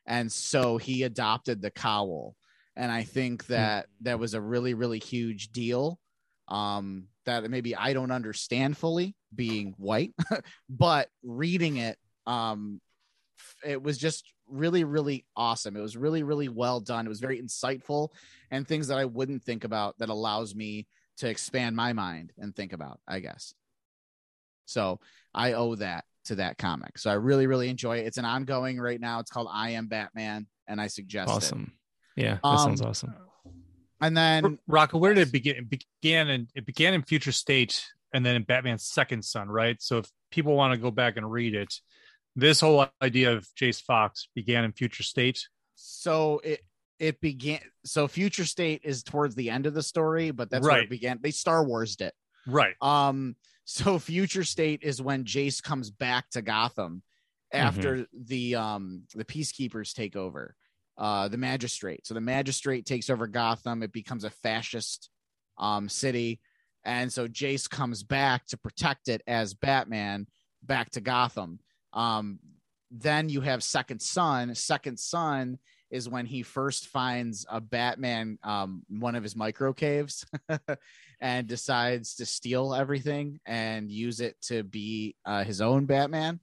And 0.07 0.31
so 0.31 0.77
he 0.77 1.03
adopted 1.03 1.61
the 1.61 1.69
cowl. 1.71 2.35
And 2.75 2.91
I 2.91 3.03
think 3.03 3.45
Hmm. 3.45 3.53
that 3.53 3.87
that 4.01 4.19
was 4.19 4.33
a 4.33 4.41
really, 4.41 4.73
really 4.73 4.99
huge 4.99 5.49
deal. 5.49 5.99
Um, 6.47 7.09
that 7.25 7.49
maybe 7.49 7.75
I 7.75 7.91
don't 7.91 8.11
understand 8.11 8.77
fully 8.77 9.15
being 9.35 9.73
white, 9.77 10.13
but 10.69 11.09
reading 11.21 11.75
it, 11.77 11.97
um, 12.25 12.79
it 13.65 13.83
was 13.83 13.97
just 13.97 14.23
really, 14.47 14.85
really 14.85 15.25
awesome. 15.35 15.75
It 15.75 15.81
was 15.81 15.97
really, 15.97 16.23
really 16.23 16.47
well 16.47 16.79
done. 16.79 17.05
It 17.05 17.09
was 17.09 17.19
very 17.19 17.41
insightful 17.41 18.09
and 18.49 18.65
things 18.65 18.87
that 18.87 18.97
I 18.97 19.03
wouldn't 19.05 19.43
think 19.43 19.65
about 19.65 19.97
that 19.97 20.07
allows 20.07 20.55
me 20.55 20.87
to 21.17 21.27
expand 21.27 21.75
my 21.75 21.91
mind 21.91 22.31
and 22.37 22.55
think 22.55 22.71
about, 22.71 23.01
I 23.05 23.19
guess. 23.19 23.53
So 24.65 24.99
I 25.33 25.53
owe 25.53 25.75
that 25.75 26.05
to 26.27 26.35
that 26.35 26.57
comic. 26.57 26.97
So 26.97 27.09
I 27.09 27.13
really, 27.15 27.47
really 27.47 27.69
enjoy 27.69 27.97
it. 27.99 28.07
It's 28.07 28.17
an 28.17 28.25
ongoing 28.25 28.79
right 28.79 28.99
now. 28.99 29.19
It's 29.19 29.31
called 29.31 29.47
I 29.51 29.71
Am 29.71 29.87
Batman, 29.87 30.47
and 30.67 30.79
I 30.79 30.87
suggest 30.87 31.29
it. 31.29 31.33
Awesome. 31.33 31.73
Yeah, 32.15 32.35
that 32.35 32.45
Um, 32.45 32.57
sounds 32.59 32.81
awesome. 32.81 33.13
And 33.99 34.15
then 34.15 34.59
Rocco, 34.67 34.97
where 34.99 35.13
did 35.13 35.27
it 35.27 35.31
begin? 35.31 35.55
It 35.57 35.69
began 35.69 36.29
and 36.29 36.47
it 36.55 36.65
began 36.65 36.93
in 36.93 37.01
Future 37.03 37.31
State, 37.31 37.85
and 38.13 38.25
then 38.25 38.35
in 38.35 38.43
Batman's 38.43 38.85
Second 38.85 39.23
Son, 39.25 39.47
right? 39.49 39.81
So 39.81 39.97
if 39.99 40.09
people 40.31 40.55
want 40.55 40.73
to 40.73 40.79
go 40.79 40.91
back 40.91 41.17
and 41.17 41.29
read 41.31 41.55
it, 41.55 41.73
this 42.35 42.59
whole 42.61 42.87
idea 43.01 43.33
of 43.33 43.47
Jace 43.59 43.81
Fox 43.81 44.29
began 44.35 44.63
in 44.63 44.71
Future 44.71 45.03
State. 45.03 45.47
so 45.75 46.39
it 46.43 46.61
it 46.99 47.21
began 47.21 47.59
so 47.85 48.07
future 48.07 48.43
state 48.45 48.81
is 48.83 49.03
towards 49.03 49.35
the 49.35 49.51
end 49.51 49.67
of 49.67 49.75
the 49.75 49.83
story, 49.83 50.31
but 50.31 50.49
that's 50.49 50.63
where 50.63 50.77
Right. 50.77 50.83
it 50.85 50.89
began. 50.89 51.19
They 51.21 51.29
Star 51.29 51.63
Warsed 51.63 52.01
it. 52.01 52.13
Right. 52.47 52.75
Um, 52.81 53.35
so 53.69 53.99
future 53.99 54.45
state 54.45 54.79
is 54.81 55.01
when 55.01 55.25
Jace 55.25 55.61
comes 55.61 55.91
back 55.91 56.29
to 56.29 56.41
Gotham 56.41 57.03
after 57.51 58.07
the 58.13 58.55
um 58.55 59.03
the 59.13 59.25
peacekeepers 59.25 59.93
take 59.93 60.15
over, 60.15 60.55
uh 60.97 61.27
the 61.27 61.37
magistrate. 61.37 62.07
So 62.07 62.13
the 62.13 62.21
magistrate 62.21 62.85
takes 62.85 63.09
over 63.09 63.27
Gotham, 63.27 63.83
it 63.83 63.91
becomes 63.91 64.23
a 64.23 64.29
fascist 64.29 65.09
um 65.57 65.89
city, 65.89 66.39
and 66.85 67.11
so 67.11 67.27
Jace 67.27 67.69
comes 67.69 68.03
back 68.03 68.45
to 68.47 68.57
protect 68.57 69.09
it 69.09 69.21
as 69.27 69.53
Batman 69.53 70.27
back 70.63 70.89
to 70.91 71.01
Gotham. 71.01 71.59
Um 71.91 72.39
then 72.89 73.27
you 73.27 73.41
have 73.41 73.63
Second 73.63 74.01
Son. 74.01 74.55
Second 74.55 74.97
Son 74.97 75.59
is 75.89 76.09
when 76.09 76.25
he 76.25 76.43
first 76.43 76.87
finds 76.87 77.45
a 77.49 77.61
Batman, 77.61 78.37
um, 78.43 78.83
one 78.89 79.15
of 79.15 79.23
his 79.23 79.35
micro 79.35 79.73
caves, 79.73 80.25
and 81.21 81.47
decides 81.47 82.15
to 82.15 82.25
steal 82.25 82.73
everything 82.73 83.39
and 83.45 83.89
use 83.89 84.19
it 84.19 84.39
to 84.41 84.63
be 84.63 85.15
uh, 85.25 85.43
his 85.43 85.61
own 85.61 85.85
Batman. 85.85 86.39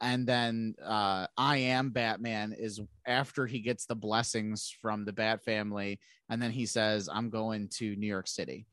And 0.00 0.26
then 0.26 0.74
uh, 0.84 1.26
I 1.36 1.56
am 1.58 1.90
Batman 1.90 2.52
is 2.52 2.80
after 3.06 3.46
he 3.46 3.60
gets 3.60 3.86
the 3.86 3.94
blessings 3.94 4.74
from 4.82 5.04
the 5.04 5.12
Bat 5.12 5.42
family, 5.42 6.00
and 6.28 6.42
then 6.42 6.50
he 6.50 6.66
says, 6.66 7.08
"I'm 7.10 7.30
going 7.30 7.68
to 7.76 7.96
New 7.96 8.06
York 8.06 8.26
City." 8.26 8.66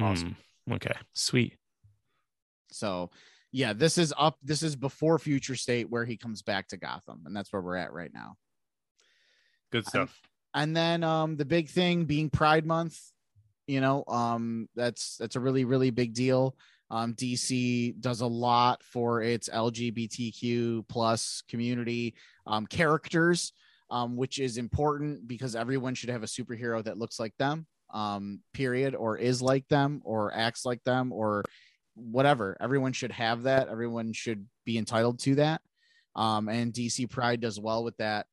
awesome. 0.00 0.36
Mm, 0.68 0.74
okay, 0.76 0.94
sweet. 1.14 1.56
So, 2.70 3.10
yeah, 3.50 3.72
this 3.72 3.98
is 3.98 4.12
up. 4.18 4.36
This 4.42 4.62
is 4.62 4.76
before 4.76 5.18
Future 5.18 5.56
State, 5.56 5.88
where 5.88 6.04
he 6.04 6.16
comes 6.16 6.42
back 6.42 6.68
to 6.68 6.76
Gotham, 6.76 7.22
and 7.24 7.34
that's 7.34 7.52
where 7.52 7.62
we're 7.62 7.76
at 7.76 7.92
right 7.92 8.12
now. 8.12 8.36
Good 9.74 9.86
stuff. 9.88 10.20
and 10.54 10.76
then 10.76 11.02
um 11.02 11.36
the 11.36 11.44
big 11.44 11.68
thing 11.68 12.04
being 12.04 12.30
pride 12.30 12.64
month 12.64 12.96
you 13.66 13.80
know 13.80 14.04
um 14.06 14.68
that's 14.76 15.16
that's 15.16 15.34
a 15.34 15.40
really 15.40 15.64
really 15.64 15.90
big 15.90 16.14
deal. 16.14 16.54
Um 16.92 17.14
dc 17.14 18.00
does 18.00 18.20
a 18.20 18.26
lot 18.28 18.84
for 18.84 19.20
its 19.20 19.48
lgbtq 19.48 20.86
plus 20.88 21.42
community 21.48 22.14
um 22.46 22.66
characters 22.66 23.52
um 23.90 24.16
which 24.16 24.38
is 24.38 24.58
important 24.58 25.26
because 25.26 25.56
everyone 25.56 25.96
should 25.96 26.10
have 26.10 26.22
a 26.22 26.26
superhero 26.26 26.84
that 26.84 26.96
looks 26.96 27.18
like 27.18 27.34
them 27.38 27.66
um 27.92 28.38
period 28.52 28.94
or 28.94 29.18
is 29.18 29.42
like 29.42 29.66
them 29.66 30.02
or 30.04 30.32
acts 30.36 30.64
like 30.64 30.84
them 30.84 31.10
or 31.12 31.42
whatever. 31.96 32.56
Everyone 32.60 32.92
should 32.92 33.12
have 33.12 33.44
that. 33.44 33.68
Everyone 33.68 34.12
should 34.12 34.46
be 34.64 34.78
entitled 34.78 35.18
to 35.20 35.34
that. 35.36 35.60
Um 36.14 36.48
and 36.48 36.72
dc 36.72 37.10
pride 37.10 37.40
does 37.40 37.58
well 37.58 37.82
with 37.82 37.96
that 37.96 38.26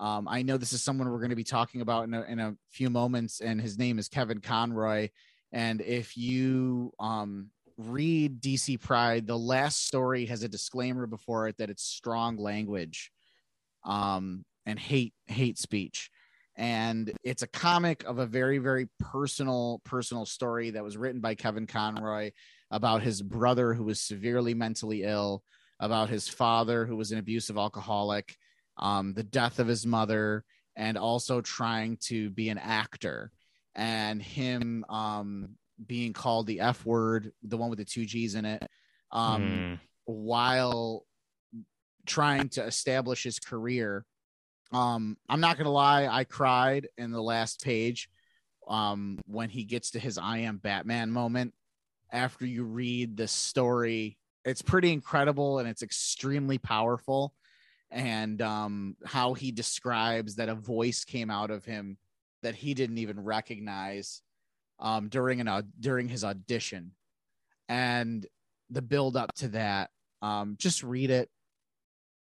um, 0.00 0.28
I 0.28 0.42
know 0.42 0.56
this 0.56 0.72
is 0.72 0.82
someone 0.82 1.10
we're 1.10 1.18
going 1.18 1.30
to 1.30 1.36
be 1.36 1.44
talking 1.44 1.80
about 1.80 2.04
in 2.04 2.14
a, 2.14 2.22
in 2.22 2.38
a 2.38 2.54
few 2.70 2.88
moments, 2.88 3.40
and 3.40 3.60
his 3.60 3.78
name 3.78 3.98
is 3.98 4.08
Kevin 4.08 4.40
Conroy. 4.40 5.08
And 5.52 5.80
if 5.80 6.16
you 6.16 6.92
um, 7.00 7.50
read 7.76 8.40
DC 8.40 8.80
Pride, 8.80 9.26
the 9.26 9.38
last 9.38 9.86
story 9.86 10.26
has 10.26 10.42
a 10.42 10.48
disclaimer 10.48 11.06
before 11.06 11.48
it 11.48 11.56
that 11.58 11.70
it's 11.70 11.82
strong 11.82 12.36
language 12.36 13.10
um, 13.84 14.44
and 14.66 14.78
hate 14.78 15.14
hate 15.26 15.58
speech. 15.58 16.10
And 16.54 17.12
it's 17.22 17.42
a 17.42 17.48
comic 17.48 18.04
of 18.04 18.18
a 18.18 18.26
very 18.26 18.58
very 18.58 18.88
personal 19.00 19.80
personal 19.84 20.26
story 20.26 20.70
that 20.70 20.84
was 20.84 20.96
written 20.96 21.20
by 21.20 21.34
Kevin 21.34 21.66
Conroy 21.66 22.32
about 22.70 23.02
his 23.02 23.22
brother 23.22 23.74
who 23.74 23.84
was 23.84 24.00
severely 24.00 24.54
mentally 24.54 25.02
ill, 25.02 25.42
about 25.80 26.08
his 26.08 26.28
father 26.28 26.84
who 26.84 26.96
was 26.96 27.10
an 27.10 27.18
abusive 27.18 27.56
alcoholic 27.56 28.36
um, 28.78 29.14
the 29.14 29.22
death 29.22 29.58
of 29.58 29.66
his 29.66 29.86
mother, 29.86 30.44
and 30.76 30.96
also 30.96 31.40
trying 31.40 31.96
to 31.96 32.30
be 32.30 32.48
an 32.48 32.58
actor, 32.58 33.30
and 33.74 34.22
him 34.22 34.84
um, 34.88 35.56
being 35.86 36.12
called 36.12 36.46
the 36.46 36.60
F 36.60 36.84
word, 36.86 37.32
the 37.42 37.56
one 37.56 37.70
with 37.70 37.78
the 37.78 37.84
two 37.84 38.04
G's 38.04 38.34
in 38.34 38.44
it, 38.44 38.62
um, 39.12 39.42
Mm, 39.42 39.78
while 40.04 41.04
trying 42.06 42.48
to 42.50 42.64
establish 42.64 43.22
his 43.22 43.38
career. 43.38 44.04
Um, 44.72 45.16
I'm 45.28 45.40
not 45.40 45.56
gonna 45.56 45.70
lie, 45.70 46.06
I 46.06 46.24
cried 46.24 46.88
in 46.96 47.10
the 47.10 47.22
last 47.22 47.62
page 47.62 48.08
um, 48.68 49.18
when 49.26 49.48
he 49.48 49.64
gets 49.64 49.90
to 49.92 49.98
his 49.98 50.18
I 50.18 50.38
am 50.38 50.58
Batman 50.58 51.10
moment. 51.10 51.54
After 52.10 52.46
you 52.46 52.64
read 52.64 53.16
the 53.16 53.28
story, 53.28 54.18
it's 54.44 54.62
pretty 54.62 54.92
incredible 54.92 55.58
and 55.58 55.68
it's 55.68 55.82
extremely 55.82 56.58
powerful 56.58 57.34
and 57.90 58.40
um, 58.42 58.96
how 59.04 59.34
he 59.34 59.50
describes 59.50 60.36
that 60.36 60.48
a 60.48 60.54
voice 60.54 61.04
came 61.04 61.30
out 61.30 61.50
of 61.50 61.64
him 61.64 61.96
that 62.42 62.54
he 62.54 62.74
didn't 62.74 62.98
even 62.98 63.20
recognize 63.20 64.22
um, 64.78 65.08
during 65.08 65.40
an 65.40 65.48
aud- 65.48 65.72
during 65.80 66.08
his 66.08 66.24
audition, 66.24 66.92
and 67.68 68.26
the 68.70 68.82
build 68.82 69.16
up 69.16 69.32
to 69.36 69.48
that. 69.48 69.90
Um, 70.20 70.56
just 70.58 70.82
read 70.82 71.10
it. 71.10 71.28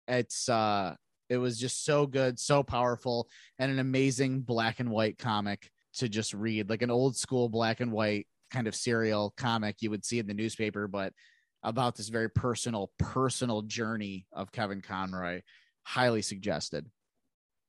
It's 0.08 0.50
uh, 0.50 0.96
it 1.30 1.38
was 1.38 1.60
just 1.60 1.86
so 1.86 2.08
good, 2.08 2.40
so 2.40 2.64
powerful, 2.64 3.30
and 3.60 3.72
an 3.72 3.80
amazing 3.80 4.42
black 4.42 4.80
and 4.80 4.90
white 4.90 5.18
comic 5.18 5.70
to 5.96 6.10
just 6.10 6.34
read, 6.34 6.70
like 6.70 6.82
an 6.82 6.92
old 6.92 7.16
school 7.16 7.50
black 7.50 7.80
and 7.80 7.92
white 7.92 8.28
kind 8.52 8.68
of 8.68 8.76
serial 8.76 9.34
comic 9.38 9.78
you 9.82 9.90
would 9.90 10.06
see 10.06 10.20
in 10.20 10.28
the 10.28 10.34
newspaper, 10.34 10.88
but 10.88 11.14
about 11.64 11.96
this 11.96 12.10
very 12.10 12.30
personal, 12.30 12.92
personal 12.98 13.62
journey 13.64 14.26
of 14.34 14.52
Kevin 14.52 14.82
Conroy. 14.82 15.42
Highly 15.84 16.22
suggested. 16.22 16.88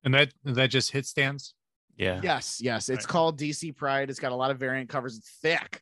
And 0.05 0.15
that 0.15 0.33
that 0.45 0.69
just 0.69 0.91
hit 0.91 1.07
stands. 1.07 1.55
yeah. 1.97 2.21
Yes, 2.23 2.59
yes. 2.61 2.89
It's 2.89 3.05
Right. 3.05 3.09
called 3.09 3.39
DC 3.39 3.73
Pride. 3.77 4.11
It's 4.11 4.19
got 4.21 4.33
a 4.33 4.37
lot 4.37 4.51
of 4.51 4.59
variant 4.59 4.89
covers. 4.89 5.17
It's 5.17 5.31
thick. 5.43 5.81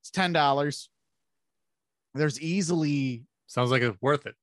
It's 0.00 0.10
ten 0.10 0.32
dollars. 0.32 0.88
There's 2.14 2.40
easily 2.40 3.24
Sounds 3.46 3.70
like 3.70 3.82
it's 3.82 4.00
worth 4.00 4.26
it. 4.26 4.34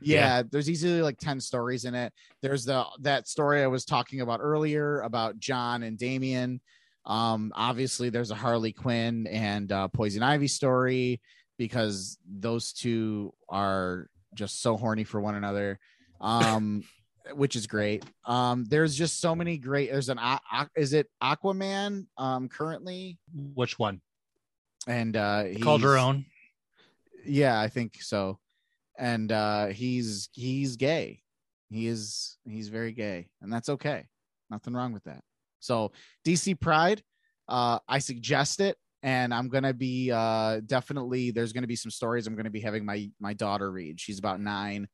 yeah, 0.00 0.42
there's 0.50 0.70
easily 0.70 1.02
like 1.02 1.18
10 1.18 1.40
stories 1.40 1.84
in 1.84 1.94
it. 1.94 2.12
There's 2.42 2.64
the 2.64 2.84
that 3.00 3.28
story 3.28 3.62
I 3.62 3.66
was 3.68 3.84
talking 3.84 4.20
about 4.20 4.40
earlier 4.42 5.00
about 5.02 5.38
John 5.38 5.82
and 5.84 5.96
Damian. 5.98 6.60
Um, 7.04 7.52
obviously 7.54 8.08
there's 8.10 8.30
a 8.30 8.34
Harley 8.36 8.72
Quinn 8.72 9.26
and 9.26 9.70
uh, 9.72 9.88
Poison 9.88 10.22
Ivy 10.22 10.46
story 10.48 11.20
because 11.66 12.18
those 12.28 12.72
two 12.72 13.32
are 13.48 14.08
just 14.34 14.60
so 14.62 14.76
horny 14.76 15.04
for 15.04 15.20
one 15.20 15.34
another. 15.36 15.78
Um, 16.20 16.82
which 17.34 17.54
is 17.54 17.68
great. 17.68 18.04
Um, 18.26 18.64
there's 18.64 18.96
just 18.96 19.20
so 19.20 19.32
many 19.36 19.56
great. 19.56 19.92
There's 19.92 20.08
an 20.08 20.18
A- 20.18 20.40
is 20.74 20.92
it 20.92 21.06
Aquaman 21.22 22.06
um 22.18 22.48
currently 22.48 23.16
Which 23.54 23.78
one? 23.78 24.00
and 24.88 25.16
uh 25.16 25.44
Called 25.60 25.82
her 25.82 25.96
own. 25.96 26.24
yeah 27.24 27.60
i 27.60 27.68
think 27.68 28.02
so 28.02 28.40
and 28.98 29.30
uh 29.30 29.66
he's 29.66 30.28
he's 30.32 30.74
gay 30.74 31.22
he 31.70 31.86
is 31.86 32.36
he's 32.44 32.68
very 32.68 32.90
gay 32.90 33.28
and 33.40 33.52
that's 33.52 33.68
okay 33.68 34.08
nothing 34.50 34.74
wrong 34.74 34.92
with 34.92 35.04
that 35.04 35.22
so 35.60 35.92
dc 36.26 36.58
pride 36.60 37.00
uh 37.48 37.78
i 37.88 38.00
suggest 38.00 38.58
it 38.58 38.76
and 39.02 39.34
i'm 39.34 39.48
gonna 39.48 39.74
be 39.74 40.10
uh 40.10 40.60
definitely 40.66 41.30
there's 41.30 41.52
gonna 41.52 41.66
be 41.66 41.76
some 41.76 41.90
stories 41.90 42.26
i'm 42.26 42.36
gonna 42.36 42.50
be 42.50 42.60
having 42.60 42.84
my 42.84 43.10
my 43.20 43.32
daughter 43.32 43.70
read 43.70 44.00
she's 44.00 44.18
about 44.18 44.40
nine 44.40 44.88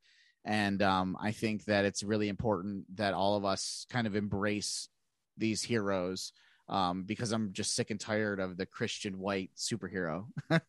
and 0.44 0.82
um 0.82 1.16
i 1.20 1.30
think 1.32 1.64
that 1.64 1.84
it's 1.84 2.02
really 2.02 2.28
important 2.28 2.84
that 2.96 3.14
all 3.14 3.36
of 3.36 3.44
us 3.44 3.86
kind 3.90 4.06
of 4.06 4.16
embrace 4.16 4.88
these 5.36 5.62
heroes 5.62 6.32
um, 6.68 7.04
because 7.04 7.32
I'm 7.32 7.52
just 7.52 7.74
sick 7.74 7.90
and 7.90 7.98
tired 7.98 8.40
of 8.40 8.56
the 8.56 8.66
Christian 8.66 9.18
white 9.18 9.50
superhero. 9.56 10.26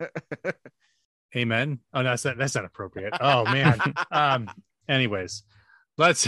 Amen. 1.35 1.79
Oh, 1.93 2.01
no, 2.01 2.09
that's 2.09 2.25
not, 2.25 2.37
that's 2.37 2.55
not 2.55 2.65
appropriate. 2.65 3.13
Oh 3.19 3.43
man. 3.45 3.79
um. 4.11 4.49
Anyways, 4.87 5.43
let's 5.97 6.27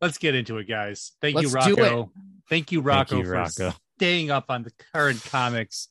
let's 0.00 0.16
get 0.16 0.34
into 0.34 0.56
it, 0.56 0.64
guys. 0.64 1.12
Thank 1.20 1.34
you, 1.42 1.48
Let's 1.50 1.66
do 1.66 1.74
Rocco. 1.74 2.12
Thank 2.48 2.72
you, 2.72 2.80
Rocco, 2.80 3.18
you, 3.18 3.24
for 3.24 3.32
Rocco. 3.32 3.74
staying 3.98 4.30
up 4.30 4.46
on 4.48 4.62
the 4.62 4.72
current 4.94 5.22
comics 5.24 5.88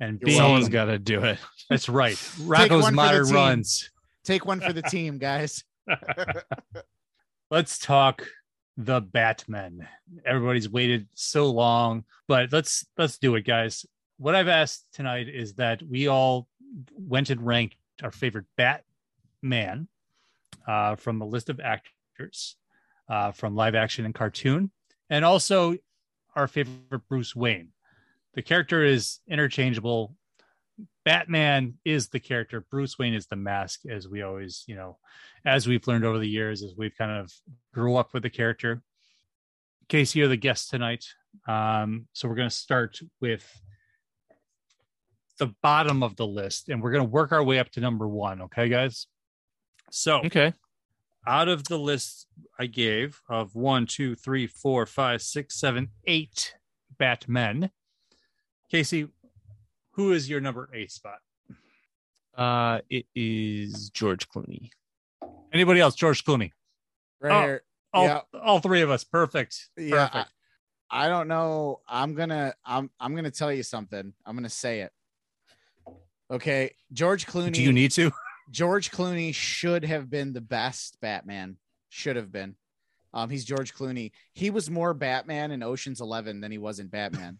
and 0.00 0.18
You're 0.20 0.26
being. 0.26 0.38
Someone's 0.38 0.68
got 0.68 0.86
to 0.86 0.98
do 0.98 1.22
it. 1.22 1.38
That's 1.68 1.88
right. 1.88 2.20
Rocco's 2.40 2.82
one 2.82 2.82
for 2.82 2.90
the 2.90 2.96
modern 2.96 3.28
runs. 3.28 3.90
Take 4.24 4.44
one 4.44 4.60
for 4.60 4.72
the 4.72 4.82
team, 4.82 5.18
guys. 5.18 5.62
let's 7.50 7.78
talk 7.78 8.26
the 8.76 9.00
Batman. 9.00 9.86
Everybody's 10.24 10.68
waited 10.68 11.08
so 11.14 11.50
long, 11.50 12.04
but 12.26 12.52
let's 12.52 12.86
let's 12.96 13.18
do 13.18 13.34
it, 13.36 13.42
guys. 13.42 13.84
What 14.18 14.34
I've 14.34 14.48
asked 14.48 14.86
tonight 14.92 15.28
is 15.28 15.54
that 15.54 15.82
we 15.82 16.08
all 16.08 16.48
went 16.96 17.30
and 17.30 17.44
ranked 17.44 17.76
our 18.02 18.10
favorite 18.10 18.46
Batman 18.56 19.88
uh, 20.66 20.96
from 20.96 21.20
a 21.20 21.26
list 21.26 21.48
of 21.48 21.60
actors 21.60 22.56
uh, 23.08 23.32
from 23.32 23.54
live 23.54 23.74
action 23.74 24.04
and 24.04 24.14
cartoon, 24.14 24.70
and 25.08 25.24
also 25.24 25.76
our 26.34 26.46
favorite 26.46 27.08
Bruce 27.08 27.34
Wayne. 27.34 27.68
The 28.34 28.42
character 28.42 28.84
is 28.84 29.20
interchangeable. 29.28 30.14
Batman 31.04 31.74
is 31.84 32.08
the 32.08 32.20
character. 32.20 32.64
Bruce 32.70 32.98
Wayne 32.98 33.14
is 33.14 33.26
the 33.26 33.36
mask, 33.36 33.80
as 33.90 34.08
we 34.08 34.22
always, 34.22 34.64
you 34.66 34.76
know, 34.76 34.98
as 35.44 35.66
we've 35.66 35.86
learned 35.86 36.04
over 36.04 36.18
the 36.18 36.28
years, 36.28 36.62
as 36.62 36.74
we've 36.76 36.96
kind 36.96 37.10
of 37.10 37.32
grew 37.74 37.96
up 37.96 38.12
with 38.14 38.22
the 38.22 38.30
character. 38.30 38.82
Casey, 39.88 40.20
you're 40.20 40.28
the 40.28 40.36
guest 40.36 40.70
tonight. 40.70 41.04
Um, 41.48 42.06
so 42.12 42.28
we're 42.28 42.36
going 42.36 42.48
to 42.48 42.54
start 42.54 42.98
with 43.20 43.44
the 45.38 45.52
bottom 45.62 46.02
of 46.02 46.16
the 46.16 46.26
list 46.26 46.68
and 46.68 46.82
we're 46.82 46.92
going 46.92 47.04
to 47.04 47.10
work 47.10 47.32
our 47.32 47.42
way 47.42 47.58
up 47.58 47.70
to 47.70 47.80
number 47.80 48.06
one. 48.06 48.42
Okay, 48.42 48.68
guys? 48.68 49.06
So, 49.90 50.20
Okay. 50.20 50.52
out 51.26 51.48
of 51.48 51.64
the 51.64 51.78
list 51.78 52.26
I 52.58 52.66
gave 52.66 53.20
of 53.28 53.54
one, 53.54 53.86
two, 53.86 54.14
three, 54.14 54.46
four, 54.46 54.86
five, 54.86 55.22
six, 55.22 55.58
seven, 55.58 55.88
eight 56.06 56.54
Batmen, 56.98 57.70
Casey, 58.70 59.08
who 59.92 60.12
is 60.12 60.28
your 60.28 60.40
number 60.40 60.68
eight 60.72 60.90
spot? 60.92 61.18
Uh, 62.36 62.80
it 62.88 63.06
is 63.14 63.90
George 63.90 64.28
Clooney. 64.28 64.70
Anybody 65.52 65.80
else? 65.80 65.94
George 65.94 66.24
Clooney. 66.24 66.52
Right 67.20 67.32
Oh, 67.32 67.42
here. 67.42 67.62
All, 67.92 68.04
Yeah. 68.04 68.20
all 68.40 68.60
three 68.60 68.82
of 68.82 68.90
us. 68.90 69.02
Perfect. 69.04 69.68
Yeah, 69.76 70.06
Perfect. 70.08 70.32
I, 70.90 71.06
I 71.06 71.08
don't 71.08 71.28
know. 71.28 71.80
I'm 71.88 72.14
gonna 72.14 72.54
I'm 72.64 72.90
I'm 73.00 73.14
gonna 73.16 73.30
tell 73.30 73.52
you 73.52 73.62
something. 73.64 74.12
I'm 74.24 74.36
gonna 74.36 74.48
say 74.48 74.80
it. 74.82 74.92
Okay, 76.30 76.70
George 76.92 77.26
Clooney. 77.26 77.52
Do 77.52 77.62
you 77.62 77.72
need 77.72 77.90
to? 77.92 78.12
George 78.52 78.90
Clooney 78.92 79.34
should 79.34 79.84
have 79.84 80.08
been 80.08 80.32
the 80.32 80.40
best 80.40 81.00
Batman. 81.00 81.56
Should 81.88 82.16
have 82.16 82.30
been. 82.32 82.54
Um, 83.12 83.28
he's 83.28 83.44
George 83.44 83.74
Clooney. 83.74 84.12
He 84.34 84.50
was 84.50 84.70
more 84.70 84.94
Batman 84.94 85.50
in 85.50 85.62
Ocean's 85.64 86.00
Eleven 86.00 86.40
than 86.40 86.52
he 86.52 86.58
was 86.58 86.78
in 86.78 86.86
Batman. 86.86 87.38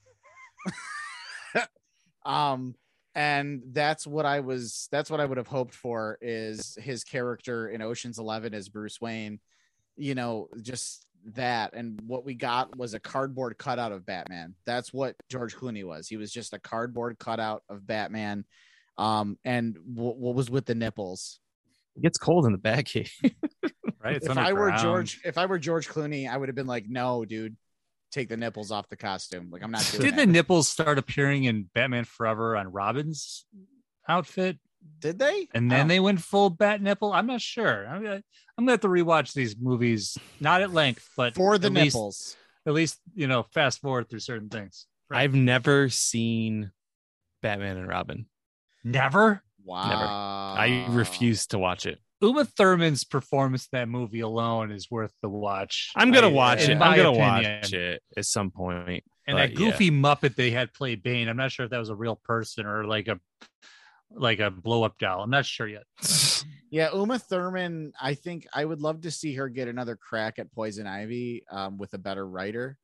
um, 2.24 2.74
and 3.14 3.62
that's 3.72 4.06
what 4.06 4.26
I 4.26 4.40
was. 4.40 4.88
That's 4.92 5.10
what 5.10 5.20
I 5.20 5.24
would 5.24 5.38
have 5.38 5.48
hoped 5.48 5.74
for 5.74 6.18
is 6.20 6.76
his 6.80 7.05
character 7.05 7.68
in 7.68 7.82
Ocean's 7.82 8.18
Eleven 8.18 8.55
as 8.55 8.68
Bruce 8.68 9.01
Wayne. 9.01 9.40
You 9.97 10.14
know, 10.14 10.48
just 10.62 11.06
that, 11.34 11.74
and 11.74 12.01
what 12.06 12.24
we 12.24 12.34
got 12.34 12.76
was 12.76 12.94
a 12.94 13.01
cardboard 13.01 13.59
cutout 13.59 13.92
of 13.92 14.06
Batman. 14.06 14.55
That's 14.64 14.92
what 14.92 15.16
George 15.28 15.56
Clooney 15.56 15.84
was. 15.84 16.09
He 16.09 16.16
was 16.16 16.32
just 16.32 16.55
a 16.55 16.59
cardboard 16.59 17.18
cutout 17.18 17.62
of 17.68 17.86
Batman. 17.86 18.44
Um, 18.97 19.38
and 19.44 19.74
w- 19.94 20.14
what 20.14 20.34
was 20.34 20.51
with 20.51 20.66
the 20.66 20.74
nipples? 20.74 21.40
It 21.97 22.02
gets 22.02 22.18
cold 22.18 22.47
in 22.47 22.52
the 22.52 22.59
Batcave. 22.59 23.10
Right. 24.02 24.16
It's 24.16 24.26
if 24.26 24.38
I 24.38 24.55
were. 24.55 24.70
George, 24.72 25.20
if 25.24 25.36
I 25.36 25.44
were 25.44 25.59
George 25.59 25.86
Clooney, 25.86 26.26
I 26.26 26.34
would 26.34 26.48
have 26.48 26.56
been 26.56 26.66
like, 26.66 26.86
"No, 26.88 27.24
dude, 27.26 27.55
take 28.10 28.28
the 28.28 28.36
nipples 28.36 28.70
off 28.70 28.88
the 28.88 28.96
costume. 28.96 29.48
Like, 29.50 29.62
I'm 29.62 29.70
not 29.70 29.88
doing 29.90 30.02
Did 30.04 30.16
the 30.16 30.26
nipples 30.26 30.68
start 30.68 30.98
appearing 30.98 31.44
in 31.44 31.68
Batman 31.74 32.04
Forever 32.04 32.56
on 32.56 32.68
Robin's 32.72 33.44
outfit, 34.08 34.58
Did 34.98 35.18
they? 35.18 35.48
and 35.54 35.70
then 35.70 35.80
don't- 35.80 35.88
they 35.88 36.00
went 36.00 36.20
full 36.20 36.50
bat 36.50 36.80
nipple? 36.82 37.12
I'm 37.12 37.26
not 37.26 37.40
sure. 37.40 37.86
I'm 37.86 38.02
gonna, 38.02 38.22
I'm 38.58 38.64
gonna 38.64 38.72
have 38.72 38.80
to 38.80 38.88
rewatch 38.88 39.32
these 39.32 39.56
movies, 39.58 40.16
not 40.40 40.62
at 40.62 40.72
length, 40.72 41.08
but 41.16 41.34
for 41.34 41.58
the 41.58 41.66
at 41.68 41.72
least- 41.72 41.94
nipples. 41.94 42.36
at 42.66 42.72
least 42.74 42.98
you 43.14 43.26
know, 43.26 43.44
fast 43.54 43.80
forward 43.80 44.08
through 44.08 44.20
certain 44.20 44.48
things. 44.48 44.86
I've 45.10 45.34
never 45.34 45.88
seen 45.88 46.70
Batman 47.42 47.76
and 47.78 47.88
Robin. 47.88 48.26
Never. 48.84 49.42
Wow. 49.64 49.88
Never. 49.88 50.02
I 50.06 50.86
refuse 50.90 51.46
to 51.48 51.58
watch 51.58 51.84
it. 51.86 51.98
Uma 52.22 52.44
Thurman's 52.44 53.05
performance 53.05 53.68
in 53.72 53.78
that 53.78 53.88
movie 53.88 54.20
alone 54.20 54.70
is 54.72 54.90
worth 54.90 55.12
the 55.22 55.28
watch. 55.28 55.90
I'm 55.97 56.10
gonna 56.10 56.28
I- 56.28 56.32
watch 56.32 56.64
in 56.64 56.78
it. 56.78 56.82
I'm 56.82 56.97
gonna 56.97 57.10
opinion. 57.10 57.60
watch 57.60 57.72
it 57.72 58.02
at 58.16 58.24
some 58.26 58.51
point. 58.51 59.05
And 59.26 59.36
but 59.36 59.48
that 59.51 59.55
goofy 59.55 59.90
Muppet 59.90 60.34
they 60.34 60.51
had 60.51 60.72
play 60.74 60.97
Bane. 60.97 61.28
I'm 61.28 61.36
not 61.36 61.52
sure 61.52 61.64
if 61.64 61.70
that 61.70 61.78
was 61.78 61.88
a 61.90 61.94
real 61.94 62.20
person 62.24 62.66
or 62.66 62.84
like 62.84 63.09
a 63.09 63.18
like 64.12 64.40
a 64.40 64.51
blow 64.51 64.82
up 64.82 64.98
doll. 64.98 65.22
I'm 65.22 65.30
not 65.30 65.47
sure 65.47 65.66
yet. 65.68 65.84
Yeah, 66.72 66.90
Uma 66.94 67.18
Thurman. 67.18 67.92
I 68.01 68.14
think 68.14 68.47
I 68.55 68.64
would 68.64 68.80
love 68.80 69.01
to 69.01 69.10
see 69.10 69.34
her 69.34 69.48
get 69.48 69.66
another 69.66 69.97
crack 69.97 70.38
at 70.38 70.52
Poison 70.52 70.86
Ivy 70.86 71.42
um, 71.51 71.78
with 71.78 71.92
a 71.94 71.98
better 71.98 72.24
writer, 72.24 72.78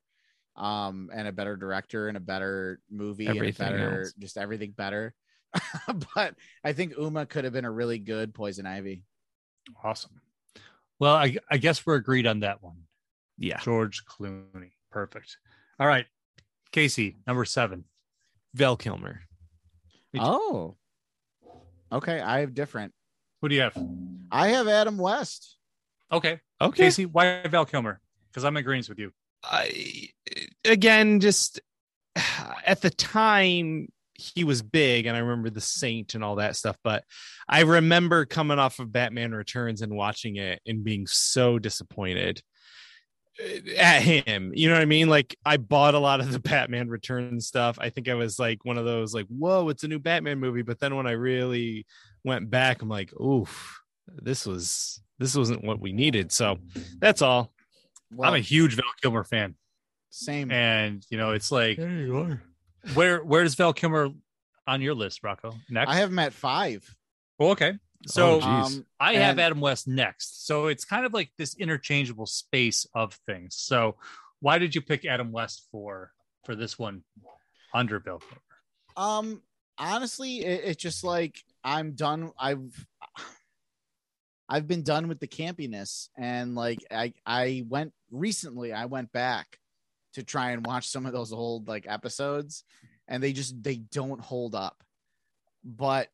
um, 0.57 1.09
and 1.15 1.29
a 1.29 1.33
better 1.33 1.57
director 1.57 2.09
and 2.09 2.17
a 2.17 2.21
better 2.21 2.81
movie 2.91 3.29
Everything 3.29 3.67
and 3.69 3.77
a 3.77 3.79
better 3.79 4.01
else. 4.01 4.13
just 4.19 4.39
everything 4.39 4.73
better. 4.73 5.15
but 6.17 6.35
I 6.65 6.73
think 6.73 6.95
Uma 6.99 7.27
could 7.27 7.45
have 7.45 7.53
been 7.53 7.65
a 7.65 7.71
really 7.71 7.99
good 8.01 8.35
Poison 8.35 8.67
Ivy. 8.67 9.05
Awesome. 9.83 10.21
Well, 10.99 11.15
I, 11.15 11.37
I 11.51 11.59
guess 11.59 11.85
we're 11.85 11.97
agreed 11.97 12.27
on 12.27 12.41
that 12.41 12.63
one. 12.63 12.85
Yeah. 13.39 13.59
George 13.61 14.05
Clooney. 14.07 14.73
Perfect. 14.91 15.37
All 15.79 15.87
right. 15.87 16.07
Casey, 16.73 17.17
number 17.27 17.45
seven. 17.45 17.85
Val 18.55 18.77
Kilmer. 18.77 19.21
Oh, 20.19 20.77
okay. 21.93 22.21
I 22.21 22.41
have 22.41 22.55
different. 22.55 22.95
Who 23.43 23.51
do 23.51 23.55
you 23.55 23.61
have? 23.61 23.77
I 24.31 24.49
have 24.49 24.67
Adam 24.67 24.97
West. 24.97 25.59
Okay. 26.11 26.41
Okay. 26.61 26.85
Casey, 26.85 27.05
why 27.05 27.43
Val 27.47 27.67
Kilmer? 27.67 28.01
Because 28.31 28.45
I'm 28.45 28.57
in 28.57 28.61
agreement 28.61 28.89
with 28.89 28.99
you. 28.99 29.13
I 29.45 30.09
again 30.65 31.21
just 31.21 31.61
at 32.67 32.81
the 32.81 32.91
time 32.91 33.89
he 34.19 34.45
was 34.45 34.63
big 34.63 35.07
and 35.07 35.17
I 35.17 35.21
remember 35.21 35.51
the 35.51 35.61
Saint 35.61 36.15
and 36.15 36.25
all 36.25 36.37
that 36.37 36.57
stuff, 36.57 36.79
but 36.83 37.05
I 37.49 37.61
remember 37.61 38.25
coming 38.25 38.59
off 38.59 38.79
of 38.79 38.93
Batman 38.93 39.33
Returns 39.33 39.83
and 39.83 39.95
watching 39.95 40.37
it 40.37 40.61
and 40.67 40.85
being 40.85 41.07
so 41.07 41.59
disappointed 41.59 42.43
uh, 43.41 43.71
at 43.77 44.03
him. 44.03 44.53
You 44.55 44.69
know 44.69 44.75
what 44.75 44.83
I 44.83 44.87
mean? 44.87 45.09
Like 45.09 45.37
I 45.45 45.57
bought 45.57 45.95
a 45.95 45.99
lot 45.99 46.21
of 46.21 46.33
the 46.33 46.39
Batman 46.51 46.89
Returns 46.89 47.47
stuff. 47.47 47.79
I 47.81 47.91
think 47.91 48.09
I 48.09 48.15
was 48.15 48.39
like 48.39 48.65
one 48.65 48.79
of 48.79 48.85
those 48.85 49.15
like, 49.15 49.27
whoa, 49.27 49.69
it's 49.69 49.85
a 49.85 49.89
new 49.89 49.99
Batman 49.99 50.39
movie. 50.39 50.63
But 50.63 50.81
then 50.81 50.97
when 50.97 51.07
I 51.07 51.13
really 51.13 51.87
went 52.25 52.51
back, 52.51 52.83
I'm 52.83 52.89
like, 52.89 53.13
oof, 53.21 53.81
this 54.09 54.47
was 54.47 55.01
this 55.19 55.35
wasn't 55.35 55.65
what 55.65 55.81
we 55.81 55.93
needed. 55.93 56.33
So 56.33 56.59
that's 56.99 57.23
all. 57.23 57.53
Well, 58.15 58.29
I'm 58.29 58.37
a 58.37 58.41
huge 58.41 58.77
Val 58.77 58.85
Kilmer 59.03 59.25
fan. 59.25 59.57
same. 60.11 60.51
And, 60.51 61.05
you 61.11 61.19
know, 61.19 61.33
it's 61.33 61.51
like, 61.51 61.79
where 62.95 63.23
where's 63.25 63.55
Val 63.55 63.73
Kilmer 63.73 64.09
on 64.67 64.81
your 64.83 64.95
list, 64.95 65.23
Rocco? 65.23 65.53
Next? 65.71 65.91
I 65.91 65.97
have 65.97 66.11
him 66.11 66.19
at 66.19 66.33
five. 66.33 66.95
Well, 67.39 67.51
okay. 67.51 67.75
So 68.07 68.41
Oh. 68.41 68.47
Um, 68.47 68.87
I 69.01 69.15
have 69.15 69.33
and- 69.33 69.41
Adam 69.41 69.61
West 69.61 69.89
next. 69.89 70.47
So 70.47 70.67
it's 70.67 70.85
kind 70.85 71.05
of 71.07 71.13
like 71.13 71.31
this 71.39 71.55
interchangeable 71.57 72.27
space 72.27 72.87
of 72.95 73.15
things. 73.27 73.57
So 73.57 73.97
why 74.41 74.59
did 74.59 74.75
you 74.75 74.81
pick 74.81 75.05
Adam 75.05 75.33
West 75.33 75.67
for 75.71 76.13
for 76.45 76.55
this 76.55 76.79
one 76.79 77.03
under 77.75 77.99
Bill 77.99 78.19
Kilmer? 78.19 78.41
Um, 78.97 79.43
honestly, 79.79 80.41
it, 80.45 80.63
it's 80.65 80.83
just 80.83 81.05
like 81.05 81.37
I'm 81.65 81.93
done. 81.93 82.33
I've 82.39 82.87
I've 84.49 84.69
been 84.69 84.83
done 84.83 85.09
with 85.09 85.19
the 85.19 85.27
campiness, 85.27 86.09
and 86.17 86.55
like 86.55 86.79
I 86.91 87.13
I 87.27 87.65
went 87.69 87.93
recently. 88.11 88.73
I 88.73 88.85
went 88.85 89.11
back 89.13 89.59
to 90.17 90.25
try 90.25 90.51
and 90.51 90.67
watch 90.67 90.89
some 90.89 91.07
of 91.07 91.13
those 91.13 91.33
old 91.33 91.69
like 91.69 91.87
episodes, 91.89 92.65
and 93.07 93.23
they 93.23 93.33
just 93.33 93.63
they 93.63 93.77
don't 93.77 94.21
hold 94.21 94.55
up. 94.55 94.83
But 95.65 96.09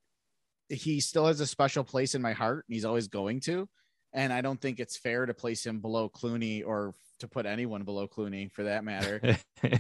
he 0.69 1.01
still 1.01 1.27
has 1.27 1.41
a 1.41 1.47
special 1.47 1.85
place 1.85 2.15
in 2.15 2.23
my 2.23 2.33
heart, 2.33 2.65
and 2.69 2.75
he's 2.75 2.85
always 2.85 3.09
going 3.09 3.41
to. 3.41 3.69
And 4.13 4.33
I 4.33 4.43
don't 4.43 4.61
think 4.61 4.79
it's 4.79 4.97
fair 4.97 5.25
to 5.25 5.33
place 5.33 5.65
him 5.65 5.81
below 5.81 6.09
Clooney 6.09 6.63
or 6.67 6.95
to 7.21 7.29
put 7.29 7.47
anyone 7.47 7.85
below 7.85 8.07
Clooney 8.07 8.53
for 8.53 8.65
that 8.65 8.85
matter. 8.85 9.21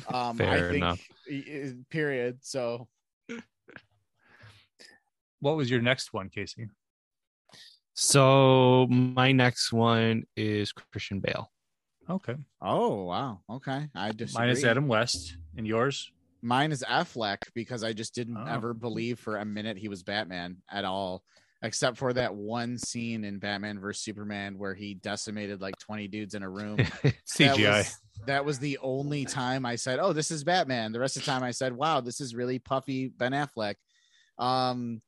Um, 0.09 0.37
I 0.41 0.45
Fair 0.45 0.71
think, 0.71 0.77
enough. 0.77 1.85
period. 1.91 2.39
So 2.43 2.87
What 5.41 5.57
was 5.57 5.69
your 5.69 5.83
next 5.83 6.13
one, 6.13 6.29
Casey? 6.29 6.69
So 7.95 8.87
my 8.89 9.33
next 9.33 9.73
one 9.73 10.23
is 10.37 10.73
Christian 10.73 11.19
Bale. 11.21 11.51
Okay. 12.13 12.37
Oh 12.61 13.05
wow. 13.05 13.41
Okay. 13.51 13.89
I 13.95 14.13
just 14.13 14.35
Mine 14.35 14.51
is 14.51 14.65
Adam 14.65 14.89
West, 14.89 15.37
and 15.57 15.67
yours. 15.67 16.11
Mine 16.43 16.73
is 16.73 16.85
Affleck 16.89 17.39
because 17.55 17.85
I 17.85 17.93
just 17.93 18.15
didn't 18.15 18.37
Oh. 18.37 18.45
ever 18.47 18.75
believe 18.75 19.19
for 19.19 19.37
a 19.37 19.45
minute 19.45 19.77
he 19.77 19.89
was 19.89 20.03
Batman 20.03 20.57
at 20.71 20.85
all, 20.85 21.23
except 21.63 21.97
for 21.99 22.13
that 22.13 22.35
one 22.35 22.79
scene 22.79 23.25
in 23.25 23.39
Batman 23.39 23.79
vs 23.81 24.03
Superman 24.03 24.59
where 24.59 24.75
he 24.75 24.95
decimated 24.95 25.61
like 25.61 25.79
20 25.79 26.09
dudes 26.09 26.35
in 26.35 26.43
a 26.43 26.51
room. 26.51 26.79
That 27.03 27.15
CGI. 27.27 27.79
was, 27.79 27.99
that 28.27 28.45
was 28.45 28.59
the 28.59 28.79
only 28.83 29.25
time 29.25 29.65
I 29.65 29.77
said, 29.77 29.99
"Oh, 30.01 30.13
this 30.13 30.31
is 30.31 30.45
Batman." 30.45 30.93
The 30.93 31.01
rest 31.01 31.17
of 31.17 31.25
the 31.25 31.31
time, 31.31 31.43
I 31.43 31.53
said, 31.53 31.73
"Wow, 31.73 32.01
this 32.01 32.21
is 32.21 32.35
really 32.35 32.59
puffy 32.59 33.09
Ben 33.09 33.33
Affleck." 33.33 33.77
Um, 34.39 35.01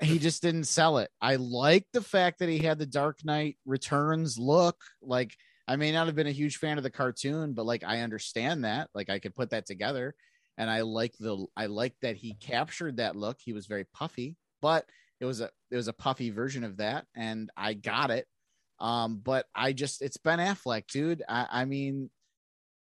he 0.00 0.18
just 0.18 0.42
didn't 0.42 0.64
sell 0.64 0.98
it. 0.98 1.10
I 1.20 1.36
like 1.36 1.86
the 1.92 2.00
fact 2.02 2.38
that 2.40 2.48
he 2.48 2.58
had 2.58 2.78
the 2.78 2.86
Dark 2.86 3.24
Knight 3.24 3.56
Returns 3.64 4.38
look. 4.38 4.76
Like, 5.00 5.36
I 5.68 5.76
may 5.76 5.92
not 5.92 6.06
have 6.06 6.16
been 6.16 6.26
a 6.26 6.32
huge 6.32 6.56
fan 6.56 6.76
of 6.76 6.84
the 6.84 6.90
cartoon, 6.90 7.52
but 7.52 7.66
like, 7.66 7.84
I 7.84 8.00
understand 8.00 8.64
that. 8.64 8.90
Like, 8.94 9.10
I 9.10 9.18
could 9.18 9.34
put 9.34 9.50
that 9.50 9.66
together, 9.66 10.14
and 10.58 10.70
I 10.70 10.82
like 10.82 11.14
the 11.18 11.46
I 11.56 11.66
like 11.66 11.94
that 12.02 12.16
he 12.16 12.34
captured 12.34 12.96
that 12.96 13.16
look. 13.16 13.38
He 13.40 13.52
was 13.52 13.66
very 13.66 13.84
puffy, 13.94 14.36
but 14.60 14.86
it 15.20 15.24
was 15.24 15.40
a 15.40 15.50
it 15.70 15.76
was 15.76 15.88
a 15.88 15.92
puffy 15.92 16.30
version 16.30 16.64
of 16.64 16.78
that, 16.78 17.06
and 17.14 17.50
I 17.56 17.74
got 17.74 18.10
it. 18.10 18.26
Um, 18.80 19.18
but 19.18 19.46
I 19.54 19.72
just 19.72 20.02
it's 20.02 20.16
Ben 20.16 20.40
Affleck, 20.40 20.88
dude. 20.88 21.22
I, 21.28 21.46
I 21.50 21.64
mean, 21.64 22.10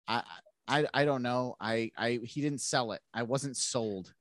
I 0.07 0.23
I 0.67 0.85
I 0.93 1.05
don't 1.05 1.23
know. 1.23 1.55
I 1.59 1.91
I 1.97 2.19
he 2.23 2.41
didn't 2.41 2.61
sell 2.61 2.91
it. 2.91 3.01
I 3.13 3.23
wasn't 3.23 3.57
sold. 3.57 4.13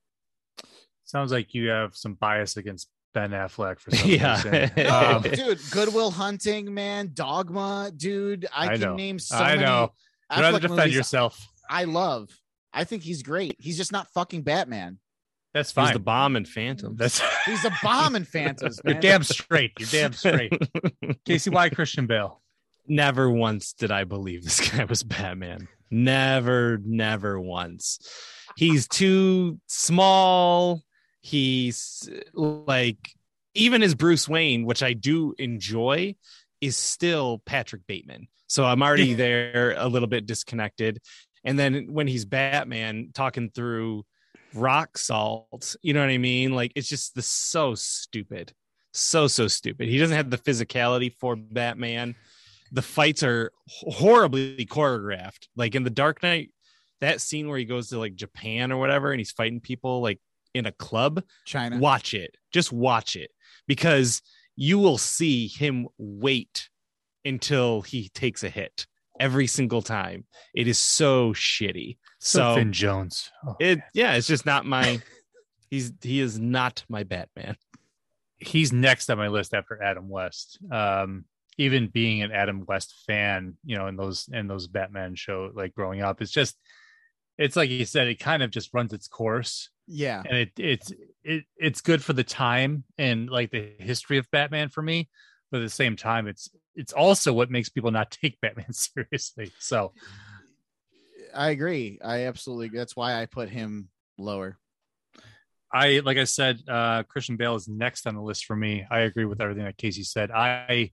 Sounds 1.04 1.30
like 1.30 1.54
you 1.54 1.68
have 1.68 1.94
some 1.94 2.14
bias 2.14 2.56
against 2.56 2.88
Ben 3.16 3.30
Affleck 3.30 3.80
for 3.80 3.90
some 3.96 4.10
Yeah. 4.10 4.34
reason. 4.36 4.70
No, 4.76 5.00
Um, 5.16 5.22
dude, 5.22 5.58
Good 5.70 5.94
Will 5.94 6.10
Hunting, 6.10 6.74
man, 6.74 7.12
Dogma, 7.14 7.90
dude. 7.96 8.46
I, 8.54 8.66
I 8.66 8.72
can 8.72 8.80
know. 8.80 8.94
name 8.94 9.18
so 9.18 9.36
I 9.36 9.54
many 9.54 9.62
know. 9.62 9.92
You 10.34 10.42
don't 10.42 10.52
have 10.52 10.60
to 10.62 10.68
defend 10.68 10.92
yourself. 10.92 11.48
I 11.70 11.84
love. 11.84 12.28
I 12.74 12.84
think 12.84 13.02
he's 13.02 13.22
great. 13.22 13.56
He's 13.58 13.78
just 13.78 13.90
not 13.90 14.08
fucking 14.12 14.42
Batman. 14.42 14.98
That's 15.54 15.72
fine. 15.72 15.86
He's 15.86 15.92
the 15.94 16.00
bomb 16.00 16.36
and 16.36 16.46
Phantom. 16.46 16.94
That's 16.94 17.22
He's 17.46 17.64
a 17.64 17.72
bomb 17.82 18.14
in 18.16 18.24
Phantoms, 18.26 18.78
you're 18.84 19.00
damn 19.00 19.22
straight. 19.22 19.72
You're 19.78 19.88
damn 19.90 20.12
straight. 20.12 20.52
Casey, 21.24 21.48
why 21.48 21.70
Christian 21.70 22.06
Bale? 22.06 22.42
never 22.88 23.28
once 23.30 23.72
did 23.72 23.90
I 23.90 24.04
believe 24.04 24.44
this 24.44 24.70
guy 24.70 24.84
was 24.84 25.02
Batman. 25.02 25.66
Never, 25.90 26.78
never 26.84 27.40
once. 27.40 27.98
He's 28.56 28.86
too 28.86 29.58
small. 29.66 30.82
He's 31.26 32.08
like, 32.34 33.10
even 33.54 33.82
as 33.82 33.94
Bruce 33.94 34.28
Wayne, 34.28 34.64
which 34.64 34.82
I 34.82 34.92
do 34.92 35.34
enjoy, 35.38 36.14
is 36.60 36.76
still 36.76 37.42
Patrick 37.44 37.82
Bateman. 37.86 38.28
So 38.48 38.64
I'm 38.64 38.82
already 38.82 39.14
there 39.14 39.74
a 39.76 39.88
little 39.88 40.08
bit 40.08 40.26
disconnected. 40.26 41.00
And 41.44 41.58
then 41.58 41.92
when 41.92 42.06
he's 42.06 42.24
Batman 42.24 43.10
talking 43.12 43.50
through 43.50 44.04
rock 44.54 44.98
salt, 44.98 45.76
you 45.82 45.94
know 45.94 46.00
what 46.00 46.10
I 46.10 46.18
mean? 46.18 46.52
Like, 46.52 46.72
it's 46.74 46.88
just 46.88 47.14
the 47.14 47.22
so 47.22 47.74
stupid. 47.74 48.52
So, 48.92 49.26
so 49.26 49.48
stupid. 49.48 49.88
He 49.88 49.98
doesn't 49.98 50.16
have 50.16 50.30
the 50.30 50.38
physicality 50.38 51.12
for 51.12 51.36
Batman 51.36 52.14
the 52.72 52.82
fights 52.82 53.22
are 53.22 53.52
horribly 53.68 54.66
choreographed. 54.66 55.48
Like 55.56 55.74
in 55.74 55.84
the 55.84 55.90
Dark 55.90 56.22
Knight, 56.22 56.50
that 57.00 57.20
scene 57.20 57.48
where 57.48 57.58
he 57.58 57.64
goes 57.64 57.88
to 57.88 57.98
like 57.98 58.14
Japan 58.14 58.72
or 58.72 58.78
whatever 58.78 59.12
and 59.12 59.20
he's 59.20 59.30
fighting 59.30 59.60
people 59.60 60.00
like 60.00 60.18
in 60.56 60.66
a 60.66 60.72
club, 60.72 61.22
China. 61.44 61.78
watch 61.78 62.14
it. 62.14 62.36
Just 62.52 62.72
watch 62.72 63.16
it 63.16 63.30
because 63.66 64.22
you 64.56 64.78
will 64.78 64.98
see 64.98 65.48
him 65.48 65.86
wait 65.98 66.68
until 67.24 67.82
he 67.82 68.08
takes 68.08 68.42
a 68.42 68.48
hit 68.48 68.86
every 69.20 69.46
single 69.46 69.82
time. 69.82 70.24
It 70.54 70.68
is 70.68 70.78
so 70.78 71.32
shitty. 71.32 71.98
So 72.18 72.38
So 72.38 72.54
Finn 72.56 72.72
Jones. 72.72 73.30
Oh. 73.46 73.56
it 73.60 73.80
yeah, 73.94 74.14
it's 74.14 74.26
just 74.26 74.46
not 74.46 74.66
my 74.66 75.00
he's 75.70 75.92
he 76.00 76.20
is 76.20 76.38
not 76.38 76.84
my 76.88 77.02
Batman. 77.02 77.56
he's 78.38 78.72
next 78.72 79.10
on 79.10 79.18
my 79.18 79.28
list 79.28 79.54
after 79.54 79.82
Adam 79.82 80.08
West. 80.08 80.58
Um, 80.70 81.24
even 81.58 81.88
being 81.88 82.22
an 82.22 82.32
Adam 82.32 82.64
West 82.66 82.94
fan, 83.06 83.56
you 83.64 83.76
know, 83.76 83.86
in 83.86 83.96
those 83.96 84.28
in 84.32 84.46
those 84.46 84.66
Batman 84.66 85.14
show, 85.14 85.50
like 85.54 85.74
growing 85.74 86.02
up, 86.02 86.20
it's 86.20 86.32
just 86.32 86.56
it's 87.38 87.56
like 87.56 87.70
you 87.70 87.84
said, 87.84 88.08
it 88.08 88.18
kind 88.18 88.42
of 88.42 88.50
just 88.50 88.72
runs 88.72 88.92
its 88.92 89.08
course, 89.08 89.70
Yeah. 89.86 90.22
and 90.28 90.36
it 90.38 90.52
it's 90.58 90.92
it 91.22 91.44
it's 91.56 91.80
good 91.80 92.02
for 92.02 92.12
the 92.12 92.24
time 92.24 92.84
and 92.98 93.28
like 93.28 93.50
the 93.50 93.72
history 93.78 94.18
of 94.18 94.30
Batman 94.30 94.68
for 94.68 94.82
me. 94.82 95.08
But 95.50 95.58
at 95.58 95.64
the 95.64 95.70
same 95.70 95.96
time, 95.96 96.26
it's 96.26 96.50
it's 96.74 96.92
also 96.92 97.32
what 97.32 97.50
makes 97.50 97.68
people 97.68 97.90
not 97.90 98.10
take 98.22 98.40
Batman 98.40 98.72
seriously. 98.72 99.52
So 99.58 99.92
I 101.34 101.50
agree. 101.50 101.98
I 102.04 102.26
absolutely 102.26 102.76
that's 102.76 102.96
why 102.96 103.20
I 103.20 103.26
put 103.26 103.48
him 103.48 103.88
lower. 104.18 104.58
I 105.72 106.00
like 106.04 106.18
I 106.18 106.24
said, 106.24 106.60
uh 106.68 107.02
Christian 107.04 107.36
Bale 107.36 107.54
is 107.54 107.68
next 107.68 108.06
on 108.06 108.14
the 108.14 108.22
list 108.22 108.44
for 108.44 108.56
me. 108.56 108.84
I 108.90 109.00
agree 109.00 109.24
with 109.24 109.40
everything 109.40 109.64
that 109.64 109.76
Casey 109.76 110.02
said. 110.02 110.30
I 110.30 110.92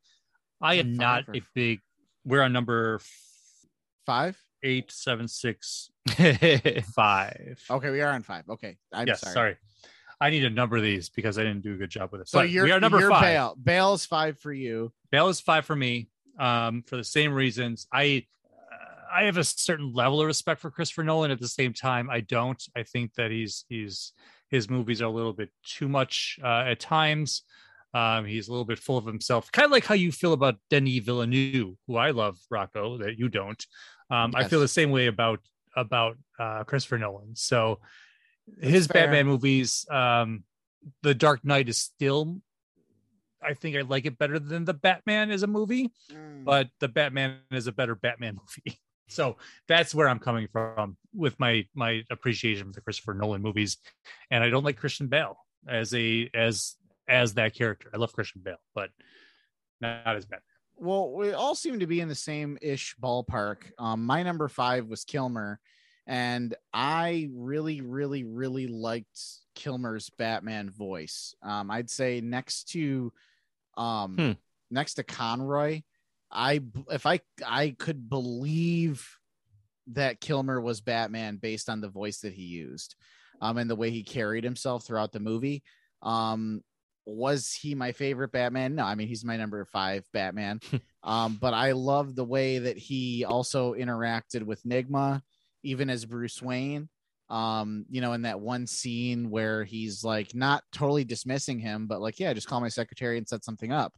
I 0.61 0.76
am 0.76 0.94
not 0.94 1.26
a 1.36 1.41
big 1.53 1.80
we're 2.26 2.41
on 2.41 2.53
number 2.53 2.99
Five? 4.06 4.38
Eight 4.64 4.91
seven 4.91 5.27
six 5.27 5.91
five. 6.94 7.61
Okay, 7.69 7.90
we 7.90 8.02
are 8.02 8.11
on 8.11 8.23
five. 8.23 8.44
Okay. 8.49 8.77
I'm 8.91 9.07
yes, 9.07 9.22
sorry. 9.22 9.34
sorry. 9.34 9.57
I 10.22 10.30
need 10.30 10.41
to 10.41 10.49
number 10.49 10.80
these 10.80 11.10
because 11.10 11.38
I 11.38 11.44
didn't 11.44 11.61
do 11.64 11.73
a 11.73 11.77
good 11.77 11.90
job 11.90 12.11
with 12.11 12.22
it. 12.22 12.30
So 12.30 12.40
But 12.40 12.49
you're 12.49 12.64
we 12.64 12.72
are 12.72 12.80
number 12.80 12.99
you're 12.99 13.10
five. 13.10 13.22
Bale. 13.22 13.56
Bale's 13.61 14.06
five 14.06 14.40
for 14.40 14.53
you. 14.53 14.94
Bale 15.11 15.27
is 15.27 15.41
five 15.41 15.65
for 15.65 15.76
me. 15.76 16.07
Um, 16.40 16.84
for 16.88 16.98
the 16.98 17.03
same 17.03 17.34
reasons. 17.34 17.88
I 17.91 18.26
uh, 18.52 19.15
I 19.19 19.23
have 19.26 19.38
a 19.38 19.44
certain 19.44 19.94
level 19.94 20.22
of 20.22 20.27
respect 20.27 20.61
for 20.61 20.72
Christopher 20.72 21.03
Nolan. 21.03 21.30
At 21.30 21.40
the 21.40 21.48
same 21.48 21.73
time, 21.73 22.10
I 22.10 22.22
don't. 22.22 22.61
I 22.76 22.84
think 22.84 23.14
that 23.15 23.31
he's 23.31 23.65
he's 23.69 24.14
his 24.49 24.69
movies 24.69 25.02
are 25.02 25.06
a 25.06 25.11
little 25.11 25.34
bit 25.34 25.49
too 25.65 25.88
much 25.88 26.40
uh, 26.44 26.64
at 26.68 26.80
times. 26.80 27.44
Um, 27.94 28.26
he's 28.26 28.48
a 28.48 28.52
little 28.52 28.65
bit 28.65 28.80
full 28.80 28.98
of 28.98 29.06
himself, 29.06 29.52
kind 29.52 29.65
of 29.65 29.72
like 29.72 29.85
how 29.85 29.94
you 29.94 30.11
feel 30.11 30.34
about 30.34 30.56
Denis 30.72 31.03
Villeneuve, 31.03 31.76
who 31.85 31.95
I 31.95 32.10
love, 32.10 32.40
Rocco, 32.49 32.98
that 32.98 33.19
you 33.19 33.30
don't. 33.30 33.64
Um, 34.10 34.34
I 34.36 34.44
feel 34.46 34.60
the 34.60 34.68
same 34.68 34.92
way 34.92 35.08
about 35.08 35.40
about 35.76 36.18
uh, 36.40 36.64
Christopher 36.66 36.98
Nolan. 37.00 37.36
So 37.36 37.80
his 38.62 38.88
fair. 38.88 39.04
Batman 39.04 39.26
movies, 39.26 39.86
um, 39.90 40.44
The 41.02 41.16
Dark 41.16 41.44
Knight 41.46 41.70
is 41.70 41.78
still, 41.78 42.42
I 43.42 43.54
think 43.54 43.76
I 43.76 43.82
like 43.82 44.06
it 44.06 44.18
better 44.18 44.38
than 44.38 44.66
the 44.66 44.74
Batman 44.74 45.32
as 45.32 45.44
a 45.44 45.48
movie, 45.48 45.92
Mm. 46.12 46.44
but 46.44 46.70
the 46.80 46.88
Batman 46.90 47.40
is 47.52 47.68
a 47.68 47.72
better 47.72 47.96
Batman 47.96 48.36
movie. 48.66 48.80
So 49.10 49.38
that's 49.68 49.94
where 49.96 50.08
I'm 50.10 50.20
coming 50.20 50.48
from 50.52 50.98
with 51.14 51.40
my 51.40 51.68
my 51.74 52.04
appreciation 52.10 52.68
of 52.68 52.74
the 52.74 52.82
Christopher 52.82 53.14
Nolan 53.14 53.42
movies, 53.42 53.78
and 54.32 54.44
I 54.44 54.50
don't 54.50 54.64
like 54.64 54.78
Christian 54.78 55.08
Bale 55.08 55.38
as 55.68 55.94
a 55.94 56.30
as 56.34 56.76
as 57.08 57.34
that 57.36 57.54
character. 57.54 57.90
I 57.94 57.98
love 57.98 58.14
Christian 58.14 58.42
Bale, 58.44 58.62
but 58.74 58.90
not 59.82 60.16
as 60.16 60.26
Batman. 60.26 60.42
Well, 60.78 61.12
we 61.12 61.32
all 61.32 61.56
seem 61.56 61.80
to 61.80 61.88
be 61.88 62.02
in 62.02 62.08
the 62.08 62.16
same 62.16 62.58
ish 62.62 62.95
ballpark. 63.02 63.72
Um, 63.78 64.06
my 64.06 64.24
number 64.24 64.48
five 64.48 64.88
was 64.88 65.04
Kilmer, 65.04 65.60
and 66.08 66.56
I 66.74 67.30
really, 67.34 67.82
really, 67.82 68.24
really 68.24 68.68
liked 68.68 69.20
Kilmer's 69.56 70.10
Batman 70.10 70.70
voice. 70.70 71.36
Um, 71.41 71.72
I'd 71.72 71.90
say 71.90 72.22
next 72.22 72.70
to, 72.70 73.14
um, 73.78 74.16
Hmm. 74.16 74.32
next 74.72 74.95
to 74.95 75.04
Conroy, 75.04 75.84
I 76.32 76.62
if 76.90 77.06
I 77.06 77.22
I 77.45 77.76
could 77.78 78.10
believe 78.10 79.18
that 79.88 80.20
Kilmer 80.20 80.60
was 80.60 80.82
Batman 80.82 81.38
based 81.38 81.70
on 81.70 81.82
the 81.82 81.90
voice 81.90 82.20
that 82.22 82.34
he 82.34 82.44
used, 82.44 82.95
um, 83.41 83.58
and 83.58 83.70
the 83.70 83.76
way 83.76 83.91
he 83.91 84.04
carried 84.04 84.44
himself 84.44 84.84
throughout 84.86 85.12
the 85.12 85.20
movie. 85.20 85.64
Um, 86.02 86.64
was 87.06 87.52
he 87.52 87.76
my 87.76 87.92
favorite 87.92 88.32
Batman? 88.32 88.76
No, 88.76 88.84
I 88.84 88.96
mean 88.96 89.08
he's 89.08 89.26
my 89.26 89.38
number 89.38 89.64
five 89.66 90.06
Batman. 90.14 90.60
um, 91.04 91.38
but 91.40 91.54
I 91.54 91.74
love 91.74 92.16
the 92.16 92.26
way 92.26 92.60
that 92.60 92.78
he 92.78 93.26
also 93.26 93.74
interacted 93.74 94.44
with 94.44 94.64
Nigma, 94.64 95.22
even 95.64 95.90
as 95.90 96.06
Bruce 96.06 96.42
Wayne. 96.42 96.90
Um, 97.30 97.86
you 97.90 98.02
know, 98.02 98.14
in 98.14 98.24
that 98.24 98.42
one 98.42 98.68
scene 98.68 99.30
where 99.30 99.64
he's 99.64 100.04
like 100.04 100.36
not 100.36 100.64
totally 100.72 101.04
dismissing 101.04 101.58
him, 101.58 101.88
but 101.88 102.02
like, 102.02 102.20
yeah, 102.20 102.34
just 102.34 102.48
call 102.48 102.62
my 102.62 102.70
secretary 102.70 103.18
and 103.18 103.28
set 103.28 103.44
something 103.44 103.72
up. 103.72 103.94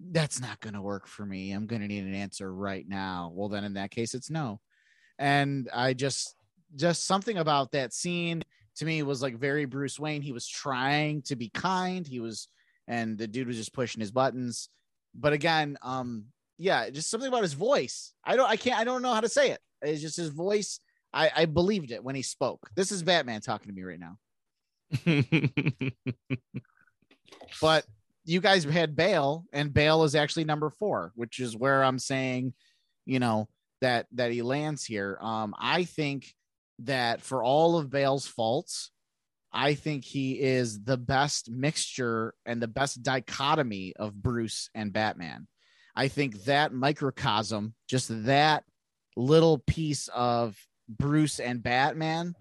That's 0.00 0.40
not 0.40 0.60
gonna 0.60 0.82
work 0.82 1.06
for 1.06 1.24
me. 1.24 1.52
I'm 1.52 1.66
gonna 1.66 1.86
need 1.86 2.04
an 2.04 2.14
answer 2.14 2.52
right 2.52 2.84
now. 2.88 3.32
Well, 3.34 3.48
then 3.48 3.64
in 3.64 3.74
that 3.74 3.90
case, 3.90 4.14
it's 4.14 4.30
no. 4.30 4.60
And 5.18 5.68
I 5.74 5.92
just 5.92 6.34
just 6.74 7.06
something 7.06 7.36
about 7.36 7.72
that 7.72 7.92
scene 7.92 8.42
to 8.80 8.84
me 8.84 9.02
was 9.02 9.22
like 9.22 9.36
very 9.38 9.64
Bruce 9.64 9.98
Wayne. 9.98 10.22
He 10.22 10.32
was 10.32 10.46
trying 10.46 11.22
to 11.22 11.36
be 11.36 11.48
kind. 11.48 12.06
He 12.06 12.20
was, 12.20 12.48
and 12.86 13.16
the 13.16 13.26
dude 13.26 13.46
was 13.46 13.56
just 13.56 13.72
pushing 13.72 14.00
his 14.00 14.10
buttons. 14.10 14.68
But 15.14 15.32
again, 15.32 15.78
um, 15.82 16.26
yeah, 16.58 16.90
just 16.90 17.10
something 17.10 17.28
about 17.28 17.42
his 17.42 17.54
voice. 17.54 18.12
I 18.24 18.36
don't, 18.36 18.50
I 18.50 18.56
can't, 18.56 18.78
I 18.78 18.84
don't 18.84 19.02
know 19.02 19.14
how 19.14 19.20
to 19.20 19.28
say 19.28 19.50
it. 19.50 19.60
It's 19.80 20.02
just 20.02 20.16
his 20.16 20.28
voice. 20.28 20.80
I, 21.12 21.30
I 21.34 21.44
believed 21.46 21.90
it 21.90 22.04
when 22.04 22.14
he 22.14 22.22
spoke. 22.22 22.68
This 22.76 22.92
is 22.92 23.02
Batman 23.02 23.40
talking 23.40 23.68
to 23.68 23.74
me 23.74 23.82
right 23.82 23.98
now. 23.98 24.18
But 27.60 27.84
you 28.24 28.40
guys 28.40 28.64
had 28.64 28.96
Bale, 28.96 29.44
and 29.52 29.72
Bale 29.72 30.04
is 30.04 30.14
actually 30.14 30.44
number 30.44 30.70
four, 30.70 31.12
which 31.14 31.40
is 31.40 31.56
where 31.56 31.82
I'm 31.82 31.98
saying, 31.98 32.54
you 33.06 33.18
know, 33.18 33.48
that 33.80 34.06
that 34.12 34.30
he 34.30 34.42
lands 34.42 34.84
here. 34.84 35.18
Um, 35.20 35.54
I 35.58 35.84
think 35.84 36.34
that 36.84 37.22
for 37.22 37.42
all 37.42 37.78
of 37.78 37.90
Bale's 37.90 38.26
faults, 38.26 38.90
I 39.52 39.74
think 39.74 40.04
he 40.04 40.40
is 40.40 40.82
the 40.82 40.96
best 40.96 41.50
mixture 41.50 42.34
and 42.46 42.62
the 42.62 42.68
best 42.68 43.02
dichotomy 43.02 43.94
of 43.96 44.14
Bruce 44.14 44.70
and 44.74 44.92
Batman. 44.92 45.48
I 45.96 46.08
think 46.08 46.44
that 46.44 46.72
microcosm, 46.72 47.74
just 47.88 48.08
that 48.24 48.64
little 49.16 49.58
piece 49.58 50.08
of 50.08 50.56
Bruce 50.88 51.40
and 51.40 51.62
Batman, 51.62 52.34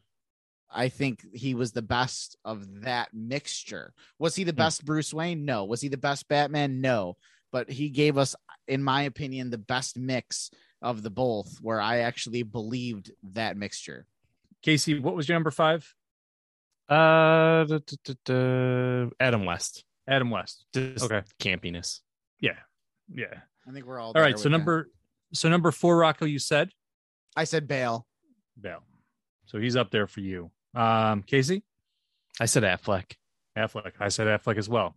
I 0.71 0.89
think 0.89 1.25
he 1.33 1.55
was 1.55 1.71
the 1.71 1.81
best 1.81 2.37
of 2.45 2.81
that 2.81 3.09
mixture. 3.11 3.93
Was 4.19 4.35
he 4.35 4.43
the 4.43 4.51
hmm. 4.51 4.57
best 4.57 4.85
Bruce 4.85 5.13
Wayne? 5.13 5.45
No. 5.45 5.65
Was 5.65 5.81
he 5.81 5.87
the 5.87 5.97
best 5.97 6.27
Batman? 6.27 6.81
No. 6.81 7.17
But 7.51 7.69
he 7.71 7.89
gave 7.89 8.17
us, 8.17 8.35
in 8.67 8.83
my 8.83 9.03
opinion, 9.03 9.49
the 9.49 9.57
best 9.57 9.97
mix 9.97 10.51
of 10.81 11.01
the 11.01 11.09
both, 11.09 11.57
where 11.61 11.81
I 11.81 11.99
actually 11.99 12.43
believed 12.43 13.11
that 13.31 13.57
mixture. 13.57 14.05
Casey, 14.61 14.99
what 14.99 15.15
was 15.15 15.27
your 15.29 15.35
number 15.35 15.51
five? 15.51 15.93
Uh, 16.89 17.63
da, 17.65 17.79
da, 17.85 17.95
da, 18.03 18.13
da, 18.25 19.09
Adam 19.19 19.45
West. 19.45 19.85
Adam 20.07 20.29
West. 20.31 20.65
Just 20.73 21.05
Okay. 21.05 21.21
campiness. 21.39 21.99
Yeah. 22.39 22.57
Yeah. 23.13 23.41
I 23.67 23.71
think 23.71 23.85
we're 23.85 23.99
all 23.99 24.07
All 24.07 24.13
there 24.13 24.23
right. 24.23 24.31
So 24.37 24.43
with 24.43 24.43
that. 24.43 24.49
number 24.57 24.89
so 25.33 25.49
number 25.49 25.71
four, 25.71 25.97
Rocco, 25.97 26.25
you 26.25 26.39
said 26.39 26.71
I 27.35 27.43
said 27.43 27.67
Bale. 27.67 28.07
Bale. 28.59 28.83
So 29.45 29.59
he's 29.59 29.75
up 29.75 29.91
there 29.91 30.07
for 30.07 30.21
you. 30.21 30.49
Um, 30.73 31.21
Casey? 31.23 31.63
I 32.39 32.45
said 32.45 32.63
Affleck. 32.63 33.13
Affleck. 33.57 33.93
I 33.99 34.09
said 34.09 34.27
Affleck 34.27 34.57
as 34.57 34.67
well. 34.67 34.95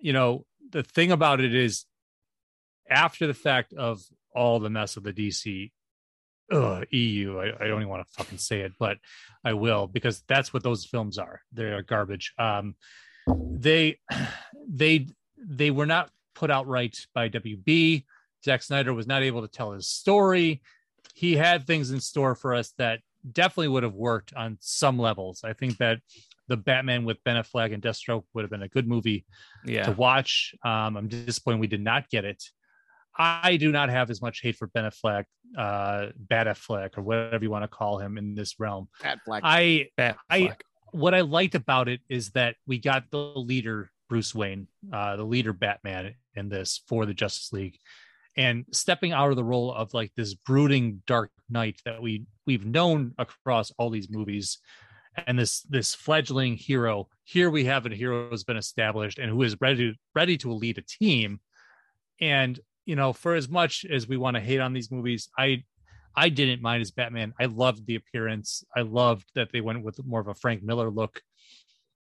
You 0.00 0.12
know, 0.14 0.46
the 0.70 0.82
thing 0.82 1.12
about 1.12 1.40
it 1.40 1.54
is, 1.54 1.84
after 2.90 3.26
the 3.26 3.34
fact 3.34 3.72
of 3.74 4.02
all 4.34 4.60
the 4.60 4.70
mess 4.70 4.96
of 4.96 5.02
the 5.02 5.12
DC 5.12 5.72
ugh, 6.52 6.84
EU, 6.90 7.38
I, 7.38 7.64
I 7.64 7.66
don't 7.68 7.80
even 7.80 7.88
want 7.88 8.06
to 8.06 8.12
fucking 8.14 8.38
say 8.38 8.60
it, 8.60 8.72
but 8.78 8.98
I 9.44 9.52
will 9.54 9.86
because 9.86 10.22
that's 10.28 10.52
what 10.52 10.62
those 10.62 10.84
films 10.84 11.18
are. 11.18 11.40
They 11.52 11.64
are 11.64 11.82
garbage. 11.82 12.32
Um, 12.38 12.74
they, 13.26 13.98
they, 14.68 15.06
they 15.38 15.70
were 15.70 15.86
not 15.86 16.10
put 16.34 16.50
out 16.50 16.66
right 16.66 16.96
by 17.14 17.28
WB. 17.28 18.04
Zack 18.44 18.62
Snyder 18.62 18.92
was 18.92 19.06
not 19.06 19.22
able 19.22 19.42
to 19.42 19.48
tell 19.48 19.72
his 19.72 19.88
story. 19.88 20.60
He 21.14 21.36
had 21.36 21.66
things 21.66 21.90
in 21.90 22.00
store 22.00 22.34
for 22.34 22.54
us 22.54 22.72
that 22.78 23.00
definitely 23.32 23.68
would 23.68 23.82
have 23.84 23.94
worked 23.94 24.34
on 24.34 24.58
some 24.60 24.98
levels. 24.98 25.42
I 25.44 25.52
think 25.54 25.78
that 25.78 26.00
the 26.48 26.56
Batman 26.56 27.04
with 27.04 27.22
Ben 27.24 27.42
Affleck 27.42 27.72
and 27.72 27.82
Deathstroke 27.82 28.24
would 28.34 28.42
have 28.42 28.50
been 28.50 28.62
a 28.62 28.68
good 28.68 28.86
movie 28.86 29.24
Yeah. 29.64 29.84
to 29.86 29.92
watch. 29.92 30.54
Um, 30.64 30.96
I'm 30.96 31.08
disappointed 31.08 31.60
we 31.60 31.66
did 31.66 31.80
not 31.82 32.10
get 32.10 32.24
it. 32.26 32.42
I 33.16 33.56
do 33.56 33.70
not 33.70 33.90
have 33.90 34.10
as 34.10 34.20
much 34.20 34.40
hate 34.40 34.56
for 34.56 34.66
Ben 34.68 34.84
Affleck, 34.84 35.24
uh, 35.56 36.06
Bad 36.16 36.46
Affleck, 36.48 36.98
or 36.98 37.02
whatever 37.02 37.44
you 37.44 37.50
want 37.50 37.62
to 37.62 37.68
call 37.68 37.98
him 37.98 38.18
in 38.18 38.34
this 38.34 38.58
realm. 38.58 38.88
Batfleck. 39.02 39.40
I 39.42 39.88
Affleck. 39.98 40.16
I- 40.30 40.56
what 40.90 41.12
I 41.12 41.22
liked 41.22 41.56
about 41.56 41.88
it 41.88 42.00
is 42.08 42.30
that 42.30 42.54
we 42.66 42.78
got 42.78 43.10
the 43.10 43.18
leader 43.18 43.90
Bruce 44.08 44.32
Wayne, 44.34 44.68
uh, 44.92 45.16
the 45.16 45.24
leader 45.24 45.52
Batman 45.52 46.14
in 46.34 46.48
this 46.48 46.82
for 46.86 47.04
the 47.04 47.14
Justice 47.14 47.52
League, 47.52 47.78
and 48.36 48.64
stepping 48.70 49.12
out 49.12 49.30
of 49.30 49.36
the 49.36 49.42
role 49.44 49.72
of 49.72 49.92
like 49.92 50.12
this 50.16 50.34
brooding 50.34 51.02
Dark 51.06 51.30
Knight 51.48 51.80
that 51.84 52.00
we 52.00 52.26
we've 52.46 52.64
known 52.66 53.12
across 53.18 53.72
all 53.72 53.90
these 53.90 54.08
movies, 54.10 54.58
and 55.26 55.38
this 55.38 55.62
this 55.62 55.94
fledgling 55.94 56.56
hero. 56.56 57.08
Here 57.24 57.50
we 57.50 57.64
have 57.64 57.86
a 57.86 57.94
hero 57.94 58.28
who's 58.28 58.44
been 58.44 58.56
established 58.56 59.18
and 59.18 59.30
who 59.30 59.42
is 59.42 59.60
ready 59.60 59.98
ready 60.14 60.36
to 60.38 60.52
lead 60.52 60.78
a 60.78 60.82
team, 60.82 61.40
and 62.20 62.60
you 62.84 62.96
know, 62.96 63.12
for 63.12 63.34
as 63.34 63.48
much 63.48 63.84
as 63.84 64.08
we 64.08 64.16
want 64.16 64.36
to 64.36 64.40
hate 64.40 64.60
on 64.60 64.72
these 64.72 64.90
movies, 64.90 65.28
I 65.38 65.64
I 66.16 66.28
didn't 66.28 66.62
mind 66.62 66.82
as 66.82 66.90
Batman. 66.90 67.34
I 67.40 67.46
loved 67.46 67.86
the 67.86 67.96
appearance. 67.96 68.62
I 68.76 68.82
loved 68.82 69.28
that 69.34 69.50
they 69.52 69.60
went 69.60 69.82
with 69.82 69.98
more 70.04 70.20
of 70.20 70.28
a 70.28 70.34
Frank 70.34 70.62
Miller 70.62 70.90
look. 70.90 71.20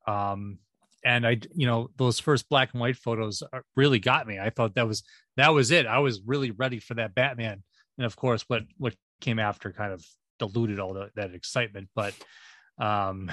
Um, 0.06 0.59
and 1.05 1.26
I, 1.26 1.40
you 1.55 1.66
know, 1.66 1.90
those 1.96 2.18
first 2.18 2.48
black 2.48 2.70
and 2.72 2.80
white 2.80 2.96
photos 2.96 3.42
really 3.76 3.98
got 3.98 4.26
me. 4.26 4.38
I 4.38 4.50
thought 4.50 4.74
that 4.74 4.88
was 4.88 5.02
that 5.36 5.50
was 5.50 5.70
it. 5.70 5.86
I 5.86 5.98
was 5.98 6.20
really 6.24 6.50
ready 6.50 6.80
for 6.80 6.94
that 6.94 7.14
Batman. 7.14 7.62
And 7.98 8.06
of 8.06 8.16
course, 8.16 8.44
what 8.48 8.62
what 8.78 8.94
came 9.20 9.38
after 9.38 9.72
kind 9.72 9.92
of 9.92 10.05
diluted 10.38 10.80
all 10.80 10.94
the, 10.94 11.10
that 11.16 11.34
excitement. 11.34 11.88
But 11.94 12.14
um, 12.78 13.30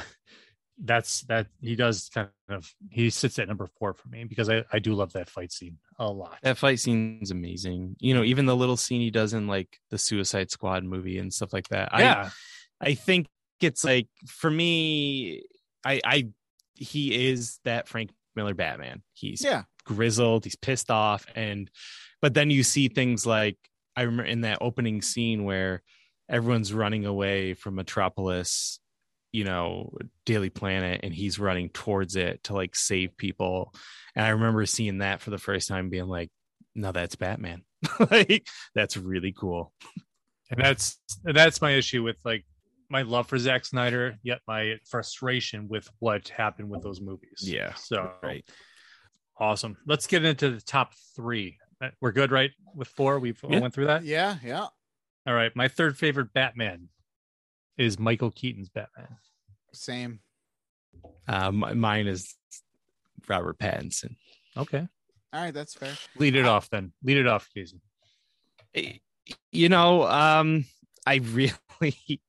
that's 0.83 1.21
that 1.21 1.47
he 1.61 1.75
does 1.75 2.09
kind 2.13 2.27
of 2.49 2.73
he 2.89 3.09
sits 3.09 3.39
at 3.39 3.47
number 3.47 3.67
four 3.79 3.93
for 3.93 4.09
me 4.09 4.25
because 4.25 4.49
I 4.49 4.63
I 4.71 4.79
do 4.79 4.93
love 4.93 5.13
that 5.13 5.29
fight 5.29 5.51
scene 5.51 5.77
a 5.97 6.09
lot. 6.09 6.37
That 6.43 6.57
fight 6.57 6.79
scene's 6.79 7.31
amazing. 7.31 7.95
You 7.99 8.13
know, 8.13 8.23
even 8.23 8.45
the 8.45 8.55
little 8.55 8.77
scene 8.77 9.01
he 9.01 9.11
does 9.11 9.33
in 9.33 9.47
like 9.47 9.79
the 9.89 9.97
Suicide 9.97 10.51
Squad 10.51 10.83
movie 10.83 11.17
and 11.17 11.33
stuff 11.33 11.53
like 11.53 11.69
that. 11.69 11.89
Yeah, 11.97 12.29
I 12.81 12.89
I 12.89 12.93
think 12.95 13.27
it's 13.61 13.83
like 13.83 14.07
for 14.27 14.51
me, 14.51 15.43
I 15.83 16.01
I 16.03 16.27
he 16.75 17.29
is 17.29 17.59
that 17.63 17.87
Frank 17.87 18.11
Miller 18.35 18.53
Batman. 18.53 19.01
He's 19.13 19.43
yeah. 19.43 19.63
grizzled, 19.85 20.43
he's 20.43 20.57
pissed 20.57 20.91
off, 20.91 21.25
and 21.35 21.69
but 22.21 22.33
then 22.33 22.49
you 22.49 22.63
see 22.63 22.89
things 22.89 23.25
like 23.25 23.57
I 23.95 24.03
remember 24.03 24.25
in 24.25 24.41
that 24.41 24.59
opening 24.61 25.01
scene 25.01 25.45
where 25.45 25.83
everyone's 26.29 26.73
running 26.73 27.05
away 27.05 27.53
from 27.53 27.75
Metropolis, 27.75 28.79
you 29.35 29.43
know, 29.43 29.91
Daily 30.25 30.49
Planet, 30.49 31.01
and 31.03 31.13
he's 31.13 31.37
running 31.39 31.67
towards 31.69 32.15
it 32.15 32.43
to 32.45 32.53
like 32.53 32.73
save 32.73 33.17
people. 33.17 33.73
And 34.15 34.25
I 34.25 34.29
remember 34.29 34.65
seeing 34.65 34.99
that 34.99 35.21
for 35.21 35.29
the 35.29 35.37
first 35.37 35.67
time, 35.67 35.89
being 35.89 36.07
like, 36.07 36.31
"No, 36.73 36.93
that's 36.93 37.15
Batman. 37.15 37.63
like 38.11 38.47
that's 38.73 38.95
really 38.95 39.33
cool." 39.37 39.73
and 40.49 40.59
that's 40.63 40.97
that's 41.23 41.61
my 41.61 41.71
issue 41.71 42.01
with 42.01 42.15
like 42.23 42.45
my 42.89 43.01
love 43.01 43.27
for 43.27 43.37
Zack 43.37 43.65
Snyder, 43.65 44.15
yet 44.23 44.39
my 44.47 44.75
frustration 44.85 45.67
with 45.67 45.89
what 45.99 46.29
happened 46.29 46.69
with 46.69 46.81
those 46.83 47.01
movies. 47.01 47.41
Yeah, 47.41 47.73
So 47.73 48.11
right. 48.23 48.45
awesome. 49.37 49.75
Let's 49.85 50.07
get 50.07 50.23
into 50.23 50.51
the 50.51 50.61
top 50.61 50.93
three. 51.15 51.57
We're 51.99 52.11
good, 52.13 52.31
right? 52.31 52.51
With 52.73 52.87
four, 52.87 53.19
we've 53.19 53.39
Yeah. 53.47 53.59
went 53.59 53.73
through 53.73 53.87
that. 53.87 54.05
Yeah, 54.05 54.37
yeah. 54.43 54.67
All 55.27 55.33
right. 55.33 55.53
My 55.55 55.67
third 55.67 55.97
favorite 55.97 56.31
Batman 56.33 56.87
is 57.77 57.99
Michael 57.99 58.31
Keaton's 58.31 58.69
Batman. 58.69 59.17
Same. 59.73 60.19
Um, 61.27 61.65
mine 61.75 62.07
is 62.07 62.35
Robert 63.27 63.57
Pattinson. 63.57 64.15
Okay. 64.57 64.87
All 65.33 65.41
right, 65.41 65.53
that's 65.53 65.73
fair. 65.73 65.93
Lead 66.17 66.35
it 66.35 66.45
off 66.45 66.69
then. 66.69 66.93
Lead 67.03 67.17
it 67.17 67.27
off, 67.27 67.49
Casey. 67.53 67.81
you 69.51 69.69
know 69.69 70.03
um 70.03 70.65
i 71.07 71.15
really 71.33 72.21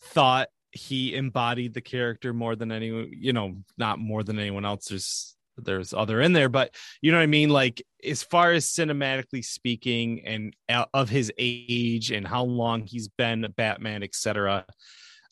thought 0.00 0.48
he 0.72 1.14
embodied 1.14 1.74
the 1.74 1.80
character 1.80 2.32
more 2.32 2.54
than 2.56 2.70
anyone 2.72 3.10
you 3.12 3.32
know 3.32 3.56
not 3.76 3.98
more 3.98 4.22
than 4.22 4.38
anyone 4.38 4.64
else 4.64 4.86
there's 4.86 5.36
there's 5.64 5.94
other 5.94 6.20
in 6.20 6.32
there 6.32 6.48
but 6.48 6.74
you 7.00 7.10
know 7.10 7.18
what 7.18 7.22
i 7.22 7.26
mean 7.26 7.50
like 7.50 7.82
as 8.04 8.22
far 8.22 8.52
as 8.52 8.66
cinematically 8.66 9.44
speaking 9.44 10.24
and 10.24 10.54
of 10.94 11.08
his 11.08 11.32
age 11.38 12.10
and 12.10 12.26
how 12.26 12.44
long 12.44 12.86
he's 12.86 13.08
been 13.08 13.46
batman 13.56 14.02
etc 14.02 14.64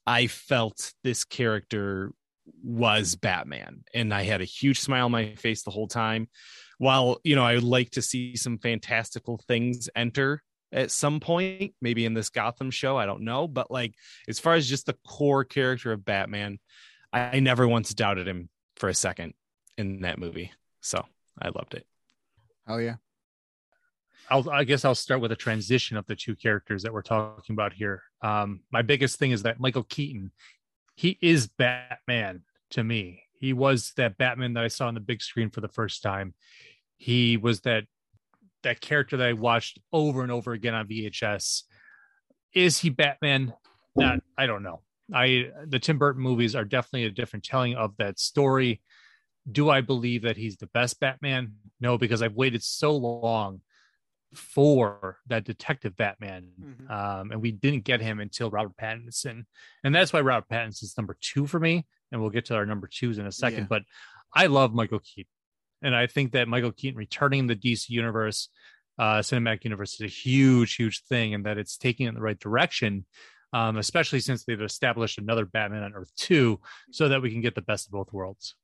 i 0.07 0.27
felt 0.27 0.93
this 1.05 1.25
character 1.25 2.13
was 2.63 3.15
batman 3.17 3.83
and 3.95 4.13
i 4.13 4.23
had 4.23 4.41
a 4.41 4.45
huge 4.45 4.81
smile 4.81 5.07
on 5.07 5.13
my 5.13 5.35
face 5.35 5.63
the 5.63 5.71
whole 5.71 5.89
time 5.89 6.29
while 6.79 7.19
you 7.25 7.37
know 7.37 7.45
i 7.45 7.55
would 7.55 7.65
like 7.65 7.91
to 7.91 8.03
see 8.03 8.37
some 8.37 8.59
fantastical 8.59 9.41
things 9.47 9.89
enter 9.95 10.43
at 10.73 10.91
some 10.91 11.21
point, 11.21 11.75
maybe 11.81 12.05
in 12.05 12.15
this 12.15 12.31
Gotham 12.31 12.71
show. 12.71 12.97
I 12.97 13.07
don't 13.07 13.23
know. 13.23 13.49
But 13.49 13.71
like, 13.71 13.95
as 14.29 14.39
far 14.39 14.55
as 14.55 14.69
just 14.69 14.87
the 14.87 14.97
core 15.07 15.45
character 15.45 15.93
of 15.93 16.05
Batman, 16.05 16.59
I, 17.13 17.21
I 17.21 17.41
never 17.41 17.67
once 17.67 17.95
doubted 17.95 18.29
him 18.29 18.49
for 18.77 18.89
a 18.89 18.95
second 18.95 19.35
in 19.79 20.01
that 20.01 20.19
movie. 20.19 20.53
So 20.81 21.05
I 21.41 21.49
loved 21.49 21.75
it. 21.75 21.87
Oh 22.67 22.79
yeah. 22.79 22.97
I'll, 24.31 24.51
I 24.51 24.65
guess 24.65 24.85
I'll 24.85 24.95
start 24.95 25.23
with 25.23 25.33
a 25.33 25.37
transition 25.37 25.97
of 25.97 26.07
the 26.07 26.17
two 26.17 26.37
characters 26.37 26.83
that 26.83 26.93
we're 26.93 27.01
talking 27.01 27.55
about 27.55 27.73
here. 27.73 28.03
Um, 28.21 28.61
my 28.71 28.83
biggest 28.83 29.19
thing 29.19 29.31
is 29.31 29.45
that 29.45 29.59
Michael 29.59 29.85
Keaton, 29.85 30.33
he 30.97 31.17
is 31.23 31.47
Batman 31.47 32.43
to 32.73 32.85
me. 32.85 33.23
He 33.41 33.55
was 33.55 33.93
that 33.97 34.19
Batman 34.19 34.53
that 34.55 34.65
I 34.65 34.69
saw 34.69 34.89
on 34.89 34.95
the 34.95 35.01
big 35.01 35.23
screen 35.23 35.49
for 35.49 35.61
the 35.61 35.69
first 35.69 36.03
time. 36.03 36.35
He 36.99 37.37
was 37.37 37.61
that 37.61 37.85
that 38.65 38.81
character 38.81 39.17
that 39.17 39.29
I 39.29 39.33
watched 39.33 39.79
over 39.93 40.23
and 40.23 40.33
over 40.33 40.53
again 40.53 40.75
on 40.75 40.89
VHS. 40.89 41.63
Is 42.53 42.79
he 42.79 42.91
Batman? 42.91 43.55
Not, 43.95 44.21
I 44.37 44.47
don't 44.47 44.65
know. 44.65 44.83
I 45.15 45.51
the 45.67 45.79
Tim 45.79 45.99
Burton 45.99 46.23
movies 46.23 46.55
are 46.55 46.65
definitely 46.65 47.05
a 47.05 47.11
different 47.11 47.45
telling 47.45 47.77
of 47.77 47.97
that 47.99 48.19
story. 48.19 48.83
Do 49.51 49.71
I 49.71 49.81
believe 49.81 50.23
that 50.23 50.37
he's 50.37 50.57
the 50.57 50.67
best 50.69 51.01
Batman? 51.01 51.55
No, 51.81 51.97
because 51.99 52.23
I've 52.23 52.35
waited 52.35 52.63
so 52.63 52.97
long 52.97 53.61
for 54.35 55.19
that 55.27 55.45
detective 55.45 55.97
Batman, 55.97 56.51
Mhm. 56.61 56.91
um, 56.91 57.31
and 57.33 57.41
we 57.41 57.51
didn't 57.51 57.85
get 57.85 58.01
him 58.01 58.21
until 58.21 58.51
Robert 58.51 58.77
Pattinson, 58.77 59.47
and 59.83 59.95
that's 59.95 60.13
why 60.13 60.21
Robert 60.21 60.49
Pattinson's 60.49 60.97
number 60.99 61.17
two 61.21 61.47
for 61.47 61.59
me. 61.59 61.87
And 62.11 62.21
we'll 62.21 62.31
get 62.31 62.47
to 62.47 62.55
our 62.55 62.65
number 62.67 62.89
twos 62.89 63.19
in 63.19 63.27
a 63.27 63.33
second. 63.33 63.61
Yeah. 63.61 63.67
But 63.69 63.83
I 64.35 64.47
love 64.47 64.75
Michael 64.75 64.99
Keaton, 65.01 65.31
and 65.83 65.95
I 65.95 66.07
think 66.07 66.33
that 66.33 66.49
Michael 66.49 66.73
Keaton 66.73 66.97
returning 66.99 67.41
in 67.41 67.47
the 67.47 67.57
DC 67.57 67.91
universe 67.91 68.49
uh, 68.99 69.19
cinematic 69.21 69.63
universe 69.63 69.95
is 69.95 70.01
a 70.01 70.07
huge, 70.09 70.75
huge 70.75 71.05
thing, 71.05 71.33
and 71.33 71.47
that 71.47 71.57
it's 71.57 71.77
taking 71.77 72.07
it 72.07 72.09
in 72.09 72.15
the 72.17 72.21
right 72.21 72.41
direction. 72.41 73.07
Um, 73.53 73.79
especially 73.79 74.21
since 74.21 74.45
they've 74.45 74.61
established 74.61 75.17
another 75.19 75.47
Batman 75.47 75.83
on 75.85 75.95
Earth 75.95 76.13
two, 76.17 76.61
so 76.91 77.09
that 77.09 77.23
we 77.23 77.31
can 77.31 77.41
get 77.41 77.55
the 77.55 77.63
best 77.63 77.87
of 77.87 77.93
both 77.93 78.13
worlds. 78.13 78.57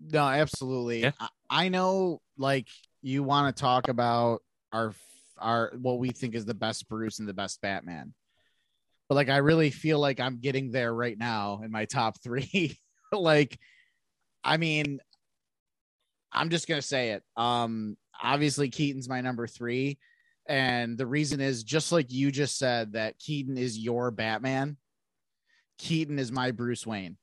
No, 0.00 0.26
absolutely. 0.26 1.02
Yeah. 1.02 1.12
I, 1.20 1.28
I 1.50 1.68
know, 1.68 2.20
like 2.36 2.68
you 3.02 3.22
want 3.22 3.54
to 3.54 3.60
talk 3.60 3.88
about 3.88 4.40
our 4.72 4.94
our 5.38 5.72
what 5.80 5.98
we 5.98 6.10
think 6.10 6.34
is 6.34 6.44
the 6.44 6.54
best 6.54 6.88
Bruce 6.88 7.18
and 7.18 7.28
the 7.28 7.34
best 7.34 7.60
Batman, 7.60 8.14
but 9.08 9.14
like 9.14 9.28
I 9.28 9.38
really 9.38 9.70
feel 9.70 9.98
like 9.98 10.20
I'm 10.20 10.40
getting 10.40 10.70
there 10.70 10.92
right 10.92 11.16
now 11.16 11.60
in 11.62 11.70
my 11.70 11.84
top 11.84 12.20
three. 12.22 12.76
like, 13.12 13.58
I 14.42 14.56
mean, 14.56 15.00
I'm 16.32 16.48
just 16.48 16.66
gonna 16.66 16.82
say 16.82 17.10
it. 17.10 17.22
Um, 17.36 17.96
obviously 18.22 18.68
Keaton's 18.68 19.08
my 19.08 19.20
number 19.20 19.46
three, 19.46 19.98
and 20.48 20.96
the 20.98 21.06
reason 21.06 21.40
is 21.40 21.62
just 21.62 21.92
like 21.92 22.12
you 22.12 22.30
just 22.30 22.58
said 22.58 22.92
that 22.94 23.18
Keaton 23.18 23.58
is 23.58 23.78
your 23.78 24.10
Batman. 24.10 24.76
Keaton 25.78 26.18
is 26.18 26.32
my 26.32 26.52
Bruce 26.52 26.86
Wayne, 26.86 27.16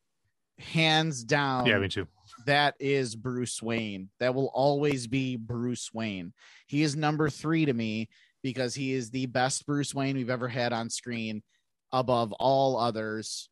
hands 0.59 1.23
down 1.23 1.65
yeah, 1.65 1.79
me 1.79 1.87
too. 1.87 2.07
That 2.45 2.75
is 2.79 3.15
Bruce 3.15 3.61
Wayne. 3.61 4.09
That 4.19 4.35
will 4.35 4.51
always 4.53 5.07
be 5.07 5.35
Bruce 5.35 5.93
Wayne. 5.93 6.33
He 6.67 6.83
is 6.83 6.95
number 6.95 7.29
three 7.29 7.65
to 7.65 7.73
me 7.73 8.09
because 8.43 8.73
he 8.73 8.93
is 8.93 9.11
the 9.11 9.27
best 9.27 9.65
Bruce 9.65 9.93
Wayne 9.93 10.15
we've 10.15 10.29
ever 10.29 10.47
had 10.47 10.73
on 10.73 10.89
screen 10.89 11.43
above 11.91 12.31
all 12.33 12.77
others. 12.77 13.49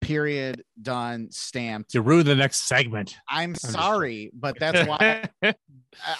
Period. 0.00 0.64
Done. 0.80 1.28
Stamped. 1.30 1.94
You 1.94 2.02
ruined 2.02 2.28
the 2.28 2.36
next 2.36 2.68
segment. 2.68 3.16
I'm 3.28 3.54
just 3.54 3.72
sorry, 3.72 4.30
but 4.32 4.58
that's 4.58 4.88
why 4.88 5.24
I, 5.42 5.54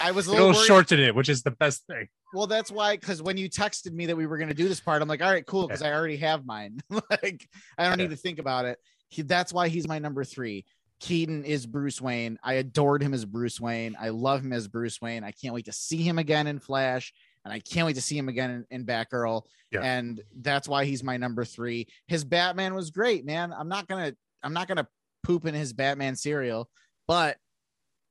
I 0.01 0.11
was 0.11 0.27
a 0.27 0.33
little 0.33 0.49
worried. 0.49 0.67
shorten 0.67 1.01
it, 1.01 1.15
which 1.15 1.29
is 1.29 1.43
the 1.43 1.53
best 1.53 1.87
thing. 1.87 2.09
Well, 2.35 2.47
that's 2.47 2.71
why, 2.71 2.97
because 2.97 3.23
when 3.23 3.37
you 3.37 3.49
texted 3.49 3.93
me 3.93 4.07
that 4.07 4.17
we 4.17 4.27
were 4.27 4.37
going 4.37 4.49
to 4.49 4.55
do 4.55 4.69
this 4.69 4.81
part, 4.81 5.01
I'm 5.01 5.09
like, 5.09 5.23
all 5.23 5.31
right, 5.31 5.47
cool, 5.47 5.67
because 5.67 5.83
I 5.83 5.93
already 5.93 6.17
have 6.19 6.45
mine. 6.45 6.81
like, 6.91 7.49
I 7.79 7.89
don't 7.89 7.99
need 7.99 8.11
to 8.11 8.17
think 8.17 8.39
about 8.39 8.67
it. 8.67 8.79
He, 9.09 9.23
that's 9.23 9.53
why 9.53 9.69
he's 9.69 9.89
my 9.89 9.99
number 9.99 10.25
three. 10.25 10.67
Keaton 11.01 11.45
is 11.45 11.67
Bruce 11.67 12.01
Wayne. 12.01 12.39
I 12.43 12.55
adored 12.55 13.03
him 13.03 13.15
as 13.15 13.25
Bruce 13.25 13.61
Wayne. 13.61 13.97
I 14.01 14.09
love 14.09 14.43
him 14.43 14.53
as 14.53 14.69
Bruce 14.69 15.01
Wayne. 15.01 15.25
I 15.25 15.31
can't 15.31 15.55
wait 15.55 15.67
to 15.67 15.73
see 15.73 16.03
him 16.03 16.19
again 16.19 16.47
in 16.47 16.59
Flash, 16.59 17.13
and 17.45 17.53
I 17.53 17.61
can't 17.61 17.87
wait 17.87 17.95
to 17.97 18.03
see 18.03 18.19
him 18.19 18.29
again 18.29 18.51
in, 18.51 18.81
in 18.81 18.87
Batgirl. 18.87 19.43
Yeah. 19.71 19.81
And 19.83 20.21
that's 20.41 20.67
why 20.69 20.85
he's 20.85 21.05
my 21.05 21.17
number 21.17 21.45
three. 21.45 21.87
His 22.07 22.25
Batman 22.25 22.75
was 22.75 22.91
great, 22.91 23.25
man. 23.25 23.53
I'm 23.53 23.69
not 23.69 23.87
gonna, 23.87 24.15
I'm 24.43 24.53
not 24.53 24.67
gonna 24.67 24.89
poop 25.23 25.47
in 25.47 25.55
his 25.55 25.73
Batman 25.73 26.17
cereal, 26.17 26.69
but 27.07 27.37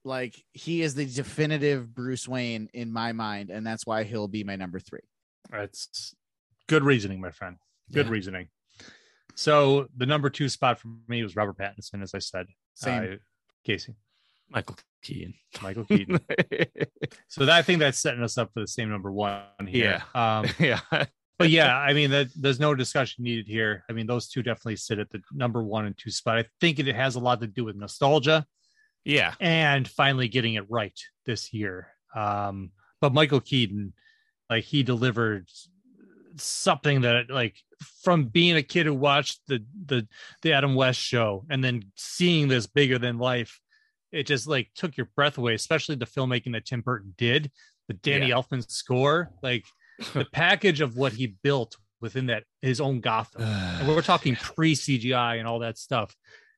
like 0.05 0.41
he 0.53 0.81
is 0.81 0.95
the 0.95 1.05
definitive 1.05 1.93
Bruce 1.93 2.27
Wayne 2.27 2.69
in 2.73 2.91
my 2.93 3.11
mind, 3.11 3.49
and 3.49 3.67
that's 3.67 3.85
why 3.85 4.03
he'll 4.03 4.27
be 4.29 4.43
my 4.43 4.55
number 4.55 4.79
three. 4.79 5.01
That's 5.51 6.15
good 6.67 6.83
reasoning, 6.83 7.19
my 7.19 7.31
friend. 7.31 7.57
Good 7.91 8.05
Yeah. 8.05 8.11
reasoning. 8.11 8.47
So 9.35 9.87
the 9.95 10.05
number 10.05 10.29
two 10.29 10.49
spot 10.49 10.79
for 10.79 10.87
me 11.07 11.21
was 11.21 11.35
Robert 11.35 11.57
Pattinson, 11.57 12.01
as 12.01 12.13
I 12.13 12.19
said. 12.19 12.47
Same. 12.77 13.13
Uh, 13.13 13.15
Casey, 13.65 13.95
Michael 14.49 14.77
Keaton. 15.03 15.33
Michael 15.61 15.85
Keaton. 15.85 16.19
so 17.27 17.45
that, 17.45 17.55
I 17.55 17.61
think 17.61 17.79
that's 17.79 17.97
setting 17.99 18.23
us 18.23 18.37
up 18.37 18.51
for 18.53 18.61
the 18.61 18.67
same 18.67 18.89
number 18.89 19.11
one 19.11 19.41
here. 19.67 20.01
Um, 20.13 20.45
yeah. 20.59 20.79
but 21.37 21.49
yeah, 21.49 21.75
I 21.75 21.93
mean, 21.93 22.11
that, 22.11 22.27
there's 22.35 22.59
no 22.59 22.75
discussion 22.75 23.23
needed 23.23 23.47
here. 23.47 23.83
I 23.89 23.93
mean, 23.93 24.05
those 24.07 24.29
two 24.29 24.43
definitely 24.43 24.75
sit 24.75 24.99
at 24.99 25.09
the 25.09 25.21
number 25.33 25.63
one 25.63 25.85
and 25.85 25.97
two 25.97 26.11
spot. 26.11 26.37
I 26.37 26.45
think 26.61 26.79
it 26.79 26.87
has 26.95 27.15
a 27.15 27.19
lot 27.19 27.41
to 27.41 27.47
do 27.47 27.65
with 27.65 27.75
nostalgia 27.75 28.45
Yeah. 29.03 29.33
and 29.39 29.87
finally 29.87 30.27
getting 30.27 30.53
it 30.53 30.69
right 30.69 30.97
this 31.25 31.51
year. 31.53 31.87
Um, 32.15 32.71
but 33.01 33.13
Michael 33.13 33.41
Keaton, 33.41 33.93
like 34.49 34.63
he 34.63 34.83
delivered 34.83 35.49
something 36.37 37.01
that 37.01 37.29
like 37.29 37.55
from 38.03 38.25
being 38.25 38.55
a 38.55 38.63
kid 38.63 38.85
who 38.85 38.93
watched 38.93 39.41
the 39.47 39.63
the 39.85 40.07
the 40.41 40.53
Adam 40.53 40.75
West 40.75 40.99
show 40.99 41.45
and 41.49 41.63
then 41.63 41.83
seeing 41.95 42.47
this 42.47 42.67
bigger 42.67 42.97
than 42.97 43.17
life, 43.17 43.59
it 44.11 44.23
just 44.27 44.47
like 44.47 44.69
took 44.75 44.97
your 44.97 45.07
breath 45.15 45.37
away, 45.37 45.53
especially 45.53 45.95
the 45.95 46.05
filmmaking 46.05 46.53
that 46.53 46.65
Tim 46.65 46.81
Burton 46.81 47.13
did, 47.17 47.51
the 47.87 47.93
Danny 47.93 48.27
Yeah. 48.27 48.35
Elfman 48.35 48.69
score, 48.69 49.31
like 49.41 49.65
the 50.13 50.25
package 50.31 50.81
of 50.81 50.95
what 50.95 51.13
he 51.13 51.27
built 51.27 51.75
within 51.99 52.27
that 52.27 52.43
his 52.61 52.79
own 52.79 52.99
Gotham 52.99 53.41
and 53.41 53.87
we're 53.87 54.01
talking 54.13 54.35
pre 54.35 54.73
CGI 54.75 55.39
and 55.39 55.47
all 55.47 55.59
that 55.59 55.77
stuff. 55.77 56.15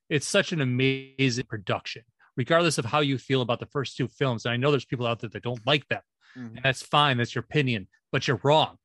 It's 0.10 0.27
such 0.27 0.51
an 0.51 0.60
amazing 0.61 1.45
production, 1.45 2.01
regardless 2.35 2.77
of 2.77 2.85
how 2.85 2.99
you 2.99 3.18
feel 3.18 3.41
about 3.41 3.60
the 3.60 3.68
first 3.68 3.95
two 3.95 4.07
films. 4.07 4.45
And 4.45 4.51
I 4.53 4.57
know 4.57 4.72
there's 4.72 4.85
people 4.85 5.06
out 5.07 5.19
there 5.19 5.30
that 5.30 5.43
don't 5.43 5.65
like 5.68 5.88
them, 5.88 6.01
and 6.56 6.60
that's 6.64 6.81
fine. 6.81 7.18
That's 7.18 7.35
your 7.35 7.43
opinion, 7.43 7.88
but 8.11 8.27
you're 8.27 8.39
wrong. 8.43 8.77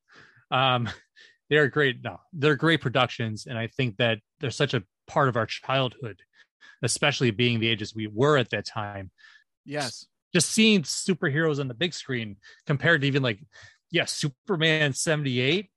Um, 0.51 0.89
they're 1.51 1.69
great. 1.69 2.03
No, 2.03 2.19
they're 2.33 2.57
great 2.57 2.81
productions, 2.81 3.47
and 3.47 3.59
I 3.59 3.67
think 3.67 3.97
that 3.99 4.19
they're 4.41 4.51
such 4.51 4.75
a 4.75 4.83
part 5.07 5.29
of 5.29 5.37
our 5.37 5.47
childhood, 5.47 6.21
especially 6.83 7.31
being 7.31 7.61
the 7.61 7.69
ages 7.69 7.95
we 7.95 8.07
were 8.07 8.37
at 8.39 8.51
that 8.51 8.67
time. 8.67 9.11
Yes. 9.65 10.07
Just 10.35 10.51
seeing 10.51 10.83
superheroes 10.83 11.61
on 11.61 11.69
the 11.69 11.75
big 11.75 11.95
screen 11.95 12.37
compared 12.67 13.03
to 13.03 13.07
even 13.07 13.23
like, 13.23 13.41
yeah, 13.91 14.05
Superman 14.05 14.93
'78. 14.93 15.71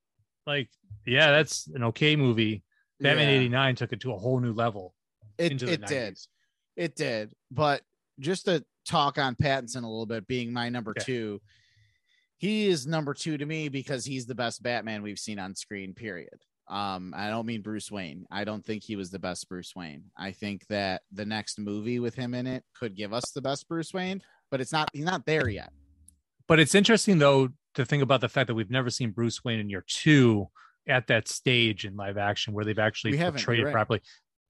Like, 0.47 0.69
yeah, 1.05 1.31
that's 1.31 1.67
an 1.67 1.83
okay 1.85 2.15
movie. 2.15 2.63
Batman 2.99 3.29
Yeah. 3.29 3.35
'89 3.35 3.75
took 3.75 3.93
it 3.93 3.99
to 4.01 4.13
a 4.13 4.17
whole 4.17 4.39
new 4.39 4.53
level. 4.53 4.95
It, 5.37 5.61
it 5.61 5.85
did. 5.85 6.17
It 6.75 6.95
did. 6.95 7.31
But 7.51 7.81
just 8.19 8.45
to 8.45 8.63
talk 8.87 9.17
on 9.17 9.35
Pattinson 9.35 9.83
a 9.83 9.87
little 9.87 10.05
bit, 10.05 10.25
being 10.27 10.51
my 10.51 10.69
number 10.69 10.93
two, 10.93 11.39
he 12.37 12.67
is 12.67 12.85
number 12.85 13.13
two 13.13 13.37
to 13.37 13.45
me 13.45 13.69
because 13.69 14.05
he's 14.05 14.25
the 14.25 14.35
best 14.35 14.61
Batman 14.61 15.01
we've 15.01 15.19
seen 15.19 15.39
on 15.39 15.55
screen, 15.55 15.93
period. 15.93 16.39
Um, 16.69 17.13
I 17.15 17.29
don't 17.29 17.45
mean 17.45 17.61
Bruce 17.61 17.89
Wayne. 17.89 18.25
I 18.29 18.43
don't 18.43 18.63
think 18.63 18.83
he 18.83 18.95
was 18.95 19.09
the 19.09 19.19
best 19.19 19.47
Bruce 19.47 19.73
Wayne. 19.75 20.03
I 20.17 20.31
think 20.31 20.67
that 20.67 21.01
the 21.11 21.25
next 21.25 21.59
movie 21.59 21.99
with 21.99 22.13
him 22.13 22.33
in 22.33 22.45
it 22.45 22.63
could 22.77 22.95
give 22.95 23.13
us 23.13 23.31
the 23.31 23.41
best 23.41 23.67
Bruce 23.69 23.93
Wayne, 23.93 24.21
but 24.51 24.59
it's 24.59 24.71
not 24.71 24.89
he's 24.93 25.05
not 25.05 25.25
there 25.25 25.47
yet. 25.47 25.71
But 26.47 26.59
it's 26.59 26.75
interesting 26.75 27.19
though 27.19 27.49
to 27.75 27.85
think 27.85 28.03
about 28.03 28.21
the 28.21 28.29
fact 28.29 28.47
that 28.47 28.55
we've 28.55 28.69
never 28.69 28.89
seen 28.89 29.11
Bruce 29.11 29.43
Wayne 29.43 29.59
in 29.59 29.69
year 29.69 29.85
two 29.87 30.47
at 30.87 31.07
that 31.07 31.27
stage 31.27 31.85
in 31.85 31.95
live 31.95 32.17
action 32.17 32.53
where 32.53 32.65
they've 32.65 32.79
actually 32.79 33.17
portrayed 33.17 33.59
it 33.59 33.65
right. 33.65 33.73
properly. 33.73 34.01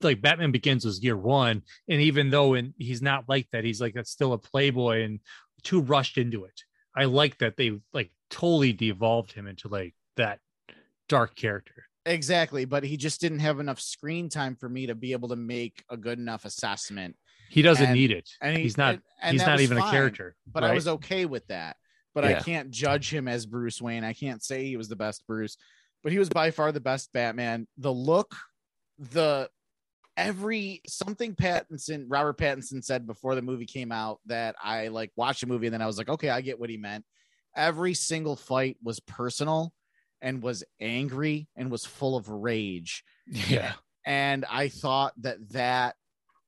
Like 0.01 0.22
Batman 0.22 0.51
Begins 0.51 0.85
was 0.85 1.03
year 1.03 1.18
one, 1.18 1.64
and 1.88 2.01
even 2.01 2.30
though 2.30 2.55
in, 2.55 2.73
he's 2.77 3.01
not 3.01 3.26
like 3.27 3.47
that, 3.51 3.64
he's 3.64 3.81
like 3.81 3.93
that's 3.93 4.11
still 4.11 4.34
a 4.34 4.38
playboy 4.38 5.03
and 5.03 5.19
too 5.64 5.81
rushed 5.81 6.18
into 6.18 6.45
it. 6.45 6.61
I 6.98 7.06
like 7.06 7.38
that 7.38 7.56
they 7.57 7.80
like 7.94 8.11
totally 8.30 8.74
devolved 8.74 9.32
him 9.32 9.48
into 9.48 9.68
like 9.68 9.94
that 10.18 10.40
dark 11.07 11.36
character. 11.36 11.86
Exactly, 12.06 12.65
but 12.65 12.84
he 12.84 12.98
just 12.98 13.22
didn't 13.22 13.40
have 13.40 13.60
enough 13.60 13.80
screen 13.80 14.30
time 14.30 14.56
for 14.56 14.68
me 14.68 14.88
to 14.88 14.95
be 14.95 15.11
able 15.11 15.30
to 15.30 15.36
make 15.36 15.84
a 15.90 15.98
good 15.98 16.18
enough 16.19 16.44
assessment. 16.45 17.15
He 17.49 17.61
doesn't 17.61 17.86
And- 17.86 17.94
need 17.94 18.11
it. 18.11 18.30
And 18.41 18.57
he- 18.57 18.64
he's 18.64 18.78
not. 18.78 18.95
and- 18.95 19.03
and 19.22 19.34
he's 19.34 19.45
not 19.45 19.53
was 19.53 19.61
even 19.61 19.78
a 19.78 19.91
character. 19.91 20.36
but 20.48 20.64
I 20.64 20.74
was 20.74 20.88
okay 20.88 21.26
with 21.26 21.45
that. 21.48 21.78
But 22.15 22.26
I 22.26 22.40
can't 22.40 22.72
judge 22.72 23.14
him 23.14 23.28
as 23.28 23.45
Bruce 23.45 23.80
Wayne. 23.80 24.03
I 24.03 24.14
can't 24.14 24.44
say 24.44 24.65
he 24.65 24.76
was 24.76 24.90
the 24.90 24.95
best 24.95 25.26
Bruce, 25.28 25.56
but 26.02 26.11
he 26.11 26.18
was 26.18 26.30
by 26.30 26.49
far 26.49 26.72
the 26.72 26.80
best 26.82 27.14
Batman. 27.14 27.68
The 27.78 27.94
look, 27.94 28.36
the 28.98 29.49
every 30.18 30.81
something 30.88 31.35
Pattinson, 31.35 32.06
Robert 32.07 32.38
Pattinson 32.38 32.84
said 32.84 33.06
before 33.07 33.35
the 33.35 33.41
movie 33.41 33.68
came 33.68 33.91
out 33.91 34.19
that 34.26 34.56
I 34.61 34.88
like 34.89 35.11
watched 35.15 35.41
the 35.41 35.48
movie 35.48 35.68
and 35.68 35.73
then 35.73 35.81
I 35.81 35.88
was 35.88 35.98
like, 35.98 36.10
okay, 36.10 36.30
I 36.30 36.41
get 36.41 36.60
what 36.60 36.72
he 36.72 36.77
meant. 36.77 37.06
Every 37.56 37.94
single 37.94 38.35
fight 38.35 38.77
was 38.84 38.99
personal 38.99 39.72
and 40.22 40.41
was 40.41 40.64
angry 40.81 41.48
and 41.56 41.72
was 41.72 41.85
full 41.85 42.18
of 42.18 42.27
rage 42.27 43.03
Yeah. 43.27 43.73
and 44.06 44.44
I 44.52 44.69
thought 44.69 45.14
that 45.22 45.38
that 45.52 45.95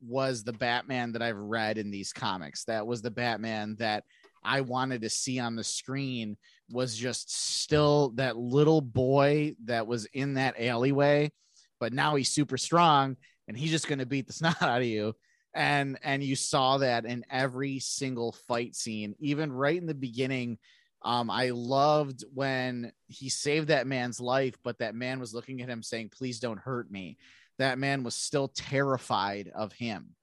was 0.02 0.44
the 0.44 0.54
Batman 0.54 1.12
that 1.12 1.22
I've 1.22 1.38
read 1.38 1.78
in 1.78 1.92
these 1.92 2.12
comics. 2.14 2.64
That 2.66 2.88
was 2.88 3.02
the 3.02 3.12
Batman 3.12 3.76
that 3.80 4.06
I 4.44 4.62
wanted 4.62 5.02
to 5.02 5.10
see 5.10 5.40
on 5.40 5.56
the 5.56 5.64
screen 5.64 6.38
was 6.72 6.96
just 6.96 7.32
still 7.62 8.12
that 8.16 8.38
little 8.38 8.82
boy 8.82 9.56
that 9.66 9.86
was 9.86 10.06
in 10.14 10.36
that 10.36 10.60
alleyway, 10.60 11.32
but 11.80 11.94
now 11.94 12.16
he's 12.16 12.30
super 12.30 12.58
strong 12.58 13.18
and 13.50 13.58
he's 13.58 13.72
just 13.72 13.88
going 13.88 14.00
to 14.00 14.06
beat 14.06 14.28
the 14.28 14.34
snot 14.40 14.62
out 14.62 14.82
of 14.82 14.88
you. 14.88 15.16
And 15.54 15.98
and 16.04 16.24
you 16.24 16.36
saw 16.36 16.78
that 16.78 17.06
in 17.06 17.26
every 17.30 17.80
single 17.80 18.32
fight 18.48 18.76
scene, 18.76 19.16
even 19.20 19.52
right 19.52 19.78
in 19.78 19.88
the 19.88 19.96
beginning. 19.96 20.60
Um, 21.02 21.32
I 21.32 21.50
loved 21.50 22.24
when 22.34 22.92
he 23.08 23.30
saved 23.30 23.70
that 23.70 23.88
man's 23.88 24.20
life, 24.20 24.56
but 24.64 24.78
that 24.80 24.94
man 24.94 25.20
was 25.20 25.34
looking 25.34 25.62
at 25.62 25.70
him 25.70 25.82
saying, 25.82 26.10
"Please 26.10 26.40
don't 26.40 26.60
hurt 26.60 26.92
me." 26.92 27.18
That 27.58 27.80
man 27.80 28.04
was 28.04 28.14
still 28.14 28.50
terrified 28.50 29.52
of 29.56 29.74
him. 29.74 30.16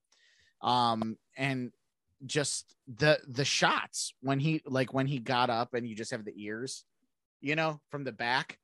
Um, 0.63 1.17
and 1.37 1.73
just 2.25 2.77
the 2.87 3.19
the 3.27 3.45
shots 3.45 4.15
when 4.21 4.39
he 4.39 4.63
like 4.65 4.95
when 4.95 5.07
he 5.07 5.19
got 5.19 5.51
up 5.51 5.75
and 5.75 5.89
you 5.89 5.97
just 5.97 6.13
have 6.13 6.25
the 6.25 6.35
ears, 6.37 6.85
you 7.41 7.57
know, 7.57 7.81
from 7.91 8.05
the 8.05 8.13
back, 8.13 8.59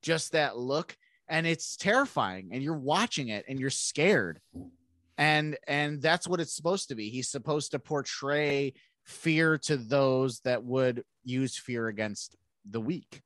just 0.00 0.32
that 0.32 0.56
look, 0.56 0.96
and 1.28 1.46
it's 1.46 1.76
terrifying. 1.76 2.50
And 2.52 2.62
you're 2.62 2.76
watching 2.76 3.28
it 3.28 3.44
and 3.48 3.58
you're 3.58 3.70
scared, 3.70 4.40
and 5.18 5.56
and 5.66 6.00
that's 6.00 6.26
what 6.26 6.40
it's 6.40 6.54
supposed 6.54 6.88
to 6.88 6.94
be. 6.94 7.08
He's 7.08 7.28
supposed 7.28 7.72
to 7.72 7.78
portray 7.78 8.74
fear 9.04 9.58
to 9.58 9.76
those 9.76 10.40
that 10.40 10.64
would 10.64 11.04
use 11.24 11.56
fear 11.56 11.88
against 11.88 12.36
the 12.68 12.80
weak. 12.80 13.22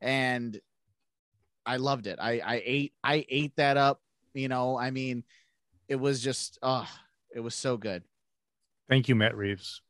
And 0.00 0.58
I 1.64 1.76
loved 1.78 2.06
it. 2.06 2.18
I 2.20 2.40
I 2.44 2.62
ate 2.64 2.92
I 3.02 3.26
ate 3.28 3.56
that 3.56 3.76
up, 3.76 4.00
you 4.34 4.48
know. 4.48 4.78
I 4.78 4.90
mean, 4.90 5.24
it 5.88 5.96
was 5.96 6.22
just 6.22 6.58
uh 6.62 6.86
it 7.34 7.40
was 7.40 7.54
so 7.54 7.76
good. 7.76 8.02
Thank 8.88 9.08
you, 9.08 9.16
Matt 9.16 9.36
Reeves. 9.36 9.82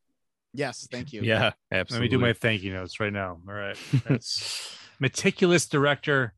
Yes, 0.55 0.89
thank 0.91 1.13
you. 1.13 1.21
Yeah, 1.23 1.53
absolutely. 1.71 2.09
Let 2.09 2.13
me 2.13 2.17
do 2.17 2.19
my 2.19 2.33
thank 2.33 2.63
you 2.63 2.73
notes 2.73 2.99
right 2.99 3.13
now. 3.13 3.39
All 3.47 3.55
right. 3.55 3.77
That's 4.09 4.75
meticulous 4.99 5.67
director. 5.67 6.33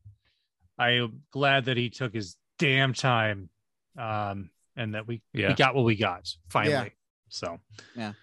I 0.79 0.91
am 0.91 1.21
glad 1.31 1.65
that 1.65 1.77
he 1.77 1.89
took 1.89 2.13
his 2.13 2.37
damn 2.57 2.93
time 2.93 3.49
um, 3.97 4.49
and 4.77 4.95
that 4.95 5.05
we, 5.05 5.21
Yeah. 5.33 5.49
we 5.49 5.53
got 5.55 5.75
what 5.75 5.83
we 5.83 5.95
got 5.95 6.27
finally. 6.47 6.73
Yeah. 6.73 6.89
So 7.27 7.59
Yeah. 7.95 8.13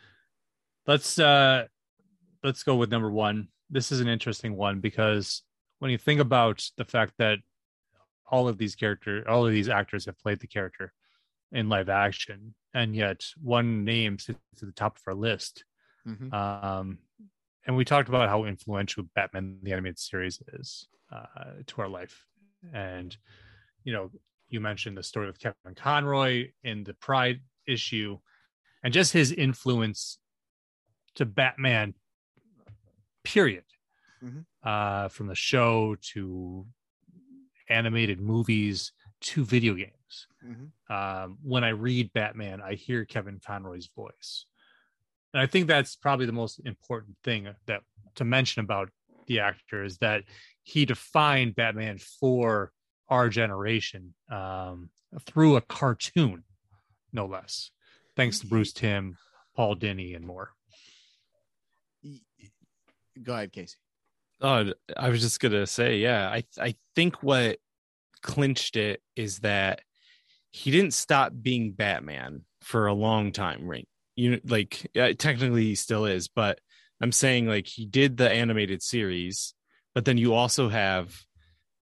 let's 0.87 1.19
uh 1.19 1.66
let's 2.43 2.62
go 2.62 2.77
with 2.77 2.91
number 2.91 3.11
one. 3.11 3.49
This 3.70 3.93
is 3.93 4.01
an 4.01 4.09
interesting 4.09 4.57
one 4.57 4.81
because 4.81 5.43
when 5.81 5.91
you 5.91 5.99
think 5.99 6.20
about 6.20 6.65
the 6.77 6.85
fact 6.85 7.12
that 7.19 7.39
all 8.31 8.49
of 8.49 8.57
these 8.59 8.74
character 8.74 9.23
all 9.28 9.47
of 9.47 9.53
these 9.53 9.69
actors 9.69 10.07
have 10.07 10.19
played 10.19 10.41
the 10.41 10.47
character 10.47 10.93
in 11.53 11.69
live 11.69 11.89
action 11.89 12.55
and 12.74 12.97
yet 12.97 13.24
one 13.41 13.85
name 13.85 14.19
sits 14.19 14.39
at 14.61 14.66
the 14.66 14.73
top 14.73 14.97
of 14.97 15.03
our 15.07 15.15
list 15.15 15.65
Mhm. 16.07 16.33
um, 16.33 16.99
and 17.66 17.77
we 17.77 17.85
talked 17.85 18.09
about 18.09 18.28
how 18.28 18.45
influential 18.45 19.05
Batman 19.15 19.59
the 19.62 19.73
animated 19.73 19.99
series 19.99 20.41
is 20.55 20.89
uh, 21.12 21.55
to 21.66 21.81
our 21.83 21.89
life. 21.89 22.24
And 22.73 23.17
you 23.85 23.93
know, 23.93 24.11
you 24.49 24.61
mentioned 24.61 24.97
the 24.97 25.03
story 25.03 25.27
with 25.27 25.39
Kevin 25.39 25.75
Conroy 25.77 26.51
in 26.63 26.85
the 26.85 26.95
Pride 26.95 27.41
issue, 27.67 28.19
and 28.83 28.93
just 28.93 29.13
his 29.13 29.33
influence 29.33 30.19
to 31.15 31.25
Batman. 31.25 31.95
Period. 33.25 33.65
Mhm. 34.23 34.47
Uh, 34.63 35.09
from 35.09 35.27
the 35.27 35.35
show 35.35 35.97
to 36.13 36.67
animated 37.69 38.21
movies 38.21 38.93
to 39.21 39.45
video 39.45 39.75
games 39.75 40.29
Mhm. 40.45 40.71
um, 40.89 41.39
when 41.43 41.65
I 41.65 41.71
read 41.71 42.13
Batman, 42.13 42.61
I 42.61 42.75
hear 42.75 43.05
Kevin 43.05 43.41
Conroy's 43.41 43.89
voice. 43.89 44.47
And 45.33 45.41
I 45.41 45.47
think 45.47 45.67
that's 45.67 45.97
probably 45.97 46.27
the 46.27 46.33
most 46.33 46.61
important 46.65 47.17
thing 47.25 47.53
that 47.67 47.83
to 48.15 48.25
mention 48.25 48.61
about 48.61 48.91
the 49.27 49.40
actor 49.40 49.85
is 49.85 49.98
that 49.98 50.24
he 50.62 50.85
defined 50.85 51.55
Batman 51.55 51.98
for 51.98 52.73
our 53.09 53.28
generation 53.28 54.15
um, 54.31 54.90
through 55.27 55.57
a 55.57 55.61
cartoon, 55.61 56.44
no 57.12 57.27
less, 57.27 57.70
thanks 58.16 58.40
to 58.40 58.47
Bruce 58.47 58.73
Timm, 58.73 59.16
Paul 59.55 59.77
Dini, 59.77 60.16
and 60.16 60.27
more. 60.27 60.51
Go 63.23 63.32
ahead, 63.32 63.53
Casey. 63.53 63.77
Oh, 64.40 64.73
I 64.97 65.09
was 65.09 65.23
just 65.23 65.40
gonna 65.40 65.66
say, 65.66 65.98
yeah. 65.98 66.28
I 66.28 66.44
I 66.61 66.74
think 66.94 67.23
what 67.23 67.59
clinched 68.23 68.77
it 68.77 69.01
is 69.15 69.39
that 69.39 69.81
he 70.51 70.70
didn't 70.70 70.94
stop 70.94 71.32
being 71.40 71.73
Batman 71.73 72.43
for 72.61 72.86
a 72.86 72.94
long 72.94 73.32
time, 73.32 73.66
right? 73.66 73.89
You 74.16 74.40
like 74.44 74.90
technically 74.94 75.65
he 75.65 75.74
still 75.74 76.05
is, 76.05 76.28
but 76.28 76.59
I'm 77.01 77.12
saying 77.12 77.47
like 77.47 77.66
he 77.66 77.86
did 77.86 78.16
the 78.16 78.31
animated 78.31 78.82
series, 78.82 79.55
but 79.94 80.05
then 80.05 80.18
you 80.18 80.35
also 80.35 80.68
have 80.68 81.14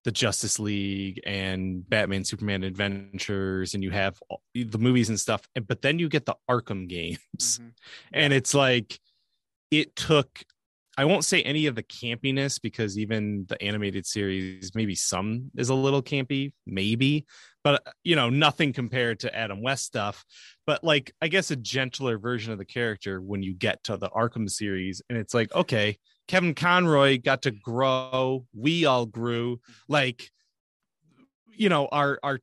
the 0.03 0.11
Justice 0.11 0.59
League 0.59 1.21
and 1.25 1.87
Batman 1.89 2.23
Superman 2.23 2.63
Adventures, 2.63 3.73
and 3.73 3.83
you 3.83 3.91
have 3.91 4.21
all- 4.29 4.43
the 4.53 4.77
movies 4.77 5.09
and 5.09 5.19
stuff. 5.19 5.47
But 5.67 5.81
then 5.81 5.99
you 5.99 6.09
get 6.09 6.25
the 6.25 6.35
Arkham 6.49 6.87
games, 6.87 7.19
mm-hmm. 7.33 7.69
and 8.13 8.33
it's 8.33 8.53
like 8.53 8.99
it 9.71 9.95
took 9.95 10.43
I 10.97 11.05
won't 11.05 11.25
say 11.25 11.41
any 11.41 11.65
of 11.65 11.75
the 11.75 11.83
campiness 11.83 12.61
because 12.61 12.97
even 12.97 13.45
the 13.49 13.61
animated 13.61 14.05
series, 14.05 14.73
maybe 14.75 14.95
some 14.95 15.51
is 15.57 15.69
a 15.69 15.75
little 15.75 16.01
campy, 16.01 16.53
maybe, 16.65 17.25
but 17.65 17.87
uh, 17.87 17.91
you 18.03 18.15
know, 18.15 18.29
nothing 18.29 18.71
compared 18.71 19.19
to 19.21 19.35
Adam 19.35 19.61
West 19.61 19.83
stuff. 19.83 20.23
But 20.67 20.83
like, 20.83 21.11
I 21.19 21.27
guess 21.27 21.51
a 21.51 21.55
gentler 21.55 22.17
version 22.19 22.53
of 22.53 22.59
the 22.59 22.65
character 22.65 23.19
when 23.19 23.41
you 23.41 23.53
get 23.55 23.83
to 23.85 23.97
the 23.97 24.09
Arkham 24.11 24.49
series, 24.49 25.01
and 25.09 25.17
it's 25.17 25.33
like, 25.33 25.53
okay, 25.53 25.97
Kevin 26.27 26.53
Conroy 26.53 27.19
got 27.21 27.41
to 27.41 27.51
grow, 27.51 28.45
we 28.55 28.85
all 28.85 29.05
grew, 29.05 29.59
like, 29.89 30.29
you 31.47 31.67
know, 31.67 31.87
our 31.87 32.19
our 32.23 32.39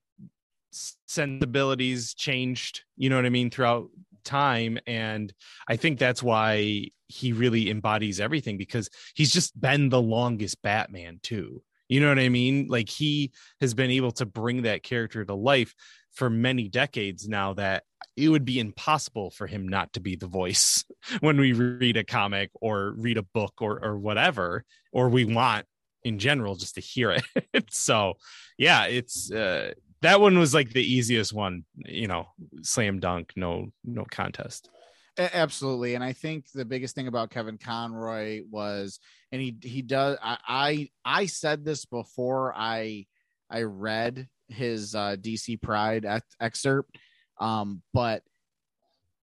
sensibilities 0.72 2.14
changed, 2.14 2.82
you 2.96 3.08
know 3.08 3.16
what 3.16 3.26
I 3.26 3.30
mean, 3.30 3.50
throughout 3.50 3.88
time 4.24 4.78
and 4.86 5.32
I 5.68 5.76
think 5.76 5.98
that's 5.98 6.22
why 6.22 6.90
he 7.08 7.32
really 7.32 7.70
embodies 7.70 8.20
everything 8.20 8.56
because 8.56 8.88
he's 9.14 9.32
just 9.32 9.60
been 9.60 9.88
the 9.88 10.00
longest 10.00 10.62
Batman 10.62 11.18
too. 11.22 11.62
You 11.92 12.00
know 12.00 12.08
what 12.08 12.18
I 12.18 12.30
mean? 12.30 12.68
Like 12.68 12.88
he 12.88 13.32
has 13.60 13.74
been 13.74 13.90
able 13.90 14.12
to 14.12 14.24
bring 14.24 14.62
that 14.62 14.82
character 14.82 15.26
to 15.26 15.34
life 15.34 15.74
for 16.14 16.30
many 16.30 16.66
decades 16.66 17.28
now 17.28 17.52
that 17.52 17.84
it 18.16 18.30
would 18.30 18.46
be 18.46 18.60
impossible 18.60 19.30
for 19.30 19.46
him 19.46 19.68
not 19.68 19.92
to 19.92 20.00
be 20.00 20.16
the 20.16 20.26
voice 20.26 20.86
when 21.20 21.38
we 21.38 21.52
read 21.52 21.98
a 21.98 22.04
comic 22.04 22.48
or 22.62 22.94
read 22.96 23.18
a 23.18 23.22
book 23.22 23.52
or 23.60 23.78
or 23.84 23.98
whatever 23.98 24.64
or 24.90 25.10
we 25.10 25.26
want 25.26 25.66
in 26.02 26.18
general 26.18 26.54
just 26.54 26.76
to 26.76 26.80
hear 26.80 27.10
it. 27.10 27.64
so, 27.70 28.14
yeah, 28.56 28.86
it's 28.86 29.30
uh 29.30 29.72
that 30.00 30.18
one 30.18 30.38
was 30.38 30.54
like 30.54 30.70
the 30.70 30.82
easiest 30.82 31.34
one, 31.34 31.64
you 31.76 32.08
know, 32.08 32.28
slam 32.62 33.00
dunk, 33.00 33.34
no 33.36 33.66
no 33.84 34.06
contest. 34.10 34.70
Absolutely, 35.18 35.94
and 35.94 36.02
I 36.02 36.14
think 36.14 36.50
the 36.54 36.64
biggest 36.64 36.94
thing 36.94 37.06
about 37.06 37.28
Kevin 37.28 37.58
Conroy 37.58 38.40
was, 38.50 38.98
and 39.32 39.40
he 39.40 39.56
he 39.62 39.82
does. 39.82 40.18
I 40.22 40.38
I, 40.46 40.90
I 41.04 41.26
said 41.26 41.64
this 41.64 41.84
before 41.84 42.54
I 42.54 43.06
I 43.50 43.62
read 43.62 44.28
his 44.48 44.94
uh, 44.94 45.16
DC 45.18 45.60
Pride 45.60 46.04
ex- 46.04 46.36
excerpt, 46.40 46.96
um, 47.40 47.82
but 47.92 48.22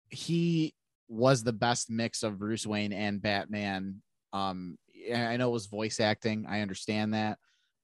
he 0.10 0.76
was 1.08 1.44
the 1.44 1.54
best 1.54 1.90
mix 1.90 2.24
of 2.24 2.40
Bruce 2.40 2.68
Wayne 2.68 2.94
and 2.94 3.22
Batman. 3.22 4.02
Um, 4.34 4.78
I 5.14 5.38
know 5.38 5.50
it 5.50 5.54
was 5.54 5.68
voice 5.68 6.00
acting. 6.00 6.46
I 6.48 6.62
understand 6.62 7.14
that, 7.14 7.38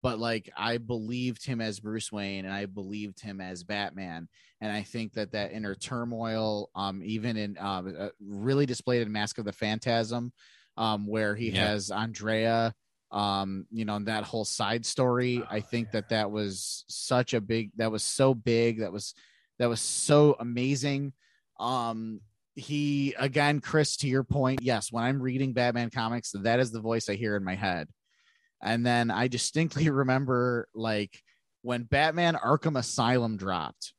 but 0.04 0.20
like 0.20 0.52
I 0.58 0.78
believed 0.78 1.46
him 1.46 1.62
as 1.62 1.80
Bruce 1.80 2.12
Wayne 2.12 2.46
and 2.46 2.54
I 2.54 2.66
believed 2.66 3.22
him 3.22 3.40
as 3.40 3.64
Batman 3.64 4.28
and 4.62 4.72
I 4.72 4.84
think 4.84 5.14
that 5.14 5.32
that 5.32 5.52
inner 5.52 5.74
turmoil, 5.74 6.70
um, 6.76 7.02
even 7.04 7.36
in 7.36 7.58
um, 7.60 7.96
uh, 7.98 8.10
really 8.20 8.68
displayed 8.68 9.02
in 9.02 9.12
Mask 9.12 9.40
of 9.40 9.46
the 9.46 9.52
Phantasm, 9.52 10.32
um, 10.78 11.08
where 11.08 11.36
he 11.36 11.50
Yeah. 11.50 11.68
has 11.68 11.92
Andrea, 11.92 12.74
um, 13.12 13.66
you 13.72 13.86
know, 13.86 13.96
and 13.96 14.08
that 14.08 14.24
whole 14.24 14.46
side 14.46 14.86
story. 14.86 15.44
I 15.50 15.60
think 15.62 15.92
that 15.92 16.10
that 16.10 16.32
was 16.32 16.86
such 16.88 17.34
a 17.34 17.42
big, 17.42 17.72
that 17.78 17.92
was 17.92 18.04
so 18.04 18.34
big, 18.34 18.80
that 18.80 18.92
was 18.92 19.14
that 19.60 19.70
was 19.70 19.82
so 19.82 20.36
amazing. 20.40 21.14
Um, 21.60 22.22
he 22.56 23.14
again, 23.20 23.60
Chris, 23.62 23.98
to 23.98 24.08
your 24.08 24.24
point, 24.24 24.62
yes, 24.62 24.92
when 24.92 25.04
I'm 25.04 25.22
reading 25.22 25.54
Batman 25.54 25.90
comics, 25.90 26.32
that 26.32 26.60
is 26.60 26.72
the 26.72 26.82
voice 26.82 27.10
I 27.10 27.16
hear 27.16 27.36
in 27.36 27.44
my 27.44 27.56
head. 27.56 27.88
And 28.62 28.86
then 28.86 29.12
I 29.12 29.28
distinctly 29.28 29.90
remember 30.02 30.68
like 30.74 31.22
when 31.62 31.84
Batman 31.84 32.36
Arkham 32.36 32.78
Asylum 32.78 33.38
dropped, 33.38 33.94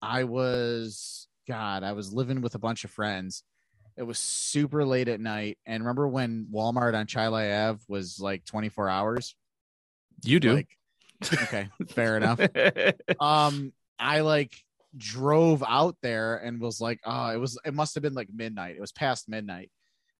I 0.00 0.24
was 0.24 1.26
God, 1.48 1.82
I 1.82 1.92
was 1.92 2.12
living 2.12 2.40
with 2.40 2.54
a 2.54 2.58
bunch 2.60 2.84
of 2.84 2.90
friends. 2.90 3.42
It 3.96 4.02
was 4.02 4.18
super 4.18 4.84
late 4.84 5.08
at 5.08 5.20
night. 5.20 5.58
And 5.66 5.82
remember 5.82 6.08
when 6.08 6.46
Walmart 6.52 6.94
on 6.94 7.06
Chile 7.06 7.52
Ave 7.52 7.80
was 7.88 8.18
like 8.20 8.44
24 8.44 8.88
hours? 8.88 9.34
You 10.24 10.40
do. 10.40 10.54
Like, 10.54 10.68
okay, 11.32 11.68
fair 11.90 12.16
enough. 12.16 12.40
Um, 13.20 13.72
I 13.98 14.20
like 14.20 14.52
drove 14.96 15.62
out 15.66 15.96
there 16.02 16.36
and 16.36 16.60
was 16.60 16.80
like, 16.80 17.00
oh, 17.04 17.30
it 17.30 17.36
was 17.36 17.58
it 17.64 17.74
must 17.74 17.94
have 17.94 18.02
been 18.02 18.14
like 18.14 18.28
midnight. 18.34 18.76
It 18.76 18.80
was 18.80 18.92
past 18.92 19.28
midnight. 19.28 19.70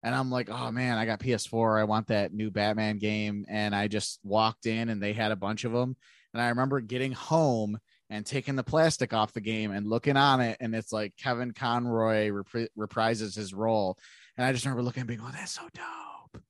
And 0.03 0.13
I'm 0.13 0.29
like, 0.29 0.49
oh 0.49 0.71
man, 0.71 0.97
I 0.97 1.05
got 1.05 1.19
PS4. 1.19 1.79
I 1.79 1.85
want 1.85 2.07
that 2.07 2.33
new 2.33 2.51
Batman 2.51 2.97
game. 2.97 3.45
And 3.47 3.73
I 3.75 3.87
just 3.87 4.19
walked 4.23 4.65
in 4.65 4.89
and 4.89 5.01
they 5.01 5.13
had 5.13 5.31
a 5.31 5.37
bunch 5.37 5.63
of 5.63 5.71
them. 5.71 5.95
And 6.33 6.41
I 6.41 6.49
remember 6.49 6.81
getting 6.81 7.13
home 7.13 7.77
and 8.13 8.27
taking 8.27 8.55
the 8.55 8.63
plastic 8.63 9.11
off 9.11 9.33
the 9.33 9.41
game 9.41 9.71
and 9.71 9.87
looking 9.89 10.17
on 10.17 10.39
it. 10.39 10.57
And 10.59 10.75
it's 10.75 10.93
like 10.93 11.17
Kevin 11.17 11.51
Conroy 11.51 12.29
repri- 12.29 12.67
reprises 12.77 13.35
his 13.35 13.55
role. 13.55 13.97
And 14.37 14.45
I 14.45 14.51
just 14.53 14.65
remember 14.65 14.83
looking 14.83 15.01
and 15.01 15.07
being, 15.07 15.19
oh, 15.19 15.31
that's 15.33 15.51
so 15.53 15.63
dope. 15.73 16.43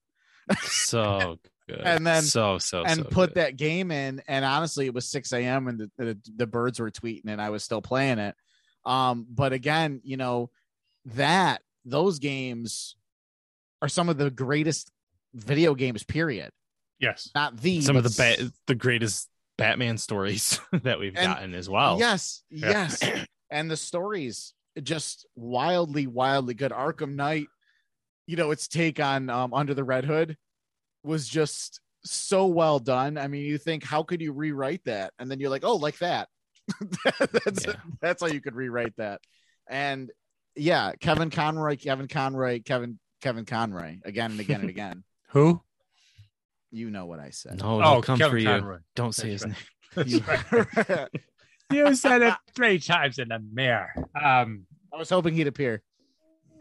so 0.63 1.39
good. 1.69 1.79
And 1.79 2.05
then- 2.05 2.23
so 2.23 2.57
so 2.57 2.83
and 2.83 2.97
so 2.97 3.03
put 3.05 3.29
good. 3.29 3.35
that 3.35 3.55
game 3.55 3.91
in. 3.91 4.21
And 4.27 4.43
honestly, 4.43 4.87
it 4.87 4.93
was 4.93 5.07
6 5.07 5.31
a.m. 5.31 5.69
and 5.69 5.79
the, 5.79 5.91
the, 5.97 6.17
the 6.35 6.47
birds 6.47 6.81
were 6.81 6.91
tweeting 6.91 7.27
and 7.27 7.41
I 7.41 7.49
was 7.49 7.63
still 7.63 7.81
playing 7.81 8.19
it. 8.19 8.35
Um, 8.85 9.25
but 9.29 9.53
again, 9.53 10.01
you 10.03 10.17
know, 10.17 10.49
that 11.15 11.61
those 11.85 12.19
games 12.19 12.97
are 13.81 13.87
some 13.87 14.09
of 14.09 14.17
the 14.17 14.29
greatest 14.29 14.91
video 15.33 15.75
games, 15.75 16.03
period. 16.03 16.51
Yes. 16.99 17.29
Not 17.33 17.55
the 17.55 17.79
some 17.79 17.95
of 17.95 18.03
the 18.03 18.13
but 18.17 18.37
ba- 18.39 18.51
the 18.67 18.75
greatest 18.75 19.29
Batman 19.57 19.97
stories 19.97 20.59
that 20.83 20.99
we've 20.99 21.15
And- 21.15 21.25
gotten 21.27 21.53
as 21.55 21.69
well. 21.69 21.97
Yes, 21.99 22.43
Yeah. 22.49 22.89
yes. 23.01 23.25
and 23.51 23.69
the 23.69 23.77
stories 23.77 24.53
just 24.81 25.27
wildly, 25.35 26.07
wildly 26.07 26.53
good. 26.55 26.71
Arkham 26.71 27.15
Knight, 27.15 27.47
you 28.25 28.35
know, 28.37 28.51
its 28.51 28.67
take 28.67 28.99
on 28.99 29.29
um, 29.29 29.53
Under 29.53 29.73
the 29.73 29.83
Red 29.83 30.05
Hood 30.05 30.35
was 31.03 31.27
just 31.27 31.79
so 32.05 32.47
well 32.47 32.79
done. 32.79 33.17
I 33.17 33.27
mean, 33.27 33.45
you 33.45 33.57
think, 33.57 33.83
how 33.83 34.03
could 34.03 34.21
you 34.21 34.31
rewrite 34.33 34.83
that? 34.85 35.13
And 35.19 35.29
then 35.29 35.39
you're 35.39 35.49
like, 35.49 35.63
oh, 35.63 35.75
like 35.75 35.97
that. 35.99 36.27
that's 37.45 37.65
Yeah. 37.67 37.73
that's 38.01 38.21
how 38.21 38.27
you 38.27 38.41
could 38.41 38.55
rewrite 38.55 38.95
that. 38.97 39.19
And 39.69 40.11
yeah, 40.55 40.93
Kevin 40.99 41.29
Conroy, 41.29 41.75
Kevin 41.77 42.07
Conroy, 42.07 42.61
Kevin 42.63 42.99
Kevin 43.21 43.45
Conroy, 43.45 43.97
again 44.05 44.31
and 44.31 44.39
again 44.39 44.61
and 44.61 44.69
again. 44.77 45.03
Who? 45.29 45.61
You 46.73 46.89
know 46.89 47.05
what 47.05 47.19
I 47.19 47.29
said. 47.29 47.59
No, 47.59 47.77
oh, 47.77 47.81
don't 47.81 48.01
come 48.01 48.17
Kevin 48.17 48.31
for 48.31 48.37
you. 48.39 48.47
Conroy. 48.47 48.77
Don't 48.95 49.13
say 49.13 49.29
That's 49.29 49.43
his 49.43 50.25
right. 50.25 50.51
name. 50.51 50.65
That's 50.65 50.89
right. 50.89 51.09
you 51.71 51.95
said 51.95 52.21
it 52.23 52.33
three 52.55 52.79
times 52.79 53.19
in 53.19 53.27
the 53.27 53.39
mirror. 53.53 53.93
Um, 54.19 54.65
I 54.91 54.97
was 54.97 55.09
hoping 55.11 55.35
he'd 55.35 55.45
appear. 55.47 55.83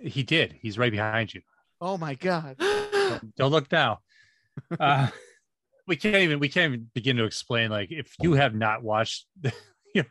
he 0.03 0.23
did. 0.23 0.55
He's 0.61 0.77
right 0.77 0.93
behind 0.93 1.33
you. 1.33 1.41
Oh 1.81 1.97
my 1.97 2.15
god. 2.15 2.57
Don't 3.37 3.51
look 3.51 3.73
now. 3.73 4.01
Uh, 4.79 5.09
we 5.87 5.97
can't 5.97 6.17
even 6.17 6.39
we 6.39 6.51
can't 6.51 6.75
even 6.75 6.91
begin 6.95 7.17
to 7.17 7.25
explain. 7.25 7.71
Like, 7.71 7.91
if 7.91 8.15
you 8.21 8.35
have 8.35 8.55
not 8.55 8.83
watched 8.83 9.27
the 9.41 9.53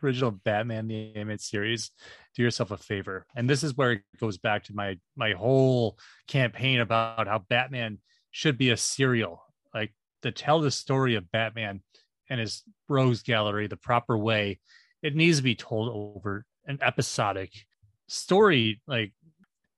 original 0.02 0.32
Batman 0.32 0.88
the 0.88 1.14
animated 1.14 1.42
series, 1.42 1.92
do 2.34 2.42
yourself 2.42 2.72
a 2.72 2.76
favor. 2.76 3.24
And 3.36 3.48
this 3.48 3.62
is 3.62 3.76
where 3.76 3.92
it 3.92 4.02
goes 4.18 4.36
back 4.36 4.64
to 4.64 4.74
my 4.74 4.98
my 5.16 5.32
whole 5.32 5.96
campaign 6.26 6.80
about 6.80 7.28
how 7.28 7.38
Batman 7.48 7.98
should 8.32 8.58
be 8.58 8.70
a 8.70 8.76
serial, 8.76 9.44
like 9.74 9.92
to 10.22 10.32
tell 10.32 10.60
the 10.60 10.70
story 10.70 11.14
of 11.14 11.30
Batman 11.30 11.82
and 12.28 12.40
his 12.40 12.62
Rogues 12.88 13.22
Gallery 13.22 13.66
the 13.66 13.76
proper 13.76 14.16
way. 14.16 14.60
It 15.02 15.16
needs 15.16 15.38
to 15.38 15.42
be 15.42 15.54
told 15.54 15.88
over 16.16 16.44
an 16.66 16.78
episodic 16.80 17.52
story. 18.06 18.80
Like, 18.86 19.12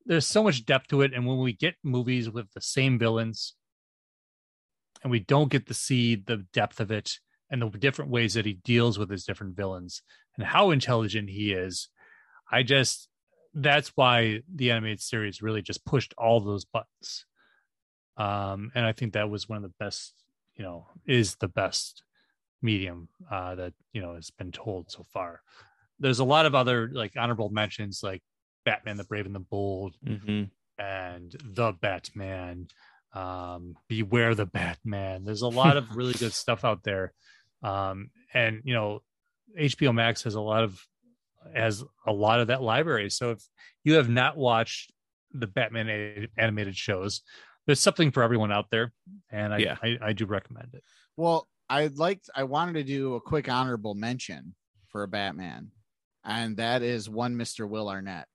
there's 0.06 0.26
so 0.26 0.42
much 0.42 0.66
depth 0.66 0.88
to 0.88 1.00
it, 1.00 1.14
and 1.14 1.26
when 1.26 1.38
we 1.38 1.52
get 1.54 1.76
movies 1.82 2.28
with 2.28 2.52
the 2.52 2.60
same 2.60 2.98
villains 2.98 3.54
and 5.02 5.10
we 5.10 5.20
don't 5.20 5.50
get 5.50 5.66
to 5.66 5.74
see 5.74 6.14
the 6.16 6.46
depth 6.52 6.80
of 6.80 6.90
it 6.90 7.18
and 7.50 7.62
the 7.62 7.78
different 7.78 8.10
ways 8.10 8.34
that 8.34 8.46
he 8.46 8.54
deals 8.54 8.98
with 8.98 9.10
his 9.10 9.24
different 9.24 9.56
villains 9.56 10.02
and 10.36 10.46
how 10.46 10.70
intelligent 10.70 11.30
he 11.30 11.52
is. 11.52 11.88
I 12.50 12.62
just 12.62 13.08
that's 13.54 13.92
why 13.94 14.40
the 14.52 14.72
animated 14.72 15.00
series 15.00 15.40
really 15.40 15.62
just 15.62 15.84
pushed 15.84 16.12
all 16.18 16.40
those 16.40 16.64
buttons. 16.64 17.24
Um, 18.16 18.70
and 18.74 18.84
I 18.86 18.92
think 18.92 19.12
that 19.14 19.30
was 19.30 19.48
one 19.48 19.56
of 19.56 19.62
the 19.62 19.74
best, 19.78 20.14
you 20.54 20.64
know, 20.64 20.86
is 21.06 21.36
the 21.36 21.48
best 21.48 22.02
medium 22.62 23.08
uh, 23.30 23.54
that 23.56 23.74
you 23.92 24.00
know 24.00 24.14
has 24.14 24.30
been 24.30 24.52
told 24.52 24.90
so 24.90 25.02
far. 25.12 25.42
There's 25.98 26.20
a 26.20 26.24
lot 26.24 26.46
of 26.46 26.54
other 26.54 26.88
like 26.92 27.12
honorable 27.16 27.50
mentions, 27.50 28.02
like 28.02 28.22
Batman 28.64 28.96
the 28.96 29.04
Brave 29.04 29.26
and 29.26 29.34
the 29.34 29.40
Bold, 29.40 29.96
Mhm. 30.04 30.50
and 30.78 31.34
the 31.44 31.72
Batman, 31.72 32.68
um, 33.12 33.76
Beware 33.88 34.34
the 34.34 34.46
Batman. 34.46 35.24
There's 35.24 35.42
a 35.42 35.48
lot 35.48 35.76
of 35.76 35.94
really 35.96 36.14
good 36.14 36.32
stuff 36.32 36.64
out 36.64 36.82
there, 36.84 37.12
um, 37.62 38.10
and 38.32 38.62
you 38.64 38.74
know, 38.74 39.02
HBO 39.58 39.92
Max 39.94 40.22
has 40.22 40.34
a 40.34 40.40
lot 40.40 40.64
of 40.64 40.80
has 41.54 41.84
a 42.06 42.12
lot 42.12 42.40
of 42.40 42.46
that 42.46 42.62
library. 42.62 43.10
So 43.10 43.32
if 43.32 43.42
you 43.82 43.94
have 43.94 44.08
not 44.08 44.36
watched 44.36 44.92
the 45.32 45.46
Batman 45.46 46.28
animated 46.38 46.74
shows, 46.76 47.20
there's 47.66 47.80
something 47.80 48.10
for 48.10 48.22
everyone 48.22 48.52
out 48.52 48.70
there, 48.70 48.92
and 49.30 49.54
I 49.54 49.58
Yeah. 49.58 49.76
I, 49.82 49.98
I 50.02 50.12
do 50.12 50.26
recommend 50.26 50.68
it. 50.74 50.82
Well, 51.16 51.48
I'd 51.68 51.96
like 51.96 52.20
I 52.34 52.44
wanted 52.44 52.74
to 52.74 52.84
do 52.84 53.14
a 53.14 53.20
quick 53.20 53.48
honorable 53.48 53.94
mention 53.94 54.54
for 54.88 55.02
a 55.02 55.08
Batman, 55.08 55.70
and 56.24 56.56
that 56.58 56.82
is 56.82 57.08
one 57.08 57.36
Mr. 57.36 57.68
Will 57.68 57.88
Arnett. 57.88 58.26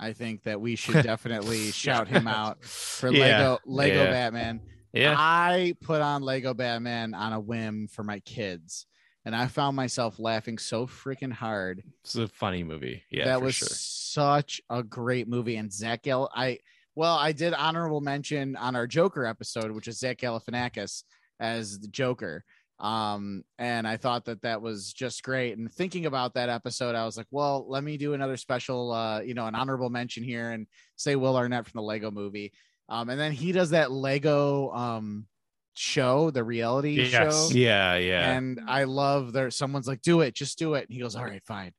I 0.00 0.12
think 0.12 0.42
that 0.42 0.60
we 0.60 0.74
should 0.76 1.02
definitely 1.04 1.70
shout 1.70 2.08
him 2.08 2.26
out 2.26 2.64
for 2.64 3.10
Yeah, 3.10 3.20
Lego 3.38 3.58
Lego 3.66 4.04
yeah. 4.04 4.10
Batman. 4.10 4.60
Yeah. 4.92 5.14
I 5.16 5.74
put 5.80 6.00
on 6.02 6.22
Lego 6.22 6.54
Batman 6.54 7.14
on 7.14 7.32
a 7.32 7.40
whim 7.40 7.88
for 7.88 8.02
my 8.04 8.20
kids, 8.20 8.86
and 9.24 9.34
I 9.36 9.46
found 9.46 9.76
myself 9.76 10.18
laughing 10.18 10.58
so 10.58 10.86
freaking 10.86 11.32
hard. 11.32 11.82
It's 12.02 12.16
a 12.16 12.28
funny 12.28 12.64
movie. 12.64 13.04
Yeah, 13.10 13.26
that 13.26 13.38
for 13.38 13.44
was 13.44 13.54
sure. 13.54 13.68
such 13.70 14.60
a 14.70 14.82
great 14.82 15.28
movie. 15.28 15.56
And 15.56 15.72
Zach 15.72 16.02
Gal, 16.02 16.30
I 16.34 16.58
well, 16.94 17.16
I 17.16 17.32
did 17.32 17.54
honorable 17.54 18.00
mention 18.00 18.56
on 18.56 18.76
our 18.76 18.86
Joker 18.86 19.24
episode, 19.26 19.70
which 19.72 19.88
is 19.88 19.98
Zach 19.98 20.18
Galifianakis 20.18 21.04
as 21.40 21.78
the 21.80 21.88
Joker. 21.88 22.44
Um, 22.80 23.44
and 23.58 23.86
I 23.86 23.96
thought 23.96 24.24
that 24.24 24.42
that 24.42 24.60
was 24.60 24.92
just 24.92 25.22
great. 25.22 25.56
And 25.56 25.72
thinking 25.72 26.06
about 26.06 26.34
that 26.34 26.48
episode, 26.48 26.94
I 26.94 27.04
was 27.04 27.16
like, 27.16 27.28
well, 27.30 27.64
let 27.68 27.84
me 27.84 27.96
do 27.96 28.14
another 28.14 28.36
special, 28.36 28.90
uh, 28.92 29.20
you 29.20 29.34
know, 29.34 29.46
an 29.46 29.54
honorable 29.54 29.90
mention 29.90 30.24
here 30.24 30.50
and 30.50 30.66
say 30.96 31.14
Will 31.16 31.36
Arnett 31.36 31.66
from 31.66 31.78
the 31.78 31.82
Lego 31.82 32.10
movie. 32.10 32.52
Um, 32.88 33.08
and 33.10 33.18
then 33.18 33.32
he 33.32 33.52
does 33.52 33.70
that 33.70 33.90
Lego 33.92 34.70
um 34.72 35.26
show, 35.74 36.30
the 36.30 36.44
reality 36.44 37.02
Yes. 37.02 37.10
show. 37.10 37.54
Yeah, 37.54 37.96
yeah. 37.96 38.32
And 38.32 38.60
I 38.66 38.84
love 38.84 39.32
there 39.32 39.50
someone's 39.50 39.88
like, 39.88 40.02
do 40.02 40.20
it, 40.20 40.34
just 40.34 40.58
do 40.58 40.74
it. 40.74 40.86
And 40.88 40.94
he 40.94 41.00
goes, 41.00 41.16
All 41.16 41.24
right, 41.24 41.42
fine. 41.44 41.72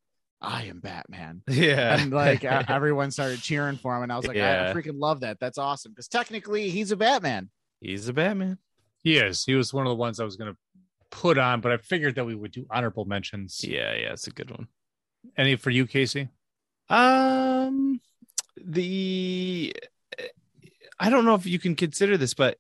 I 0.46 0.64
am 0.66 0.80
Batman. 0.80 1.42
yeah. 1.48 2.00
And 2.02 2.12
like 2.14 2.44
everyone 2.70 3.12
started 3.12 3.42
cheering 3.42 3.78
for 3.78 3.96
him. 3.96 4.04
And 4.04 4.12
I 4.12 4.18
was 4.18 4.28
like, 4.28 4.38
I, 4.38 4.70
I 4.70 4.74
freaking 4.74 5.00
love 5.00 5.22
that. 5.22 5.40
That's 5.40 5.58
awesome. 5.58 5.92
Because 5.92 6.08
technically 6.08 6.70
he's 6.70 6.92
a 6.92 6.96
Batman. 6.98 7.50
He's 7.82 8.08
a 8.08 8.14
Batman. 8.14 8.58
He 9.04 9.18
is. 9.18 9.44
He 9.44 9.56
was 9.56 9.74
one 9.74 9.86
of 9.86 9.90
the 9.92 9.96
ones 9.96 10.20
I 10.20 10.24
was 10.24 10.36
going 10.36 10.52
to 10.54 10.58
put 11.12 11.38
on, 11.38 11.62
but 11.62 11.72
I 11.72 11.78
figured 11.78 12.16
that 12.16 12.26
we 12.26 12.36
would 12.36 12.52
do 12.52 12.66
honorable 12.72 13.06
mentions. 13.06 13.64
Yeah, 13.64 13.94
yeah, 13.94 14.14
it's 14.14 14.28
a 14.28 14.32
good 14.32 14.52
one. 14.52 14.68
Any 15.38 15.56
for 15.56 15.70
you, 15.72 15.88
Casey? 15.88 16.30
Um 16.90 18.00
the 18.64 19.76
I 21.00 21.10
don't 21.10 21.26
know 21.26 21.36
if 21.36 21.46
you 21.46 21.60
can 21.60 21.76
consider 21.76 22.18
this, 22.18 22.34
but 22.34 22.58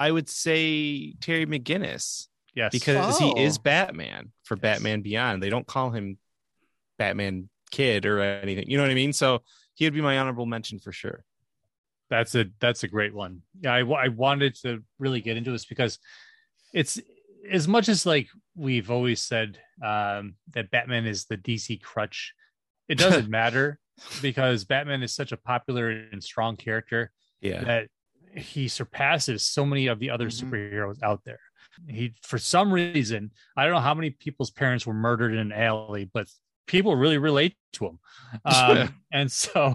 I 0.00 0.10
would 0.10 0.28
say 0.28 1.12
Terry 1.20 1.44
McGinnis 1.46 2.28
Yes. 2.54 2.70
because 2.72 3.18
he 3.18 3.28
is 3.40 3.58
Oh. 3.58 3.62
Batman 3.62 4.32
for 4.44 4.56
Yes. 4.56 4.62
Batman 4.62 5.02
Beyond. 5.02 5.42
They 5.42 5.50
don't 5.50 5.66
call 5.66 5.90
him 5.90 6.18
Batman 6.98 7.48
Kid 7.70 8.06
or 8.06 8.20
anything. 8.20 8.68
You 8.68 8.76
know 8.76 8.82
what 8.84 8.90
I 8.90 8.94
mean? 8.94 9.12
So 9.12 9.42
he 9.74 9.84
would 9.84 9.94
be 9.94 10.00
my 10.00 10.18
honorable 10.18 10.46
mention 10.46 10.78
for 10.78 10.92
sure. 10.92 11.24
that's 12.10 12.34
a 12.34 12.46
that's 12.60 12.82
a 12.84 12.88
great 12.88 13.14
one. 13.14 13.42
Yeah, 13.60 13.74
I, 13.74 13.80
I 13.80 14.08
wanted 14.08 14.54
to 14.62 14.82
really 14.98 15.20
get 15.20 15.36
into 15.36 15.50
this 15.52 15.66
because 15.66 15.98
it's 16.72 16.98
as 17.50 17.68
much 17.68 17.88
as 17.88 18.04
like 18.06 18.28
we've 18.56 18.90
always 18.90 19.22
said 19.22 19.58
um, 19.84 20.34
that 20.54 20.70
Batman 20.70 21.06
is 21.06 21.26
the 21.26 21.36
DC 21.36 21.80
crutch. 21.82 22.34
It 22.88 22.96
doesn't 23.04 23.28
matter 23.28 23.78
because 24.22 24.64
Batman 24.64 25.02
is 25.02 25.14
such 25.14 25.32
a 25.32 25.36
popular 25.36 25.90
and 25.90 26.22
strong 26.22 26.56
character 26.56 27.10
Yeah. 27.40 27.62
that 27.64 27.88
he 28.36 28.68
surpasses 28.68 29.42
so 29.42 29.64
many 29.66 29.86
of 29.88 29.98
the 29.98 30.10
other 30.10 30.28
Mhm. 30.28 30.42
superheroes 30.50 31.02
out 31.02 31.22
there. 31.24 31.40
He, 31.88 32.14
for 32.22 32.38
some 32.38 32.72
reason, 32.72 33.30
I 33.56 33.64
don't 33.64 33.74
know 33.74 33.80
how 33.80 33.94
many 33.94 34.10
people's 34.10 34.50
parents 34.50 34.86
were 34.86 34.94
murdered 34.94 35.32
in 35.32 35.38
an 35.38 35.52
alley, 35.52 36.08
but 36.12 36.26
people 36.68 36.94
really 36.94 37.18
relate 37.18 37.56
to 37.74 37.86
him. 37.86 37.98
Um, 38.44 38.94
and 39.10 39.32
so 39.32 39.74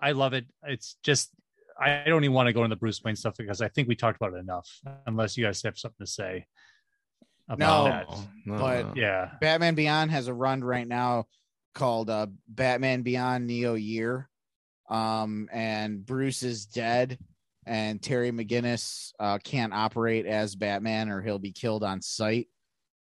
I 0.00 0.12
love 0.12 0.32
it. 0.32 0.46
It's 0.64 0.96
just, 1.02 1.28
I 1.78 2.04
don't 2.06 2.24
even 2.24 2.32
want 2.34 2.46
to 2.46 2.54
go 2.54 2.64
into 2.64 2.74
the 2.74 2.78
Bruce 2.80 3.04
Wayne 3.04 3.16
stuff 3.16 3.34
because 3.36 3.60
I 3.60 3.68
think 3.68 3.86
we 3.86 3.94
talked 3.94 4.16
about 4.16 4.32
it 4.32 4.38
enough, 4.38 4.66
unless 5.06 5.36
you 5.36 5.44
guys 5.44 5.62
have 5.62 5.78
something 5.78 6.06
to 6.06 6.10
say 6.10 6.46
about 7.50 7.58
No, 7.58 7.84
that. 7.84 8.08
No, 8.46 8.56
but- 8.58 8.86
no. 8.86 8.92
Yeah. 8.96 9.32
Batman 9.42 9.74
Beyond 9.74 10.10
has 10.10 10.26
a 10.28 10.32
run 10.34 10.64
right 10.64 10.88
now 10.88 11.26
called 11.74 12.08
uh, 12.08 12.28
Batman 12.48 13.02
Beyond 13.02 13.46
Neo 13.46 13.74
Year. 13.74 14.30
Um, 14.88 15.50
and 15.52 16.06
Bruce 16.06 16.42
is 16.42 16.64
dead, 16.64 17.18
and 17.66 18.00
Terry 18.00 18.30
McGinnis 18.32 19.10
uh, 19.20 19.36
can't 19.44 19.74
operate 19.74 20.24
as 20.24 20.54
Batman 20.54 21.10
or 21.10 21.20
he'll 21.20 21.38
be 21.38 21.52
killed 21.52 21.84
on 21.84 22.00
sight. 22.00 22.48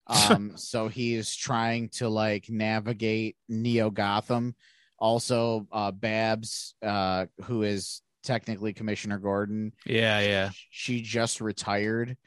Um, 0.29 0.57
so 0.57 0.89
he 0.89 1.15
is 1.15 1.33
trying 1.33 1.87
to 1.89 2.09
like 2.09 2.49
navigate 2.49 3.37
Neo 3.47 3.89
Gotham. 3.89 4.53
Also, 4.99 5.65
uh, 5.71 5.91
Babs, 5.91 6.75
uh, 6.81 7.27
who 7.43 7.63
is 7.63 8.01
technically 8.21 8.73
Commissioner 8.73 9.17
Gordon, 9.17 9.71
yeah, 9.85 10.19
yeah. 10.19 10.49
she 10.69 11.01
just 11.01 11.39
retired 11.39 12.17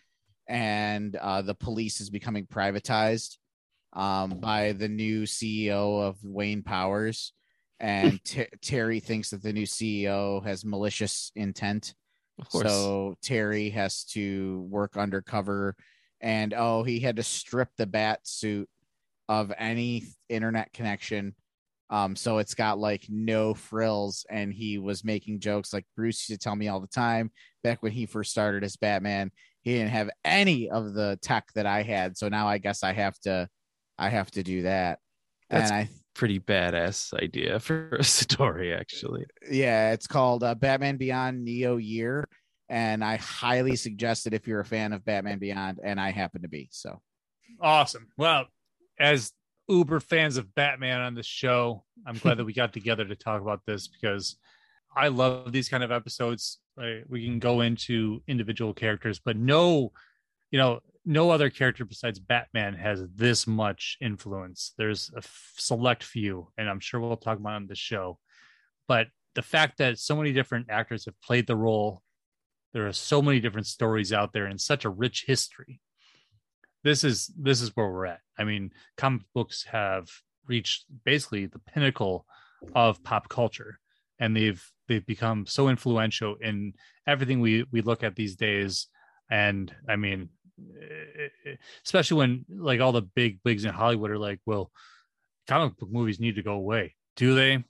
and 0.49 1.17
uh, 1.17 1.43
the 1.43 1.55
police 1.55 2.01
is 2.01 2.11
becoming 2.11 2.47
privatized 2.47 3.37
um, 3.93 4.39
by 4.39 4.73
the 4.73 4.89
new 4.89 5.23
CEO 5.23 6.03
of 6.03 6.17
Wayne 6.23 6.63
Powers. 6.63 7.33
And 7.81 8.23
Ter- 8.25 8.49
Terry 8.63 9.01
thinks 9.01 9.31
that 9.31 9.43
the 9.43 9.53
new 9.53 9.67
CEO 9.67 10.45
has 10.47 10.65
malicious 10.65 11.33
intent. 11.35 11.95
Of 12.39 12.49
course. 12.49 12.69
So 12.69 13.17
Terry 13.23 13.71
has 13.71 14.05
to 14.13 14.67
work 14.71 14.97
undercover. 14.97 15.75
And 16.21 16.55
oh, 16.55 16.83
he 16.83 17.01
had 17.01 17.17
to 17.17 17.23
strip 17.23 17.69
the 17.77 17.87
bat 17.87 18.21
suit 18.25 18.69
of 19.29 19.53
any 19.59 20.05
internet 20.29 20.73
connection. 20.73 21.35
Um, 21.89 22.17
so 22.17 22.39
it's 22.39 22.55
got 22.55 22.79
like 22.79 23.07
no 23.09 23.55
frills, 23.55 24.27
and 24.29 24.53
he 24.53 24.79
was 24.79 25.05
making 25.05 25.41
jokes 25.41 25.73
like 25.73 25.87
Bruce 25.95 26.29
used 26.29 26.41
to 26.41 26.45
tell 26.45 26.57
me 26.57 26.69
all 26.69 26.81
the 26.81 26.89
time 26.89 27.31
back 27.63 27.83
when 27.83 27.93
he 27.93 28.07
first 28.07 28.33
started 28.33 28.65
as 28.65 28.77
Batman. 28.77 29.31
He 29.63 29.75
didn't 29.75 29.91
have 29.91 30.11
any 30.25 30.69
of 30.71 30.95
the 30.95 31.19
tech 31.23 31.47
that 31.55 31.67
I 31.67 31.83
had, 31.83 32.17
so 32.17 32.29
now 32.29 32.49
I 32.49 32.59
guess 32.59 32.83
I 32.83 32.93
have 32.93 33.19
to, 33.21 33.49
I 33.99 34.09
have 34.09 34.31
to 34.33 34.43
do 34.43 34.63
that. 34.63 34.99
That's- 35.49 35.71
and 35.71 35.79
I 35.81 35.89
pretty 36.15 36.41
badass 36.41 37.15
idea 37.15 37.61
for 37.61 37.91
a 37.91 38.05
story, 38.05 38.75
actually. 38.75 39.25
Yeah, 39.51 39.93
it's 39.93 40.07
called 40.07 40.43
uh, 40.43 40.55
Batman 40.57 40.97
Beyond 40.97 41.45
Neo 41.45 41.77
Year, 41.77 42.29
and 42.69 43.05
I 43.05 43.17
highly 43.17 43.77
suggest 43.77 44.27
it 44.27 44.35
if 44.35 44.47
you're 44.47 44.61
a 44.61 44.65
fan 44.65 44.93
of 44.93 45.05
Batman 45.05 45.39
Beyond, 45.39 45.81
and 45.83 46.01
I 46.01 46.11
happen 46.11 46.43
to 46.43 46.49
be. 46.49 46.69
So 46.73 47.01
Awesome. 47.61 48.09
Well, 48.17 48.47
as 48.99 49.33
uber 49.69 50.01
fans 50.01 50.37
of 50.37 50.55
Batman 50.55 51.01
on 51.01 51.15
this 51.15 51.27
show, 51.27 51.85
I'm 52.07 52.19
glad 52.19 52.39
that 52.39 52.45
we 52.45 52.53
got 52.53 52.73
together 52.73 53.05
to 53.05 53.17
talk 53.17 53.41
about 53.41 53.63
this 53.67 53.89
because 53.89 54.37
I 54.95 55.09
love 55.09 55.53
these 55.53 55.69
kind 55.69 55.83
of 55.85 55.91
episodes. 55.93 56.59
Right? 56.77 57.03
We 57.09 57.25
can 57.25 57.39
go 57.39 57.63
into 57.63 58.23
individual 58.27 58.75
characters, 58.75 59.21
but 59.25 59.37
no, 59.37 59.93
you 60.51 60.59
know, 60.59 60.81
no 61.05 61.31
other 61.31 61.51
character 61.51 61.85
besides 61.85 62.19
Batman 62.19 62.75
has 62.75 63.03
this 63.15 63.47
much 63.47 63.97
influence. 64.01 64.73
There's 64.77 65.11
a 65.15 65.19
f- 65.19 65.55
select 65.57 66.03
few, 66.03 66.49
and 66.59 66.69
I'm 66.69 66.81
sure 66.81 67.01
we'll 67.01 67.17
talk 67.17 67.39
about 67.39 67.55
on 67.55 67.67
the 67.69 67.77
show. 67.77 68.19
But 68.89 69.09
the 69.35 69.43
fact 69.43 69.79
that 69.79 69.99
so 69.99 70.17
many 70.17 70.33
different 70.33 70.67
actors 70.69 71.05
have 71.05 71.21
played 71.21 71.47
the 71.47 71.57
role, 71.57 72.03
there 72.77 72.87
are 72.87 72.93
so 72.93 73.23
many 73.23 73.41
different 73.41 73.67
stories 73.67 74.13
out 74.13 74.35
there 74.35 74.45
and 74.45 74.61
such 74.61 74.85
a 74.85 74.91
rich 74.91 75.25
history. 75.27 75.81
This 76.85 77.05
is 77.05 77.33
this 77.35 77.63
is 77.63 77.75
where 77.75 77.89
we're 77.91 78.05
at. 78.05 78.21
I 78.39 78.45
mean, 78.45 78.71
comic 78.99 79.23
books 79.35 79.65
have 79.73 80.09
reached 80.47 80.85
basically 81.03 81.47
the 81.47 81.59
pinnacle 81.59 82.27
of 82.75 83.03
pop 83.03 83.31
culture, 83.31 83.79
and 84.19 84.37
they've 84.37 84.63
they've 84.89 85.07
become 85.07 85.47
so 85.47 85.71
influential 85.71 86.37
in 86.39 86.75
everything 87.07 87.41
we 87.41 87.65
we 87.73 87.81
look 87.81 88.03
at 88.03 88.15
these 88.15 88.37
days. 88.37 88.89
And 89.31 89.75
I 89.89 89.97
mean, 89.97 90.29
especially 91.83 92.19
when 92.19 92.45
like 92.51 92.83
all 92.83 92.93
the 92.93 93.01
big 93.01 93.43
bigs 93.43 93.65
in 93.65 93.73
Hollywood 93.73 94.11
are 94.11 94.19
like, 94.19 94.41
well, 94.45 94.71
comic 95.49 95.79
book 95.79 95.91
movies 95.91 96.21
need 96.21 96.35
to 96.35 96.43
go 96.43 96.53
away. 96.53 96.95
Do 97.17 97.35
they? 97.35 97.65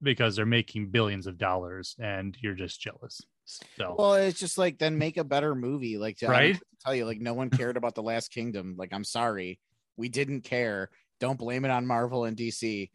Because 0.00 0.36
they're 0.36 0.46
making 0.46 0.90
billions 0.90 1.26
of 1.26 1.38
dollars 1.38 1.96
and 1.98 2.36
you're 2.40 2.54
just 2.54 2.80
jealous. 2.80 3.20
So 3.44 3.94
Well, 3.98 4.14
it's 4.14 4.38
just 4.38 4.58
like 4.58 4.78
then 4.78 4.98
make 4.98 5.16
a 5.16 5.24
better 5.24 5.54
movie. 5.54 5.98
Like 5.98 6.22
I 6.22 6.28
Right? 6.28 6.54
to 6.54 6.62
tell 6.84 6.94
you, 6.94 7.04
like 7.04 7.20
no 7.20 7.34
one 7.34 7.50
cared 7.50 7.76
about 7.76 7.94
the 7.94 8.02
Last 8.02 8.30
Kingdom. 8.30 8.74
Like 8.78 8.92
I'm 8.92 9.04
sorry, 9.04 9.58
we 9.96 10.08
didn't 10.08 10.42
care. 10.42 10.90
Don't 11.20 11.38
blame 11.38 11.64
it 11.64 11.70
on 11.70 11.86
Marvel 11.86 12.24
and 12.24 12.36
DC. 12.36 12.90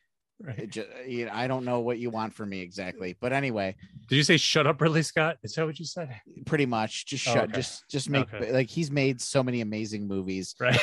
It 0.58 0.70
ju- 0.70 0.86
you 1.06 1.26
know, 1.26 1.32
I 1.34 1.48
don't 1.48 1.66
know 1.66 1.82
what 1.82 2.00
you 2.00 2.10
want 2.10 2.34
from 2.34 2.50
me 2.50 2.62
exactly, 2.62 3.16
but 3.20 3.34
anyway, 3.34 3.76
did 4.08 4.16
you 4.16 4.24
say 4.24 4.38
shut 4.38 4.66
up, 4.68 4.80
Ridley 4.80 5.02
Scott? 5.04 5.38
Is 5.44 5.54
that 5.56 5.66
what 5.66 5.78
you 5.80 5.86
said? 5.86 6.10
pretty 6.46 6.66
much 6.66 7.06
just 7.08 7.28
Oh, 7.28 7.34
shut, 7.34 7.44
okay. 7.46 7.54
just 7.56 7.84
just 7.90 8.10
make 8.10 8.34
Okay. 8.34 8.52
like 8.54 8.70
he's 8.70 8.90
made 8.90 9.20
so 9.20 9.44
many 9.44 9.60
amazing 9.62 10.08
movies, 10.08 10.56
Right. 10.60 10.80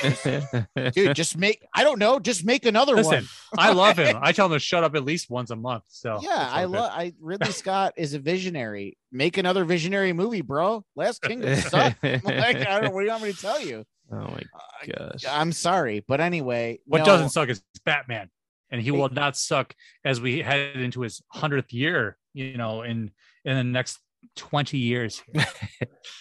dude. 0.93 1.17
Just 1.17 1.39
make 1.39 1.65
I 1.75 1.85
don't 1.85 1.99
know, 1.99 2.19
just 2.19 2.45
make 2.45 2.67
another 2.67 2.97
Listen, 2.97 3.27
one. 3.55 3.67
I 3.67 3.73
love 3.73 3.97
him. 3.99 4.19
I 4.21 4.33
tell 4.33 4.47
him 4.47 4.53
to 4.53 4.59
shut 4.59 4.85
up 4.85 4.95
at 4.95 5.05
least 5.05 5.31
once 5.31 5.51
a 5.51 5.57
month. 5.57 5.85
So 5.89 6.21
yeah, 6.23 6.51
I 6.53 6.63
good. 6.63 6.71
love. 6.73 6.91
I 6.95 7.15
Ridley 7.19 7.53
Scott 7.53 7.95
is 7.97 8.13
a 8.13 8.19
visionary. 8.19 8.99
Make 9.11 9.39
another 9.39 9.65
visionary 9.65 10.13
movie, 10.13 10.43
bro. 10.43 10.85
Last 10.95 11.23
Kingdom 11.23 11.57
sucked. 11.61 12.03
like, 12.03 12.27
I 12.67 12.81
don't. 12.81 12.93
What 12.93 13.01
do 13.01 13.07
you 13.07 13.11
want 13.13 13.23
me 13.23 13.33
to 13.33 13.41
tell 13.41 13.61
you? 13.61 13.85
Oh 14.13 14.17
my 14.19 14.43
Uh, 14.55 14.99
gosh. 15.11 15.25
I'm 15.29 15.51
sorry, 15.53 16.05
but 16.07 16.21
anyway, 16.21 16.79
What 16.87 16.99
no, 16.99 17.05
doesn't 17.07 17.31
suck 17.31 17.49
is 17.49 17.61
Batman, 17.85 18.29
and 18.71 18.81
he 18.81 18.91
will 18.91 19.09
not 19.09 19.37
suck 19.37 19.75
as 20.05 20.21
we 20.21 20.41
head 20.41 20.77
into 20.77 21.03
his 21.03 21.23
hundredth 21.29 21.73
year. 21.73 22.17
You 22.35 22.57
know, 22.57 22.83
in 22.83 23.11
in 23.45 23.57
the 23.57 23.65
next 23.65 23.99
twenty 24.35 24.79
years, 24.79 25.23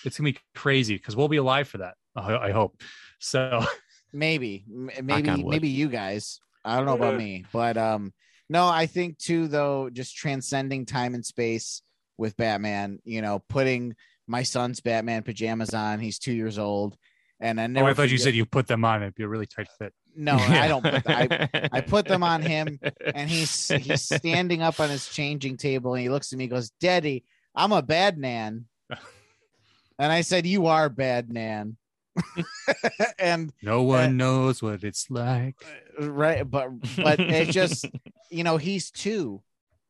it's 0.05 0.17
gonna 0.17 0.31
be 0.31 0.37
crazy 0.53 0.95
because 0.95 1.15
we'll 1.15 1.27
be 1.27 1.37
alive 1.37 1.67
for 1.67 1.79
that. 1.79 1.95
I, 2.15 2.35
I 2.35 2.51
hope. 2.51 2.81
So 3.19 3.65
maybe, 4.13 4.65
maybe, 4.67 5.43
maybe 5.43 5.69
you 5.69 5.89
guys. 5.89 6.39
I 6.63 6.77
don't 6.77 6.85
know 6.85 6.95
about 6.95 7.17
me, 7.17 7.45
but 7.53 7.77
um, 7.77 8.11
no, 8.49 8.67
I 8.67 8.87
think 8.87 9.17
too 9.19 9.47
though, 9.47 9.89
just 9.91 10.15
transcending 10.15 10.85
time 10.85 11.13
and 11.13 11.25
space 11.25 11.81
with 12.17 12.37
Batman. 12.37 12.99
You 13.03 13.21
know, 13.21 13.43
putting 13.49 13.95
my 14.27 14.43
son's 14.43 14.79
Batman 14.79 15.23
pajamas 15.23 15.73
on. 15.73 15.99
He's 15.99 16.19
two 16.19 16.33
years 16.33 16.57
old, 16.57 16.97
and 17.45 17.77
I 17.77 17.81
oh. 17.81 17.85
I 17.85 17.93
thought 17.93 18.09
you 18.09 18.17
said 18.17 18.33
you 18.33 18.45
put 18.45 18.67
them 18.67 18.83
on. 18.83 19.01
It'd 19.01 19.15
be 19.15 19.23
a 19.23 19.27
really 19.27 19.45
tight 19.45 19.67
fit. 19.77 19.93
no. 20.15 20.33
I 20.33 20.67
don't. 20.67 20.83
Put 20.83 21.03
the, 21.03 21.11
I, 21.11 21.69
I 21.77 21.81
put 21.81 22.05
them 22.07 22.23
on 22.23 22.41
him, 22.41 22.79
and 23.13 23.29
he's 23.29 23.67
he's 23.67 24.01
standing 24.21 24.61
up 24.61 24.79
on 24.79 24.89
his 24.89 25.07
changing 25.07 25.57
table 25.57 25.93
and 25.93 26.01
he 26.01 26.09
looks 26.09 26.31
at 26.33 26.37
me 26.37 26.45
and 26.45 26.51
goes 26.51 26.71
daddy 26.79 27.23
i'm 27.55 27.71
a 27.71 27.81
bad 27.81 28.17
man 28.17 28.65
and 29.99 30.11
i 30.11 30.21
said 30.21 30.45
you 30.45 30.67
are 30.67 30.89
bad 30.89 31.31
man 31.31 31.77
and 33.19 33.51
No 33.61 33.83
one 33.83 34.03
uh, 34.03 34.07
knows 34.07 34.61
what 34.61 34.83
it's 34.83 35.09
like. 35.09 35.55
Uh, 36.01 36.09
right 36.09 36.49
but 36.49 36.69
but 36.97 37.19
it's 37.19 37.51
just 37.51 37.85
you 38.29 38.43
know 38.43 38.57
he's 38.57 38.89
two 38.89 39.41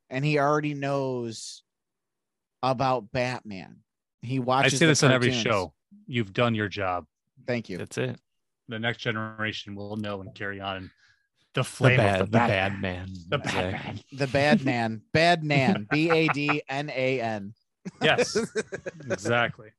and 0.10 0.26
he 0.26 0.40
already 0.40 0.74
knows 0.74 1.64
about 2.64 3.12
batman 3.12 3.78
he 4.26 4.40
watches. 4.40 4.74
I 4.74 4.78
say 4.78 4.86
this 4.88 5.04
on 5.04 5.12
every 5.12 5.32
show. 5.32 5.74
You've 6.08 6.34
done 6.34 6.56
your 6.56 6.68
job. 6.68 7.06
Thank 7.48 7.70
you 7.70 7.78
That's 7.78 7.98
it. 7.98 8.20
The 8.68 8.80
next 8.80 8.98
generation 9.00 9.76
will 9.76 9.96
know 9.98 10.22
and 10.22 10.34
carry 10.34 10.60
on. 10.60 10.92
The 11.54 11.62
The 11.62 11.64
flame 11.64 11.98
bad, 11.98 12.22
of 12.22 12.32
the 12.32 12.40
the 12.40 12.48
bad 12.48 12.82
man. 12.82 13.08
The 13.30 13.38
Exactly. 13.38 13.72
Batman. 13.72 14.00
the 14.12 14.28
bad 14.28 14.66
man 14.66 15.02
bad 15.14 15.44
man 15.44 15.88
b-a-d-n-a-n 15.92 17.54
Yes, 18.02 18.36
exactly. 19.12 19.70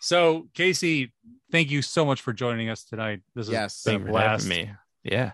So, 0.00 0.48
Casey, 0.54 1.12
thank 1.50 1.70
you 1.70 1.80
so 1.80 2.04
much 2.04 2.20
for 2.20 2.32
joining 2.34 2.68
us 2.68 2.84
tonight. 2.84 3.20
This 3.34 3.46
is 3.46 3.52
Yes. 3.52 3.80
a 3.86 3.90
Thank 3.90 4.00
you 4.06 4.12
for 4.12 4.18
having 4.20 4.46
blast. 4.46 4.48
me. 4.48 4.70
Yeah. 5.02 5.32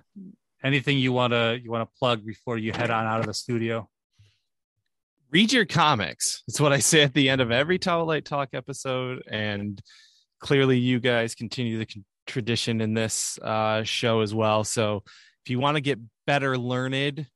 Anything 0.63 0.99
you 0.99 1.13
want 1.13 1.33
to 1.33 1.59
you 1.63 1.71
want 1.71 1.89
to 1.91 1.99
plug 1.99 2.25
before 2.25 2.57
you 2.59 2.73
head 2.73 2.91
on 2.91 3.05
out 3.07 3.21
of 3.21 3.27
the 3.27 3.35
studio? 3.35 3.89
read 5.31 5.53
your 5.53 5.67
comics. 5.67 6.43
It's 6.49 6.59
what 6.61 6.73
I 6.73 6.79
say 6.79 7.03
at 7.03 7.13
the 7.13 7.29
end 7.29 7.41
of 7.43 7.51
every 7.51 7.79
Towel 7.79 8.07
Light 8.07 8.25
Talk 8.25 8.51
episode. 8.55 9.23
And 9.31 9.79
clearly, 10.41 10.79
you 10.79 11.01
guys 11.01 11.35
continue 11.35 11.79
the 11.79 11.87
tradition 12.27 12.81
in 12.81 12.95
this 12.95 13.39
uh, 13.39 13.83
show 13.83 14.21
as 14.21 14.35
well. 14.35 14.65
So 14.65 15.03
if 15.45 15.51
you 15.51 15.59
want 15.59 15.77
to 15.77 15.81
get 15.81 15.99
better 16.27 16.57
learned, 16.59 17.27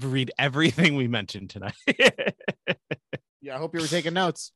read 0.00 0.30
everything 0.38 0.96
we 0.96 1.08
mentioned 1.08 1.50
tonight. 1.50 1.74
yeah 3.40 3.54
i 3.54 3.58
hope 3.58 3.72
you 3.72 3.80
were 3.80 3.86
taking 3.86 4.12
notes 4.12 4.50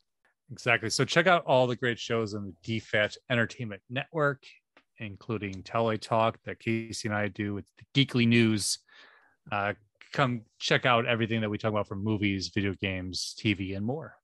Exactly. 0.53 0.91
So 0.91 1.05
check 1.07 1.27
out 1.27 1.45
all 1.47 1.67
the 1.67 1.77
great 1.77 1.99
shows 1.99 2.35
on 2.35 2.53
the 2.63 2.81
DFAT 2.81 3.17
Entertainment 3.31 3.81
Network, 3.89 4.43
including 4.99 5.63
Tele 5.63 5.97
Talk 5.97 6.39
that 6.45 6.61
Casey 6.61 7.09
and 7.09 7.17
I 7.17 7.29
do. 7.29 7.55
with 7.55 7.65
the 7.79 8.05
Geekly 8.05 8.29
News. 8.29 8.79
Uh, 9.51 9.73
come 10.13 10.43
check 10.59 10.85
out 10.85 11.07
everything 11.07 11.41
that 11.41 11.49
we 11.49 11.57
talk 11.57 11.71
about 11.71 11.89
from 11.89 12.05
movies, 12.05 12.51
video 12.55 12.75
games, 12.75 13.35
TV, 13.43 13.75
and 13.77 13.85
more. 13.87 14.15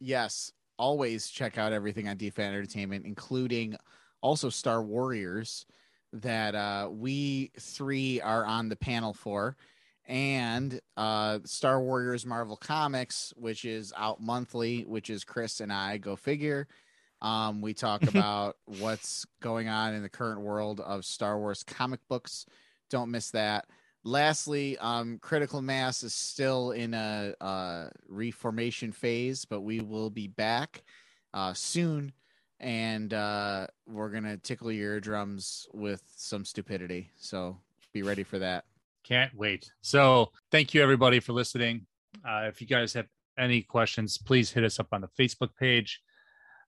yes 0.00 0.50
always 0.78 1.28
check 1.28 1.58
out 1.58 1.72
everything 1.72 2.08
on 2.08 2.16
DFAN 2.16 2.48
Entertainment, 2.48 3.06
including 3.06 3.76
also 4.20 4.48
Star 4.48 4.82
Warriors 4.82 5.66
that 6.12 6.54
uh, 6.54 6.88
we 6.90 7.50
three 7.58 8.20
are 8.20 8.44
on 8.44 8.68
the 8.68 8.76
panel 8.76 9.12
for, 9.12 9.56
and 10.06 10.80
uh, 10.96 11.40
Star 11.44 11.80
Warriors 11.80 12.24
Marvel 12.24 12.56
Comics, 12.56 13.32
which 13.36 13.64
is 13.64 13.92
out 13.96 14.20
monthly, 14.20 14.82
which 14.82 15.10
is 15.10 15.24
Chris 15.24 15.60
and 15.60 15.72
I 15.72 15.98
go 15.98 16.16
figure. 16.16 16.68
Um, 17.22 17.60
we 17.60 17.74
talk 17.74 18.02
about 18.08 18.56
what's 18.66 19.26
going 19.40 19.68
on 19.68 19.94
in 19.94 20.02
the 20.02 20.08
current 20.08 20.40
world 20.40 20.80
of 20.80 21.04
Star 21.04 21.38
Wars 21.38 21.62
comic 21.62 22.00
books. 22.08 22.46
Don't 22.90 23.10
miss 23.10 23.30
that. 23.32 23.66
Lastly, 24.06 24.78
um, 24.78 25.18
Critical 25.18 25.60
Mass 25.60 26.04
is 26.04 26.14
still 26.14 26.70
in 26.70 26.94
a 26.94 27.34
uh, 27.40 27.88
reformation 28.06 28.92
phase, 28.92 29.44
but 29.44 29.62
we 29.62 29.80
will 29.80 30.10
be 30.10 30.28
back 30.28 30.84
uh, 31.34 31.52
soon, 31.52 32.12
and 32.60 33.12
uh, 33.12 33.66
we're 33.88 34.10
gonna 34.10 34.36
tickle 34.36 34.70
your 34.70 34.92
eardrums 34.92 35.66
with 35.74 36.04
some 36.14 36.44
stupidity. 36.44 37.10
So 37.16 37.58
be 37.92 38.04
ready 38.04 38.22
for 38.22 38.38
that. 38.38 38.66
Can't 39.02 39.34
wait. 39.34 39.72
So 39.80 40.30
thank 40.52 40.72
you 40.72 40.84
everybody 40.84 41.18
for 41.18 41.32
listening. 41.32 41.84
Uh, 42.24 42.44
if 42.46 42.60
you 42.60 42.68
guys 42.68 42.92
have 42.92 43.08
any 43.36 43.60
questions, 43.60 44.18
please 44.18 44.52
hit 44.52 44.62
us 44.62 44.78
up 44.78 44.86
on 44.92 45.00
the 45.00 45.08
Facebook 45.18 45.50
page. 45.58 46.00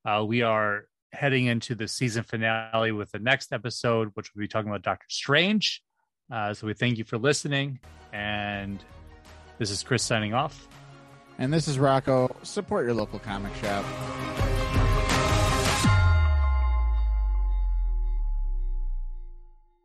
Uh, 0.04 0.24
we 0.26 0.42
are 0.42 0.86
heading 1.12 1.46
into 1.46 1.76
the 1.76 1.86
season 1.86 2.24
finale 2.24 2.90
with 2.90 3.12
the 3.12 3.20
next 3.20 3.52
episode, 3.52 4.10
which 4.14 4.34
we'll 4.34 4.42
be 4.42 4.48
talking 4.48 4.70
about 4.70 4.82
Doctor 4.82 5.06
Strange. 5.08 5.84
Uh, 6.30 6.54
so 6.54 6.66
we 6.66 6.74
thank 6.74 6.98
you 6.98 7.04
for 7.04 7.18
listening. 7.18 7.78
And 8.12 8.82
this 9.58 9.70
is 9.70 9.82
Chris 9.82 10.02
signing 10.02 10.34
off. 10.34 10.68
And 11.38 11.52
this 11.52 11.68
is 11.68 11.78
Rocco. 11.78 12.34
Support 12.42 12.86
your 12.86 12.94
local 12.94 13.18
comic 13.18 13.54
shop. 13.56 13.84